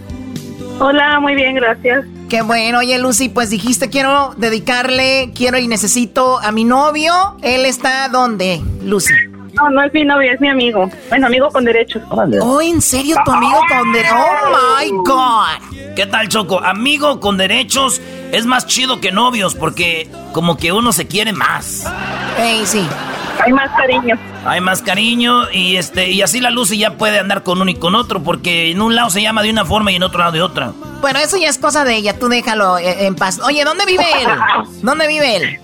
Hola, 0.79 1.21
muy 1.21 1.35
bien, 1.35 1.55
gracias. 1.55 2.05
Qué 2.29 2.43
bueno, 2.43 2.79
oye 2.79 2.99
Lucy, 2.99 3.29
pues 3.29 3.51
dijiste 3.51 3.91
quiero 3.91 4.35
dedicarle, 4.39 5.33
quiero 5.35 5.59
y 5.59 5.69
necesito 5.69 6.39
a 6.39 6.51
mi 6.51 6.65
novio. 6.65 7.37
¿Él 7.43 7.67
está 7.67 8.09
dónde, 8.09 8.61
Lucy? 8.83 9.13
No, 9.53 9.71
no 9.71 9.83
es 9.83 9.93
mi 9.93 10.05
novio, 10.05 10.33
es 10.33 10.41
mi 10.41 10.49
amigo. 10.49 10.91
Bueno, 11.09 11.27
amigo 11.27 11.49
con 11.51 11.65
derechos. 11.65 12.03
Oh, 12.11 12.61
¿en 12.61 12.81
serio 12.81 13.17
tu 13.25 13.31
amigo 13.31 13.61
con 13.69 13.93
derechos? 13.93 14.17
Oh 14.19 14.81
my 14.81 14.91
God. 15.05 15.95
¿Qué 15.95 16.07
tal, 16.07 16.29
Choco? 16.29 16.61
Amigo 16.61 17.21
con 17.21 17.37
derechos 17.37 18.01
es 18.33 18.47
más 18.47 18.67
chido 18.67 19.01
que 19.01 19.13
novios 19.13 19.55
porque 19.55 20.11
como 20.33 20.57
que 20.57 20.73
uno 20.73 20.93
se 20.93 21.07
quiere 21.07 21.33
más. 21.33 21.85
Ey, 22.39 22.65
sí. 22.65 22.87
Hay 23.45 23.53
más 23.53 23.71
cariño. 23.77 24.19
Hay 24.45 24.61
más 24.61 24.83
cariño 24.83 25.51
y 25.51 25.77
este 25.77 26.11
y 26.11 26.23
así 26.23 26.41
la 26.41 26.51
Lucy 26.51 26.79
ya 26.79 26.97
puede 26.97 27.19
andar 27.19 27.43
con 27.43 27.61
uno 27.61 27.71
y 27.71 27.75
con 27.75 27.95
otro 27.95 28.23
porque 28.23 28.71
en 28.71 28.81
un 28.81 28.95
lado 28.95 29.11
se 29.11 29.21
llama 29.21 29.43
de 29.43 29.51
una 29.51 29.65
forma 29.65 29.93
y 29.93 29.97
en 29.97 30.03
otro 30.03 30.21
lado 30.21 30.33
de 30.33 30.43
otra. 30.43 30.73
Bueno, 31.01 31.19
eso 31.19 31.37
ya 31.37 31.49
es 31.49 31.59
cosa 31.59 31.85
de 31.85 31.97
ella, 31.97 32.19
tú 32.19 32.29
déjalo 32.29 32.79
eh, 32.79 33.07
en 33.07 33.17
paz. 33.17 33.41
Oye, 33.41 33.65
¿dónde 33.65 33.85
vive 33.85 34.05
él? 34.23 34.29
¿Dónde 34.83 35.09
vive 35.09 35.37
él? 35.37 35.61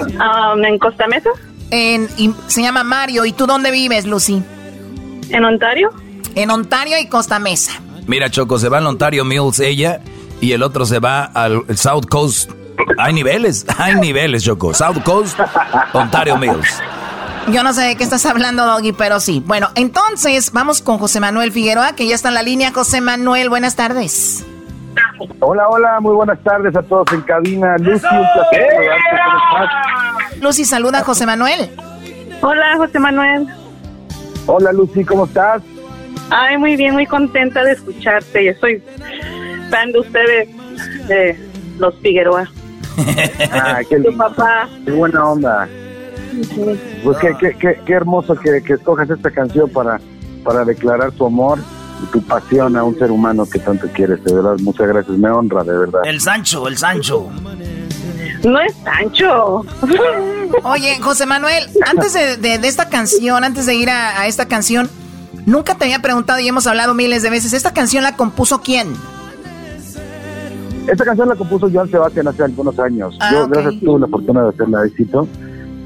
Um, 0.00 0.64
¿En 0.64 0.78
Costa 0.78 1.06
Mesa? 1.06 1.30
En, 1.70 2.08
y 2.16 2.34
se 2.46 2.62
llama 2.62 2.84
Mario. 2.84 3.24
¿Y 3.24 3.32
tú 3.32 3.46
dónde 3.46 3.70
vives, 3.70 4.06
Lucy? 4.06 4.42
¿En 5.30 5.44
Ontario? 5.44 5.90
En 6.34 6.50
Ontario 6.50 6.98
y 6.98 7.06
Costa 7.08 7.38
Mesa. 7.38 7.72
Mira, 8.06 8.30
Choco, 8.30 8.58
se 8.58 8.68
va 8.68 8.78
al 8.78 8.86
Ontario 8.86 9.24
Mills 9.24 9.60
ella 9.60 10.00
y 10.40 10.52
el 10.52 10.62
otro 10.62 10.84
se 10.84 10.98
va 10.98 11.24
al 11.24 11.64
South 11.76 12.06
Coast. 12.10 12.50
Hay 12.98 13.12
niveles, 13.12 13.66
hay 13.78 13.94
niveles, 13.96 14.42
Choco. 14.42 14.74
South 14.74 15.02
Coast, 15.04 15.38
Ontario 15.92 16.36
Mills. 16.36 16.80
Yo 17.52 17.62
no 17.62 17.72
sé 17.72 17.82
de 17.82 17.96
qué 17.96 18.04
estás 18.04 18.26
hablando, 18.26 18.64
Doggy, 18.64 18.92
pero 18.92 19.18
sí. 19.18 19.42
Bueno, 19.44 19.68
entonces 19.74 20.52
vamos 20.52 20.82
con 20.82 20.98
José 20.98 21.20
Manuel 21.20 21.52
Figueroa, 21.52 21.94
que 21.94 22.06
ya 22.06 22.14
está 22.14 22.28
en 22.28 22.34
la 22.34 22.42
línea. 22.42 22.72
José 22.72 23.00
Manuel, 23.00 23.48
buenas 23.48 23.76
tardes. 23.76 24.44
Hola, 25.40 25.68
hola, 25.68 26.00
muy 26.00 26.14
buenas 26.14 26.38
tardes 26.42 26.74
a 26.76 26.82
todos 26.82 27.10
en 27.12 27.22
cabina. 27.22 27.76
Lucy. 27.78 28.06
Lucy, 30.40 30.64
saluda 30.64 31.00
a 31.00 31.04
José 31.04 31.26
Manuel. 31.26 31.70
Hola, 32.42 32.76
José 32.76 32.98
Manuel. 32.98 33.46
Hola, 34.46 34.72
Lucy, 34.72 35.04
¿cómo 35.04 35.26
estás? 35.26 35.62
Ay, 36.30 36.56
muy 36.58 36.76
bien, 36.76 36.94
muy 36.94 37.06
contenta 37.06 37.62
de 37.64 37.72
escucharte. 37.72 38.44
Yo 38.46 38.52
soy 38.60 38.82
fan 39.70 39.92
de 39.92 39.98
ustedes, 40.00 40.48
de 41.08 41.38
los 41.78 41.94
Figueroa. 42.00 42.48
Ah, 43.52 43.80
qué 43.88 43.96
Tu 44.02 44.02
lindo. 44.10 44.16
papá. 44.24 44.68
Qué 44.84 44.92
buena 44.92 45.24
onda. 45.28 45.68
Pues 47.04 47.18
qué, 47.18 47.36
qué, 47.38 47.56
qué, 47.58 47.80
qué 47.84 47.92
hermoso 47.92 48.34
que, 48.36 48.62
que 48.62 48.74
escojas 48.74 49.10
esta 49.10 49.30
canción 49.30 49.68
para, 49.70 50.00
para 50.44 50.64
declarar 50.64 51.10
tu 51.12 51.26
amor 51.26 51.58
y 52.02 52.06
tu 52.12 52.22
pasión 52.22 52.76
a 52.76 52.84
un 52.84 52.96
ser 52.98 53.10
humano 53.10 53.44
que 53.50 53.58
tanto 53.58 53.88
quieres. 53.88 54.22
De 54.24 54.32
verdad, 54.32 54.56
muchas 54.60 54.86
gracias. 54.88 55.18
Me 55.18 55.28
honra, 55.30 55.64
de 55.64 55.76
verdad. 55.76 56.00
El 56.04 56.20
Sancho, 56.20 56.66
el 56.68 56.78
Sancho. 56.78 57.28
No 58.44 58.58
es 58.60 58.74
Sancho. 58.84 59.62
Oye, 60.64 60.98
José 61.00 61.26
Manuel, 61.26 61.64
antes 61.86 62.12
de, 62.14 62.36
de- 62.36 62.58
de 62.58 62.68
esta 62.68 62.88
canción, 62.88 63.44
antes 63.44 63.66
de 63.66 63.74
ir 63.74 63.90
a, 63.90 64.20
a 64.20 64.26
esta 64.26 64.46
canción, 64.48 64.88
nunca 65.46 65.74
te 65.74 65.84
había 65.84 66.00
preguntado 66.00 66.40
y 66.40 66.48
hemos 66.48 66.66
hablado 66.66 66.94
miles 66.94 67.22
de 67.22 67.30
veces, 67.30 67.52
¿esta 67.52 67.72
canción 67.74 68.02
la 68.02 68.16
compuso 68.16 68.60
quién? 68.62 68.88
Esta 70.88 71.04
canción 71.04 71.28
la 71.28 71.36
compuso 71.36 71.68
Joan 71.72 71.88
Sebastián 71.90 72.28
hace 72.28 72.42
algunos 72.42 72.78
años. 72.78 73.16
Ah, 73.20 73.30
Yo, 73.32 73.44
ok. 73.44 73.50
gracias, 73.52 73.80
tuve 73.82 74.00
la 74.00 74.06
fortuna 74.08 74.42
de 74.44 74.48
hacerla 74.48 74.86
éxito. 74.86 75.28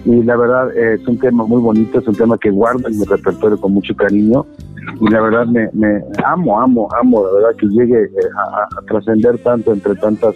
Y 0.06 0.22
la 0.22 0.36
verdad 0.36 0.68
eh, 0.76 0.98
es 1.00 1.08
un 1.08 1.18
tema 1.18 1.44
muy 1.44 1.60
bonito, 1.60 1.98
es 1.98 2.06
un 2.06 2.14
tema 2.14 2.36
que 2.38 2.50
guardo 2.50 2.86
en 2.88 2.98
mi 2.98 3.04
repertorio 3.04 3.58
con 3.60 3.72
mucho 3.72 3.94
cariño. 3.96 4.46
Y 5.00 5.08
la 5.08 5.20
verdad 5.20 5.46
me, 5.46 5.68
me 5.72 6.02
amo, 6.24 6.60
amo, 6.60 6.88
amo, 7.00 7.26
de 7.26 7.34
verdad 7.34 7.56
que 7.58 7.66
llegue 7.66 8.04
eh, 8.04 8.10
a, 8.36 8.86
trascender 8.86 9.38
tanto 9.38 9.72
entre 9.72 9.94
tantas 9.96 10.34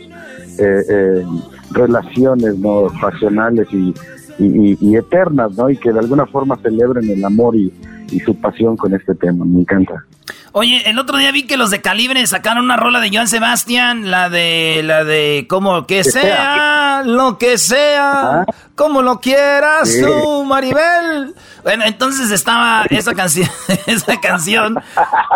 eh, 0.59 0.83
eh, 0.89 1.25
relaciones 1.73 2.59
no 2.59 2.87
pasionales 3.01 3.69
y, 3.73 3.95
y, 4.39 4.97
eternas, 4.97 5.53
¿no? 5.57 5.69
Y 5.70 5.77
que 5.77 5.93
de 5.93 5.99
alguna 5.99 6.27
forma 6.27 6.57
celebren 6.62 7.09
el 7.11 7.25
amor 7.25 7.57
y, 7.57 7.73
y 8.11 8.20
su 8.20 8.35
pasión 8.35 8.77
con 8.77 8.95
este 8.95 9.15
tema. 9.15 9.45
Me 9.45 9.61
encanta. 9.61 10.05
Oye, 10.53 10.89
el 10.89 10.99
otro 10.99 11.19
día 11.19 11.31
vi 11.31 11.47
que 11.47 11.57
los 11.57 11.70
de 11.70 11.81
Calibre 11.81 12.27
sacaron 12.27 12.65
una 12.65 12.77
rola 12.77 13.01
de 13.01 13.11
Joan 13.11 13.29
Sebastián, 13.29 14.11
la 14.11 14.31
de, 14.31 14.81
la 14.83 15.05
de, 15.05 15.47
como 15.49 15.87
que 15.87 16.05
sea, 16.05 16.23
sea. 16.23 17.03
lo 17.05 17.39
que 17.39 17.59
sea, 17.59 18.47
como 18.75 19.03
lo 19.03 19.20
quieras 19.20 19.89
Sí. 19.89 20.03
tú, 20.03 20.45
Maribel. 20.45 21.35
Bueno, 21.62 21.85
entonces 21.86 22.30
estaba 22.30 22.85
esa 22.90 23.14
canción, 23.14 23.48
esa 23.86 24.20
canción, 24.20 24.76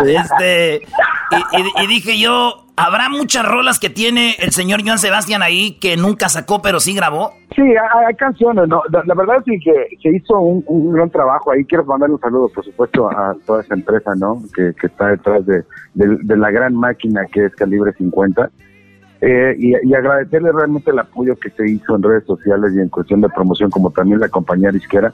este, 0.06 0.82
y, 1.82 1.86
dije 1.86 2.18
yo, 2.18 2.66
¿habrá 2.76 3.08
muchas 3.08 3.44
rolas 3.44 3.78
que 3.78 3.90
tiene 3.90 4.36
el 4.38 4.52
señor 4.52 4.82
Joan 4.84 4.98
Sebastián 4.98 5.42
ahí 5.42 5.78
que 5.78 5.96
nunca 5.96 6.28
sacó, 6.28 6.62
pero 6.62 6.80
sí 6.80 6.94
grabó? 6.94 7.32
Sí, 7.54 7.62
hay, 7.62 8.14
canciones, 8.14 8.68
¿no? 8.68 8.82
La, 8.90 9.14
verdad 9.14 9.42
sí 9.44 9.58
que 9.62 9.88
se 10.02 10.16
hizo 10.16 10.38
un, 10.38 10.92
gran 10.92 11.10
trabajo 11.10 11.52
ahí. 11.52 11.64
Quiero 11.64 11.84
mandarle 11.84 12.14
un 12.14 12.20
saludo, 12.20 12.48
por 12.48 12.64
supuesto, 12.64 13.10
a 13.10 13.36
toda 13.46 13.62
esa 13.62 13.74
empresa, 13.74 14.14
¿no? 14.16 14.42
Que, 14.54 14.72
que 14.80 14.86
está 14.86 15.08
detrás 15.08 15.44
de, 15.44 15.62
de- 15.94 16.36
la 16.36 16.50
gran 16.50 16.74
máquina 16.74 17.26
que 17.30 17.46
es 17.46 17.54
Calibre 17.54 17.92
50. 17.92 18.50
Eh, 19.20 19.54
y, 19.56 19.88
y 19.88 19.94
agradecerle 19.94 20.50
realmente 20.50 20.90
el 20.90 20.98
apoyo 20.98 21.36
que 21.36 21.50
se 21.50 21.68
hizo 21.70 21.94
en 21.94 22.02
redes 22.02 22.24
sociales 22.24 22.72
y 22.74 22.80
en 22.80 22.88
cuestión 22.88 23.20
de 23.20 23.28
promoción, 23.28 23.70
como 23.70 23.90
también 23.90 24.18
la 24.18 24.28
compañía 24.28 24.72
disquera. 24.72 25.12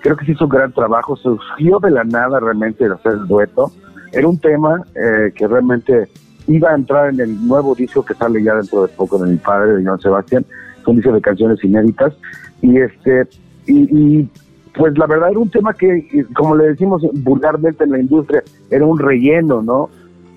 Creo 0.00 0.16
que 0.16 0.24
se 0.26 0.32
hizo 0.32 0.44
un 0.44 0.50
gran 0.50 0.72
trabajo, 0.72 1.16
surgió 1.16 1.78
de 1.80 1.90
la 1.90 2.04
nada 2.04 2.40
realmente 2.40 2.88
de 2.88 2.94
hacer 2.94 3.12
el 3.12 3.26
dueto. 3.26 3.72
Era 4.12 4.28
un 4.28 4.38
tema 4.38 4.82
eh, 4.94 5.32
que 5.34 5.46
realmente 5.46 6.08
iba 6.46 6.70
a 6.70 6.74
entrar 6.74 7.10
en 7.12 7.20
el 7.20 7.46
nuevo 7.46 7.74
disco 7.74 8.04
que 8.04 8.14
sale 8.14 8.42
ya 8.42 8.54
dentro 8.54 8.82
de 8.82 8.88
poco 8.88 9.18
de 9.18 9.30
mi 9.30 9.36
padre, 9.36 9.76
de 9.76 9.84
Joan 9.84 10.00
Sebastián. 10.00 10.46
Un 10.86 10.96
disco 10.96 11.12
de 11.12 11.20
canciones 11.20 11.62
inéditas. 11.62 12.14
Y 12.62 12.78
este, 12.78 13.28
y, 13.66 14.20
y, 14.20 14.30
pues 14.74 14.96
la 14.96 15.06
verdad 15.06 15.30
era 15.30 15.38
un 15.38 15.50
tema 15.50 15.74
que, 15.74 16.24
como 16.34 16.56
le 16.56 16.68
decimos 16.68 17.02
vulgarmente 17.12 17.84
en 17.84 17.90
la 17.90 17.98
industria, 17.98 18.42
era 18.70 18.86
un 18.86 18.98
relleno, 18.98 19.60
¿no? 19.60 19.90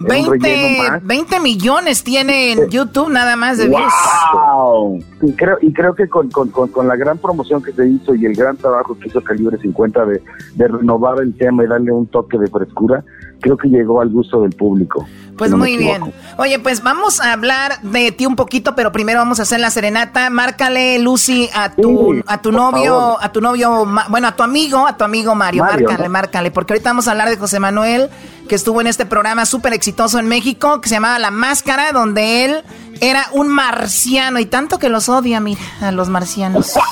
20, 0.07 1.01
20 1.03 1.39
millones 1.39 2.03
tiene 2.03 2.53
en 2.53 2.69
YouTube 2.69 3.09
nada 3.09 3.35
más 3.35 3.57
de 3.57 3.67
views. 3.67 3.93
¡Wow! 4.33 5.03
Y 5.21 5.31
creo, 5.33 5.57
y 5.61 5.73
creo 5.73 5.95
que 5.95 6.07
con, 6.07 6.29
con, 6.29 6.49
con, 6.49 6.69
con 6.69 6.87
la 6.87 6.95
gran 6.95 7.17
promoción 7.17 7.61
que 7.61 7.71
se 7.73 7.87
hizo 7.87 8.15
y 8.15 8.25
el 8.25 8.35
gran 8.35 8.57
trabajo 8.57 8.97
que 8.97 9.07
hizo 9.07 9.21
Calibre 9.21 9.57
50 9.57 10.05
de, 10.05 10.21
de 10.55 10.67
renovar 10.67 11.21
el 11.21 11.35
tema 11.37 11.63
y 11.63 11.67
darle 11.67 11.91
un 11.91 12.07
toque 12.07 12.37
de 12.37 12.47
frescura, 12.47 13.03
creo 13.39 13.57
que 13.57 13.67
llegó 13.67 14.01
al 14.01 14.09
gusto 14.09 14.41
del 14.41 14.51
público. 14.51 15.05
Pues 15.37 15.49
no 15.51 15.57
muy 15.57 15.77
bien. 15.77 16.13
Oye, 16.37 16.59
pues 16.59 16.83
vamos 16.83 17.19
a 17.19 17.33
hablar 17.33 17.79
de 17.81 18.11
ti 18.11 18.25
un 18.25 18.35
poquito, 18.35 18.75
pero 18.75 18.91
primero 18.91 19.19
vamos 19.19 19.39
a 19.39 19.43
hacer 19.43 19.59
la 19.59 19.69
serenata. 19.69 20.29
Márcale, 20.29 20.99
Lucy, 20.99 21.49
a 21.53 21.71
tu, 21.71 22.13
Sí, 22.15 22.23
a 22.27 22.41
tu 22.41 22.51
novio, 22.51 22.95
favor. 22.95 23.17
a 23.21 23.31
tu 23.31 23.41
novio, 23.41 23.87
bueno, 24.09 24.27
a 24.27 24.35
tu 24.35 24.43
amigo, 24.43 24.85
a 24.87 24.97
tu 24.97 25.03
amigo 25.03 25.33
Mario. 25.35 25.63
Mario, 25.63 25.87
márcale, 25.87 26.07
¿no? 26.07 26.13
márcale, 26.13 26.51
porque 26.51 26.73
ahorita 26.73 26.89
vamos 26.89 27.07
a 27.07 27.11
hablar 27.11 27.29
de 27.29 27.37
José 27.37 27.59
Manuel, 27.59 28.09
que 28.47 28.55
estuvo 28.55 28.81
en 28.81 28.87
este 28.87 29.05
programa 29.05 29.45
súper 29.45 29.73
exitoso 29.73 30.19
en 30.19 30.27
México, 30.27 30.79
que 30.81 30.89
se 30.89 30.95
llamaba 30.95 31.17
La 31.19 31.31
Máscara, 31.31 31.91
donde 31.91 32.45
él 32.45 32.63
era 32.99 33.25
un 33.31 33.47
marciano 33.47 34.39
y 34.39 34.45
tanto 34.45 34.77
que 34.79 34.89
los 34.89 35.09
odia, 35.09 35.39
mira, 35.39 35.61
a 35.81 35.91
los 35.91 36.09
marcianos. 36.09 36.73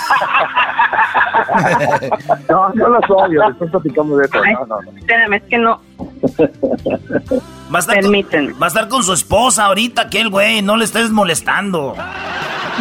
No, 2.50 2.70
no 2.76 2.90
los 2.90 3.10
odio, 3.10 3.42
después 3.48 3.72
platicamos 3.72 4.18
de 4.20 4.26
eso. 4.26 4.38
Ay. 4.46 4.54
No, 4.54 4.66
no, 4.66 4.82
no. 4.82 4.92
Espérame, 4.98 5.34
es 5.34 5.44
que 5.44 5.58
no. 5.58 5.82
Va 7.72 7.78
a, 7.78 7.80
estar 7.82 8.02
con, 8.02 8.14
va 8.14 8.66
a 8.66 8.68
estar 8.68 8.88
con 8.88 9.04
su 9.04 9.14
esposa 9.14 9.66
ahorita, 9.66 10.04
aquel 10.04 10.30
güey, 10.30 10.62
no 10.64 10.76
le 10.76 10.86
estés 10.86 11.12
molestando. 11.12 11.96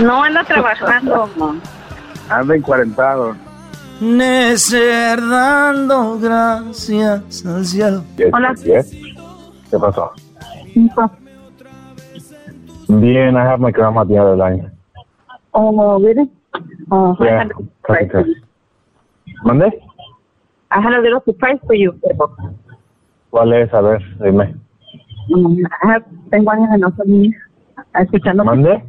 No 0.03 0.23
anda 0.23 0.45
trabajando. 0.45 1.29
Anda 2.31 2.57
encuarentado. 2.57 3.37
Necer 4.01 5.21
dando 5.21 6.19
gracias 6.19 7.45
al 7.45 7.65
cielo. 7.67 8.03
Hola. 8.33 8.55
¿Qué 8.63 9.79
pasó? 9.79 10.13
Bien, 12.89 13.35
I 13.37 13.41
have 13.41 13.59
my 13.59 13.71
grandma 13.71 14.05
the 14.05 14.19
other 14.19 14.37
line. 14.37 14.71
Oh, 15.53 15.99
really? 15.99 16.31
Oh, 16.91 17.15
I 17.21 17.25
Yeah, 17.25 17.39
had 17.41 18.11
for 18.11 18.27
you. 18.27 18.37
¿Mande? 19.45 19.67
I 20.71 20.81
had 20.81 20.95
a 20.95 21.01
little 21.01 21.21
surprise 21.25 21.59
for 21.67 21.75
you. 21.75 21.93
¿Cuál 23.31 23.53
es? 23.53 23.75
A 23.75 23.81
ver, 23.83 24.03
dime. 24.21 24.55
Tengo 26.31 26.51
a 26.51 26.55
alguien 26.55 26.73
en 26.75 26.85
otra 26.85 27.05
línea 27.05 27.39
escuchándote. 27.95 28.49
¿Mande? 28.49 28.85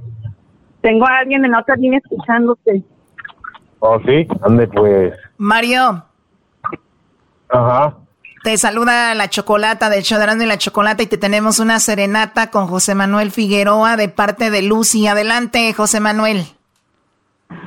Tengo 0.81 1.05
a 1.05 1.19
alguien 1.19 1.45
en 1.45 1.55
otra 1.55 1.75
línea 1.75 1.99
escuchándote. 1.99 2.83
Oh, 3.79 3.99
sí, 4.05 4.27
ande 4.41 4.67
pues. 4.67 5.13
Mario, 5.37 6.03
Ajá. 7.49 7.95
te 8.43 8.57
saluda 8.57 9.15
la 9.15 9.29
chocolata 9.29 9.89
del 9.89 10.03
show 10.03 10.17
de 10.17 10.25
Erasmo 10.25 10.43
y 10.43 10.47
la 10.47 10.57
chocolata 10.57 11.03
y 11.03 11.07
te 11.07 11.17
tenemos 11.17 11.59
una 11.59 11.79
serenata 11.79 12.51
con 12.51 12.67
José 12.67 12.93
Manuel 12.95 13.31
Figueroa 13.31 13.95
de 13.95 14.09
parte 14.09 14.49
de 14.49 14.61
Lucy. 14.61 15.07
Adelante, 15.07 15.73
José 15.73 15.99
Manuel. 16.01 16.43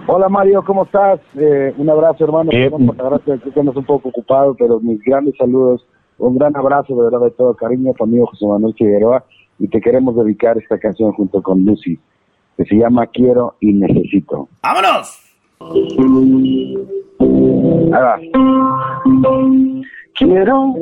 Hola 0.07 0.29
Mario, 0.29 0.63
¿cómo 0.65 0.85
estás? 0.85 1.21
Eh, 1.35 1.75
un 1.77 1.89
abrazo 1.91 2.25
hermano, 2.25 2.51
Perdón 2.51 2.87
por 2.87 2.97
la 2.97 3.05
gracia, 3.05 3.39
creo 3.39 3.55
que 3.55 3.61
andas 3.61 3.77
un 3.77 3.85
poco 3.85 4.11
ocupado, 4.11 4.55
pero 4.57 4.79
mis 4.81 5.01
grandes 5.03 5.35
saludos, 5.37 5.85
un 6.23 6.39
gran 6.39 6.57
abrazo 6.57 6.95
de 6.95 7.03
verdad 7.03 7.21
de 7.21 7.33
todo 7.33 7.55
cariño 7.55 7.91
a 7.91 7.95
tu 7.95 8.05
amigo 8.05 8.27
José 8.27 8.47
Manuel 8.47 8.75
Figueroa 8.75 9.25
y 9.59 9.67
te 9.67 9.81
queremos 9.81 10.15
dedicar 10.17 10.57
esta 10.57 10.79
canción 10.79 11.13
junto 11.13 11.43
con 11.43 11.65
Lucy, 11.65 11.99
que 12.57 12.65
se 12.65 12.77
llama 12.77 13.07
Quiero 13.09 13.57
y 13.61 13.73
Necesito. 13.73 14.49
¡Vámonos! 14.63 15.19
Ahí 17.21 17.91
va. 17.91 18.21
Quiero, 20.15 20.75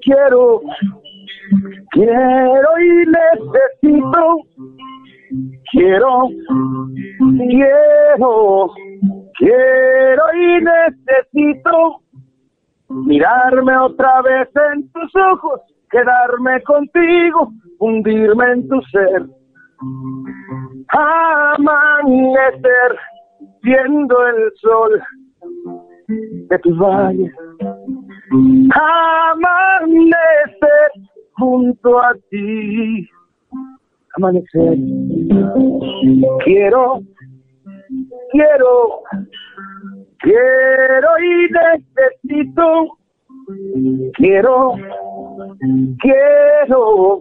quiero, 0.00 0.60
quiero 1.90 2.70
y 2.80 3.06
necesito. 3.82 4.36
Quiero, 5.72 6.28
quiero, 7.48 8.70
quiero 9.38 10.22
y 10.34 10.62
necesito 10.62 12.04
mirarme 13.06 13.76
otra 13.76 14.22
vez 14.22 14.48
en 14.72 14.88
tus 14.90 15.12
ojos, 15.32 15.60
quedarme 15.90 16.62
contigo, 16.62 17.52
hundirme 17.78 18.52
en 18.52 18.68
tu 18.68 18.80
ser, 18.82 19.26
amanecer 20.88 22.98
viendo 23.62 24.26
el 24.26 24.52
sol 24.60 25.02
de 26.48 26.58
tus 26.58 26.78
valles, 26.78 27.32
amanecer 29.30 30.90
junto 31.32 32.00
a 32.00 32.14
ti, 32.30 33.08
amanecer. 34.16 34.78
Quiero, 36.44 37.00
quiero, 38.30 39.02
quiero 40.24 41.08
y 41.20 41.48
necesito, 41.52 42.98
quiero, 44.14 44.72
quiero, 46.00 47.20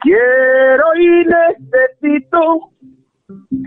quiero 0.00 0.86
y 0.96 1.24
necesito 1.26 2.70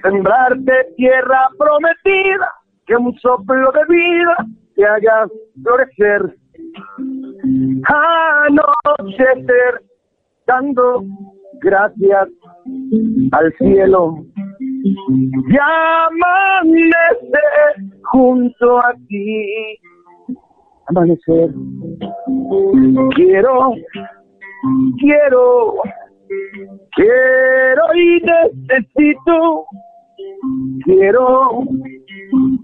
sembrarte 0.02 0.74
tierra 0.98 1.50
prometida, 1.58 2.52
que 2.86 2.96
un 2.96 3.18
soplo 3.20 3.72
de 3.72 3.86
vida 3.88 4.36
te 4.76 4.86
haga 4.86 5.28
florecer, 5.62 6.36
anochecer, 8.48 9.84
dando 10.48 11.04
gracias 11.62 12.28
al 13.32 13.54
cielo 13.60 14.26
y 14.84 15.58
amanecer 15.58 17.22
junto 18.12 18.80
a 18.80 18.94
ti. 19.08 19.80
Amanecer. 20.88 21.52
Quiero, 23.16 23.72
quiero, 25.00 25.76
quiero 26.96 27.96
y 27.96 28.22
necesito. 28.22 29.66
Quiero, 30.84 31.64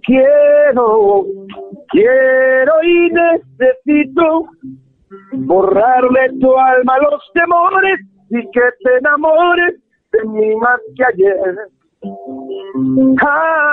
quiero, 0.05 1.25
quiero 1.89 2.73
y 2.83 3.09
necesito 3.11 4.49
borrarle 5.31 6.29
tu 6.39 6.57
alma 6.57 6.97
los 6.99 7.21
temores 7.33 7.99
y 8.29 8.41
que 8.51 8.61
te 8.83 8.97
enamores 8.97 9.75
de 10.11 10.25
mí 10.25 10.55
más 10.57 10.79
que 10.95 11.05
ayer. 11.05 11.57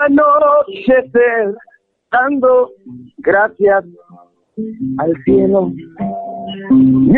Anochecer, 0.08 1.54
dando 2.10 2.70
gracias 3.18 3.84
al 4.98 5.12
cielo 5.24 5.72
y 6.70 7.16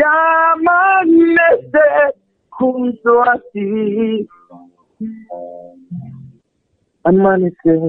amanecer 0.53 2.15
junto 2.49 3.23
a 3.23 3.39
ti. 3.53 4.27
Amanecer. 7.03 7.79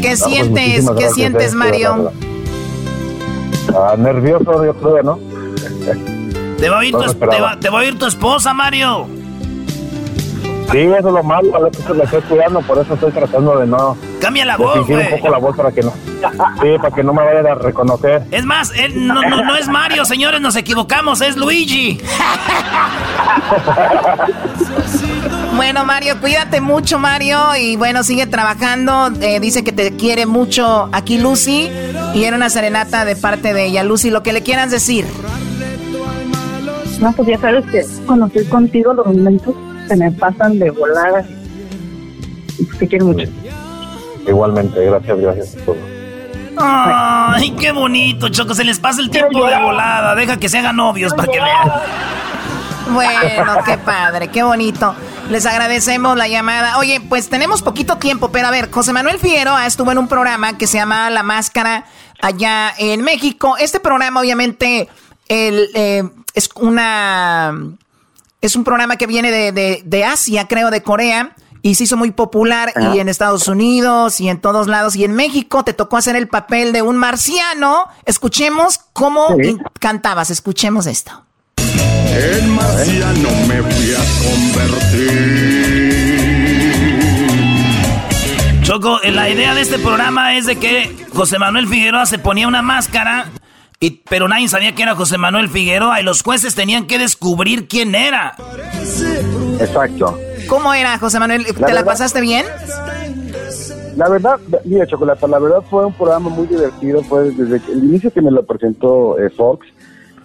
¿Qué 0.00 0.08
pues, 0.08 0.24
sientes? 0.24 0.84
muchísimas 0.84 0.96
¿Qué 0.96 1.02
gracias, 1.02 1.14
sientes, 1.14 1.52
eh, 1.52 1.56
Mario? 1.56 2.29
Ah, 3.74 3.94
nervioso, 3.96 4.64
yo 4.64 4.74
creo, 4.74 5.02
¿no? 5.02 5.18
Te 6.58 6.68
va 6.68 6.80
a 6.80 6.90
tu, 6.90 7.02
esperaba. 7.02 7.36
te 7.36 7.40
va, 7.40 7.60
te 7.60 7.70
va 7.70 7.78
a 7.78 7.82
oír 7.82 7.98
tu 7.98 8.06
esposa, 8.06 8.52
Mario. 8.52 9.19
Sí, 10.70 10.78
eso 10.78 11.08
es 11.08 11.14
lo 11.14 11.22
malo, 11.22 11.56
a 11.56 11.60
veces 11.60 11.84
la 11.96 12.04
estoy 12.04 12.20
cuidando, 12.22 12.60
por 12.60 12.78
eso 12.78 12.94
estoy 12.94 13.10
tratando 13.10 13.58
de 13.58 13.66
no... 13.66 13.96
Cambia 14.20 14.44
la 14.44 14.56
voz, 14.56 14.74
fingir 14.74 14.96
un 14.96 15.02
güey. 15.02 15.16
poco 15.16 15.28
la 15.30 15.38
voz 15.38 15.56
para 15.56 15.72
que 15.72 15.82
no... 15.82 15.92
Sí, 16.60 16.68
para 16.80 16.94
que 16.94 17.02
no 17.02 17.12
me 17.12 17.24
vayan 17.24 17.46
a 17.46 17.54
reconocer. 17.54 18.22
Es 18.30 18.44
más, 18.44 18.72
él 18.76 19.06
no, 19.06 19.20
no, 19.22 19.42
no 19.42 19.56
es 19.56 19.66
Mario, 19.68 20.04
señores, 20.04 20.40
nos 20.40 20.54
equivocamos, 20.56 21.20
es 21.22 21.36
Luigi. 21.36 22.00
Bueno, 25.56 25.84
Mario, 25.84 26.18
cuídate 26.20 26.60
mucho, 26.60 26.98
Mario. 26.98 27.38
Y 27.60 27.76
bueno, 27.76 28.02
sigue 28.02 28.26
trabajando. 28.26 29.10
Eh, 29.20 29.40
dice 29.40 29.62
que 29.62 29.72
te 29.72 29.94
quiere 29.96 30.24
mucho 30.24 30.88
aquí 30.92 31.18
Lucy. 31.18 31.70
Y 32.14 32.24
era 32.24 32.36
una 32.36 32.48
serenata 32.48 33.04
de 33.04 33.14
parte 33.14 33.52
de 33.52 33.66
ella. 33.66 33.84
Lucy, 33.84 34.10
lo 34.10 34.22
que 34.22 34.32
le 34.32 34.42
quieras 34.42 34.70
decir. 34.70 35.04
No, 37.00 37.12
pues 37.12 37.28
ya 37.28 37.38
sabes 37.38 37.66
que 37.66 37.84
cuando 38.06 38.26
estoy 38.26 38.44
contigo 38.46 38.94
los 38.94 39.06
momentos 39.06 39.54
se 39.90 39.96
me 39.96 40.12
pasan 40.12 40.56
de 40.60 40.70
volada. 40.70 41.24
Y 42.56 42.64
Te 42.78 42.86
quiero 42.86 43.06
mucho. 43.06 43.26
Igualmente, 44.24 44.84
gracias, 44.84 45.18
gracias 45.18 45.48
por 45.64 45.74
todo. 45.74 45.84
Ay, 46.58 47.50
qué 47.58 47.72
bonito, 47.72 48.28
Choco. 48.28 48.54
Se 48.54 48.62
les 48.62 48.78
pasa 48.78 49.00
el 49.00 49.10
tiempo 49.10 49.44
de 49.44 49.60
volada. 49.60 50.14
Deja 50.14 50.36
que 50.36 50.48
se 50.48 50.58
hagan 50.58 50.76
novios 50.76 51.12
para 51.12 51.32
que 51.32 51.40
vean. 51.40 51.72
Bueno, 52.92 53.58
qué 53.66 53.78
padre, 53.78 54.28
qué 54.28 54.44
bonito. 54.44 54.94
Les 55.28 55.44
agradecemos 55.44 56.16
la 56.16 56.28
llamada. 56.28 56.78
Oye, 56.78 57.00
pues 57.00 57.28
tenemos 57.28 57.60
poquito 57.60 57.96
tiempo, 57.96 58.30
pero 58.30 58.46
a 58.46 58.50
ver, 58.52 58.70
José 58.70 58.92
Manuel 58.92 59.18
Figueroa 59.18 59.66
estuvo 59.66 59.90
en 59.90 59.98
un 59.98 60.06
programa 60.06 60.56
que 60.56 60.68
se 60.68 60.78
llama 60.78 61.10
La 61.10 61.24
Máscara 61.24 61.84
allá 62.22 62.72
en 62.78 63.02
México. 63.02 63.56
Este 63.58 63.80
programa, 63.80 64.20
obviamente, 64.20 64.88
el, 65.28 65.68
eh, 65.74 66.08
es 66.34 66.48
una 66.54 67.54
es 68.40 68.56
un 68.56 68.64
programa 68.64 68.96
que 68.96 69.06
viene 69.06 69.30
de, 69.30 69.82
de, 69.84 70.04
Asia, 70.04 70.48
creo, 70.48 70.70
de 70.70 70.82
Corea. 70.82 71.34
Y 71.62 71.74
se 71.74 71.84
hizo 71.84 71.98
muy 71.98 72.10
popular 72.10 72.72
y 72.94 73.00
en 73.00 73.10
Estados 73.10 73.46
Unidos 73.46 74.18
y 74.18 74.30
en 74.30 74.40
todos 74.40 74.66
lados. 74.66 74.96
Y 74.96 75.04
en 75.04 75.12
México 75.12 75.62
te 75.62 75.74
tocó 75.74 75.98
hacer 75.98 76.16
el 76.16 76.26
papel 76.26 76.72
de 76.72 76.80
un 76.80 76.96
marciano. 76.96 77.86
Escuchemos 78.06 78.80
cómo 78.94 79.36
cantabas. 79.78 80.30
Escuchemos 80.30 80.86
esto. 80.86 81.26
En 81.58 82.54
marciano 82.54 83.28
me 83.46 83.62
fui 83.62 83.92
a 83.92 84.00
convertir. 84.24 85.90
Choco, 88.62 88.98
la 89.04 89.28
idea 89.28 89.54
de 89.54 89.60
este 89.60 89.78
programa 89.78 90.36
es 90.36 90.46
de 90.46 90.56
que 90.56 90.96
José 91.12 91.38
Manuel 91.38 91.68
Figueroa 91.68 92.06
se 92.06 92.18
ponía 92.18 92.48
una 92.48 92.62
máscara 92.62 93.30
y, 93.82 94.02
pero 94.10 94.28
nadie 94.28 94.46
sabía 94.46 94.74
que 94.74 94.82
era 94.82 94.94
José 94.94 95.16
Manuel 95.16 95.48
Figueroa 95.48 96.02
y 96.02 96.04
los 96.04 96.22
jueces 96.22 96.54
tenían 96.54 96.86
que 96.86 96.98
descubrir 96.98 97.66
quién 97.66 97.94
era. 97.94 98.34
Exacto. 99.58 100.18
¿Cómo 100.48 100.74
era, 100.74 100.98
José 100.98 101.18
Manuel? 101.18 101.46
¿Te 101.46 101.72
la, 101.72 101.82
pasaste 101.82 102.20
bien? 102.20 102.44
La 103.96 104.10
verdad, 104.10 104.38
mira, 104.66 104.86
Chocolata, 104.86 105.26
la 105.26 105.38
verdad 105.38 105.62
fue 105.70 105.86
un 105.86 105.94
programa 105.94 106.28
muy 106.28 106.46
divertido. 106.46 107.02
Fue 107.04 107.30
desde 107.30 107.72
el 107.72 107.84
inicio 107.84 108.12
que 108.12 108.20
me 108.20 108.30
lo 108.30 108.44
presentó 108.44 109.18
eh, 109.18 109.30
Fox, 109.30 109.66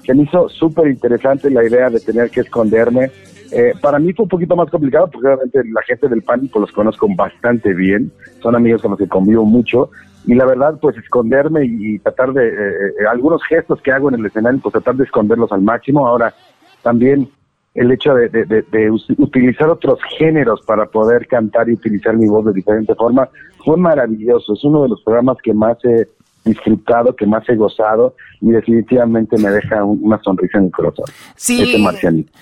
que 0.03 0.14
me 0.14 0.23
hizo 0.23 0.49
súper 0.49 0.88
interesante 0.88 1.49
la 1.49 1.64
idea 1.64 1.90
de 1.90 2.02
tener 2.02 2.32
que 2.32 2.41
esconderme. 2.41 3.10
Eh, 3.52 3.74
para 3.82 4.00
mí 4.00 4.14
fue 4.14 4.24
un 4.24 4.30
poquito 4.30 4.56
más 4.56 4.70
complicado 4.70 5.08
porque 5.12 5.28
obviamente 5.28 5.62
la 5.72 5.82
gente 5.84 6.08
del 6.08 6.22
pánico 6.24 6.60
los 6.60 6.72
conozco 6.72 7.08
bastante 7.16 7.74
bien, 7.74 8.12
son 8.42 8.56
amigos 8.56 8.82
con 8.82 8.92
los 8.92 9.00
que 9.00 9.08
convivo 9.08 9.46
mucho 9.46 9.90
y 10.26 10.34
la 10.34 10.46
verdad 10.46 10.78
pues 10.82 10.98
esconderme 10.98 11.66
y, 11.66 12.00
tratar 12.00 12.34
de 12.34 12.48
eh, 12.48 12.52
eh, 13.00 13.08
algunos 13.10 13.44
gestos 13.44 13.82
que 13.82 13.92
hago 13.92 14.10
en 14.10 14.16
el 14.16 14.26
escenario 14.26 14.60
pues 14.62 14.74
tratar 14.74 14.96
de 14.96 15.04
esconderlos 15.04 15.52
al 15.52 15.62
máximo. 15.62 16.08
Ahora 16.08 16.34
también 16.82 17.30
el 17.76 17.92
hecho 17.92 18.16
de, 18.16 18.30
de, 18.30 18.92
utilizar 19.18 19.70
otros 19.70 20.00
géneros 20.18 20.62
para 20.66 20.86
poder 20.86 21.28
cantar 21.28 21.70
y 21.70 21.74
utilizar 21.74 22.16
mi 22.16 22.28
voz 22.28 22.46
de 22.46 22.54
diferente 22.54 22.96
forma 22.96 23.28
fue 23.64 23.76
maravilloso 23.76 24.54
es 24.54 24.64
uno 24.64 24.84
de 24.84 24.90
los 24.90 25.04
programas 25.04 25.38
que 25.44 25.54
más 25.54 25.78
he 25.84 26.08
disfrutado 26.46 27.16
que 27.16 27.26
más 27.26 27.44
he 27.50 27.56
gozado 27.56 28.16
y 28.40 28.52
definitivamente 28.52 29.38
me 29.38 29.50
deja 29.50 29.84
una 29.84 30.22
sonrisa 30.22 30.60
en 30.60 30.66
el 30.66 30.72
corazón. 30.72 31.06
Sí, 31.36 31.84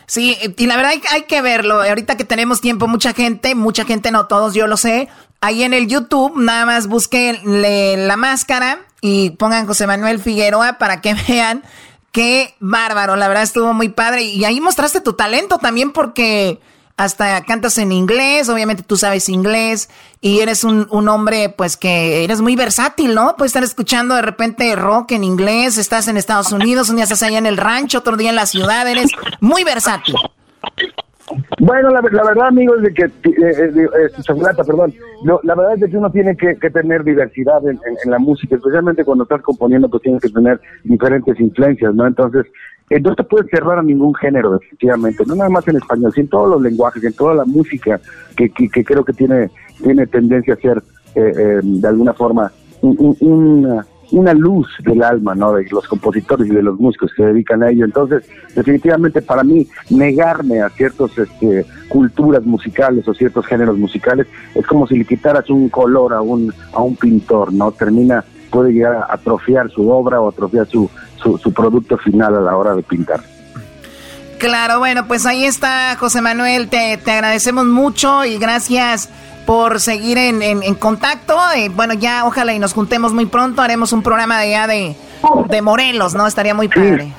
sí, 0.05 0.37
y 0.57 0.67
la 0.67 0.75
verdad 0.75 0.91
hay, 0.91 1.01
hay, 1.11 1.21
que 1.23 1.41
verlo. 1.41 1.81
Ahorita 1.81 2.17
que 2.17 2.25
tenemos 2.25 2.61
tiempo, 2.61 2.87
mucha 2.87 3.13
gente, 3.13 3.55
mucha 3.55 3.85
gente, 3.85 4.11
no 4.11 4.27
todos, 4.27 4.53
yo 4.53 4.67
lo 4.67 4.77
sé, 4.77 5.07
ahí 5.41 5.63
en 5.63 5.73
el 5.73 5.87
YouTube, 5.87 6.33
nada 6.37 6.65
más 6.65 6.87
busquen 6.87 7.37
la 7.43 8.17
máscara 8.17 8.79
y 9.01 9.31
pongan 9.31 9.65
José 9.65 9.87
Manuel 9.87 10.19
Figueroa 10.19 10.77
para 10.77 11.01
que 11.01 11.15
vean 11.27 11.63
qué 12.11 12.53
bárbaro, 12.59 13.15
la 13.15 13.27
verdad 13.27 13.43
estuvo 13.43 13.73
muy 13.73 13.89
padre. 13.89 14.23
Y 14.23 14.45
ahí 14.45 14.61
mostraste 14.61 15.01
tu 15.01 15.13
talento 15.13 15.57
también 15.57 15.91
porque 15.91 16.59
hasta 16.95 17.43
cantas 17.43 17.77
en 17.77 17.91
inglés, 17.91 18.49
obviamente 18.49 18.83
tú 18.83 18.95
sabes 18.95 19.27
inglés 19.29 19.89
y 20.21 20.39
eres 20.39 20.63
un, 20.63 20.87
un, 20.91 21.09
hombre 21.09 21.49
pues 21.49 21.75
que 21.75 22.23
eres 22.23 22.41
muy 22.41 22.55
versátil, 22.55 23.15
¿no? 23.15 23.35
Puedes 23.35 23.49
estar 23.49 23.63
escuchando 23.63 24.15
de 24.15 24.21
repente 24.21 24.75
rock 24.75 25.13
en 25.13 25.23
inglés, 25.23 25.77
estás 25.77 26.07
en 26.07 26.17
Estados 26.17 26.51
Unidos, 26.51 26.89
un 26.89 26.97
día 26.97 27.03
estás 27.03 27.23
allá 27.23 27.39
en 27.39 27.47
el 27.47 27.57
rancho, 27.57 27.99
otro 27.99 28.15
día 28.15 28.29
en 28.29 28.35
la 28.35 28.45
ciudad, 28.45 28.87
eres 28.87 29.11
muy 29.39 29.63
versátil. 29.63 30.15
Bueno, 31.59 31.89
la, 31.89 32.01
verdad, 32.01 32.47
amigo, 32.47 32.75
es 32.75 32.83
de 32.83 32.93
que, 32.93 33.03
eh, 33.03 33.11
eh, 33.29 33.71
eh 33.75 34.53
perdón, 34.67 34.93
la 35.43 35.55
verdad 35.55 35.75
es 35.81 35.89
que 35.89 35.97
uno 35.97 36.11
tiene 36.11 36.35
que, 36.35 36.55
tener 36.69 37.03
diversidad 37.03 37.65
en, 37.67 37.79
la 38.05 38.19
música, 38.19 38.55
especialmente 38.55 39.05
cuando 39.05 39.23
estás 39.23 39.41
componiendo, 39.41 39.89
pues 39.89 40.03
tienes 40.03 40.21
que 40.21 40.29
tener 40.29 40.59
diferentes 40.83 41.39
influencias, 41.39 41.95
¿no? 41.95 42.05
Entonces, 42.05 42.45
no 42.99 43.15
te 43.15 43.23
puedes 43.23 43.49
cerrar 43.49 43.79
a 43.79 43.83
ningún 43.83 44.13
género, 44.15 44.55
efectivamente, 44.55 45.23
no 45.25 45.35
nada 45.35 45.49
más 45.49 45.67
en 45.67 45.77
español, 45.77 46.11
sino 46.13 46.23
en 46.23 46.29
todos 46.29 46.49
los 46.49 46.61
lenguajes, 46.61 47.03
en 47.03 47.13
toda 47.13 47.35
la 47.35 47.45
música 47.45 47.99
que, 48.35 48.49
que, 48.49 48.83
creo 48.83 49.03
que 49.03 49.13
tiene, 49.13 49.49
tiene 49.81 50.07
tendencia 50.07 50.53
a 50.53 50.57
ser, 50.57 50.83
de 51.15 51.87
alguna 51.87 52.13
forma, 52.13 52.51
una 52.81 53.85
una 54.13 54.33
luz 54.33 54.67
del 54.85 55.01
alma, 55.01 55.33
¿no? 55.33 55.53
De 55.53 55.65
los 55.71 55.87
compositores 55.87 56.47
y 56.47 56.51
de 56.51 56.61
los 56.61 56.79
músicos 56.79 57.11
que 57.11 57.23
se 57.23 57.27
dedican 57.29 57.63
a 57.63 57.69
ello. 57.69 57.83
Entonces, 57.83 58.23
definitivamente 58.55 59.21
para 59.21 59.43
mí, 59.43 59.67
negarme 59.89 60.61
a 60.61 60.69
ciertas 60.69 61.17
este, 61.17 61.65
culturas 61.89 62.43
musicales 62.43 63.07
o 63.07 63.13
ciertos 63.13 63.45
géneros 63.47 63.77
musicales 63.77 64.27
es 64.53 64.65
como 64.67 64.85
si 64.87 64.97
le 64.97 65.05
quitaras 65.05 65.49
un 65.49 65.67
color 65.69 66.13
a 66.13 66.21
un, 66.21 66.53
a 66.73 66.81
un 66.81 66.95
pintor, 66.95 67.51
¿no? 67.51 67.71
Termina, 67.71 68.23
puede 68.53 68.71
llegar 68.71 68.95
a 68.95 69.13
atrofiar 69.13 69.71
su 69.71 69.89
obra 69.89 70.21
o 70.21 70.29
atrofiar 70.29 70.67
su, 70.67 70.87
su, 71.17 71.39
su 71.39 71.51
producto 71.51 71.97
final 71.97 72.35
a 72.35 72.39
la 72.39 72.55
hora 72.55 72.75
de 72.75 72.83
pintar. 72.83 73.21
Claro, 74.37 74.77
bueno, 74.77 75.07
pues 75.07 75.25
ahí 75.25 75.43
está 75.43 75.95
José 75.99 76.21
Manuel, 76.21 76.69
te, 76.69 76.97
te 76.97 77.11
agradecemos 77.11 77.65
mucho 77.65 78.23
y 78.25 78.37
gracias 78.37 79.09
por 79.47 79.79
seguir 79.79 80.17
en, 80.17 80.41
en, 80.43 80.75
contacto. 80.75 81.35
Eh, 81.55 81.69
bueno, 81.69 81.93
ya 81.93 82.25
ojalá 82.25 82.53
y 82.53 82.59
nos 82.59 82.73
juntemos 82.73 83.11
muy 83.13 83.25
pronto. 83.25 83.61
Haremos 83.61 83.91
un 83.91 84.03
programa 84.03 84.39
de 84.39 84.55
allá 84.55 84.67
de, 84.67 84.95
de 85.49 85.61
Morelos, 85.61 86.13
¿no? 86.13 86.27
Estaría 86.27 86.53
muy 86.53 86.67
padre. 86.67 87.05
Sí. 87.05 87.13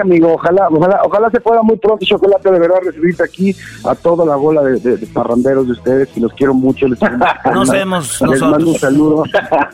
Amigo, 0.00 0.34
ojalá, 0.34 0.68
ojalá, 0.70 1.00
ojalá 1.04 1.30
se 1.30 1.40
pueda 1.40 1.62
muy 1.62 1.76
pronto, 1.76 2.04
Chocolate, 2.04 2.50
de 2.50 2.58
verdad, 2.58 2.78
recibirte 2.84 3.22
aquí 3.22 3.56
a 3.84 3.94
toda 3.94 4.24
la 4.24 4.36
bola 4.36 4.62
de, 4.62 5.06
parranderos 5.12 5.66
de 5.66 5.72
ustedes, 5.72 6.08
que 6.08 6.20
los 6.20 6.32
quiero 6.34 6.54
mucho. 6.54 6.86
Les, 6.88 6.98
nos 7.52 7.70
vemos 7.70 8.20
les 8.22 8.40
mando 8.40 8.70
un 8.70 8.78
saludo. 8.78 9.24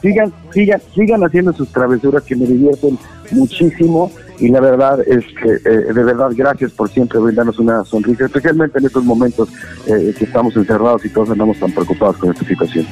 sigan, 0.03 0.33
sigan, 0.53 0.81
sigan 0.95 1.25
haciendo 1.25 1.53
sus 1.53 1.69
travesuras 1.69 2.23
que 2.23 2.37
me 2.37 2.47
divierten 2.47 2.99
muchísimo 3.31 4.11
y 4.41 4.49
la 4.49 4.61
verdad 4.61 5.01
es 5.07 5.25
que, 5.41 5.55
eh, 5.69 5.93
de 5.93 6.05
verdad, 6.05 6.31
gracias 6.33 6.71
por 6.73 6.89
siempre 6.89 7.19
brindarnos 7.19 7.59
una 7.59 7.85
sonrisa, 7.85 8.27
especialmente 8.27 8.79
en 8.79 8.87
estos 8.87 9.05
momentos 9.05 9.49
eh, 9.87 10.15
que 10.17 10.25
estamos 10.25 10.57
encerrados 10.57 11.05
y 11.05 11.09
todos 11.09 11.31
andamos 11.31 11.59
tan 11.59 11.73
preocupados 11.73 12.17
con 12.19 12.31
esta 12.31 12.45
situación. 12.47 12.87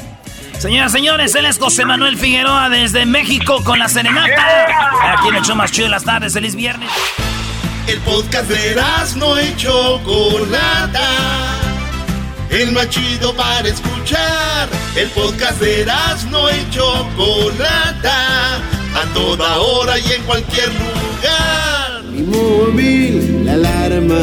Señoras, 0.58 0.90
señores, 0.90 1.34
él 1.34 1.44
es 1.44 1.58
José 1.58 1.84
Manuel 1.84 2.16
Figueroa 2.16 2.70
desde 2.70 3.04
México 3.04 3.62
con 3.62 3.78
la 3.78 3.88
serenata. 3.88 4.66
Aquí 5.12 5.28
en 5.28 5.36
el 5.36 5.42
show 5.42 5.54
más 5.54 5.70
chido 5.70 5.84
de 5.84 5.90
las 5.90 6.04
tardes, 6.04 6.32
feliz 6.32 6.54
viernes. 6.54 6.88
El 7.86 7.98
podcast 8.00 8.48
de 8.48 8.74
no 9.16 9.36
hecho 9.36 10.00
Chocolata. 10.02 11.08
El 12.50 12.72
más 12.72 12.88
chido 12.88 13.34
para 13.34 13.68
escuchar. 13.68 14.68
El 14.96 15.08
podcast 15.10 15.60
de 15.60 15.86
no 16.30 16.48
hecho 16.48 17.06
Chocolata 17.16 18.56
a 18.56 19.04
toda 19.12 19.58
hora 19.58 19.98
y 19.98 20.12
en 20.12 20.22
cualquier 20.22 20.68
lugar. 20.68 22.02
Mi 22.10 22.22
móvil, 22.22 23.44
la 23.44 23.52
alarma. 23.52 24.14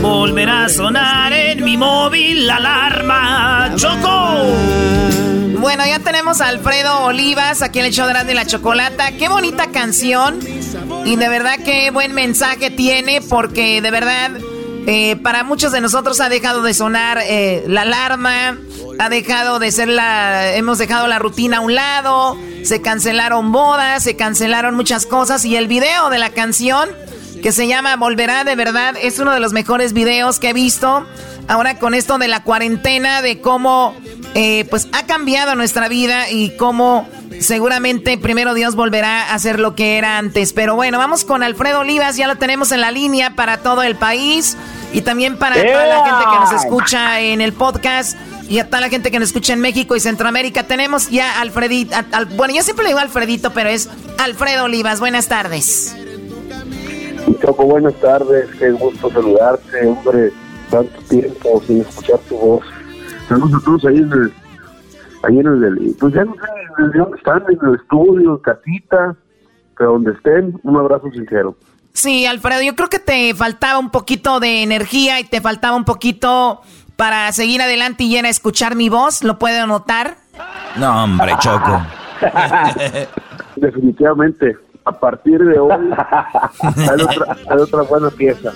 Volverá 0.00 0.66
a 0.66 0.68
sonar 0.68 1.32
en 1.32 1.64
mi 1.64 1.76
móvil 1.76 2.46
la 2.46 2.56
alarma. 2.56 3.72
¡Choco! 3.76 5.01
Bueno, 5.62 5.86
ya 5.86 6.00
tenemos 6.00 6.40
a 6.40 6.48
Alfredo 6.48 7.04
Olivas 7.04 7.62
aquí 7.62 7.78
en 7.78 7.84
el 7.84 7.92
show 7.92 8.08
de 8.08 8.34
la 8.34 8.44
Chocolata. 8.44 9.12
Qué 9.12 9.28
bonita 9.28 9.68
canción. 9.70 10.40
Y 11.04 11.14
de 11.14 11.28
verdad 11.28 11.54
qué 11.64 11.92
buen 11.92 12.14
mensaje 12.14 12.72
tiene 12.72 13.20
porque 13.20 13.80
de 13.80 13.92
verdad 13.92 14.32
eh, 14.88 15.14
para 15.22 15.44
muchos 15.44 15.70
de 15.70 15.80
nosotros 15.80 16.20
ha 16.20 16.28
dejado 16.28 16.62
de 16.62 16.74
sonar 16.74 17.20
eh, 17.22 17.62
la 17.68 17.82
alarma 17.82 18.58
ha 18.98 19.08
dejado 19.08 19.60
de 19.60 19.70
ser 19.70 19.86
la, 19.86 20.52
hemos 20.56 20.78
dejado 20.78 21.06
la 21.06 21.20
rutina 21.20 21.58
a 21.58 21.60
un 21.60 21.76
lado, 21.76 22.36
se 22.64 22.82
cancelaron 22.82 23.52
bodas, 23.52 24.02
se 24.02 24.16
cancelaron 24.16 24.74
muchas 24.74 25.06
cosas 25.06 25.44
y 25.44 25.54
el 25.54 25.68
video 25.68 26.10
de 26.10 26.18
la 26.18 26.30
canción 26.30 26.88
que 27.40 27.52
se 27.52 27.68
llama 27.68 27.94
Volverá 27.94 28.42
de 28.42 28.56
verdad 28.56 28.96
es 29.00 29.20
uno 29.20 29.32
de 29.32 29.38
los 29.38 29.52
mejores 29.52 29.92
videos 29.92 30.40
que 30.40 30.50
he 30.50 30.52
visto. 30.52 31.06
Ahora 31.46 31.78
con 31.78 31.94
esto 31.94 32.18
de 32.18 32.26
la 32.26 32.42
cuarentena, 32.42 33.22
de 33.22 33.40
cómo 33.40 33.94
eh, 34.34 34.66
pues 34.70 34.88
ha 34.92 35.04
cambiado 35.06 35.54
nuestra 35.54 35.88
vida 35.88 36.30
y 36.30 36.56
cómo 36.56 37.06
seguramente 37.40 38.16
primero 38.16 38.54
Dios 38.54 38.74
volverá 38.74 39.32
a 39.32 39.38
ser 39.38 39.60
lo 39.60 39.74
que 39.74 39.98
era 39.98 40.18
antes. 40.18 40.52
Pero 40.52 40.74
bueno, 40.74 40.98
vamos 40.98 41.24
con 41.24 41.42
Alfredo 41.42 41.80
Olivas, 41.80 42.16
ya 42.16 42.26
lo 42.26 42.36
tenemos 42.36 42.72
en 42.72 42.80
la 42.80 42.90
línea 42.90 43.34
para 43.36 43.58
todo 43.58 43.82
el 43.82 43.96
país 43.96 44.56
y 44.92 45.02
también 45.02 45.38
para 45.38 45.56
toda 45.56 45.86
la 45.86 46.04
gente 46.04 46.24
que 46.30 46.38
nos 46.40 46.64
escucha 46.64 47.20
en 47.20 47.40
el 47.40 47.52
podcast 47.52 48.16
y 48.48 48.58
a 48.58 48.66
toda 48.66 48.80
la 48.80 48.88
gente 48.88 49.10
que 49.10 49.18
nos 49.18 49.28
escucha 49.28 49.52
en 49.52 49.60
México 49.60 49.96
y 49.96 50.00
Centroamérica. 50.00 50.64
Tenemos 50.64 51.10
ya 51.10 51.40
Alfredito, 51.40 51.94
bueno, 52.36 52.54
yo 52.54 52.62
siempre 52.62 52.84
le 52.84 52.90
digo 52.90 53.00
Alfredito, 53.00 53.52
pero 53.52 53.68
es 53.68 53.88
Alfredo 54.18 54.64
Olivas. 54.64 55.00
Buenas 55.00 55.28
tardes. 55.28 55.94
Choco, 57.40 57.64
buenas 57.64 57.94
tardes, 57.94 58.48
qué 58.58 58.70
gusto 58.70 59.10
saludarte, 59.10 59.86
hombre, 59.86 60.32
tanto 60.70 61.00
tiempo 61.02 61.62
sin 61.66 61.80
escuchar 61.80 62.18
tu 62.28 62.36
voz. 62.36 62.64
Saludos 63.32 63.62
a 63.62 63.64
todos 63.64 63.84
ahí 63.86 63.96
en 63.96 64.12
el, 64.12 64.32
ahí 65.22 65.38
en 65.38 65.46
el, 65.46 65.96
pues 65.98 66.12
ya 66.12 66.22
no 66.22 66.34
sé 66.34 66.98
dónde 66.98 67.16
están, 67.16 67.42
en 67.48 67.66
el 67.66 67.74
estudio, 67.76 68.42
casita, 68.42 69.16
pero 69.78 69.92
donde 69.92 70.12
estén, 70.12 70.60
un 70.62 70.76
abrazo 70.76 71.10
sincero. 71.12 71.56
Sí, 71.94 72.26
Alfredo, 72.26 72.60
yo 72.60 72.76
creo 72.76 72.90
que 72.90 72.98
te 72.98 73.34
faltaba 73.34 73.78
un 73.78 73.90
poquito 73.90 74.38
de 74.38 74.62
energía 74.62 75.18
y 75.18 75.24
te 75.24 75.40
faltaba 75.40 75.76
un 75.76 75.86
poquito 75.86 76.60
para 76.96 77.32
seguir 77.32 77.62
adelante 77.62 78.04
y 78.04 78.16
era 78.16 78.28
escuchar 78.28 78.76
mi 78.76 78.90
voz, 78.90 79.24
¿lo 79.24 79.38
puedo 79.38 79.66
notar? 79.66 80.18
No, 80.76 81.04
hombre, 81.04 81.32
Choco. 81.40 81.80
Definitivamente 83.56 84.58
a 84.84 84.92
partir 84.92 85.38
de 85.38 85.58
hoy 85.58 85.72
hay 86.60 87.00
otra, 87.00 87.36
otra 87.56 87.82
buena 87.82 88.10
pieza. 88.10 88.52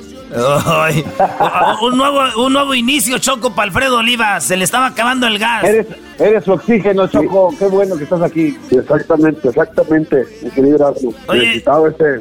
un, 1.83 1.97
nuevo, 1.97 2.45
un 2.45 2.53
nuevo 2.53 2.75
inicio, 2.75 3.19
Choco, 3.19 3.55
para 3.55 3.69
Alfredo 3.69 3.99
Oliva. 3.99 4.41
Se 4.41 4.57
le 4.57 4.65
estaba 4.65 4.87
acabando 4.87 5.27
el 5.27 5.39
gas. 5.39 5.65
Eres, 5.65 5.87
eres 6.19 6.45
su 6.45 6.53
oxígeno, 6.53 7.07
Choco. 7.07 7.55
Qué 7.59 7.67
bueno 7.67 7.97
que 7.97 8.05
estás 8.05 8.23
aquí. 8.23 8.57
Exactamente, 8.71 9.49
exactamente, 9.49 10.25
mi 10.43 10.51
querido 10.51 10.95
Necesitaba 11.33 11.89
ese, 11.89 12.21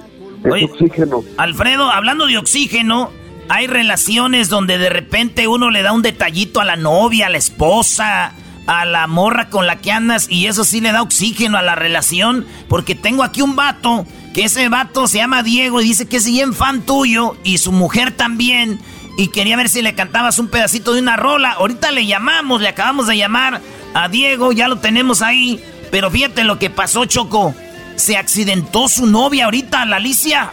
oxígeno. 0.66 1.24
Alfredo, 1.38 1.90
hablando 1.90 2.28
de 2.28 2.38
oxígeno, 2.38 3.10
hay 3.50 3.68
relaciones 3.68 4.50
donde 4.50 4.78
de 4.78 4.90
repente 4.90 5.48
uno 5.48 5.72
le 5.72 5.82
da 5.82 5.94
un 5.94 6.02
detallito 6.04 6.60
a 6.60 6.66
la 6.66 6.76
novia, 6.76 7.28
a 7.28 7.30
la 7.30 7.38
esposa 7.38 8.34
a 8.68 8.86
la 8.86 9.08
morra 9.08 9.50
con 9.50 9.68
la 9.68 9.78
que 9.78 9.92
andas 9.92 10.28
y 10.30 10.48
eso 10.48 10.64
sí 10.64 10.82
le 10.82 10.92
da 10.92 11.02
oxígeno 11.02 11.58
a 11.58 11.62
la 11.62 11.76
relación 11.76 12.46
porque 12.68 12.96
tengo 12.96 13.24
aquí 13.24 13.42
un 13.42 13.56
vato 13.56 14.06
que 14.34 14.46
ese 14.46 14.68
vato 14.70 15.08
se 15.08 15.20
llama 15.20 15.44
Diego 15.44 15.82
y 15.82 15.86
dice 15.86 16.08
que 16.08 16.18
es 16.18 16.26
bien 16.26 16.54
fan 16.54 16.82
tuyo 16.82 17.38
y 17.44 17.60
su 17.60 17.72
mujer 17.72 18.12
también 18.12 18.80
y 19.18 19.30
quería 19.30 19.56
ver 19.56 19.70
si 19.70 19.82
le 19.82 19.96
cantabas 19.96 20.40
un 20.40 20.50
pedacito 20.50 20.94
de 20.94 21.02
una 21.02 21.16
rola. 21.16 21.52
Ahorita 21.52 21.92
le 21.92 22.06
llamamos, 22.06 22.62
le 22.62 22.68
acabamos 22.68 23.08
de 23.08 23.18
llamar 23.18 23.62
a 23.94 24.10
Diego, 24.10 24.52
ya 24.52 24.68
lo 24.68 24.80
tenemos 24.80 25.22
ahí, 25.22 25.64
pero 25.90 26.12
fíjate 26.12 26.44
lo 26.44 26.60
que 26.60 26.70
pasó, 26.70 27.06
Choco. 27.06 27.56
Se 27.96 28.18
accidentó 28.18 28.90
su 28.90 29.08
novia 29.08 29.46
ahorita, 29.46 29.86
la 29.86 29.98
Alicia. 29.98 30.52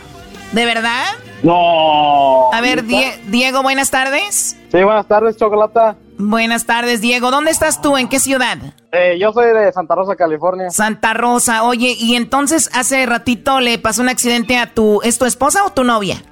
¿De 0.52 0.64
verdad? 0.64 1.06
No. 1.42 2.52
A 2.52 2.60
ver, 2.60 2.84
Diego, 3.26 3.62
buenas 3.62 3.90
tardes. 3.90 4.56
Sí, 4.72 4.82
buenas 4.82 5.06
tardes, 5.06 5.36
Chocolata. 5.36 5.96
Buenas 6.16 6.64
tardes, 6.64 7.02
Diego. 7.02 7.30
¿Dónde 7.30 7.50
estás 7.50 7.82
tú? 7.82 7.98
¿En 7.98 8.08
qué 8.08 8.18
ciudad? 8.18 8.56
Eh, 8.90 9.18
yo 9.20 9.30
soy 9.30 9.52
de 9.52 9.70
Santa 9.70 9.94
Rosa, 9.94 10.16
California. 10.16 10.70
Santa 10.70 11.12
Rosa. 11.12 11.64
Oye, 11.64 11.94
y 11.98 12.14
entonces 12.14 12.70
hace 12.72 13.04
ratito 13.04 13.60
le 13.60 13.78
pasó 13.78 14.00
un 14.00 14.08
accidente 14.08 14.56
a 14.56 14.72
tu... 14.72 15.02
¿Es 15.02 15.18
tu 15.18 15.26
esposa 15.26 15.62
o 15.66 15.70
tu 15.74 15.84
novia? 15.84 16.22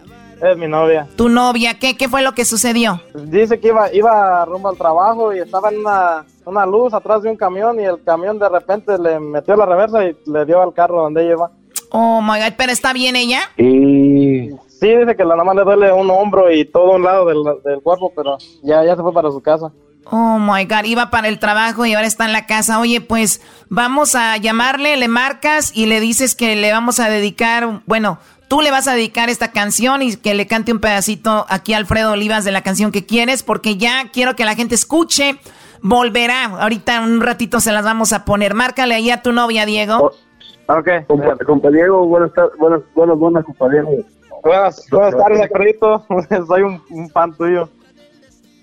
Es 0.43 0.57
mi 0.57 0.67
novia. 0.69 1.07
¿Tu 1.17 1.29
novia? 1.29 1.79
¿Qué, 1.79 1.99
qué 1.99 2.09
fue 2.09 2.23
lo 2.23 2.33
que 2.33 2.47
sucedió? 2.47 3.03
Dice 3.15 3.61
que 3.61 3.69
iba, 3.69 3.93
iba 3.93 4.43
rumbo 4.47 4.71
al 4.71 4.79
trabajo 4.79 5.35
y 5.35 5.41
estaba 5.41 5.69
en 5.69 5.81
una, 5.81 6.25
una 6.47 6.65
luz 6.65 6.95
atrás 6.95 7.21
de 7.21 7.29
un 7.29 7.37
camión 7.37 7.79
y 7.79 7.85
el 7.85 8.03
camión 8.03 8.39
de 8.39 8.49
repente 8.49 8.97
le 8.97 9.21
metió 9.21 9.55
la 9.55 9.67
reversa 9.67 10.03
y 10.07 10.17
le 10.25 10.47
dio 10.47 10.63
al 10.63 10.73
carro 10.73 11.03
donde 11.03 11.25
ella 11.25 11.33
iba. 11.33 11.51
Oh 11.91 12.23
my 12.23 12.39
god, 12.39 12.55
¿pero 12.57 12.73
está 12.73 12.95
bien 12.95 13.17
ella? 13.17 13.41
Y 13.59 14.49
Sí, 14.81 14.97
dice 14.97 15.15
que 15.15 15.25
la 15.25 15.37
nada 15.37 15.45
más 15.45 15.57
le 15.57 15.65
duele 15.65 15.93
un 15.93 16.11
hombro 16.11 16.51
y 16.51 16.65
todo 16.65 16.93
un 16.93 17.03
lado 17.03 17.27
del, 17.27 17.43
del, 17.63 17.83
cuerpo, 17.83 18.13
pero 18.17 18.39
ya, 18.63 18.83
ya 18.83 18.97
se 18.97 19.03
fue 19.03 19.13
para 19.13 19.31
su 19.31 19.43
casa. 19.43 19.71
Oh 20.11 20.39
my 20.39 20.65
God, 20.65 20.85
iba 20.85 21.11
para 21.11 21.29
el 21.29 21.39
trabajo 21.39 21.85
y 21.85 21.93
ahora 21.93 22.07
está 22.07 22.25
en 22.25 22.33
la 22.33 22.47
casa. 22.47 22.81
Oye, 22.81 23.03
pues 23.03 23.43
vamos 23.69 24.15
a 24.15 24.39
llamarle, 24.39 24.97
le 24.97 25.07
marcas 25.07 25.77
y 25.77 25.85
le 25.85 26.01
dices 26.01 26.35
que 26.35 26.57
le 26.57 26.73
vamos 26.73 26.99
a 26.99 27.11
dedicar, 27.11 27.83
bueno, 27.85 28.19
tú 28.49 28.63
le 28.63 28.71
vas 28.71 28.89
a 28.89 28.95
dedicar 28.95 29.29
esta 29.29 29.53
canción 29.53 30.01
y 30.01 30.17
que 30.17 30.33
le 30.33 30.47
cante 30.47 30.73
un 30.73 30.81
pedacito 30.81 31.45
aquí 31.51 31.75
a 31.75 31.77
Alfredo 31.77 32.13
Olivas 32.13 32.47
de 32.47 32.51
la 32.51 32.63
canción 32.63 32.91
que 32.91 33.05
quieres, 33.05 33.43
porque 33.43 33.77
ya 33.77 34.11
quiero 34.11 34.35
que 34.35 34.47
la 34.47 34.55
gente 34.55 34.75
escuche. 34.75 35.39
Volverá, 35.83 36.47
ahorita 36.47 37.03
un 37.03 37.21
ratito 37.21 37.61
se 37.61 37.71
las 37.71 37.85
vamos 37.85 38.15
a 38.15 38.25
poner. 38.25 38.55
Márcale 38.55 38.95
ahí 38.95 39.11
a 39.11 39.21
tu 39.21 39.33
novia, 39.33 39.67
Diego. 39.67 40.11
Oh, 40.69 40.75
ok. 40.75 41.45
Compa, 41.47 41.71
Diego, 41.71 42.07
buenas 42.07 42.33
tardes, 42.33 42.59
buenas, 42.59 42.81
buenas, 42.95 43.19
buenas, 43.19 43.45
Buenas, 44.43 44.87
buenas 44.91 45.17
tardes, 45.17 45.41
Alfredito. 45.43 46.05
Soy 46.47 46.63
un, 46.63 46.83
un, 46.91 47.11
fan 47.11 47.37
tuyo. 47.37 47.69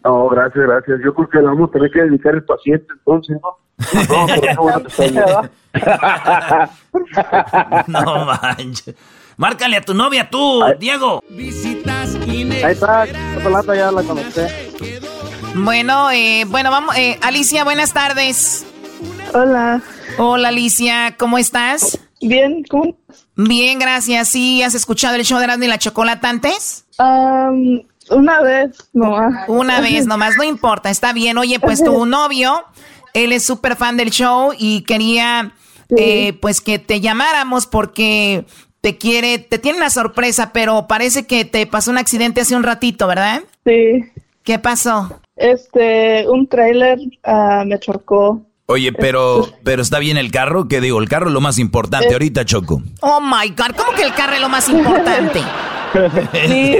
No, 0.04 0.28
gracias, 0.30 0.66
gracias. 0.66 1.00
Yo 1.04 1.14
creo 1.14 1.30
que 1.30 1.38
le 1.38 1.44
vamos 1.46 1.70
a 1.70 1.74
tener 1.74 1.92
que 1.92 2.02
dedicar 2.02 2.34
el 2.36 2.44
paciente, 2.44 2.88
entonces, 2.92 3.38
¿no? 3.42 3.58
No, 7.88 8.26
manches. 8.26 8.96
Márcale 9.38 9.78
a 9.78 9.82
tu 9.82 9.94
novia 9.94 10.30
tú, 10.30 10.64
Diego. 10.80 11.24
Ahí 11.30 12.72
está, 12.72 13.06
Chocolata 13.36 13.76
ya 13.76 13.92
la 13.92 14.02
conecté. 14.02 14.48
Bueno, 15.54 16.10
eh, 16.10 16.44
bueno, 16.48 16.72
vamos. 16.72 16.98
Eh, 16.98 17.20
Alicia, 17.22 17.64
buenas 17.64 17.94
tardes. 17.94 18.66
Hola. 19.34 19.84
Hola, 20.18 20.48
Alicia, 20.48 21.16
¿cómo 21.18 21.38
estás? 21.38 22.00
Bien, 22.20 22.64
¿cómo? 22.68 22.98
Bien, 23.38 23.78
gracias. 23.78 24.30
¿Sí 24.30 24.64
has 24.64 24.74
escuchado 24.74 25.16
el 25.16 25.24
show 25.24 25.38
de 25.38 25.46
Erasmo 25.46 25.64
y 25.64 25.68
la 25.68 25.78
Chocolata 25.78 26.30
antes? 26.30 26.86
una 28.10 28.42
vez 28.42 28.90
nomás. 28.94 29.48
Una 29.48 29.80
vez 29.80 30.06
nomás, 30.08 30.36
no 30.38 30.44
importa, 30.44 30.90
está 30.90 31.14
bien. 31.14 31.38
Oye, 31.38 31.60
pues 31.60 31.84
tu 31.84 32.06
novio, 32.08 32.66
él 33.14 33.32
es 33.32 33.44
súper 33.44 33.76
fan 33.76 33.96
del 33.96 34.10
show 34.10 34.54
y 34.58 34.82
quería 34.82 35.54
eh, 35.96 36.34
pues 36.42 36.62
que 36.62 36.80
te 36.80 37.00
llamáramos 37.00 37.68
porque 37.68 38.46
te 38.82 38.98
quiere, 38.98 39.38
te 39.38 39.60
tiene 39.60 39.78
una 39.78 39.92
sorpresa, 39.92 40.52
pero 40.52 40.88
parece 40.88 41.28
que 41.28 41.46
te 41.46 41.68
pasó 41.68 41.92
un 41.92 42.00
accidente 42.00 42.42
hace 42.42 42.56
un 42.56 42.64
ratito, 42.64 43.06
¿verdad? 43.06 43.44
Sí. 43.66 44.04
¿Qué 44.44 44.58
pasó? 44.58 45.22
Este, 45.36 46.28
un 46.28 46.48
trailer 46.48 46.98
ah, 47.24 47.64
me 47.68 47.78
chocó 47.80 48.42
Oye, 48.70 48.92
pero, 48.92 49.48
pero 49.64 49.82
está 49.82 49.98
bien 49.98 50.18
el 50.18 50.30
carro, 50.30 50.68
¿Qué 50.68 50.82
digo, 50.82 51.00
el 51.00 51.08
carro 51.08 51.28
es 51.28 51.34
lo 51.34 51.40
más 51.40 51.58
importante 51.58 52.12
ahorita, 52.12 52.44
Choco. 52.44 52.82
Oh 53.00 53.22
my 53.22 53.48
God, 53.52 53.78
¿cómo 53.78 53.94
que 53.96 54.04
el 54.04 54.14
carro 54.14 54.34
es 54.34 54.42
lo 54.42 54.50
más 54.50 54.68
importante? 54.68 55.42
Sí, 56.48 56.76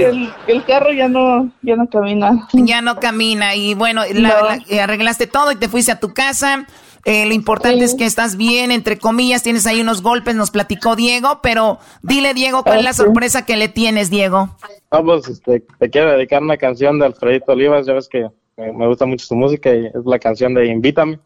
el, 0.46 0.64
carro 0.64 0.92
ya 0.92 1.08
no, 1.08 1.50
ya 1.62 1.74
no 1.76 1.88
camina. 1.88 2.46
Ya 2.52 2.82
no 2.82 3.00
camina 3.00 3.56
y 3.56 3.74
bueno, 3.74 4.02
eh, 4.04 4.80
arreglaste 4.80 5.26
todo 5.26 5.50
y 5.50 5.56
te 5.56 5.66
fuiste 5.68 5.90
a 5.90 5.98
tu 5.98 6.12
casa. 6.12 6.66
Eh, 7.04 7.26
lo 7.26 7.32
importante 7.32 7.84
es 7.84 7.94
que 7.94 8.04
estás 8.04 8.36
bien, 8.36 8.70
entre 8.70 8.98
comillas, 8.98 9.42
tienes 9.42 9.66
ahí 9.66 9.80
unos 9.80 10.02
golpes, 10.02 10.36
nos 10.36 10.50
platicó 10.50 10.94
Diego, 10.94 11.40
pero 11.42 11.78
dile 12.02 12.34
Diego, 12.34 12.62
¿cuál 12.62 12.80
es 12.80 12.84
la 12.84 12.92
sorpresa 12.92 13.46
que 13.46 13.56
le 13.56 13.68
tienes, 13.68 14.10
Diego? 14.10 14.50
Vamos, 14.90 15.26
este, 15.26 15.64
te 15.78 15.90
quiero 15.90 16.12
dedicar 16.12 16.42
una 16.42 16.58
canción 16.58 16.98
de 16.98 17.06
Alfredito 17.06 17.52
Olivas, 17.52 17.86
ya 17.86 17.94
ves 17.94 18.08
que 18.08 18.28
me 18.58 18.86
gusta 18.86 19.06
mucho 19.06 19.24
su 19.24 19.34
música 19.36 19.74
y 19.74 19.86
es 19.86 20.04
la 20.04 20.18
canción 20.18 20.52
de 20.54 20.66
Invítame. 20.66 21.18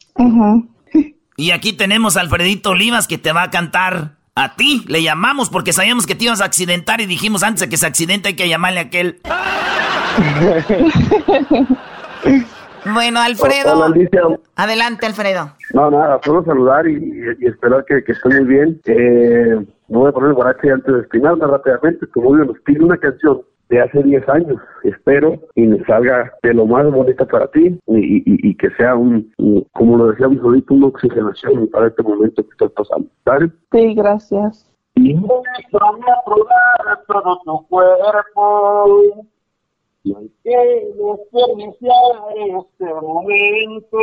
Y 1.37 1.51
aquí 1.51 1.73
tenemos 1.73 2.17
a 2.17 2.21
Alfredito 2.21 2.71
Olivas 2.71 3.09
que 3.09 3.19
te 3.19 3.33
va 3.33 3.43
a 3.45 3.51
cantar 3.51 4.19
a 4.35 4.55
ti. 4.55 4.85
Le 4.89 5.03
llamamos 5.03 5.51
porque 5.51 5.73
sabíamos 5.73 6.07
que 6.07 6.15
te 6.15 6.25
ibas 6.25 6.43
a 6.43 6.45
accidentar 6.45 7.01
y 7.01 7.07
dijimos 7.07 7.43
antes 7.43 7.63
de 7.63 7.69
que 7.69 7.77
se 7.77 7.87
accidente 7.87 8.29
hay 8.29 8.37
que 8.37 8.49
llamarle 8.49 8.79
a 8.81 8.85
aquel. 8.85 9.21
bueno, 12.93 13.21
Alfredo. 13.21 13.93
Adelante, 14.57 15.07
Alfredo. 15.07 15.53
No, 15.73 15.91
nada, 15.91 16.21
solo 16.23 16.45
saludar 16.45 16.87
y, 16.87 17.23
esperar 17.41 17.85
que, 17.87 18.05
que 18.05 18.13
esté 18.13 18.29
muy 18.29 18.45
bien. 18.45 18.79
Eh, 18.85 19.57
me 19.89 19.99
voy 19.99 20.11
a 20.11 20.13
poner 20.13 20.29
el 20.31 20.35
guarache 20.35 20.71
antes 20.71 20.95
de 20.95 21.01
espinarme 21.01 21.47
rápidamente. 21.47 22.07
Como 22.09 22.37
nos 22.37 22.61
pide 22.61 22.85
una 22.85 22.99
canción 22.99 23.41
de 23.73 23.81
hace 23.81 24.03
10 24.03 24.29
años. 24.29 24.61
Espero 24.85 25.41
y 25.55 25.63
me 25.63 25.83
salga 25.85 26.31
de 26.43 26.53
lo 26.53 26.67
más 26.67 26.85
bonito 26.91 27.27
para 27.27 27.47
ti 27.49 27.79
y, 27.87 28.55
que 28.57 28.71
sea 28.77 28.95
un, 28.95 29.33
como 29.73 29.97
lo 29.97 30.09
decíamos 30.09 30.39
ahorita, 30.43 30.75
una 30.75 30.89
oxigenación 30.89 31.69
para 31.69 31.89
este 31.89 32.03
momento 32.03 32.43
que 32.43 32.51
estás 32.51 32.71
pasando. 32.73 33.09
¿Sabes? 33.25 33.51
Sí, 33.73 33.95
gracias. 33.95 34.69
Y 34.95 35.15
me 35.15 35.27
a 35.27 36.25
probar 36.27 37.05
todo 37.09 37.41
tu 37.45 37.67
cuerpo 37.69 39.01
y 40.05 40.15
hay 40.15 40.31
que 40.45 40.93
desperdiciar 40.99 42.61
este 42.61 42.95
momento 43.01 43.99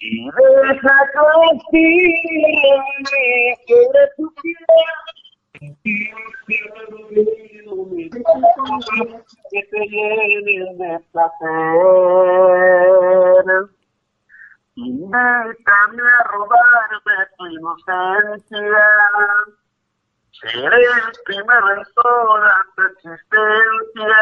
y 0.00 0.24
deja 0.24 0.96
que 1.70 1.84
que 3.66 3.76
tu 4.16 4.32
que 9.50 9.62
te 9.70 9.80
llenen 9.88 10.78
de 10.78 11.00
placer. 11.12 11.74
Invítame 14.76 16.02
a 16.02 16.24
robarme 16.32 17.16
tu 17.38 17.46
inocencia. 17.46 18.86
Seré 20.32 20.66
el 20.66 21.38
en 21.38 21.82
toda 21.94 22.54
tu 22.74 22.82
existencia. 22.82 24.16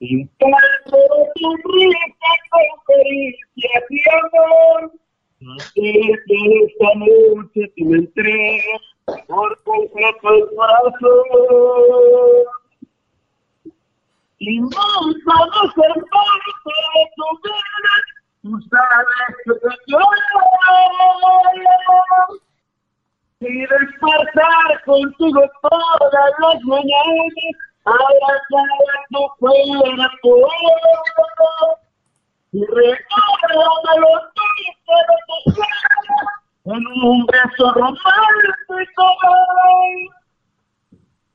Impacto 0.00 0.98
tu 1.34 1.48
rica 1.56 2.32
conferencia 2.50 3.74
de 3.88 4.00
amor. 4.18 4.92
No 5.40 5.58
sé 5.58 5.70
que 5.72 6.38
esta 6.66 6.90
noche 6.96 7.72
tú 7.76 7.84
me 7.84 7.96
entregas 7.98 8.82
por 9.06 9.62
completo 9.62 10.28
el 10.34 10.48
corazón. 10.56 11.24
Y 14.38 14.60
no 14.60 14.68
ser 14.68 15.94
parte 16.10 16.52
de 16.66 17.02
tu 17.14 17.26
vida, 17.44 17.94
tú 18.42 18.50
sabes 18.70 19.32
que 19.44 19.52
te 19.52 19.76
quiero. 19.84 20.04
Y 23.40 23.60
despertar 23.60 24.84
contigo 24.84 25.42
todas 25.62 26.32
las 26.40 26.62
mañanas, 26.64 27.34
abrazar 27.84 28.70
a 28.92 29.06
tu 29.10 29.22
cuerpo 29.38 30.30
y 32.52 32.64
recordarme 32.64 33.92
los 34.00 34.22
días 34.34 34.76
de 34.86 35.00
tu 35.26 35.52
vida 35.52 36.39
en 36.64 36.86
un 36.86 37.26
beso 37.26 37.72
romántico 37.72 38.74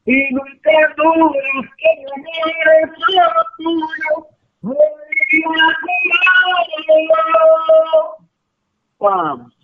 y 0.05 0.33
nunca 0.33 0.71
dudes 0.97 1.69
que 1.77 1.89
mi 1.97 2.05
amor 2.13 2.67
es 2.83 2.89
solo 3.07 3.41
tuyo. 3.57 4.13
¡Pam! 8.99 9.54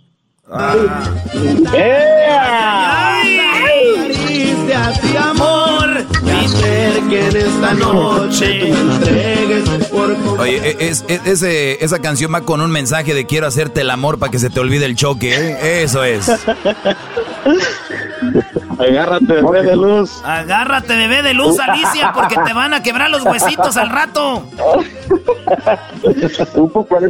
Caricias 4.12 5.02
de 5.12 5.18
amor, 5.18 6.06
hacer 6.44 7.02
que 7.10 7.28
en 7.28 7.36
esta 7.38 7.74
noche 7.74 8.60
tú 8.60 8.68
me 8.86 8.96
entregues 8.96 9.64
por 9.88 10.12
Oye, 10.40 10.58
e, 10.58 10.88
es, 10.90 11.06
es- 11.08 11.26
ese- 11.26 11.84
esa 11.84 12.00
canción 12.00 12.34
va 12.34 12.42
con 12.42 12.60
un 12.62 12.70
mensaje 12.72 13.14
de 13.14 13.26
quiero 13.26 13.48
hacerte 13.48 13.82
el 13.82 13.90
amor 13.90 14.20
para 14.20 14.30
que 14.32 14.40
se 14.40 14.50
te 14.50 14.60
olvide 14.60 14.86
el 14.86 14.96
choque, 14.96 15.34
¿eh? 15.36 15.84
Eso 15.84 16.04
es. 16.04 16.30
Agárrate, 18.82 19.34
bebé 19.34 19.64
de 19.64 19.76
luz. 19.76 20.22
Agárrate, 20.24 20.96
bebé 20.96 21.22
de 21.22 21.34
luz, 21.34 21.60
Alicia, 21.68 22.12
porque 22.14 22.36
te 22.46 22.54
van 22.54 22.74
a 22.74 22.82
quebrar 22.84 23.10
los 23.10 23.24
huesitos 23.24 23.78
al 23.78 23.90
rato. 23.90 24.44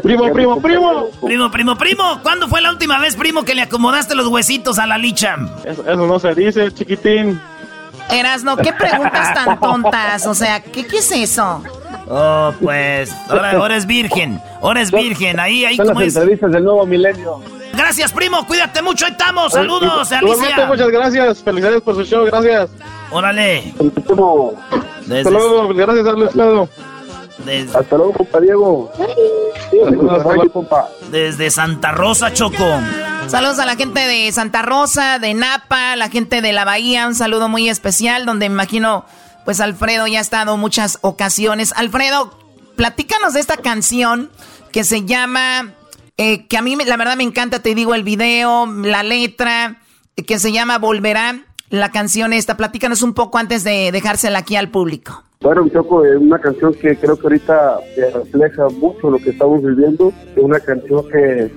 Primo, 0.02 0.32
primo, 0.32 0.62
primo. 0.62 1.10
Primo, 1.24 1.52
primo, 1.52 1.76
primo. 1.78 2.20
¿Cuándo 2.24 2.48
fue 2.48 2.62
la 2.62 2.72
última 2.72 3.00
vez, 3.00 3.16
primo, 3.16 3.44
que 3.44 3.56
le 3.56 3.62
acomodaste 3.62 4.16
los 4.16 4.28
huesitos 4.28 4.80
a 4.80 4.88
la 4.88 4.98
licha? 4.98 5.38
Eso, 5.66 5.82
eso 5.84 6.08
no 6.08 6.20
se 6.20 6.34
dice, 6.36 6.72
chiquitín. 6.72 7.40
Erasno, 8.10 8.58
¿qué 8.58 8.74
preguntas 8.74 9.34
tan 9.34 9.60
tontas? 9.62 10.26
O 10.28 10.34
sea, 10.34 10.62
¿qué, 10.62 10.86
qué 10.86 10.98
es 10.98 11.12
eso? 11.12 11.64
Oh, 12.10 12.52
pues, 12.62 13.14
ahora, 13.30 13.52
ahora 13.52 13.78
es 13.78 13.86
virgen. 13.86 14.42
Ahora 14.62 14.82
es 14.82 14.92
virgen. 14.92 15.40
Ahí, 15.40 15.64
ahí, 15.66 15.78
Son 15.78 15.88
como 15.88 16.00
las 16.02 16.10
es. 16.10 16.16
entrevistas 16.18 16.52
del 16.52 16.64
nuevo 16.64 16.86
milenio. 16.86 17.42
Gracias, 17.74 18.12
primo. 18.12 18.46
Cuídate 18.46 18.82
mucho. 18.82 19.06
Ahí 19.06 19.12
estamos. 19.12 19.54
Saludos, 19.54 20.08
Igualmente, 20.12 20.44
Alicia. 20.54 20.66
muchas 20.68 20.90
gracias. 20.90 21.44
Felicidades 21.44 21.82
por 21.82 21.96
su 21.96 22.04
show, 22.04 22.26
gracias. 22.26 22.70
Órale. 23.12 23.74
Desde- 25.06 25.18
Hasta 25.20 25.30
luego, 25.32 25.68
gracias, 25.74 26.06
Alfredo. 26.08 26.70
Desde, 27.46 27.78
Hasta 27.78 27.98
luego, 27.98 28.14
compa 28.14 28.40
Diego. 28.40 28.92
Desde 31.12 31.50
Santa 31.52 31.92
Rosa, 31.92 32.34
Choco. 32.34 32.66
Saludos 33.28 33.60
a 33.60 33.66
la 33.66 33.76
gente 33.76 34.00
de 34.02 34.32
Santa 34.32 34.62
Rosa, 34.62 35.20
de 35.20 35.34
Napa, 35.34 35.96
la 35.96 36.10
gente 36.10 36.42
de 36.42 36.54
la 36.54 36.66
Bahía, 36.66 37.08
un 37.08 37.16
saludo 37.16 37.50
muy 37.50 37.70
especial 37.70 38.26
donde 38.26 38.50
me 38.50 38.54
imagino, 38.56 39.06
pues 39.46 39.60
Alfredo 39.60 40.08
ya 40.08 40.20
ha 40.20 40.22
estado 40.22 40.58
muchas 40.58 40.98
ocasiones. 41.02 41.74
Alfredo, 41.76 42.38
platícanos 42.76 43.34
de 43.34 43.40
esta 43.40 43.58
canción 43.58 44.30
que 44.72 44.84
se 44.84 45.06
llama, 45.06 45.72
eh, 46.22 46.46
que 46.48 46.56
a 46.56 46.62
mí 46.62 46.76
la 46.86 46.98
verdad 46.98 47.18
me 47.18 47.24
encanta, 47.24 47.64
te 47.64 47.74
digo, 47.74 47.96
el 47.96 48.04
video, 48.04 48.68
la 48.68 49.02
letra, 49.02 49.82
que 50.28 50.38
se 50.38 50.52
llama 50.52 50.78
Volverá, 50.78 51.42
la 51.72 51.90
canción 51.90 52.32
esta. 52.32 52.58
Platícanos 52.58 53.02
un 53.02 53.16
poco 53.16 53.40
antes 53.40 53.64
de 53.64 53.92
dejársela 53.92 54.40
aquí 54.40 54.56
al 54.56 54.70
público. 54.70 55.24
Bueno, 55.42 55.68
Choco, 55.70 56.06
es 56.06 56.18
una 56.18 56.38
canción 56.38 56.76
que 56.76 56.96
creo 56.96 57.18
que 57.18 57.24
ahorita 57.24 57.80
refleja 58.14 58.70
mucho 58.70 59.10
lo 59.10 59.18
que 59.18 59.32
estamos 59.32 59.64
viviendo. 59.64 60.14
Es 60.36 60.44
una 60.44 60.60
canción 60.60 61.04
que, 61.10 61.52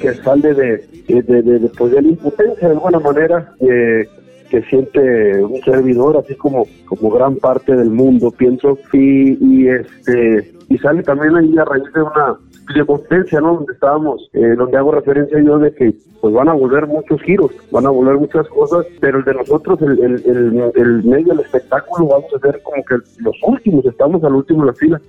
que 0.00 0.14
sale 0.22 0.54
de, 0.54 0.86
de, 1.08 1.42
de, 1.42 1.68
pues, 1.76 1.90
de 1.90 2.02
la 2.02 2.08
impotencia 2.08 2.68
de 2.68 2.74
alguna 2.74 3.00
manera 3.00 3.52
que 3.58 4.62
siente 4.70 5.42
un 5.42 5.60
servidor, 5.64 6.22
así 6.24 6.36
como, 6.36 6.68
como 6.84 7.10
gran 7.10 7.34
parte 7.34 7.74
del 7.74 7.90
mundo, 7.90 8.30
pienso. 8.30 8.78
Y, 8.92 9.32
y 9.44 9.68
este 9.68 10.53
y 10.68 10.78
sale 10.78 11.02
también 11.02 11.36
ahí 11.36 11.56
a 11.58 11.64
raíz 11.64 11.84
de 11.92 12.02
una 12.02 12.36
videoconferencia, 12.68 13.40
¿no? 13.40 13.54
Donde 13.54 13.72
estábamos, 13.72 14.28
eh, 14.32 14.54
donde 14.56 14.76
hago 14.76 14.92
referencia 14.92 15.40
yo 15.42 15.58
de 15.58 15.72
que 15.74 15.94
pues 16.20 16.32
van 16.32 16.48
a 16.48 16.54
volver 16.54 16.86
muchos 16.86 17.20
giros, 17.22 17.50
van 17.70 17.86
a 17.86 17.90
volver 17.90 18.16
muchas 18.16 18.48
cosas, 18.48 18.86
pero 19.00 19.18
el 19.18 19.24
de 19.24 19.34
nosotros, 19.34 19.80
el, 19.82 19.98
el, 19.98 20.14
el, 20.24 20.72
el 20.74 21.04
medio 21.04 21.34
del 21.34 21.40
espectáculo, 21.40 22.08
vamos 22.08 22.32
a 22.34 22.38
ser 22.38 22.62
como 22.62 22.82
que 22.84 22.96
los 23.20 23.36
últimos, 23.46 23.84
estamos 23.84 24.24
al 24.24 24.34
último 24.34 24.62
de 24.62 24.66
la 24.66 24.74
fila. 24.74 25.00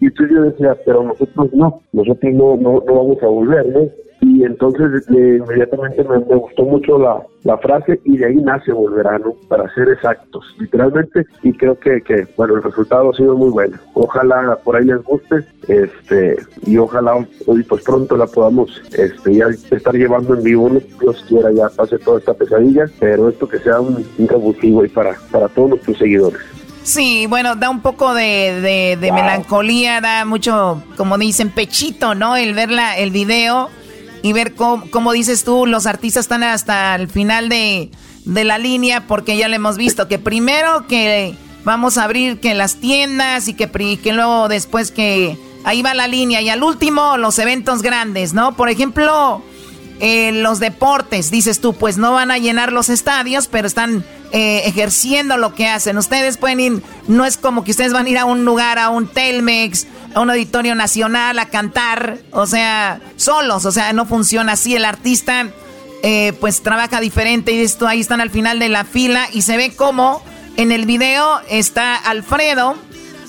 Y 0.00 0.06
entonces 0.06 0.36
yo 0.36 0.42
decía, 0.42 0.76
pero 0.84 1.02
nosotros 1.02 1.52
no, 1.52 1.80
nosotros 1.92 2.32
no, 2.32 2.56
no, 2.56 2.82
no 2.86 2.94
vamos 2.94 3.22
a 3.22 3.26
volver, 3.26 3.66
¿no? 3.66 3.88
Y 4.24 4.44
entonces 4.44 5.02
eh, 5.08 5.40
inmediatamente 5.44 6.04
me, 6.04 6.18
me 6.20 6.36
gustó 6.36 6.62
mucho 6.62 6.96
la, 6.96 7.20
la 7.42 7.58
frase 7.58 8.00
y 8.04 8.18
de 8.18 8.26
ahí 8.26 8.36
nace 8.36 8.70
Volverá, 8.72 9.18
¿no? 9.18 9.32
Para 9.48 9.68
ser 9.74 9.88
exactos, 9.88 10.44
literalmente, 10.60 11.26
y 11.42 11.52
creo 11.52 11.76
que, 11.78 12.00
que, 12.02 12.28
bueno, 12.36 12.54
el 12.54 12.62
resultado 12.62 13.10
ha 13.10 13.14
sido 13.16 13.36
muy 13.36 13.50
bueno. 13.50 13.76
Ojalá 13.94 14.56
por 14.62 14.76
ahí 14.76 14.84
les 14.84 15.02
guste, 15.02 15.44
este, 15.66 16.36
y 16.64 16.78
ojalá 16.78 17.16
hoy 17.46 17.64
pues 17.64 17.82
pronto 17.82 18.16
la 18.16 18.26
podamos 18.28 18.80
este, 18.96 19.34
ya 19.34 19.46
estar 19.72 19.92
llevando 19.94 20.34
en 20.36 20.44
vivo, 20.44 20.68
¿no? 20.68 20.80
Dios 21.00 21.24
quiera 21.28 21.50
ya 21.50 21.68
pase 21.76 21.98
toda 21.98 22.20
esta 22.20 22.34
pesadilla, 22.34 22.84
pero 23.00 23.28
esto 23.28 23.48
que 23.48 23.58
sea 23.58 23.80
un, 23.80 24.06
un 24.18 24.28
revulsivo 24.28 24.82
ahí 24.82 24.88
para, 24.88 25.16
para 25.32 25.48
todos 25.48 25.70
nuestros 25.70 25.98
seguidores. 25.98 26.40
Sí, 26.84 27.26
bueno, 27.28 27.54
da 27.56 27.70
un 27.70 27.80
poco 27.80 28.14
de, 28.14 28.60
de- 28.60 28.98
de 29.00 29.12
melancolía, 29.12 30.00
da 30.00 30.24
mucho, 30.24 30.82
como 30.96 31.18
dicen, 31.18 31.50
pechito, 31.50 32.14
¿no? 32.14 32.36
El 32.36 32.54
ver 32.54 32.70
la, 32.72 32.96
el 32.98 33.10
video 33.12 33.68
y 34.22 34.32
ver 34.32 34.54
cómo, 34.54 34.90
cómo 34.90 35.12
dices 35.12 35.44
tú, 35.44 35.66
los 35.66 35.86
artistas 35.86 36.24
están 36.24 36.42
hasta 36.42 36.94
el 36.94 37.08
final 37.08 37.48
de, 37.48 37.90
de 38.24 38.44
la 38.44 38.58
línea, 38.58 39.06
porque 39.06 39.36
ya 39.36 39.48
lo 39.48 39.56
hemos 39.56 39.76
visto, 39.76 40.08
que 40.08 40.18
primero 40.18 40.86
que 40.86 41.34
vamos 41.64 41.98
a 41.98 42.04
abrir 42.04 42.40
que 42.40 42.54
las 42.54 42.76
tiendas 42.76 43.48
y 43.48 43.54
que, 43.54 43.68
que 43.68 44.12
luego 44.12 44.48
después 44.48 44.90
que 44.90 45.36
ahí 45.64 45.82
va 45.82 45.94
la 45.94 46.08
línea 46.08 46.40
y 46.40 46.48
al 46.48 46.62
último 46.62 47.16
los 47.16 47.38
eventos 47.38 47.82
grandes, 47.82 48.34
¿no? 48.34 48.56
Por 48.56 48.68
ejemplo, 48.68 49.42
eh, 50.00 50.32
los 50.32 50.58
deportes, 50.58 51.30
dices 51.30 51.60
tú, 51.60 51.74
pues 51.74 51.98
no 51.98 52.12
van 52.12 52.30
a 52.30 52.38
llenar 52.38 52.72
los 52.72 52.88
estadios, 52.88 53.48
pero 53.48 53.66
están 53.66 54.04
eh, 54.32 54.62
ejerciendo 54.64 55.36
lo 55.36 55.54
que 55.54 55.68
hacen. 55.68 55.96
Ustedes 55.96 56.38
pueden 56.38 56.60
ir, 56.60 56.82
no 57.06 57.24
es 57.24 57.36
como 57.36 57.64
que 57.64 57.70
ustedes 57.70 57.92
van 57.92 58.06
a 58.06 58.10
ir 58.10 58.18
a 58.18 58.24
un 58.24 58.44
lugar, 58.44 58.78
a 58.78 58.88
un 58.88 59.06
Telmex, 59.06 59.86
a 60.14 60.20
un 60.20 60.30
auditorio 60.30 60.74
nacional 60.74 61.38
a 61.38 61.46
cantar, 61.46 62.18
o 62.30 62.46
sea, 62.46 63.00
solos, 63.16 63.64
o 63.64 63.72
sea, 63.72 63.92
no 63.92 64.06
funciona 64.06 64.52
así. 64.52 64.74
El 64.74 64.84
artista, 64.84 65.48
eh, 66.02 66.32
pues 66.40 66.62
trabaja 66.62 67.00
diferente 67.00 67.52
y 67.52 67.60
esto 67.60 67.86
ahí 67.86 68.00
están 68.00 68.20
al 68.20 68.30
final 68.30 68.58
de 68.58 68.68
la 68.68 68.84
fila 68.84 69.28
y 69.32 69.42
se 69.42 69.56
ve 69.56 69.74
como 69.74 70.22
en 70.56 70.72
el 70.72 70.86
video 70.86 71.40
está 71.48 71.96
Alfredo, 71.96 72.76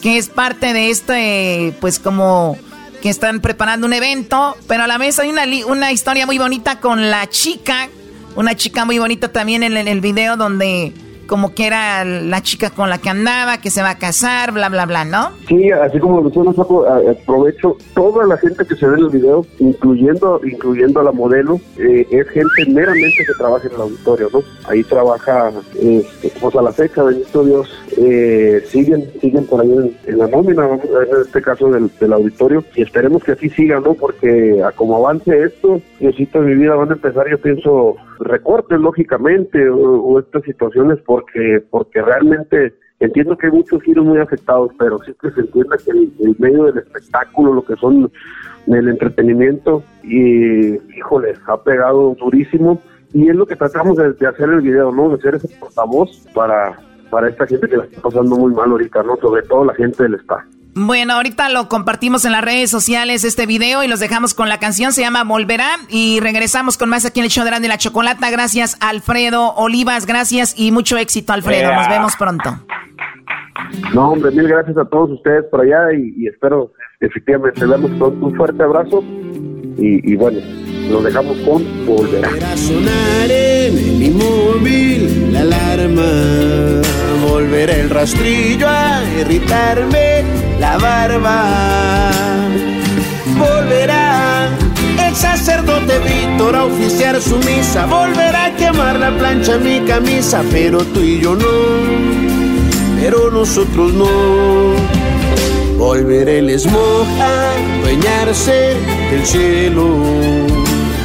que 0.01 0.17
es 0.17 0.29
parte 0.29 0.73
de 0.73 0.89
este, 0.89 1.75
pues 1.79 1.99
como 1.99 2.57
que 3.01 3.09
están 3.09 3.41
preparando 3.41 3.87
un 3.87 3.93
evento, 3.93 4.55
pero 4.67 4.83
a 4.83 4.87
la 4.87 4.97
vez 4.97 5.19
hay 5.19 5.29
una, 5.29 5.43
una 5.67 5.91
historia 5.91 6.25
muy 6.25 6.37
bonita 6.37 6.79
con 6.79 7.11
la 7.11 7.29
chica, 7.29 7.89
una 8.35 8.55
chica 8.55 8.85
muy 8.85 8.97
bonita 8.97 9.31
también 9.31 9.63
en 9.63 9.87
el 9.87 10.01
video 10.01 10.37
donde 10.37 10.93
como 11.27 11.53
que 11.53 11.67
era 11.67 12.05
la 12.05 12.41
chica 12.41 12.69
con 12.69 12.89
la 12.89 12.97
que 12.97 13.09
andaba, 13.09 13.57
que 13.57 13.69
se 13.69 13.81
va 13.81 13.91
a 13.91 13.97
casar, 13.97 14.51
bla, 14.51 14.69
bla, 14.69 14.85
bla, 14.85 15.05
¿no? 15.05 15.31
Sí, 15.47 15.71
así 15.71 15.99
como 15.99 16.17
lo 16.17 16.23
mencionas, 16.23 16.55
aprovecho 16.57 17.77
toda 17.93 18.25
la 18.25 18.37
gente 18.37 18.65
que 18.65 18.75
se 18.75 18.87
ve 18.87 18.97
en 18.97 19.05
el 19.05 19.09
video, 19.09 19.45
incluyendo 19.59 20.41
incluyendo 20.43 20.99
a 20.99 21.03
la 21.03 21.11
modelo, 21.11 21.59
eh, 21.77 22.07
es 22.09 22.27
gente 22.29 22.65
meramente 22.67 23.25
que 23.25 23.33
trabaja 23.37 23.67
en 23.67 23.75
el 23.75 23.81
auditorio, 23.81 24.29
¿no? 24.33 24.41
Ahí 24.67 24.83
trabaja, 24.83 25.51
este, 25.79 26.31
pues 26.39 26.55
a 26.55 26.61
la 26.61 26.71
fecha, 26.71 27.03
bendito 27.03 27.43
Dios, 27.43 27.69
eh, 27.97 28.61
siguen 28.65 29.09
siguen 29.19 29.45
por 29.45 29.61
ahí 29.61 29.95
en, 30.05 30.17
la 30.17 30.27
nómina, 30.27 30.67
en 30.67 31.21
este 31.21 31.41
caso 31.41 31.69
del, 31.69 31.89
del 31.99 32.13
auditorio, 32.13 32.63
y 32.75 32.81
esperemos 32.81 33.23
que 33.23 33.33
así 33.33 33.49
siga, 33.49 33.79
¿no? 33.79 33.93
Porque 33.93 34.61
a 34.63 34.71
como 34.71 34.97
avance 34.97 35.43
esto, 35.43 35.81
Diosito 35.99 36.41
de 36.41 36.47
mi 36.47 36.55
vida 36.55 36.75
van 36.75 36.89
a 36.89 36.93
empezar, 36.93 37.29
yo 37.29 37.37
pienso, 37.37 37.95
recortes, 38.19 38.79
lógicamente, 38.79 39.69
o, 39.69 40.01
o 40.01 40.19
estas 40.19 40.43
situaciones, 40.43 40.99
porque 41.05 41.63
porque 41.69 42.01
realmente 42.01 42.73
entiendo 42.99 43.37
que 43.37 43.47
hay 43.47 43.53
muchos 43.53 43.81
giros 43.83 44.05
muy 44.05 44.19
afectados, 44.19 44.71
pero 44.79 44.99
que 44.99 45.13
se 45.31 45.39
entiende 45.41 45.77
que 45.83 45.91
el, 45.91 46.35
medio 46.39 46.65
del 46.65 46.77
espectáculo, 46.79 47.53
lo 47.53 47.65
que 47.65 47.75
son 47.75 48.11
el 48.67 48.87
entretenimiento, 48.87 49.83
y 50.03 50.75
híjole, 50.97 51.33
ha 51.47 51.57
pegado 51.61 52.15
durísimo. 52.15 52.81
Y 53.13 53.29
es 53.29 53.35
lo 53.35 53.45
que 53.45 53.55
tratamos 53.55 53.97
de, 53.97 54.13
de 54.13 54.25
hacer 54.25 54.49
el 54.49 54.61
video, 54.61 54.91
¿no? 54.91 55.09
De 55.09 55.21
ser 55.21 55.35
ese 55.35 55.47
portavoz 55.59 56.25
para, 56.33 56.79
para 57.13 57.29
esta 57.29 57.45
gente 57.45 57.69
que 57.69 57.77
la 57.77 57.83
está 57.83 58.01
pasando 58.01 58.35
muy 58.35 58.51
mal 58.53 58.71
ahorita, 58.71 59.03
¿no? 59.03 59.15
Sobre 59.17 59.43
todo 59.43 59.65
la 59.65 59.75
gente 59.75 60.01
del 60.01 60.15
spa. 60.15 60.43
Bueno, 60.75 61.13
ahorita 61.13 61.49
lo 61.49 61.69
compartimos 61.69 62.25
en 62.25 62.31
las 62.31 62.43
redes 62.43 62.71
sociales 62.71 63.23
este 63.23 63.45
video 63.45 63.83
y 63.83 63.87
los 63.87 63.99
dejamos 63.99 64.33
con 64.33 64.49
la 64.49 64.57
canción, 64.57 64.91
se 64.91 65.01
llama 65.01 65.23
Volverá 65.23 65.77
y 65.87 66.19
regresamos 66.19 66.79
con 66.79 66.89
más 66.89 67.05
aquí 67.05 67.19
en 67.19 67.25
el 67.25 67.29
show 67.29 67.43
de 67.43 67.51
Grande 67.51 67.67
la 67.67 67.77
Chocolata. 67.77 68.31
Gracias 68.31 68.75
Alfredo 68.81 69.53
Olivas, 69.53 70.07
gracias 70.07 70.55
y 70.57 70.71
mucho 70.71 70.97
éxito 70.97 71.31
Alfredo, 71.31 71.71
nos 71.75 71.87
vemos 71.87 72.15
pronto. 72.15 72.57
No, 73.93 74.09
hombre, 74.09 74.31
mil 74.31 74.47
gracias 74.47 74.75
a 74.75 74.85
todos 74.85 75.11
ustedes 75.11 75.45
por 75.51 75.61
allá 75.61 75.93
y, 75.93 76.15
y 76.17 76.27
espero 76.27 76.73
efectivamente 76.99 77.63
verlos 77.63 77.91
pronto. 77.91 78.25
Un 78.25 78.35
fuerte 78.35 78.63
abrazo 78.63 79.03
y, 79.77 80.11
y 80.11 80.15
bueno, 80.15 80.39
los 80.89 81.03
dejamos 81.03 81.37
con 81.39 81.63
Volverá. 81.85 82.29
sonar 82.57 83.31
en 83.31 83.77
el 83.77 83.99
limón 83.99 84.63
cama. 85.93 86.81
Volverá 87.27 87.75
el 87.75 87.89
rastrillo 87.89 88.67
a 88.67 89.03
irritarme 89.19 90.23
la 90.59 90.77
barba. 90.77 92.11
Volverá 93.37 94.49
el 95.07 95.15
sacerdote 95.15 95.99
Víctor 95.99 96.55
a 96.55 96.65
oficiar 96.65 97.21
su 97.21 97.37
misa. 97.37 97.85
Volverá 97.85 98.45
a 98.45 98.55
quemar 98.55 98.99
la 98.99 99.15
plancha 99.17 99.57
mi 99.57 99.79
camisa, 99.81 100.43
pero 100.51 100.83
tú 100.85 101.01
y 101.01 101.19
yo 101.19 101.35
no. 101.35 101.47
Pero 102.99 103.31
nosotros 103.31 103.93
no. 103.93 104.82
Volverá 105.85 106.31
el 106.31 106.49
smog 106.57 107.07
a 107.19 107.51
dueñarse 107.81 108.77
del 109.11 109.25
cielo 109.25 109.85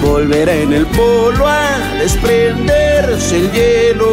volverá 0.00 0.54
en 0.54 0.72
el 0.72 0.86
polo 0.86 1.48
a 1.48 1.78
desprenderse 2.00 3.36
el 3.38 3.50
hielo. 3.50 4.10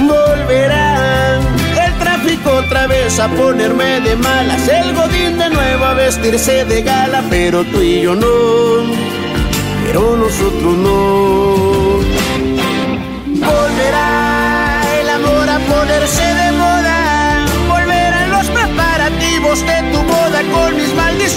Volverá 0.00 1.38
el 1.86 1.98
tráfico 2.00 2.50
otra 2.50 2.88
vez 2.88 3.20
a 3.20 3.28
ponerme 3.28 4.00
de 4.00 4.16
malas, 4.16 4.66
el 4.66 4.94
godín 4.94 5.38
de 5.38 5.48
nuevo 5.50 5.84
a 5.84 5.94
vestirse 5.94 6.64
de 6.64 6.82
gala, 6.82 7.22
pero 7.30 7.64
tú 7.64 7.80
y 7.80 8.02
yo 8.02 8.16
no, 8.16 8.26
pero 9.86 10.16
nosotros 10.16 10.76
no. 10.76 11.71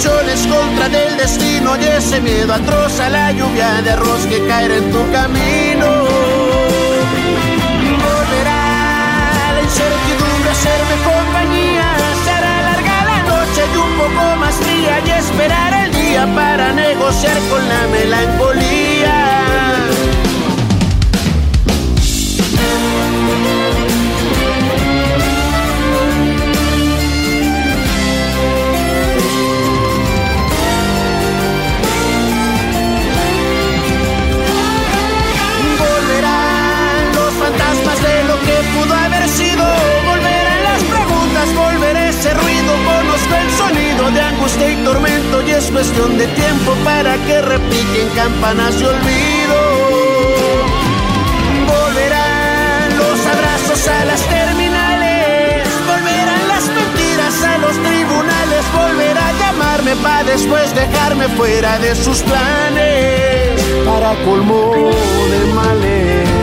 Maldiciones 0.05 0.47
contra 0.47 0.89
del 0.89 1.17
destino 1.17 1.75
y 1.77 1.83
ese 1.83 2.21
miedo 2.21 2.53
atroz 2.53 2.99
a 2.99 3.09
la 3.09 3.31
lluvia 3.31 3.81
de 3.81 3.91
arroz 3.91 4.25
que 4.27 4.45
caerá 4.47 4.75
en 4.75 4.91
tu 4.91 5.11
camino. 5.11 5.87
Volverá 8.03 9.53
la 9.53 9.61
incertidumbre 9.63 10.49
a 10.49 10.51
hacerme 10.51 10.95
compañía, 11.03 11.97
será 12.23 12.61
larga 12.61 13.05
la 13.05 13.23
noche 13.23 13.61
y 13.73 13.77
un 13.77 13.97
poco 13.97 14.35
más 14.37 14.55
fría 14.55 15.01
y 15.05 15.11
esperar 15.11 15.73
el 15.85 15.91
día 15.93 16.27
para 16.35 16.71
negociar 16.73 17.37
con 17.49 17.67
la 17.67 17.87
melancolía. 17.87 19.44
Angustia 44.45 44.69
y 44.69 44.75
tormento 44.83 45.41
y 45.41 45.51
es 45.51 45.71
cuestión 45.71 46.19
de 46.19 46.27
tiempo 46.27 46.73
para 46.83 47.17
que 47.25 47.41
repiquen 47.41 48.07
campanas 48.15 48.77
de 48.79 48.85
olvido. 48.85 49.57
Volverán 51.65 52.95
los 52.95 53.25
abrazos 53.25 53.87
a 53.87 54.05
las 54.05 54.21
terminales, 54.21 55.67
volverán 55.87 56.47
las 56.47 56.67
mentiras 56.67 57.43
a 57.43 57.57
los 57.57 57.73
tribunales, 57.81 58.65
volverá 58.71 59.29
a 59.29 59.33
llamarme 59.33 59.95
para 59.95 60.23
después 60.25 60.75
dejarme 60.75 61.27
fuera 61.29 61.79
de 61.79 61.95
sus 61.95 62.21
planes 62.21 63.61
para 63.83 64.13
colmo 64.25 64.91
de 65.31 65.53
males. 65.53 66.34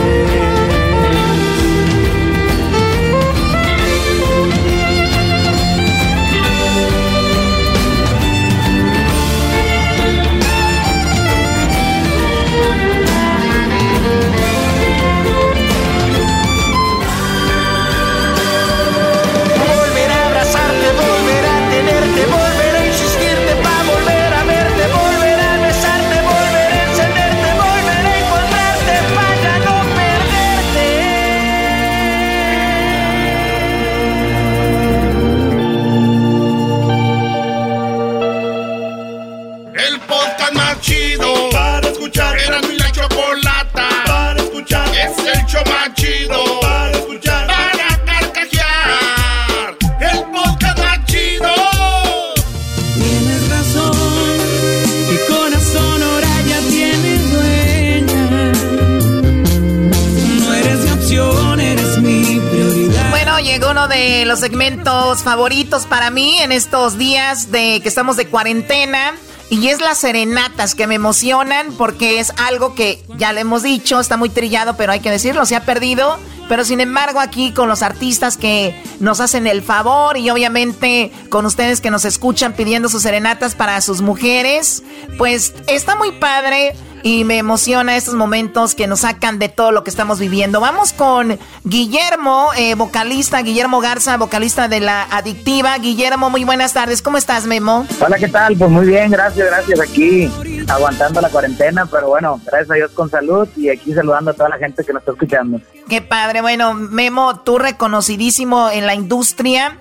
Favoritos 65.21 65.85
para 65.85 66.09
mí 66.09 66.39
en 66.39 66.51
estos 66.51 66.97
días 66.97 67.51
de 67.51 67.79
que 67.83 67.89
estamos 67.89 68.17
de 68.17 68.27
cuarentena. 68.27 69.13
Y 69.49 69.67
es 69.67 69.81
las 69.81 69.99
serenatas 69.99 70.73
que 70.73 70.87
me 70.87 70.95
emocionan 70.95 71.73
porque 71.73 72.19
es 72.19 72.31
algo 72.37 72.73
que 72.73 73.03
ya 73.17 73.33
le 73.33 73.41
hemos 73.41 73.61
dicho, 73.61 73.99
está 73.99 74.17
muy 74.17 74.29
trillado, 74.29 74.77
pero 74.77 74.93
hay 74.93 74.99
que 75.01 75.11
decirlo, 75.11 75.45
se 75.45 75.55
ha 75.55 75.63
perdido. 75.63 76.17
Pero 76.49 76.65
sin 76.65 76.81
embargo 76.81 77.19
aquí 77.19 77.51
con 77.51 77.69
los 77.69 77.83
artistas 77.83 78.37
que 78.37 78.81
nos 78.99 79.19
hacen 79.19 79.45
el 79.45 79.61
favor 79.61 80.17
y 80.17 80.29
obviamente 80.29 81.11
con 81.29 81.45
ustedes 81.45 81.81
que 81.81 81.91
nos 81.91 82.05
escuchan 82.05 82.53
pidiendo 82.53 82.89
sus 82.89 83.03
serenatas 83.03 83.53
para 83.53 83.79
sus 83.81 84.01
mujeres, 84.01 84.83
pues 85.17 85.53
está 85.67 85.95
muy 85.95 86.11
padre 86.13 86.75
y 87.03 87.25
me 87.25 87.37
emociona 87.37 87.97
estos 87.97 88.15
momentos 88.15 88.75
que 88.75 88.87
nos 88.87 89.01
sacan 89.01 89.37
de 89.37 89.49
todo 89.49 89.71
lo 89.73 89.83
que 89.83 89.89
estamos 89.89 90.19
viviendo. 90.19 90.61
Vamos 90.61 90.93
con 90.93 91.37
Guillermo, 91.65 92.49
eh, 92.57 92.75
vocalista, 92.75 93.41
Guillermo 93.41 93.81
Garza, 93.81 94.15
vocalista 94.17 94.69
de 94.69 94.79
La 94.79 95.03
Adictiva. 95.03 95.77
Guillermo, 95.77 96.29
muy 96.29 96.45
buenas 96.45 96.73
tardes. 96.73 97.01
¿Cómo 97.01 97.17
estás, 97.17 97.45
Memo? 97.45 97.85
Hola, 97.99 98.17
¿qué 98.17 98.29
tal? 98.29 98.55
Pues 98.55 98.71
muy 98.71 98.87
bien, 98.87 99.11
gracias, 99.11 99.45
gracias. 99.45 99.81
Aquí 99.81 100.31
aguantando 100.69 101.19
la 101.19 101.29
cuarentena, 101.29 101.85
pero 101.85 102.07
bueno, 102.07 102.39
gracias 102.45 102.71
a 102.71 102.75
Dios 102.75 102.91
con 102.91 103.09
salud 103.09 103.49
y 103.57 103.69
aquí 103.69 103.93
saludando 103.93 104.31
a 104.31 104.33
toda 104.33 104.47
la 104.47 104.57
gente 104.57 104.85
que 104.85 104.93
nos 104.93 105.01
está 105.01 105.11
escuchando. 105.11 105.59
Qué 105.89 106.01
padre. 106.01 106.39
Bueno, 106.39 106.73
Memo, 106.73 107.41
tú 107.41 107.59
reconocidísimo 107.59 108.69
en 108.69 108.87
la 108.87 108.95
industria. 108.95 109.77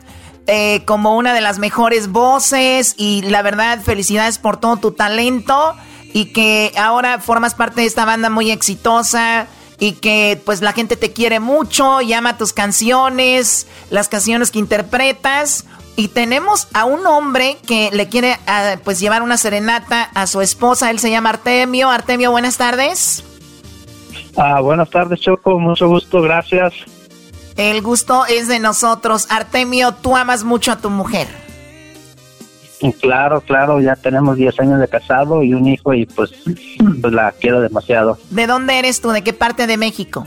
Eh, 0.49 0.83
como 0.87 1.17
una 1.17 1.35
de 1.35 1.41
las 1.41 1.61
mejores 1.61 2.09
voces 2.09 2.97
y 2.99 3.23
la 3.23 3.43
verdad 3.43 3.81
felicidades 3.81 4.39
por 4.39 4.57
todo 4.57 4.77
tu 4.77 4.91
talento 4.91 5.77
y 6.13 6.27
que 6.27 6.73
ahora 6.77 7.19
formas 7.19 7.55
parte 7.55 7.81
de 7.83 7.87
esta 7.87 8.05
banda 8.05 8.31
muy 8.31 8.51
exitosa 8.51 9.47
y 9.79 9.93
que 9.93 10.41
pues 10.45 10.63
la 10.63 10.73
gente 10.73 10.97
te 10.97 11.13
quiere 11.13 11.41
mucho, 11.41 12.01
llama 12.01 12.39
tus 12.39 12.53
canciones, 12.53 13.67
las 13.91 14.09
canciones 14.09 14.51
que 14.51 14.59
interpretas. 14.59 15.67
Y 15.97 16.09
tenemos 16.09 16.69
a 16.73 16.85
un 16.85 17.07
hombre 17.07 17.59
que 17.67 17.91
le 17.93 18.09
quiere 18.09 18.39
ah, 18.47 18.77
pues 18.83 19.01
llevar 19.01 19.23
una 19.23 19.37
serenata 19.37 20.05
a 20.15 20.27
su 20.27 20.41
esposa, 20.41 20.91
él 20.91 20.99
se 20.99 21.11
llama 21.11 21.31
Artemio. 21.31 21.91
Artemio, 21.91 22.31
buenas 22.31 22.57
tardes. 22.57 23.25
Ah, 24.37 24.61
buenas 24.61 24.89
tardes, 24.89 25.21
Choco, 25.21 25.59
mucho 25.59 25.89
gusto, 25.89 26.23
gracias. 26.23 26.73
El 27.57 27.83
gusto 27.83 28.25
es 28.27 28.49
de 28.49 28.59
nosotros. 28.59 29.27
Artemio, 29.31 29.93
tú 29.93 30.17
amas 30.17 30.45
mucho 30.45 30.73
a 30.73 30.77
tu 30.77 30.89
mujer. 30.89 31.42
Claro, 33.01 33.41
claro, 33.41 33.81
ya 33.81 33.95
tenemos 33.95 34.37
10 34.37 34.59
años 34.61 34.81
de 34.81 34.89
casado 34.89 35.43
y 35.43 35.55
un 35.55 35.67
hijo 35.69 35.95
y 35.95 36.07
pues, 36.07 36.33
pues 37.01 37.13
la 37.13 37.33
quiero 37.33 37.61
demasiado. 37.61 38.19
¿De 38.31 38.47
dónde 38.47 38.79
eres 38.79 39.01
tú? 39.01 39.11
¿De 39.11 39.23
qué 39.23 39.33
parte 39.33 39.67
de 39.67 39.77
México? 39.77 40.27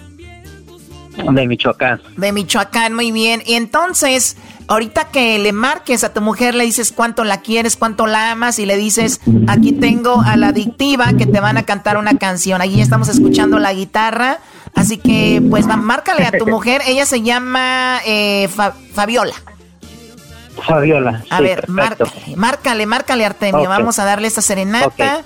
De 1.18 1.48
Michoacán. 1.48 2.02
De 2.18 2.32
Michoacán, 2.32 2.94
muy 2.94 3.12
bien. 3.12 3.42
Y 3.46 3.54
entonces, 3.54 4.36
ahorita 4.68 5.06
que 5.06 5.40
le 5.40 5.54
marques 5.54 6.04
a 6.04 6.14
tu 6.14 6.22
mujer, 6.22 6.56
le 6.56 6.66
dices 6.66 6.92
cuánto 6.92 7.24
la 7.24 7.42
quieres, 7.42 7.78
cuánto 7.78 8.06
la 8.06 8.32
amas 8.32 8.60
y 8.60 8.66
le 8.66 8.76
dices, 8.76 9.22
aquí 9.48 9.72
tengo 9.72 10.22
a 10.22 10.36
la 10.36 10.50
adictiva 10.50 11.14
que 11.18 11.26
te 11.26 11.40
van 11.40 11.58
a 11.58 11.64
cantar 11.64 11.98
una 11.98 12.18
canción. 12.18 12.62
Allí 12.62 12.82
estamos 12.82 13.08
escuchando 13.08 13.60
la 13.60 13.74
guitarra. 13.74 14.40
Así 14.74 14.98
que, 14.98 15.42
pues, 15.50 15.68
márcale 15.68 16.26
a 16.26 16.32
tu 16.32 16.48
mujer. 16.48 16.82
Ella 16.86 17.06
se 17.06 17.22
llama 17.22 18.00
eh, 18.06 18.50
Fabiola. 18.94 19.34
Fabiola. 20.64 21.24
A 21.30 21.42
ver, 21.42 21.68
márcale, 21.70 22.86
márcale, 22.86 23.26
Artemio. 23.26 23.70
Vamos 23.70 24.00
a 24.00 24.06
darle 24.06 24.28
esta 24.28 24.42
serenata. 24.42 25.24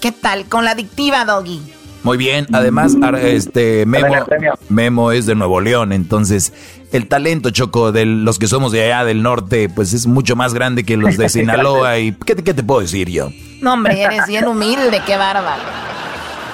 ¿Qué 0.00 0.12
tal? 0.12 0.46
Con 0.46 0.64
la 0.64 0.72
adictiva, 0.72 1.24
Doggy. 1.24 1.60
Muy 2.02 2.16
bien, 2.16 2.48
además, 2.52 2.96
este 3.20 3.86
Memo, 3.86 4.26
Memo 4.68 5.12
es 5.12 5.26
de 5.26 5.36
Nuevo 5.36 5.60
León, 5.60 5.92
entonces 5.92 6.52
el 6.90 7.06
talento, 7.06 7.50
Choco, 7.50 7.92
de 7.92 8.04
los 8.06 8.40
que 8.40 8.48
somos 8.48 8.72
de 8.72 8.84
allá 8.84 9.04
del 9.04 9.22
norte, 9.22 9.68
pues 9.68 9.92
es 9.92 10.08
mucho 10.08 10.34
más 10.34 10.52
grande 10.52 10.84
que 10.84 10.96
los 10.96 11.16
de 11.16 11.28
Sinaloa. 11.30 11.98
¿Y 12.00 12.12
qué, 12.12 12.34
qué 12.34 12.54
te 12.54 12.64
puedo 12.64 12.80
decir 12.80 13.08
yo? 13.08 13.30
No, 13.60 13.74
hombre, 13.74 14.02
eres 14.02 14.26
bien 14.26 14.48
humilde, 14.48 15.00
qué 15.06 15.16
bárbaro. 15.16 15.62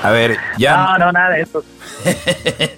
A 0.03 0.11
ver, 0.11 0.37
ya. 0.59 0.77
No, 0.77 0.99
no, 0.99 1.13
nada 1.13 1.31
de 1.31 1.41
eso. 1.43 1.65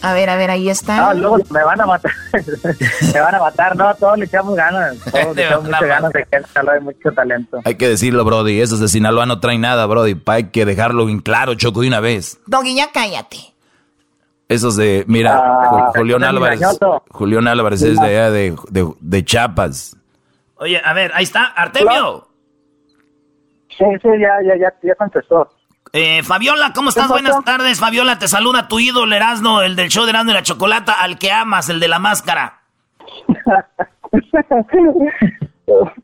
A 0.00 0.12
ver, 0.12 0.30
a 0.30 0.36
ver, 0.36 0.50
ahí 0.50 0.68
está. 0.68 0.96
No, 0.96 1.14
luego 1.14 1.38
me 1.50 1.64
van 1.64 1.80
a 1.80 1.86
matar. 1.86 2.12
me 3.14 3.20
van 3.20 3.34
a 3.34 3.38
matar. 3.40 3.76
No, 3.76 3.94
todos 3.94 4.18
le 4.18 4.26
echamos 4.26 4.54
ganas. 4.54 4.96
Todos 5.10 5.34
le 5.36 5.44
echamos 5.46 5.64
muchas 5.64 5.82
ganas 5.82 6.12
de 6.12 6.24
que 6.24 6.36
hay 6.36 6.80
mucho 6.80 7.12
talento. 7.12 7.60
Hay 7.64 7.74
que 7.74 7.88
decirlo, 7.88 8.24
Brody. 8.24 8.60
Esos 8.60 8.80
de 8.80 8.88
Sinaloa 8.88 9.26
no 9.26 9.40
traen 9.40 9.60
nada, 9.60 9.86
Brody. 9.86 10.20
Hay 10.26 10.44
que 10.50 10.64
dejarlo 10.64 11.06
bien 11.06 11.20
claro, 11.20 11.54
Choco, 11.54 11.80
de 11.80 11.88
una 11.88 12.00
vez. 12.00 12.38
Doggy, 12.46 12.76
ya 12.76 12.90
cállate. 12.92 13.38
Esos 14.48 14.76
de, 14.76 15.04
mira, 15.06 15.36
ah, 15.36 15.92
Julián 15.94 16.24
Álvarez. 16.24 16.60
Julián 17.10 17.48
Álvarez 17.48 17.82
es 17.82 18.00
de 18.00 18.06
allá 18.06 18.30
de, 18.30 18.56
de, 18.70 18.90
de 18.98 19.24
Chiapas. 19.24 19.96
Oye, 20.56 20.80
a 20.82 20.92
ver, 20.94 21.12
ahí 21.14 21.24
está, 21.24 21.44
Artemio. 21.44 22.26
Sí, 23.76 23.84
sí, 24.02 24.08
ya, 24.18 24.38
ya, 24.42 24.56
ya, 24.56 24.74
ya 24.82 24.94
contestó. 24.94 25.48
Eh, 25.92 26.22
Fabiola, 26.22 26.72
¿cómo 26.74 26.90
estás? 26.90 27.08
Buenas 27.08 27.42
tardes, 27.44 27.80
Fabiola. 27.80 28.18
Te 28.18 28.28
saluda 28.28 28.68
tu 28.68 28.78
ídolo 28.78 29.14
Erasno, 29.14 29.62
el 29.62 29.76
del 29.76 29.88
show 29.88 30.04
de 30.04 30.10
Erasno 30.10 30.32
y 30.32 30.34
la 30.34 30.42
Chocolata, 30.42 30.92
al 30.92 31.18
que 31.18 31.32
amas, 31.32 31.68
el 31.68 31.80
de 31.80 31.88
la 31.88 31.98
máscara. 31.98 32.60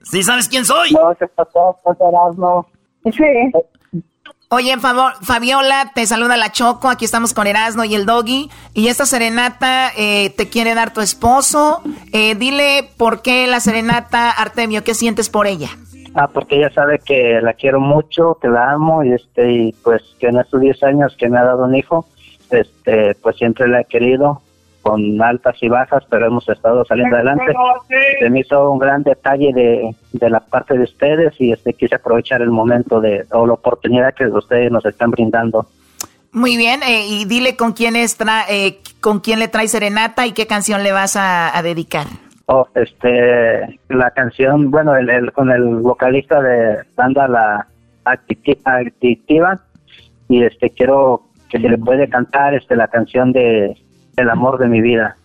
¿Sí 0.02 0.22
sabes 0.22 0.48
quién 0.48 0.64
soy? 0.64 0.92
No, 0.92 1.14
se 1.18 1.26
pasó, 1.28 1.78
Erasno. 1.84 2.66
Sí. 3.04 4.02
Oye, 4.48 4.78
favor, 4.78 5.14
Fabiola, 5.22 5.92
te 5.94 6.06
saluda 6.06 6.36
la 6.36 6.52
Choco. 6.52 6.88
Aquí 6.88 7.04
estamos 7.04 7.34
con 7.34 7.46
Erasno 7.46 7.84
y 7.84 7.94
el 7.94 8.06
Doggy. 8.06 8.50
Y 8.72 8.88
esta 8.88 9.04
serenata 9.06 9.90
eh, 9.96 10.30
te 10.36 10.48
quiere 10.48 10.74
dar 10.74 10.92
tu 10.92 11.00
esposo. 11.00 11.82
Eh, 12.12 12.34
dile 12.34 12.90
por 12.96 13.22
qué 13.22 13.46
la 13.46 13.60
serenata, 13.60 14.30
Artemio, 14.30 14.84
¿qué 14.84 14.94
sientes 14.94 15.28
por 15.28 15.46
ella? 15.46 15.70
Ah, 16.14 16.28
porque 16.32 16.56
ella 16.56 16.70
sabe 16.70 17.00
que 17.00 17.40
la 17.42 17.54
quiero 17.54 17.80
mucho, 17.80 18.38
que 18.40 18.48
la 18.48 18.70
amo 18.70 19.02
y 19.02 19.12
este 19.12 19.50
y 19.50 19.72
pues 19.72 20.02
que 20.20 20.28
en 20.28 20.38
estos 20.38 20.60
10 20.60 20.82
años 20.84 21.16
que 21.18 21.28
me 21.28 21.38
ha 21.38 21.44
dado 21.44 21.64
un 21.64 21.74
hijo, 21.74 22.06
este 22.50 23.16
pues 23.16 23.36
siempre 23.36 23.66
la 23.66 23.80
he 23.80 23.84
querido 23.84 24.40
con 24.80 25.20
altas 25.20 25.56
y 25.62 25.68
bajas, 25.68 26.04
pero 26.10 26.26
hemos 26.26 26.46
estado 26.48 26.84
saliendo 26.84 27.16
adelante. 27.16 27.52
Se 28.20 28.28
me 28.30 28.40
hizo 28.40 28.70
un 28.70 28.78
gran 28.78 29.02
detalle 29.02 29.52
de, 29.52 29.96
de 30.12 30.30
la 30.30 30.40
parte 30.40 30.74
de 30.76 30.84
ustedes 30.84 31.34
y 31.40 31.52
este 31.52 31.72
quise 31.72 31.94
aprovechar 31.94 32.42
el 32.42 32.50
momento 32.50 33.00
de 33.00 33.24
o 33.32 33.46
la 33.46 33.54
oportunidad 33.54 34.14
que 34.14 34.26
ustedes 34.26 34.70
nos 34.70 34.84
están 34.84 35.10
brindando. 35.10 35.66
Muy 36.32 36.56
bien, 36.56 36.82
eh, 36.82 37.06
y 37.08 37.24
dile 37.24 37.56
con 37.56 37.72
quién, 37.72 37.96
es 37.96 38.16
eh, 38.50 38.80
con 39.00 39.20
quién 39.20 39.38
le 39.38 39.48
trae 39.48 39.68
serenata 39.68 40.26
y 40.26 40.32
qué 40.32 40.46
canción 40.46 40.82
le 40.82 40.92
vas 40.92 41.16
a 41.16 41.58
dedicar. 41.62 42.06
Oh, 42.46 42.68
este, 42.74 43.80
la 43.88 44.10
canción, 44.10 44.70
bueno, 44.70 44.94
el, 44.96 45.32
con 45.32 45.50
el 45.50 45.76
vocalista 45.76 46.42
de 46.42 46.84
banda 46.94 47.26
La 47.26 47.66
Activa 48.04 49.60
y 50.28 50.44
este 50.44 50.70
quiero 50.70 51.22
que 51.48 51.58
se 51.58 51.68
le 51.68 51.78
puede 51.78 52.08
cantar 52.08 52.54
este 52.54 52.76
la 52.76 52.88
canción 52.88 53.32
de 53.32 53.74
El 54.16 54.28
amor 54.28 54.58
de 54.58 54.68
mi 54.68 54.82
vida. 54.82 55.16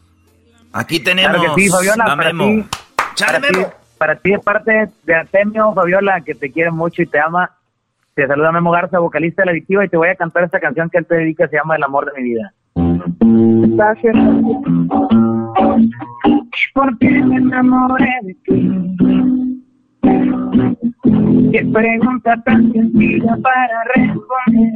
Aquí 0.71 1.03
tenemos 1.03 1.37
claro 1.37 1.55
que 1.55 1.61
sí, 1.61 1.69
Fabiola, 1.69 2.05
para 2.05 2.31
ti, 2.31 2.65
para, 3.17 3.41
ti, 3.41 3.59
para 3.97 4.15
ti 4.15 4.33
es 4.33 4.39
parte 4.39 4.89
de 5.03 5.15
Artemio, 5.15 5.73
Fabiola, 5.73 6.21
que 6.21 6.35
te 6.35 6.51
quiere 6.51 6.71
mucho 6.71 7.01
y 7.01 7.05
te 7.05 7.19
ama. 7.19 7.51
Te 8.13 8.27
saluda 8.27 8.51
Memo 8.51 8.71
Garza, 8.71 8.99
vocalista 8.99 9.41
de 9.41 9.47
La 9.47 9.51
Adictiva, 9.51 9.83
y 9.83 9.89
te 9.89 9.97
voy 9.97 10.09
a 10.09 10.15
cantar 10.15 10.43
esta 10.43 10.59
canción 10.59 10.89
que 10.89 10.99
él 10.99 11.05
te 11.05 11.15
dedica, 11.15 11.47
se 11.47 11.57
llama 11.57 11.75
El 11.75 11.83
amor 11.83 12.11
de 12.13 12.21
mi 12.21 12.29
vida. 12.29 12.53
Gracias 13.75 14.15
porque 16.73 17.09
me 17.09 17.37
enamoré 17.37 18.13
de 18.23 18.33
ti. 18.45 18.71
Qué 21.51 21.65
pregunta 21.73 22.41
tan 22.45 22.71
sencilla 22.71 23.37
para 23.41 23.83
responder. 23.95 24.71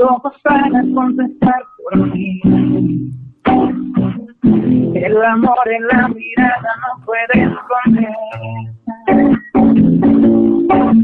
Ojos 0.00 0.34
para 0.42 0.82
contestar 0.94 1.62
por 1.82 2.06
mí. 2.12 2.40
El 4.94 5.24
amor 5.24 5.68
en 5.70 5.86
la 5.86 6.08
mirada 6.08 6.70
no 6.82 7.04
puede 7.04 7.44
esconder. 7.44 8.16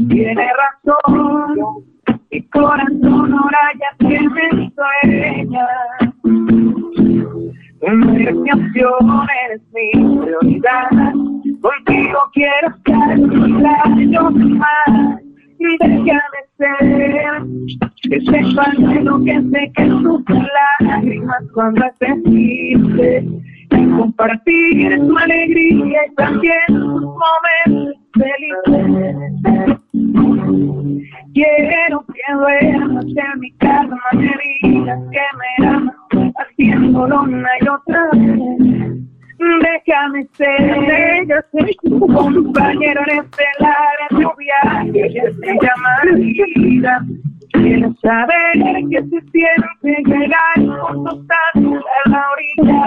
Tiene 0.09 0.47
razón, 0.53 1.83
mi 2.31 2.41
corazón 2.49 3.33
ahora 3.33 3.59
ya 3.79 4.07
tiene 4.07 4.41
hizo 4.53 4.83
ella. 6.99 7.39
Mi 7.81 8.51
opción 8.51 9.27
eres 9.45 9.61
mi 9.73 10.19
prioridad. 10.21 10.89
Contigo 11.61 12.19
quiero 12.33 12.67
estar 12.75 13.19
un 13.19 13.65
año 13.65 14.31
más. 14.31 15.21
Déjame 15.79 16.39
ser. 16.57 17.43
De 18.09 19.01
lo 19.01 19.23
que 19.23 19.71
que 19.75 19.87
sufre 19.87 20.41
lágrimas 20.79 21.43
cuando 21.53 21.85
estés 21.85 22.23
triste. 22.23 23.27
Y 23.71 23.85
compartir 23.91 24.99
tu 24.99 25.17
alegría 25.17 25.99
y 26.07 26.15
también 26.15 26.59
tus 26.67 27.01
momentos 27.01 27.95
felices. 28.13 29.79
Quiero 31.33 32.03
que 32.07 32.33
duermas 32.33 33.05
en 33.05 33.39
mi 33.39 33.51
cama, 33.53 33.97
me 34.13 34.33
que 34.73 35.25
me 35.61 35.67
amas 35.67 35.98
haciéndolo 36.39 37.23
una 37.23 37.49
y 37.61 37.67
otra 37.67 38.09
vez. 38.13 38.89
Déjame 39.39 40.27
ser, 40.33 41.25
yo 41.27 41.35
soy 41.51 41.75
tu 41.83 41.99
compañero 41.99 43.01
en 43.07 43.19
este 43.19 43.45
largo 43.59 44.35
viaje 44.37 44.91
que 44.91 45.31
se 45.31 45.53
llama 45.61 46.17
vida. 46.17 47.05
Quiero 47.53 47.93
saber 48.01 48.53
qué 48.89 49.01
se 49.01 49.21
siente 49.31 50.03
llegar 50.05 50.55
juntos 50.57 51.25
hasta 51.29 52.09
la 52.09 52.25
orilla. 52.33 52.81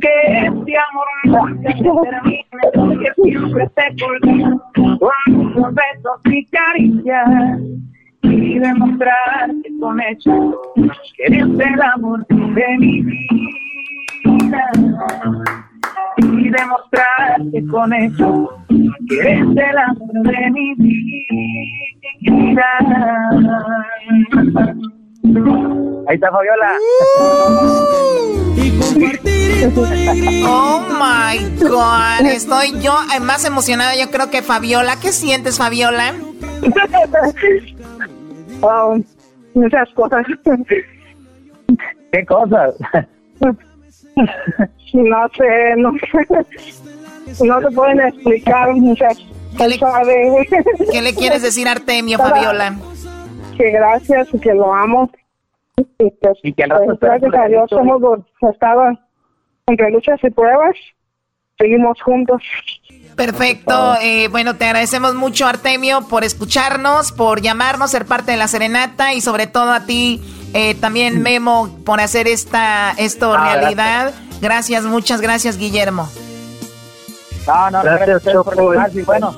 Que 0.00 0.46
este 0.46 0.72
amor 0.90 1.08
nunca 1.24 1.70
se 1.70 1.82
termine, 1.82 2.98
que 2.98 3.22
siempre 3.22 3.70
te 3.74 3.86
culmine 4.02 4.56
con 4.74 5.52
tus 5.52 5.74
besos 5.74 6.20
y 6.24 6.46
caricias 6.46 7.58
y 8.22 8.58
demostrar 8.58 9.50
que 9.62 9.78
con 9.78 10.00
hechos 10.00 10.56
que 11.16 11.24
eres 11.24 11.46
el 11.46 11.82
amor 11.82 12.26
de 12.28 12.78
mi 12.78 13.02
vida. 13.02 14.70
Y 16.16 16.50
demostrar 16.50 17.40
que 17.52 17.66
con 17.66 17.92
hechos 17.92 18.50
que 19.08 19.20
eres 19.20 19.40
el 19.40 19.78
amor 19.78 20.12
de 20.24 20.50
mi 20.50 20.74
vida 20.74 22.64
Ahí 26.08 26.14
está 26.14 26.30
Fabiola. 26.30 26.72
Oh 30.46 30.80
my 30.90 31.68
god, 31.68 32.26
estoy 32.26 32.80
yo 32.80 32.94
más 33.20 33.44
emocionada 33.44 33.94
yo 33.96 34.10
creo 34.10 34.30
que 34.30 34.42
Fabiola. 34.42 34.96
¿Qué 35.00 35.12
sientes 35.12 35.58
Fabiola? 35.58 36.14
Oh, 38.60 38.98
muchas 39.54 39.88
cosas. 39.90 40.26
¿Qué 42.12 42.26
cosas? 42.26 42.74
No 44.94 45.28
sé, 45.36 45.74
no 45.76 45.92
sé. 45.92 47.44
No 47.44 47.60
se 47.60 47.70
pueden 47.70 48.00
explicar 48.00 48.72
muchas 48.74 49.16
¿Qué 49.58 49.68
le, 49.68 49.78
¿Qué 50.92 51.02
le 51.02 51.14
quieres 51.14 51.42
decir 51.42 51.68
a 51.68 51.72
Artemio, 51.72 52.18
Fabiola? 52.18 52.76
Que 53.58 53.70
gracias 53.72 54.32
y 54.32 54.38
que 54.38 54.54
lo 54.54 54.72
amo. 54.72 55.10
Y, 55.76 55.84
pues, 56.10 56.38
que 56.42 56.52
pues, 56.52 57.00
gracias 57.00 57.34
a 57.34 57.48
Dios 57.48 57.72
hemos 57.72 58.20
estado 58.52 58.82
entre 59.66 59.90
luchas 59.90 60.18
y 60.22 60.30
pruebas. 60.30 60.76
Seguimos 61.58 62.00
juntos. 62.00 62.40
Perfecto. 63.16 63.96
Eh, 64.00 64.28
bueno, 64.28 64.54
te 64.54 64.66
agradecemos 64.66 65.16
mucho, 65.16 65.46
Artemio, 65.46 66.02
por 66.08 66.22
escucharnos, 66.22 67.10
por 67.10 67.40
llamarnos, 67.40 67.90
ser 67.90 68.06
parte 68.06 68.30
de 68.30 68.36
la 68.36 68.46
serenata 68.46 69.12
y 69.12 69.20
sobre 69.20 69.48
todo 69.48 69.72
a 69.72 69.84
ti, 69.84 70.22
eh, 70.54 70.76
también 70.76 71.20
Memo, 71.20 71.68
por 71.84 72.00
hacer 72.00 72.28
esta 72.28 72.92
esto 72.96 73.34
ah, 73.34 73.56
realidad. 73.56 74.14
Gracias. 74.40 74.84
muchas 74.84 75.20
gracias, 75.20 75.58
Guillermo. 75.58 76.08
No, 77.44 77.70
no, 77.72 77.82
gracias, 77.82 78.22
por 78.22 78.78
y 78.94 79.02
bueno, 79.02 79.36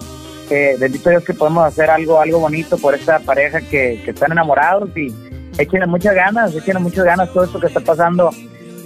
eh, 0.50 0.76
bendito 0.78 1.10
Dios 1.10 1.24
que 1.24 1.34
podemos 1.34 1.64
hacer 1.64 1.88
algo, 1.90 2.20
algo 2.20 2.40
bonito 2.40 2.76
por 2.78 2.94
esta 2.94 3.20
pareja 3.20 3.60
que, 3.60 4.02
que 4.04 4.10
están 4.10 4.32
enamorados 4.32 4.90
y 4.96 5.14
échenle 5.58 5.86
muchas 5.86 6.14
ganas, 6.14 6.54
échenle 6.54 6.80
muchas 6.80 7.04
ganas 7.04 7.32
todo 7.32 7.44
esto 7.44 7.60
que 7.60 7.68
está 7.68 7.80
pasando. 7.80 8.30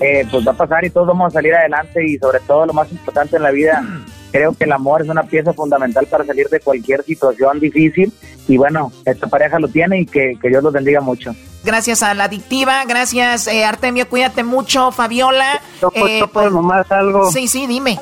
Eh, 0.01 0.27
pues 0.31 0.47
va 0.47 0.51
a 0.51 0.57
pasar 0.57 0.85
y 0.85 0.91
todos 0.91 1.07
vamos 1.07 1.29
a 1.29 1.31
salir 1.31 1.55
adelante 1.55 2.05
y 2.05 2.19
sobre 2.19 2.41
todo 2.41 2.67
lo 2.67 2.73
más 2.73 2.91
importante 2.91 3.37
en 3.37 3.43
la 3.45 3.53
vida 3.53 3.81
creo 4.33 4.53
que 4.53 4.65
el 4.65 4.73
amor 4.73 5.03
es 5.03 5.09
una 5.09 5.23
pieza 5.23 5.53
fundamental 5.53 6.07
para 6.07 6.25
salir 6.25 6.49
de 6.49 6.59
cualquier 6.59 7.05
situación 7.05 7.61
difícil 7.61 8.13
y 8.49 8.57
bueno, 8.57 8.93
esta 9.05 9.29
pareja 9.29 9.61
lo 9.61 9.69
tiene 9.69 10.01
y 10.01 10.07
que, 10.07 10.37
que 10.43 10.49
Dios 10.49 10.63
los 10.63 10.73
bendiga 10.73 11.01
mucho. 11.01 11.35
Gracias 11.63 12.03
a 12.03 12.13
la 12.15 12.25
adictiva, 12.25 12.85
gracias 12.85 13.47
eh, 13.47 13.65
Artemio, 13.65 14.09
cuídate 14.09 14.43
mucho, 14.43 14.91
Fabiola. 14.91 15.63
Eh, 15.95 16.23
pues, 16.33 16.51
nomás 16.51 16.91
algo. 16.91 17.31
Sí, 17.31 17.47
sí, 17.47 17.67
dime. 17.67 17.99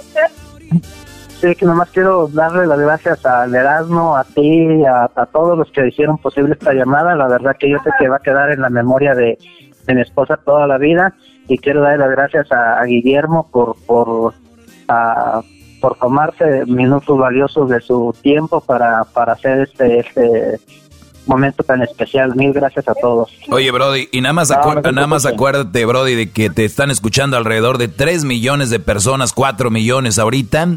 Que 1.43 1.67
nomás 1.67 1.91
quiero 1.91 2.29
darle 2.29 2.67
las 2.67 2.79
gracias 2.79 3.27
al 3.27 3.53
Erasmo, 3.53 4.17
a 4.17 4.23
ti, 4.23 4.85
a, 4.85 5.11
a, 5.13 5.27
todos 5.27 5.59
los 5.59 5.71
que 5.73 5.89
hicieron 5.89 6.17
posible 6.17 6.53
esta 6.53 6.73
llamada. 6.73 7.17
La 7.17 7.27
verdad 7.27 7.57
que 7.59 7.69
yo 7.69 7.79
sé 7.83 7.91
que 7.99 8.09
va 8.09 8.17
a 8.17 8.21
quedar 8.21 8.53
en 8.53 8.61
la 8.61 8.71
memoria 8.71 9.13
de, 9.15 9.39
de 9.87 9.95
mi 9.95 10.03
esposa 10.03 10.37
toda 10.37 10.69
la 10.69 10.79
vida 10.79 11.15
y 11.49 11.59
quiero 11.59 11.81
darle 11.81 11.99
las 11.99 12.11
gracias 12.11 12.53
a, 12.53 12.81
a 12.81 12.85
Guillermo 12.85 13.49
por 13.51 13.75
por 13.87 14.35
a, 14.87 15.43
por 15.81 15.97
tomarse 15.97 16.65
minutos 16.67 17.19
valiosos 17.19 17.69
de 17.69 17.81
su 17.81 18.15
tiempo 18.23 18.61
para, 18.61 19.03
para 19.13 19.33
hacer 19.33 19.63
este 19.63 19.99
este 19.99 20.61
momento 21.27 21.63
tan 21.63 21.83
especial. 21.83 22.35
Mil 22.35 22.53
gracias 22.53 22.89
a 22.89 22.95
todos. 22.95 23.31
Oye, 23.51 23.71
Brody, 23.71 24.09
y 24.13 24.21
nada 24.21 24.33
más, 24.33 24.51
no 24.51 24.83
te 24.83 24.93
nada 24.93 25.07
más 25.07 25.27
acuérdate, 25.27 25.85
Brody, 25.85 26.15
de 26.15 26.31
que 26.31 26.51
te 26.51 26.65
están 26.65 26.91
escuchando 26.91 27.37
alrededor 27.37 27.79
de 27.79 27.89
3 27.89 28.25
millones 28.25 28.71
de 28.71 28.81
personas, 28.81 29.33
4 29.33 29.71
millones 29.71 30.19
ahorita, 30.19 30.69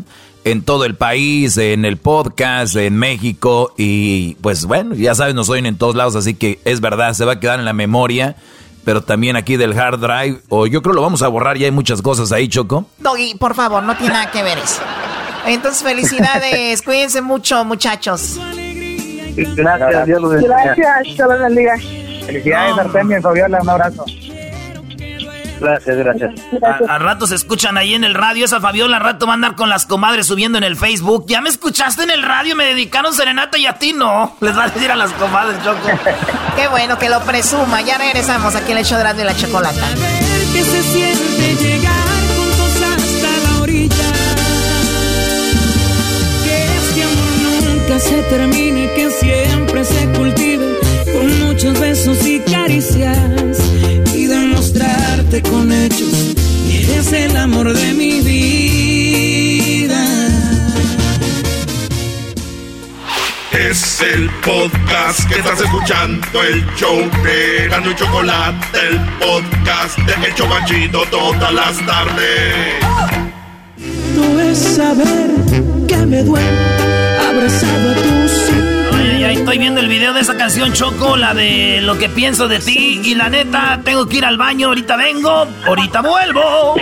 en 0.46 0.62
todo 0.62 0.86
el 0.86 0.96
país, 0.96 1.58
en 1.58 1.86
el 1.86 1.98
podcast, 1.98 2.76
en 2.76 2.96
México, 2.98 3.74
y 3.78 4.36
pues 4.36 4.66
bueno, 4.66 4.94
ya 4.94 5.16
sabes, 5.16 5.34
nos 5.34 5.50
oyen 5.50 5.66
en 5.66 5.78
todos 5.78 5.96
lados, 5.96 6.16
así 6.16 6.36
que 6.36 6.60
es 6.66 6.82
verdad, 6.82 7.14
se 7.14 7.26
va 7.26 7.34
a 7.34 7.40
quedar 7.40 7.58
en 7.60 7.66
la 7.66 7.74
memoria, 7.74 8.36
pero 8.86 9.02
también 9.02 9.36
aquí 9.36 9.58
del 9.58 9.78
hard 9.78 10.00
drive, 10.00 10.42
o 10.50 10.68
yo 10.68 10.84
creo 10.84 10.94
lo 10.94 11.02
vamos 11.02 11.24
a 11.24 11.28
borrar, 11.30 11.58
ya 11.58 11.66
hay 11.66 11.72
muchas 11.72 12.04
cosas 12.04 12.32
ahí, 12.32 12.48
Choco. 12.48 12.86
Doggy, 13.00 13.34
por 13.40 13.56
favor, 13.56 13.82
no 13.82 13.98
tiene 13.98 14.14
nada 14.14 14.30
que 14.30 14.44
ver 14.44 14.60
eso. 14.60 14.82
Entonces, 15.48 15.82
felicidades, 15.82 16.82
cuídense 16.86 17.22
mucho, 17.22 17.66
muchachos. 17.66 18.40
Gracias, 19.36 20.06
Dios 20.06 20.22
los 20.22 20.32
bendiga. 20.32 20.64
Gracias, 20.64 21.18
Dios 21.18 21.28
los 21.28 21.40
bendiga. 21.40 21.76
Felicidades, 22.26 22.78
Artemio 22.78 23.18
y 23.18 23.22
Fabiola, 23.22 23.60
un 23.64 23.70
abrazo. 23.70 24.06
Gracias, 25.60 25.98
gracias. 25.98 26.32
A- 26.64 26.94
Al 26.96 27.00
rato 27.02 27.28
se 27.28 27.36
escuchan 27.36 27.78
ahí 27.78 27.94
en 27.94 28.04
el 28.04 28.14
radio. 28.14 28.46
Esa 28.46 28.60
Fabiola 28.60 28.98
al 28.98 29.04
rato 29.04 29.26
va 29.26 29.34
a 29.34 29.36
andar 29.36 29.56
con 29.56 29.70
las 29.70 29.86
comadres 29.86 30.28
subiendo 30.28 30.58
en 30.58 30.64
el 30.64 30.76
Facebook. 30.76 31.26
Ya 31.28 31.42
me 31.42 31.50
escuchaste 31.50 32.04
en 32.04 32.12
el 32.12 32.24
radio, 32.24 32.56
me 32.56 32.66
dedicaron 32.66 33.14
serenata 33.14 33.58
y 33.58 33.66
a 33.66 33.74
ti 33.74 33.94
no. 33.94 34.36
Les 34.42 34.58
va 34.58 34.66
a 34.66 34.70
decir 34.70 34.92
a 34.92 34.96
las 34.96 35.12
comadres, 35.14 35.58
Choco. 35.64 35.80
Qué 36.56 36.68
bueno 36.68 36.98
que 37.00 37.10
lo 37.10 37.22
presuma. 37.22 37.82
Ya 37.82 37.98
regresamos 37.98 38.56
aquí 38.56 38.72
en 38.74 38.80
el 38.80 38.86
show 38.86 38.96
de 38.98 39.02
Erasmo 39.02 39.22
y 39.22 39.26
la 39.26 39.36
Chocolata. 39.36 39.88
que 40.54 40.64
se 40.64 40.84
siente 40.84 41.56
llegar 41.64 41.94
juntos 42.36 42.82
hasta 42.98 43.50
la 43.56 43.62
orilla. 43.62 43.96
Que 46.44 46.66
este 46.78 47.04
amor 47.04 47.64
nunca 47.74 48.00
se 48.00 48.22
termine, 48.24 48.92
que 48.94 49.10
siempre 49.12 49.84
se 49.86 50.06
cultive 50.12 50.80
con 51.14 51.40
muchos 51.48 51.80
besos 51.80 52.26
y 52.26 52.40
caricias 52.40 53.55
demostrarte 55.36 55.42
con 55.44 55.72
hechos 55.72 56.36
que 56.68 56.84
eres 56.84 57.14
el 57.14 57.38
amor 57.38 57.72
de 57.74 57.94
mi 57.94 58.22
vida. 58.22 60.06
Es 63.52 64.02
el 64.02 64.30
podcast 64.44 65.28
que 65.30 65.36
estás 65.36 65.62
escuchando, 65.62 66.44
el 66.44 66.66
show 66.76 66.98
de 67.24 67.68
Gano 67.70 67.92
y 67.92 67.96
Chocolate, 67.96 68.80
el 68.90 69.00
podcast 69.20 69.98
de 70.00 70.28
El 70.28 70.36
Chobachito 70.36 71.06
todas 71.10 71.54
las 71.54 71.86
tardes. 71.86 72.84
No 74.16 74.40
es 74.42 74.58
saber 74.58 75.32
que 75.88 75.98
me 75.98 76.24
duele 76.24 76.48
abrazado 77.30 77.92
a 77.92 77.94
ay, 77.94 78.25
viendo 79.58 79.80
el 79.80 79.88
video 79.88 80.14
de 80.14 80.22
esa 80.22 80.36
canción 80.36 80.74
Choco, 80.74 81.16
la 81.18 81.34
de 81.34 81.80
lo 81.82 81.98
que 81.98 82.10
pienso 82.10 82.48
de 82.48 82.60
ti. 82.60 83.02
Y 83.04 83.16
la 83.16 83.30
neta, 83.30 83.80
tengo 83.84 84.08
que 84.08 84.18
ir 84.18 84.26
al 84.26 84.38
baño. 84.38 84.68
Ahorita 84.68 84.96
vengo, 84.96 85.48
ahorita 85.66 86.02
vuelvo. 86.02 86.76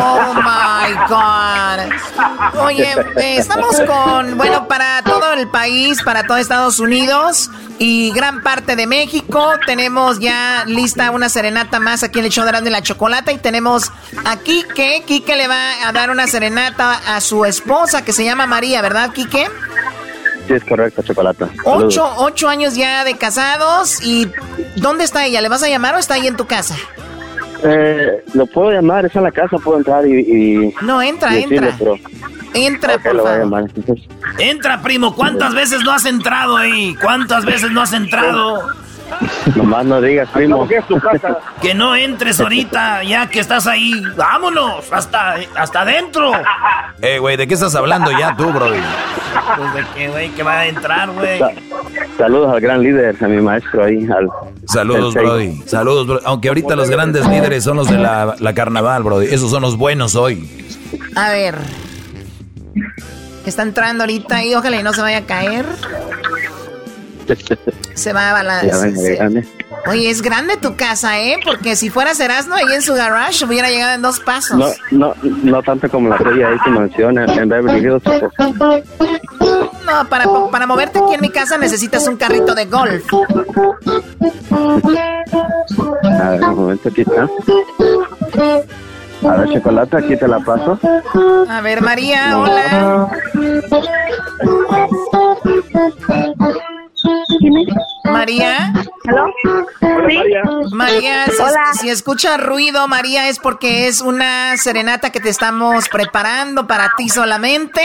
Oh 0.00 0.34
my 0.34 0.94
God. 1.08 2.60
Oye, 2.60 2.94
estamos 3.16 3.80
con, 3.86 4.36
bueno, 4.36 4.66
para 4.66 5.02
todo 5.02 5.32
el 5.34 5.48
país, 5.48 6.02
para 6.02 6.24
todo 6.26 6.36
Estados 6.38 6.78
Unidos 6.78 7.50
y 7.78 8.12
gran 8.12 8.42
parte 8.42 8.76
de 8.76 8.86
México. 8.86 9.52
Tenemos 9.66 10.18
ya 10.20 10.64
lista 10.66 11.10
una 11.10 11.28
serenata 11.28 11.80
más 11.80 12.02
aquí 12.02 12.20
en 12.20 12.26
el 12.26 12.30
show 12.30 12.44
de 12.44 12.70
la 12.70 12.82
Chocolata. 12.82 13.32
Y 13.32 13.38
tenemos 13.38 13.90
a 14.24 14.36
Quique. 14.36 15.02
Quique 15.06 15.36
le 15.36 15.48
va 15.48 15.86
a 15.86 15.92
dar 15.92 16.10
una 16.10 16.26
serenata 16.26 17.00
a 17.06 17.20
su 17.20 17.44
esposa 17.44 18.04
que 18.04 18.12
se 18.12 18.24
llama 18.24 18.46
María, 18.46 18.80
¿verdad, 18.82 19.12
Quique? 19.12 19.48
Sí, 20.52 20.56
es 20.62 20.64
correcto, 20.68 21.02
Chocolata. 21.02 21.48
Ocho, 21.64 22.06
ocho 22.18 22.48
años 22.48 22.74
ya 22.76 23.04
de 23.04 23.16
casados. 23.16 24.02
¿Y 24.02 24.28
dónde 24.76 25.04
está 25.04 25.24
ella? 25.24 25.40
¿Le 25.40 25.48
vas 25.48 25.62
a 25.62 25.68
llamar 25.68 25.94
o 25.94 25.98
está 25.98 26.14
ahí 26.14 26.26
en 26.26 26.36
tu 26.36 26.46
casa? 26.46 26.76
Eh, 27.64 28.24
lo 28.34 28.46
puedo 28.46 28.70
llamar, 28.72 29.06
es 29.06 29.14
en 29.14 29.22
la 29.22 29.30
casa, 29.30 29.56
puedo 29.58 29.78
entrar 29.78 30.06
y... 30.06 30.12
y 30.20 30.74
No, 30.82 31.00
entra, 31.00 31.32
y 31.32 31.42
decirle, 31.42 31.68
entra. 31.70 31.76
pero- 31.78 31.96
Entra, 32.54 32.94
Ok, 32.96 33.02
por 33.02 33.14
lo 33.14 33.22
voy 33.22 33.32
a 33.32 33.38
favor. 33.48 33.70
Entra, 34.38 34.82
primo. 34.82 35.14
¿Cuántas 35.14 35.54
veces 35.54 35.80
no 35.84 35.90
has 35.92 36.04
entrado 36.04 36.58
ahí? 36.58 36.94
¿Cuántas 37.00 37.46
veces 37.46 37.70
no 37.70 37.80
has 37.80 37.94
entrado? 37.94 38.66
Nomás 39.56 39.84
no 39.84 40.00
digas, 40.00 40.28
primo. 40.30 40.66
Que 41.60 41.74
no 41.74 41.94
entres 41.94 42.40
ahorita, 42.40 43.02
ya 43.04 43.28
que 43.28 43.40
estás 43.40 43.66
ahí. 43.66 44.02
Vámonos, 44.16 44.92
hasta, 44.92 45.36
hasta 45.56 45.80
adentro. 45.82 46.32
Eh, 47.04 47.18
güey, 47.18 47.36
¿de 47.36 47.48
qué 47.48 47.54
estás 47.54 47.74
hablando 47.74 48.12
ya 48.16 48.36
tú, 48.36 48.52
Brody? 48.52 48.78
Pues 49.56 49.74
de 49.74 49.84
que, 49.92 50.08
güey, 50.08 50.30
que 50.30 50.44
va 50.44 50.60
a 50.60 50.66
entrar, 50.68 51.10
güey. 51.10 51.36
Sa- 51.40 51.50
Saludos 52.16 52.54
al 52.54 52.60
gran 52.60 52.80
líder, 52.80 53.16
a 53.20 53.26
mi 53.26 53.40
maestro 53.42 53.84
ahí. 53.84 54.06
Al, 54.16 54.28
Saludos. 54.68 55.12
Brody. 55.12 55.60
Saludos, 55.66 56.06
Brody. 56.06 56.22
Aunque 56.24 56.46
ahorita 56.46 56.76
los 56.76 56.88
grandes 56.88 57.26
líderes 57.26 57.64
son 57.64 57.78
los 57.78 57.88
de 57.88 57.98
la, 57.98 58.36
la 58.38 58.54
carnaval, 58.54 59.02
Brody. 59.02 59.26
Esos 59.34 59.50
son 59.50 59.62
los 59.62 59.76
buenos 59.76 60.14
hoy. 60.14 60.48
A 61.16 61.30
ver. 61.30 61.56
Está 63.46 63.62
entrando 63.62 64.04
ahorita 64.04 64.44
y 64.44 64.54
ojalá 64.54 64.76
y 64.78 64.82
no 64.84 64.92
se 64.92 65.00
vaya 65.02 65.18
a 65.18 65.22
caer. 65.26 65.66
Se 67.94 68.12
va 68.12 68.30
a 68.30 68.32
balancear. 68.32 69.30
Oye, 69.86 70.10
es 70.10 70.22
grande 70.22 70.56
tu 70.56 70.76
casa, 70.76 71.18
¿eh? 71.20 71.38
Porque 71.44 71.76
si 71.76 71.90
fuera 71.90 72.12
Erasmo 72.12 72.54
ahí 72.54 72.72
en 72.74 72.82
su 72.82 72.94
garage 72.94 73.44
hubiera 73.44 73.68
llegado 73.70 73.94
en 73.94 74.02
dos 74.02 74.20
pasos. 74.20 74.56
No, 74.58 74.68
no, 74.90 75.14
no 75.22 75.62
tanto 75.62 75.88
como 75.88 76.08
la 76.08 76.18
tuya 76.18 76.48
ahí 76.48 76.56
que 76.64 76.70
menciona 76.70 77.24
en 77.24 77.48
Beverly 77.48 77.80
Hills. 77.80 78.02
No, 79.84 80.08
para, 80.08 80.26
para 80.50 80.66
moverte 80.66 81.00
aquí 81.00 81.14
en 81.14 81.20
mi 81.20 81.30
casa 81.30 81.58
necesitas 81.58 82.06
un 82.06 82.16
carrito 82.16 82.54
de 82.54 82.66
golf. 82.66 83.04
A 86.02 86.30
ver, 86.30 86.44
un 86.44 86.54
momento, 86.54 86.88
aquí 86.88 87.00
está. 87.00 87.28
A 89.28 89.36
ver, 89.36 89.48
chocolate, 89.52 89.96
aquí 89.96 90.16
te 90.16 90.28
la 90.28 90.38
paso. 90.40 90.78
A 91.48 91.60
ver, 91.60 91.82
María, 91.82 92.38
hola. 92.38 93.08
María. 98.04 98.72
María, 100.72 101.26
si, 101.26 101.78
si 101.80 101.88
escucha 101.90 102.36
ruido, 102.36 102.86
María, 102.88 103.28
es 103.28 103.38
porque 103.38 103.88
es 103.88 104.00
una 104.00 104.56
serenata 104.56 105.10
que 105.10 105.20
te 105.20 105.28
estamos 105.28 105.88
preparando 105.88 106.66
para 106.66 106.92
ti 106.96 107.08
solamente. 107.08 107.82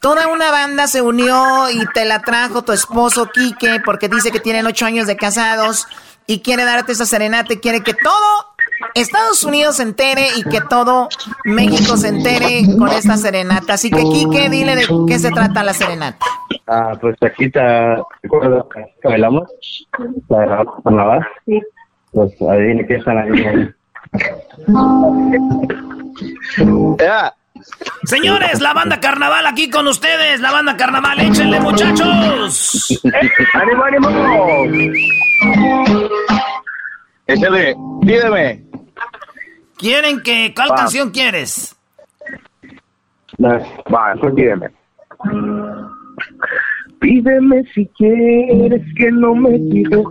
Toda 0.00 0.28
una 0.28 0.50
banda 0.50 0.86
se 0.86 1.00
unió 1.00 1.70
y 1.70 1.86
te 1.94 2.04
la 2.04 2.20
trajo 2.22 2.62
tu 2.62 2.72
esposo 2.72 3.30
Quique 3.32 3.80
porque 3.84 4.08
dice 4.08 4.30
que 4.30 4.40
tienen 4.40 4.66
ocho 4.66 4.84
años 4.84 5.06
de 5.06 5.16
casados 5.16 5.86
y 6.26 6.40
quiere 6.40 6.64
darte 6.64 6.92
esa 6.92 7.06
serenata 7.06 7.54
y 7.54 7.56
quiere 7.58 7.82
que 7.82 7.94
todo 7.94 8.54
Estados 8.94 9.42
Unidos 9.44 9.76
se 9.76 9.82
entere 9.82 10.28
y 10.36 10.42
que 10.42 10.60
todo 10.60 11.08
México 11.44 11.96
se 11.96 12.08
entere 12.08 12.64
con 12.78 12.88
esta 12.88 13.16
serenata. 13.16 13.74
Así 13.74 13.90
que 13.90 14.02
Quique, 14.02 14.48
dile 14.50 14.76
de 14.76 14.86
qué 15.08 15.18
se 15.18 15.30
trata 15.30 15.62
la 15.62 15.74
serenata. 15.74 16.24
Ah, 16.66 16.92
pues 17.00 17.16
aquí 17.22 17.50
te 17.50 17.60
recuerdo 18.22 18.68
que 18.68 19.08
bailamos. 19.08 19.44
La 20.28 20.40
de 20.40 20.66
carnaval. 20.82 21.26
Sí. 21.44 21.60
Pues 22.12 22.32
adivine 22.42 22.86
qué 22.86 22.94
están 22.96 23.18
ahí. 23.18 23.70
Señores, 28.04 28.60
la 28.60 28.72
banda 28.72 29.00
carnaval 29.00 29.46
aquí 29.46 29.68
con 29.70 29.86
ustedes. 29.88 30.40
La 30.40 30.52
banda 30.52 30.76
carnaval, 30.76 31.20
échenle, 31.20 31.60
muchachos. 31.60 33.02
¡Ánimo, 33.52 33.84
ánimo! 33.84 34.08
Échale, 37.26 37.74
pídeme. 38.02 38.64
¿Quieren 39.76 40.22
que 40.22 40.52
cuál 40.54 40.70
Va. 40.70 40.76
canción 40.76 41.10
quieres? 41.10 41.76
Va, 43.42 44.14
pues 44.20 44.34
pídeme. 44.34 44.70
Pídeme 47.00 47.64
si 47.74 47.86
quieres 47.98 48.82
que 48.96 49.10
no 49.10 49.34
me 49.34 49.58
tires. 49.58 50.06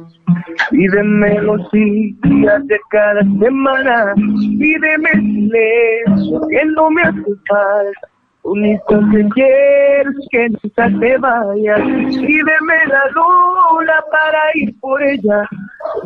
Pídeme 0.69 1.41
los 1.41 1.71
días 1.71 2.67
de 2.67 2.79
cada 2.89 3.21
semana. 3.21 4.13
Pídeme 4.15 5.09
silencio 5.11 6.41
que 6.49 6.65
no 6.65 6.89
me 6.91 7.01
hace 7.01 7.21
falta. 7.47 8.12
Único 8.43 8.99
que 9.11 9.29
quiero 9.29 10.09
es 10.11 10.27
que 10.29 10.49
nunca 10.49 10.89
te 10.99 11.17
vayas. 11.17 11.81
Pídeme 11.81 12.85
la 12.87 13.05
luna 13.15 14.03
para 14.11 14.39
ir 14.55 14.79
por 14.79 15.01
ella. 15.01 15.47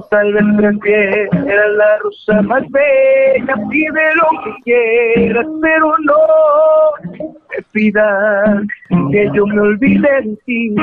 Tal 0.10 0.34
vez 0.34 0.44
prefieras 0.58 1.72
la 1.78 1.98
rosa 2.00 2.42
más 2.44 2.64
bella. 2.70 3.56
Pide 3.70 4.16
lo 4.16 4.30
que 4.44 4.52
quieras, 4.64 5.48
pero 5.62 5.94
no 6.06 6.14
me 7.50 7.64
pidas 7.72 8.62
que 9.12 9.30
yo 9.34 9.46
me 9.48 9.62
olvide 9.62 10.22
de 10.22 10.38
ti. 10.46 10.76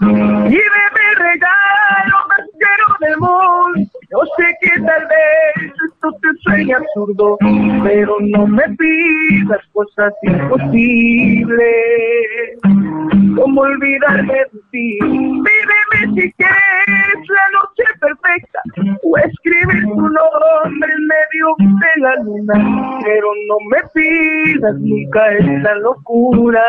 Lléveme 0.00 1.02
el 1.10 1.16
regalo 1.18 2.16
más 2.28 2.98
del 3.00 3.16
mundo. 3.18 3.95
Yo 4.16 4.22
sé 4.38 4.46
que 4.62 4.70
tal 4.80 5.02
vez 5.08 5.72
esto 5.88 6.08
te 6.22 6.28
sueña 6.40 6.78
absurdo, 6.78 7.36
pero 7.84 8.16
no 8.20 8.46
me 8.46 8.62
pidas 8.76 9.60
cosas 9.74 10.14
imposibles. 10.22 11.66
Como 13.36 13.60
olvidarme 13.60 14.32
de 14.32 14.60
ti. 14.70 14.98
Pídeme 15.00 16.14
si 16.14 16.32
quieres 16.32 17.28
la 17.28 17.46
noche 17.58 17.84
perfecta 18.00 18.60
o 19.02 19.18
escribe 19.18 19.82
tu 19.82 20.00
nombre 20.00 20.90
en 20.96 21.06
medio 21.06 21.46
de 21.58 22.00
la 22.00 22.14
luna, 22.22 22.54
pero 23.04 23.28
no 23.48 23.56
me 23.70 23.80
pidas 23.92 24.76
nunca 24.76 25.32
esa 25.34 25.74
locura. 25.74 26.64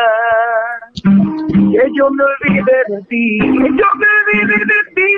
Que 1.02 1.84
yo 1.94 2.10
me 2.10 2.24
olvide 2.24 2.78
de 2.88 3.02
ti, 3.08 3.38
que 3.38 3.68
yo 3.68 3.86
me 3.96 4.06
olvide 4.36 4.58
de 4.66 4.80
ti. 4.94 5.08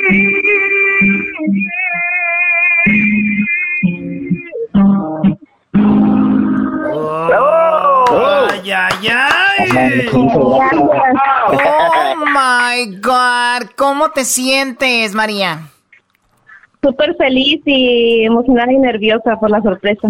Oh, 6.92 8.48
ay, 8.50 8.70
ay, 8.70 9.08
ay. 9.08 10.08
Oh 10.12 12.16
my 12.26 12.96
God. 13.00 13.70
¿Cómo 13.76 14.10
te 14.10 14.24
sientes, 14.24 15.14
María? 15.14 15.68
Súper 16.82 17.14
feliz 17.16 17.60
y 17.66 18.24
emocionada 18.24 18.72
y 18.72 18.78
nerviosa 18.78 19.38
por 19.38 19.50
la 19.50 19.60
sorpresa. 19.60 20.08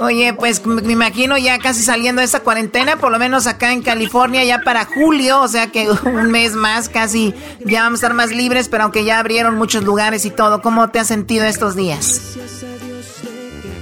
Oye, 0.00 0.34
pues 0.34 0.64
me 0.66 0.92
imagino 0.92 1.38
ya 1.38 1.58
casi 1.58 1.82
saliendo 1.82 2.20
de 2.20 2.26
esta 2.26 2.40
cuarentena, 2.40 2.96
por 2.96 3.12
lo 3.12 3.18
menos 3.18 3.46
acá 3.46 3.72
en 3.72 3.82
California, 3.82 4.42
ya 4.44 4.60
para 4.60 4.84
julio, 4.84 5.40
o 5.40 5.48
sea 5.48 5.68
que 5.68 5.88
un 6.04 6.30
mes 6.30 6.54
más 6.54 6.88
casi 6.88 7.34
ya 7.64 7.82
vamos 7.82 7.98
a 7.98 8.06
estar 8.06 8.14
más 8.14 8.30
libres, 8.30 8.68
pero 8.68 8.84
aunque 8.84 9.04
ya 9.04 9.18
abrieron 9.18 9.56
muchos 9.56 9.84
lugares 9.84 10.24
y 10.24 10.30
todo, 10.30 10.62
¿cómo 10.62 10.88
te 10.88 10.98
has 10.98 11.06
sentido 11.06 11.44
estos 11.44 11.76
días? 11.76 12.36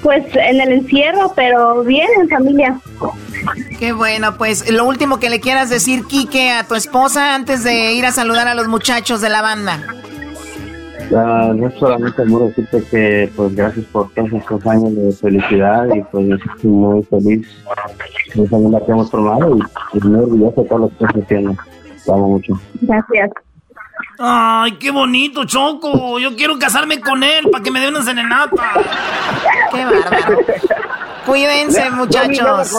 Pues 0.02 0.24
en 0.34 0.60
el 0.60 0.72
encierro, 0.72 1.32
pero 1.34 1.82
bien 1.84 2.08
en 2.20 2.28
familia. 2.28 2.80
Qué 3.78 3.92
bueno, 3.92 4.36
pues 4.36 4.68
lo 4.70 4.84
último 4.84 5.18
que 5.18 5.30
le 5.30 5.40
quieras 5.40 5.70
decir, 5.70 6.04
Quique, 6.06 6.50
a 6.50 6.64
tu 6.64 6.74
esposa 6.74 7.34
antes 7.34 7.64
de 7.64 7.92
ir 7.92 8.04
a 8.04 8.12
saludar 8.12 8.48
a 8.48 8.54
los 8.54 8.68
muchachos 8.68 9.20
de 9.20 9.28
la 9.28 9.42
banda. 9.42 9.80
Ah, 11.14 11.52
no 11.54 11.70
solamente 11.78 12.22
amor 12.22 12.46
decirte 12.48 12.82
que 12.90 13.32
pues 13.36 13.54
gracias 13.54 13.84
por 13.86 14.10
todos 14.12 14.32
estos 14.32 14.66
años 14.66 14.94
de 14.94 15.12
felicidad 15.12 15.86
y 15.94 16.02
pues 16.02 16.26
yo 16.26 16.34
estoy 16.36 16.70
muy 16.70 17.02
feliz 17.04 17.46
de 18.34 18.44
esa 18.44 18.58
vida 18.58 18.80
que 18.84 18.92
hemos 18.92 19.10
formado 19.10 19.56
y, 19.56 19.98
y 19.98 20.00
muy 20.00 20.20
orgulloso 20.20 20.62
de 20.62 20.68
todo 20.68 20.78
lo 20.78 20.88
que 20.88 21.04
estás 21.04 21.22
haciendo. 21.22 21.56
Te 22.04 22.12
amo 22.12 22.28
mucho. 22.28 22.54
Gracias. 22.80 23.30
Ay, 24.18 24.72
qué 24.78 24.90
bonito, 24.90 25.44
Choco. 25.44 26.18
Yo 26.18 26.34
quiero 26.36 26.58
casarme 26.58 27.00
con 27.00 27.22
él 27.22 27.48
para 27.50 27.62
que 27.62 27.70
me 27.70 27.80
dé 27.80 27.88
una 27.88 28.02
serenata. 28.02 28.72
Qué 29.72 29.84
bárbaro. 29.84 30.38
Cuídense, 31.26 31.90
muchachos. 31.90 32.72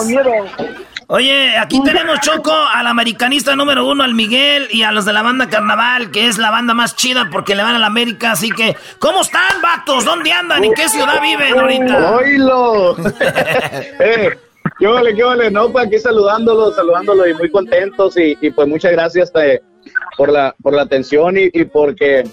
Oye, 1.08 1.56
aquí 1.58 1.82
tenemos 1.82 2.20
Choco 2.20 2.52
al 2.52 2.86
americanista 2.86 3.54
número 3.54 3.86
uno, 3.86 4.04
al 4.04 4.14
Miguel, 4.14 4.68
y 4.70 4.82
a 4.82 4.92
los 4.92 5.04
de 5.04 5.12
la 5.12 5.22
banda 5.22 5.48
Carnaval, 5.48 6.10
que 6.10 6.28
es 6.28 6.38
la 6.38 6.50
banda 6.50 6.72
más 6.72 6.96
chida 6.96 7.28
porque 7.30 7.54
le 7.54 7.62
van 7.62 7.74
a 7.76 7.78
la 7.78 7.86
América. 7.86 8.32
Así 8.32 8.50
que, 8.50 8.76
¿cómo 8.98 9.20
están, 9.20 9.60
vatos? 9.62 10.04
¿Dónde 10.04 10.32
andan? 10.32 10.64
¿En 10.64 10.72
qué 10.72 10.88
ciudad 10.88 11.20
viven 11.20 11.58
ahorita? 11.58 12.16
¡Oílo! 12.16 12.96
eh, 14.00 14.30
¿Qué 14.78 14.86
vale, 14.86 15.14
qué 15.14 15.22
vale? 15.22 15.50
No, 15.50 15.70
pues 15.70 15.86
aquí 15.86 15.98
saludándolos, 15.98 16.74
saludándolos 16.74 17.28
y 17.28 17.34
muy 17.34 17.50
contentos 17.50 18.16
y, 18.16 18.36
y 18.40 18.50
pues 18.50 18.66
muchas 18.66 18.92
gracias 18.92 19.30
eh, 19.34 19.60
por 20.16 20.32
la 20.32 20.54
por 20.62 20.72
la 20.72 20.82
atención 20.82 21.36
y, 21.36 21.50
y 21.52 21.64
porque 21.64 22.24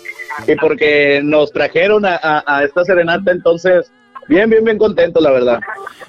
y 0.47 0.55
porque 0.55 1.21
nos 1.23 1.51
trajeron 1.51 2.05
a, 2.05 2.15
a, 2.15 2.43
a 2.47 2.63
esta 2.63 2.85
serenata, 2.85 3.31
entonces 3.31 3.91
bien, 4.27 4.49
bien, 4.49 4.63
bien 4.63 4.77
contentos, 4.77 5.21
la 5.21 5.31
verdad. 5.31 5.59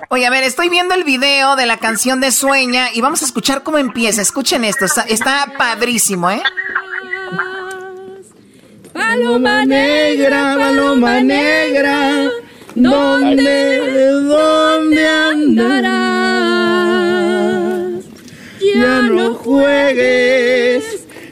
Oye, 0.08 0.26
a 0.26 0.30
ver, 0.30 0.44
estoy 0.44 0.68
viendo 0.68 0.94
el 0.94 1.04
video 1.04 1.56
de 1.56 1.66
la 1.66 1.78
canción 1.78 2.20
de 2.20 2.32
Sueña 2.32 2.88
y 2.92 3.00
vamos 3.00 3.22
a 3.22 3.24
escuchar 3.24 3.62
cómo 3.62 3.78
empieza. 3.78 4.20
Escuchen 4.22 4.64
esto, 4.64 4.84
está, 4.84 5.02
está 5.02 5.54
padrísimo, 5.56 6.30
¿eh? 6.30 6.42
Paloma 8.92 9.64
negra, 9.64 10.54
paloma 10.58 11.20
negra, 11.20 12.28
¿dónde, 12.74 14.10
dónde 14.22 15.08
andarás? 15.08 16.12
Ya 18.60 19.02
no 19.02 19.34
juegues 19.34 20.84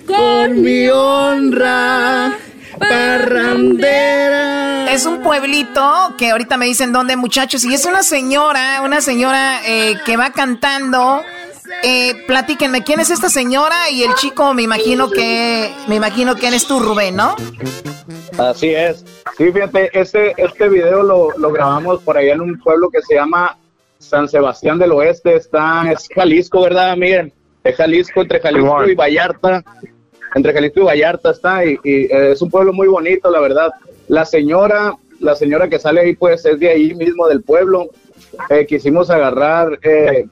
con 0.06 0.62
mi 0.62 0.88
honra, 0.88 2.32
parrandera. 2.78 4.29
Es 4.90 5.06
un 5.06 5.22
pueblito 5.22 6.14
que 6.18 6.30
ahorita 6.30 6.56
me 6.56 6.66
dicen 6.66 6.92
dónde, 6.92 7.14
muchachos, 7.14 7.64
y 7.64 7.72
es 7.72 7.84
una 7.86 8.02
señora, 8.02 8.82
una 8.82 9.00
señora 9.00 9.60
eh, 9.64 9.94
que 10.04 10.16
va 10.16 10.32
cantando. 10.32 11.22
Eh, 11.84 12.24
platíquenme, 12.26 12.82
¿quién 12.82 12.98
es 12.98 13.10
esta 13.10 13.28
señora? 13.28 13.88
Y 13.90 14.02
el 14.02 14.14
chico, 14.16 14.52
me 14.52 14.62
imagino 14.62 15.08
que, 15.08 15.72
me 15.86 15.94
imagino 15.94 16.34
que 16.34 16.48
eres 16.48 16.66
tú, 16.66 16.80
Rubén, 16.80 17.14
¿no? 17.14 17.36
Así 18.36 18.70
es. 18.74 19.04
Sí, 19.38 19.52
fíjate, 19.52 19.90
este, 19.92 20.34
este 20.36 20.68
video 20.68 21.04
lo, 21.04 21.38
lo 21.38 21.52
grabamos 21.52 22.02
por 22.02 22.18
allá 22.18 22.32
en 22.32 22.40
un 22.40 22.58
pueblo 22.58 22.90
que 22.90 23.00
se 23.02 23.14
llama 23.14 23.56
San 24.00 24.28
Sebastián 24.28 24.80
del 24.80 24.90
Oeste. 24.90 25.36
Está, 25.36 25.84
es 25.92 26.08
Jalisco, 26.12 26.62
¿verdad, 26.62 26.96
Miguel? 26.96 27.32
Es 27.62 27.76
Jalisco, 27.76 28.22
entre 28.22 28.40
Jalisco 28.40 28.88
y 28.88 28.96
Vallarta. 28.96 29.62
Entre 30.34 30.52
Jalisco 30.52 30.80
y 30.80 30.84
Vallarta 30.84 31.30
está, 31.30 31.64
y, 31.64 31.78
y, 31.84 32.04
eh, 32.06 32.32
es 32.32 32.42
un 32.42 32.50
pueblo 32.50 32.72
muy 32.72 32.88
bonito, 32.88 33.30
la 33.30 33.38
verdad. 33.40 33.70
La 34.10 34.24
señora, 34.24 34.96
la 35.20 35.34
señora 35.36 35.68
que 35.68 35.78
sale 35.78 36.00
ahí, 36.00 36.16
pues 36.16 36.44
es 36.44 36.58
de 36.58 36.68
ahí 36.68 36.94
mismo 36.94 37.28
del 37.28 37.42
pueblo. 37.42 37.90
Eh, 38.50 38.66
quisimos 38.66 39.08
agarrar 39.08 39.78
eh, 39.82 40.26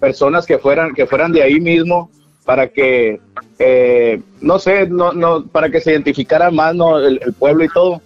personas 0.00 0.46
que 0.46 0.58
fueran, 0.58 0.94
que 0.94 1.06
fueran 1.06 1.30
de 1.32 1.42
ahí 1.42 1.60
mismo 1.60 2.10
para 2.46 2.68
que, 2.68 3.20
eh, 3.58 4.20
no 4.40 4.58
sé, 4.58 4.88
no, 4.88 5.12
no, 5.12 5.44
para 5.46 5.68
que 5.68 5.80
se 5.82 5.92
identificara 5.92 6.50
más 6.50 6.74
¿no? 6.74 6.98
el, 6.98 7.20
el 7.22 7.32
pueblo 7.34 7.62
y 7.64 7.68
todo. 7.68 8.00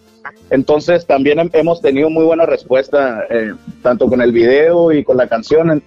Entonces 0.51 1.07
también 1.07 1.39
hem- 1.39 1.51
hemos 1.53 1.81
tenido 1.81 2.11
muy 2.11 2.25
buena 2.25 2.45
respuesta, 2.45 3.25
eh, 3.31 3.53
tanto 3.83 4.09
con 4.09 4.21
el 4.21 4.33
video 4.33 4.91
y 4.93 5.05
con 5.05 5.17
la 5.17 5.29
canción. 5.29 5.81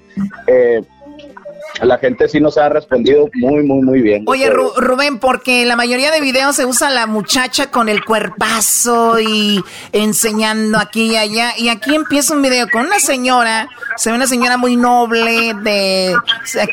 La 1.81 1.97
gente 1.99 2.27
sí 2.27 2.39
nos 2.39 2.57
ha 2.57 2.69
respondido 2.69 3.29
muy, 3.35 3.63
muy, 3.63 3.81
muy 3.83 4.01
bien. 4.01 4.23
Oye, 4.27 4.51
Ru- 4.51 4.75
Rubén, 4.77 5.19
porque 5.19 5.61
en 5.61 5.67
la 5.67 5.75
mayoría 5.75 6.11
de 6.11 6.21
videos 6.21 6.55
se 6.55 6.65
usa 6.65 6.89
la 6.89 7.05
muchacha 7.07 7.69
con 7.69 7.87
el 7.89 8.03
cuerpazo 8.03 9.19
y 9.19 9.63
enseñando 9.91 10.77
aquí 10.79 11.11
y 11.11 11.15
allá. 11.17 11.53
Y 11.57 11.69
aquí 11.69 11.93
empieza 11.95 12.33
un 12.33 12.41
video 12.41 12.67
con 12.71 12.85
una 12.85 12.99
señora, 12.99 13.69
se 13.95 14.09
ve 14.09 14.15
una 14.15 14.27
señora 14.27 14.57
muy 14.57 14.75
noble, 14.75 15.53
de 15.61 16.15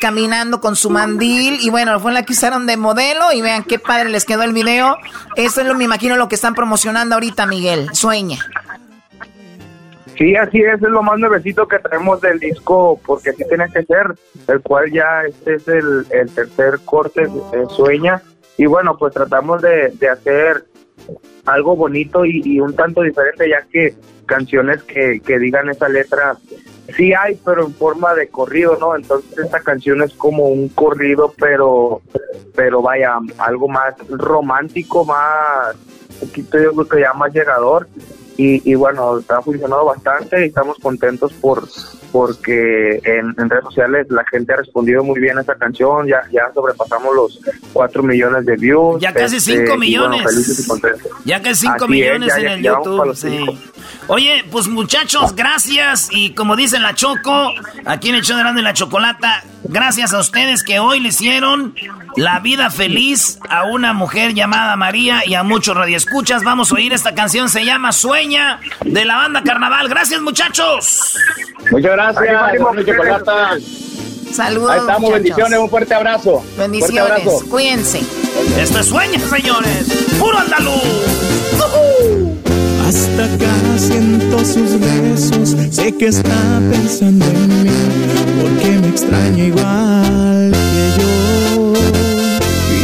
caminando 0.00 0.60
con 0.60 0.76
su 0.76 0.90
mandil. 0.90 1.58
Y 1.60 1.70
bueno, 1.70 1.98
fue 2.00 2.12
la 2.12 2.22
que 2.24 2.32
usaron 2.32 2.66
de 2.66 2.76
modelo. 2.76 3.32
Y 3.32 3.42
vean 3.42 3.64
qué 3.64 3.78
padre 3.78 4.08
les 4.08 4.24
quedó 4.24 4.42
el 4.42 4.52
video. 4.52 4.96
Eso 5.36 5.60
es 5.60 5.66
lo, 5.66 5.74
me 5.74 5.84
imagino, 5.84 6.16
lo 6.16 6.28
que 6.28 6.34
están 6.34 6.54
promocionando 6.54 7.14
ahorita, 7.14 7.46
Miguel. 7.46 7.88
Sueña. 7.92 8.38
Sí, 10.16 10.36
así 10.36 10.60
es, 10.62 10.74
es 10.74 10.88
lo 10.88 11.02
más 11.02 11.18
nuevecito 11.18 11.66
que 11.66 11.78
traemos 11.78 12.20
del 12.20 12.38
disco, 12.38 13.00
porque 13.04 13.30
así 13.30 13.44
tiene 13.48 13.66
que 13.72 13.82
ser, 13.84 14.14
el 14.46 14.60
cual 14.60 14.92
ya 14.92 15.22
este 15.22 15.54
es 15.56 15.66
el, 15.66 16.06
tercer 16.34 16.78
corte 16.84 17.22
de 17.22 17.66
Sueña, 17.70 18.22
y 18.56 18.66
bueno, 18.66 18.96
pues 18.96 19.12
tratamos 19.12 19.60
de, 19.62 19.90
de 19.98 20.08
hacer 20.08 20.64
algo 21.46 21.74
bonito 21.74 22.24
y, 22.24 22.40
y 22.44 22.60
un 22.60 22.76
tanto 22.76 23.02
diferente, 23.02 23.48
ya 23.48 23.62
que 23.62 23.94
canciones 24.24 24.82
que, 24.84 25.20
que 25.20 25.38
digan 25.38 25.68
esa 25.68 25.88
letra, 25.88 26.36
sí 26.96 27.12
hay, 27.12 27.38
pero 27.44 27.66
en 27.66 27.74
forma 27.74 28.14
de 28.14 28.28
corrido, 28.28 28.76
¿no? 28.80 28.96
Entonces 28.96 29.36
esta 29.38 29.60
canción 29.60 30.02
es 30.02 30.12
como 30.14 30.48
un 30.48 30.68
corrido, 30.68 31.34
pero, 31.38 32.02
pero 32.54 32.82
vaya, 32.82 33.18
algo 33.38 33.68
más 33.68 33.94
romántico, 34.08 35.04
más, 35.04 35.74
un 36.20 36.28
poquito 36.28 36.58
yo 36.58 36.72
creo 36.72 36.88
que 36.88 37.00
ya 37.00 37.12
más 37.12 37.32
llegador, 37.32 37.88
y, 38.36 38.70
y 38.70 38.74
bueno, 38.74 39.18
está 39.18 39.40
funcionando 39.42 39.84
bastante 39.84 40.44
y 40.44 40.48
estamos 40.48 40.78
contentos 40.78 41.32
por, 41.34 41.68
porque 42.14 43.00
en, 43.02 43.34
redes 43.36 43.64
sociales 43.64 44.06
la 44.08 44.24
gente 44.30 44.52
ha 44.52 44.56
respondido 44.58 45.02
muy 45.02 45.18
bien 45.20 45.36
a 45.36 45.40
esta 45.40 45.56
canción, 45.56 46.06
ya, 46.06 46.22
ya 46.30 46.42
sobrepasamos 46.54 47.12
los 47.12 47.40
4 47.72 48.04
millones 48.04 48.46
de 48.46 48.54
views. 48.54 49.00
Ya 49.00 49.12
casi 49.12 49.40
5 49.40 49.62
este, 49.62 49.76
millones. 49.76 50.70
ya 51.24 51.42
casi 51.42 51.66
5 51.66 51.88
millones 51.88 52.32
en 52.36 52.46
el 52.46 52.62
YouTube. 52.62 53.16
Sí. 53.16 53.44
Oye, 54.06 54.44
pues 54.52 54.68
muchachos, 54.68 55.34
gracias. 55.34 56.08
Y 56.12 56.34
como 56.34 56.54
dice 56.54 56.78
la 56.78 56.94
Choco, 56.94 57.52
aquí 57.84 58.10
en 58.10 58.14
el 58.14 58.22
show 58.22 58.36
de 58.36 58.44
Grande 58.44 58.62
la 58.62 58.74
Chocolata, 58.74 59.42
gracias 59.64 60.14
a 60.14 60.20
ustedes 60.20 60.62
que 60.62 60.78
hoy 60.78 61.00
le 61.00 61.08
hicieron 61.08 61.74
la 62.16 62.38
vida 62.38 62.70
feliz 62.70 63.40
a 63.48 63.64
una 63.64 63.92
mujer 63.92 64.34
llamada 64.34 64.76
María 64.76 65.22
y 65.26 65.34
a 65.34 65.42
muchos 65.42 65.76
radioescuchas. 65.76 66.44
Vamos 66.44 66.70
a 66.70 66.76
oír 66.76 66.92
esta 66.92 67.12
canción, 67.14 67.48
se 67.48 67.64
llama 67.64 67.90
Sueña, 67.90 68.60
de 68.84 69.04
la 69.04 69.16
banda 69.16 69.42
Carnaval. 69.42 69.88
Gracias, 69.88 70.20
muchachos. 70.20 71.16
Muchas 71.70 71.92
gracias, 71.92 72.03
Chocolata. 72.12 73.58
Saludos. 74.32 74.70
Ahí 74.70 74.80
estamos, 74.80 75.12
bendiciones, 75.12 75.58
un 75.60 75.70
fuerte 75.70 75.94
abrazo. 75.94 76.44
Bendiciones, 76.58 77.22
cuídense. 77.48 78.00
Esto 78.58 78.80
es 78.80 78.86
Sueña, 78.86 79.20
señores. 79.20 79.88
Puro 80.18 80.38
andaluz. 80.38 80.82
Hasta 82.86 83.24
acá 83.24 83.54
siento 83.78 84.38
sus 84.40 84.78
besos, 84.78 85.56
sé 85.70 85.96
que 85.96 86.08
está 86.08 86.60
pensando 86.70 87.24
en 87.24 87.62
mí, 87.62 87.70
porque 88.40 88.68
me 88.78 88.88
extraña 88.88 89.44
igual 89.44 90.52
que 90.52 91.00
yo. 91.00 91.72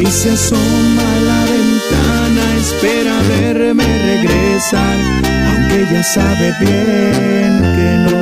Y 0.00 0.06
se 0.06 0.30
asoma 0.30 1.02
a 1.02 1.20
la 1.20 1.44
ventana, 1.44 2.42
espera 2.58 3.16
verme 3.28 3.84
regresar, 3.84 4.96
aunque 5.50 5.78
ya 5.92 6.02
sabe 6.02 6.54
bien 6.60 7.52
que 7.76 7.88
no. 8.10 8.19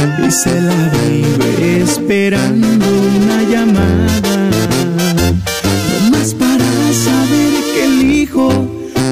Y 0.00 0.30
se 0.30 0.60
la 0.60 0.90
vive 1.04 1.82
esperando 1.82 2.86
una 3.16 3.42
llamada, 3.42 4.50
no 5.88 6.10
más 6.10 6.32
para 6.34 6.64
saber 6.92 7.52
que 7.74 7.84
el 7.84 8.10
hijo 8.10 8.48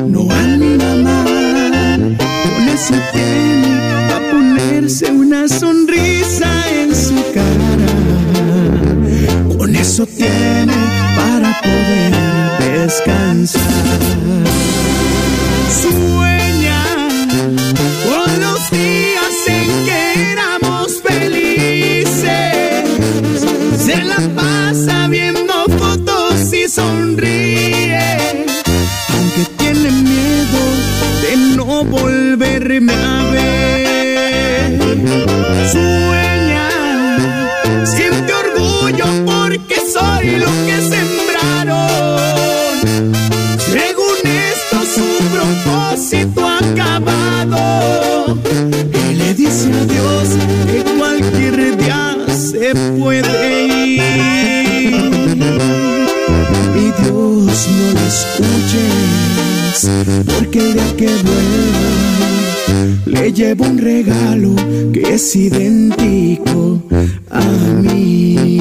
no 0.07 0.31
anda 0.31 0.95
mal. 0.97 2.17
Con 2.19 2.69
eso 2.69 2.95
tiene 3.13 3.73
a 4.15 4.33
ponerse 4.33 5.11
una 5.11 5.47
sonrisa 5.49 6.49
en 6.71 6.95
su 6.95 7.17
cara. 7.35 7.93
Con 9.59 9.77
eso 9.77 10.07
tiene 10.07 10.73
para 11.17 11.61
poder 11.61 12.87
descansar. 12.87 13.89
Se 52.51 52.75
puede 52.99 53.67
ir. 53.67 54.03
Y 56.77 57.03
Dios 57.03 57.69
no 57.77 57.87
le 57.95 58.05
escuche 58.07 58.87
porque 60.27 60.61
el 60.71 60.97
que 60.97 61.07
vuelva 61.07 62.09
le 63.07 63.33
llevo 63.33 63.65
un 63.65 63.79
regalo 63.79 64.55
que 64.93 65.15
es 65.15 65.37
idéntico 65.37 66.83
a 67.31 67.41
mí. 67.41 68.61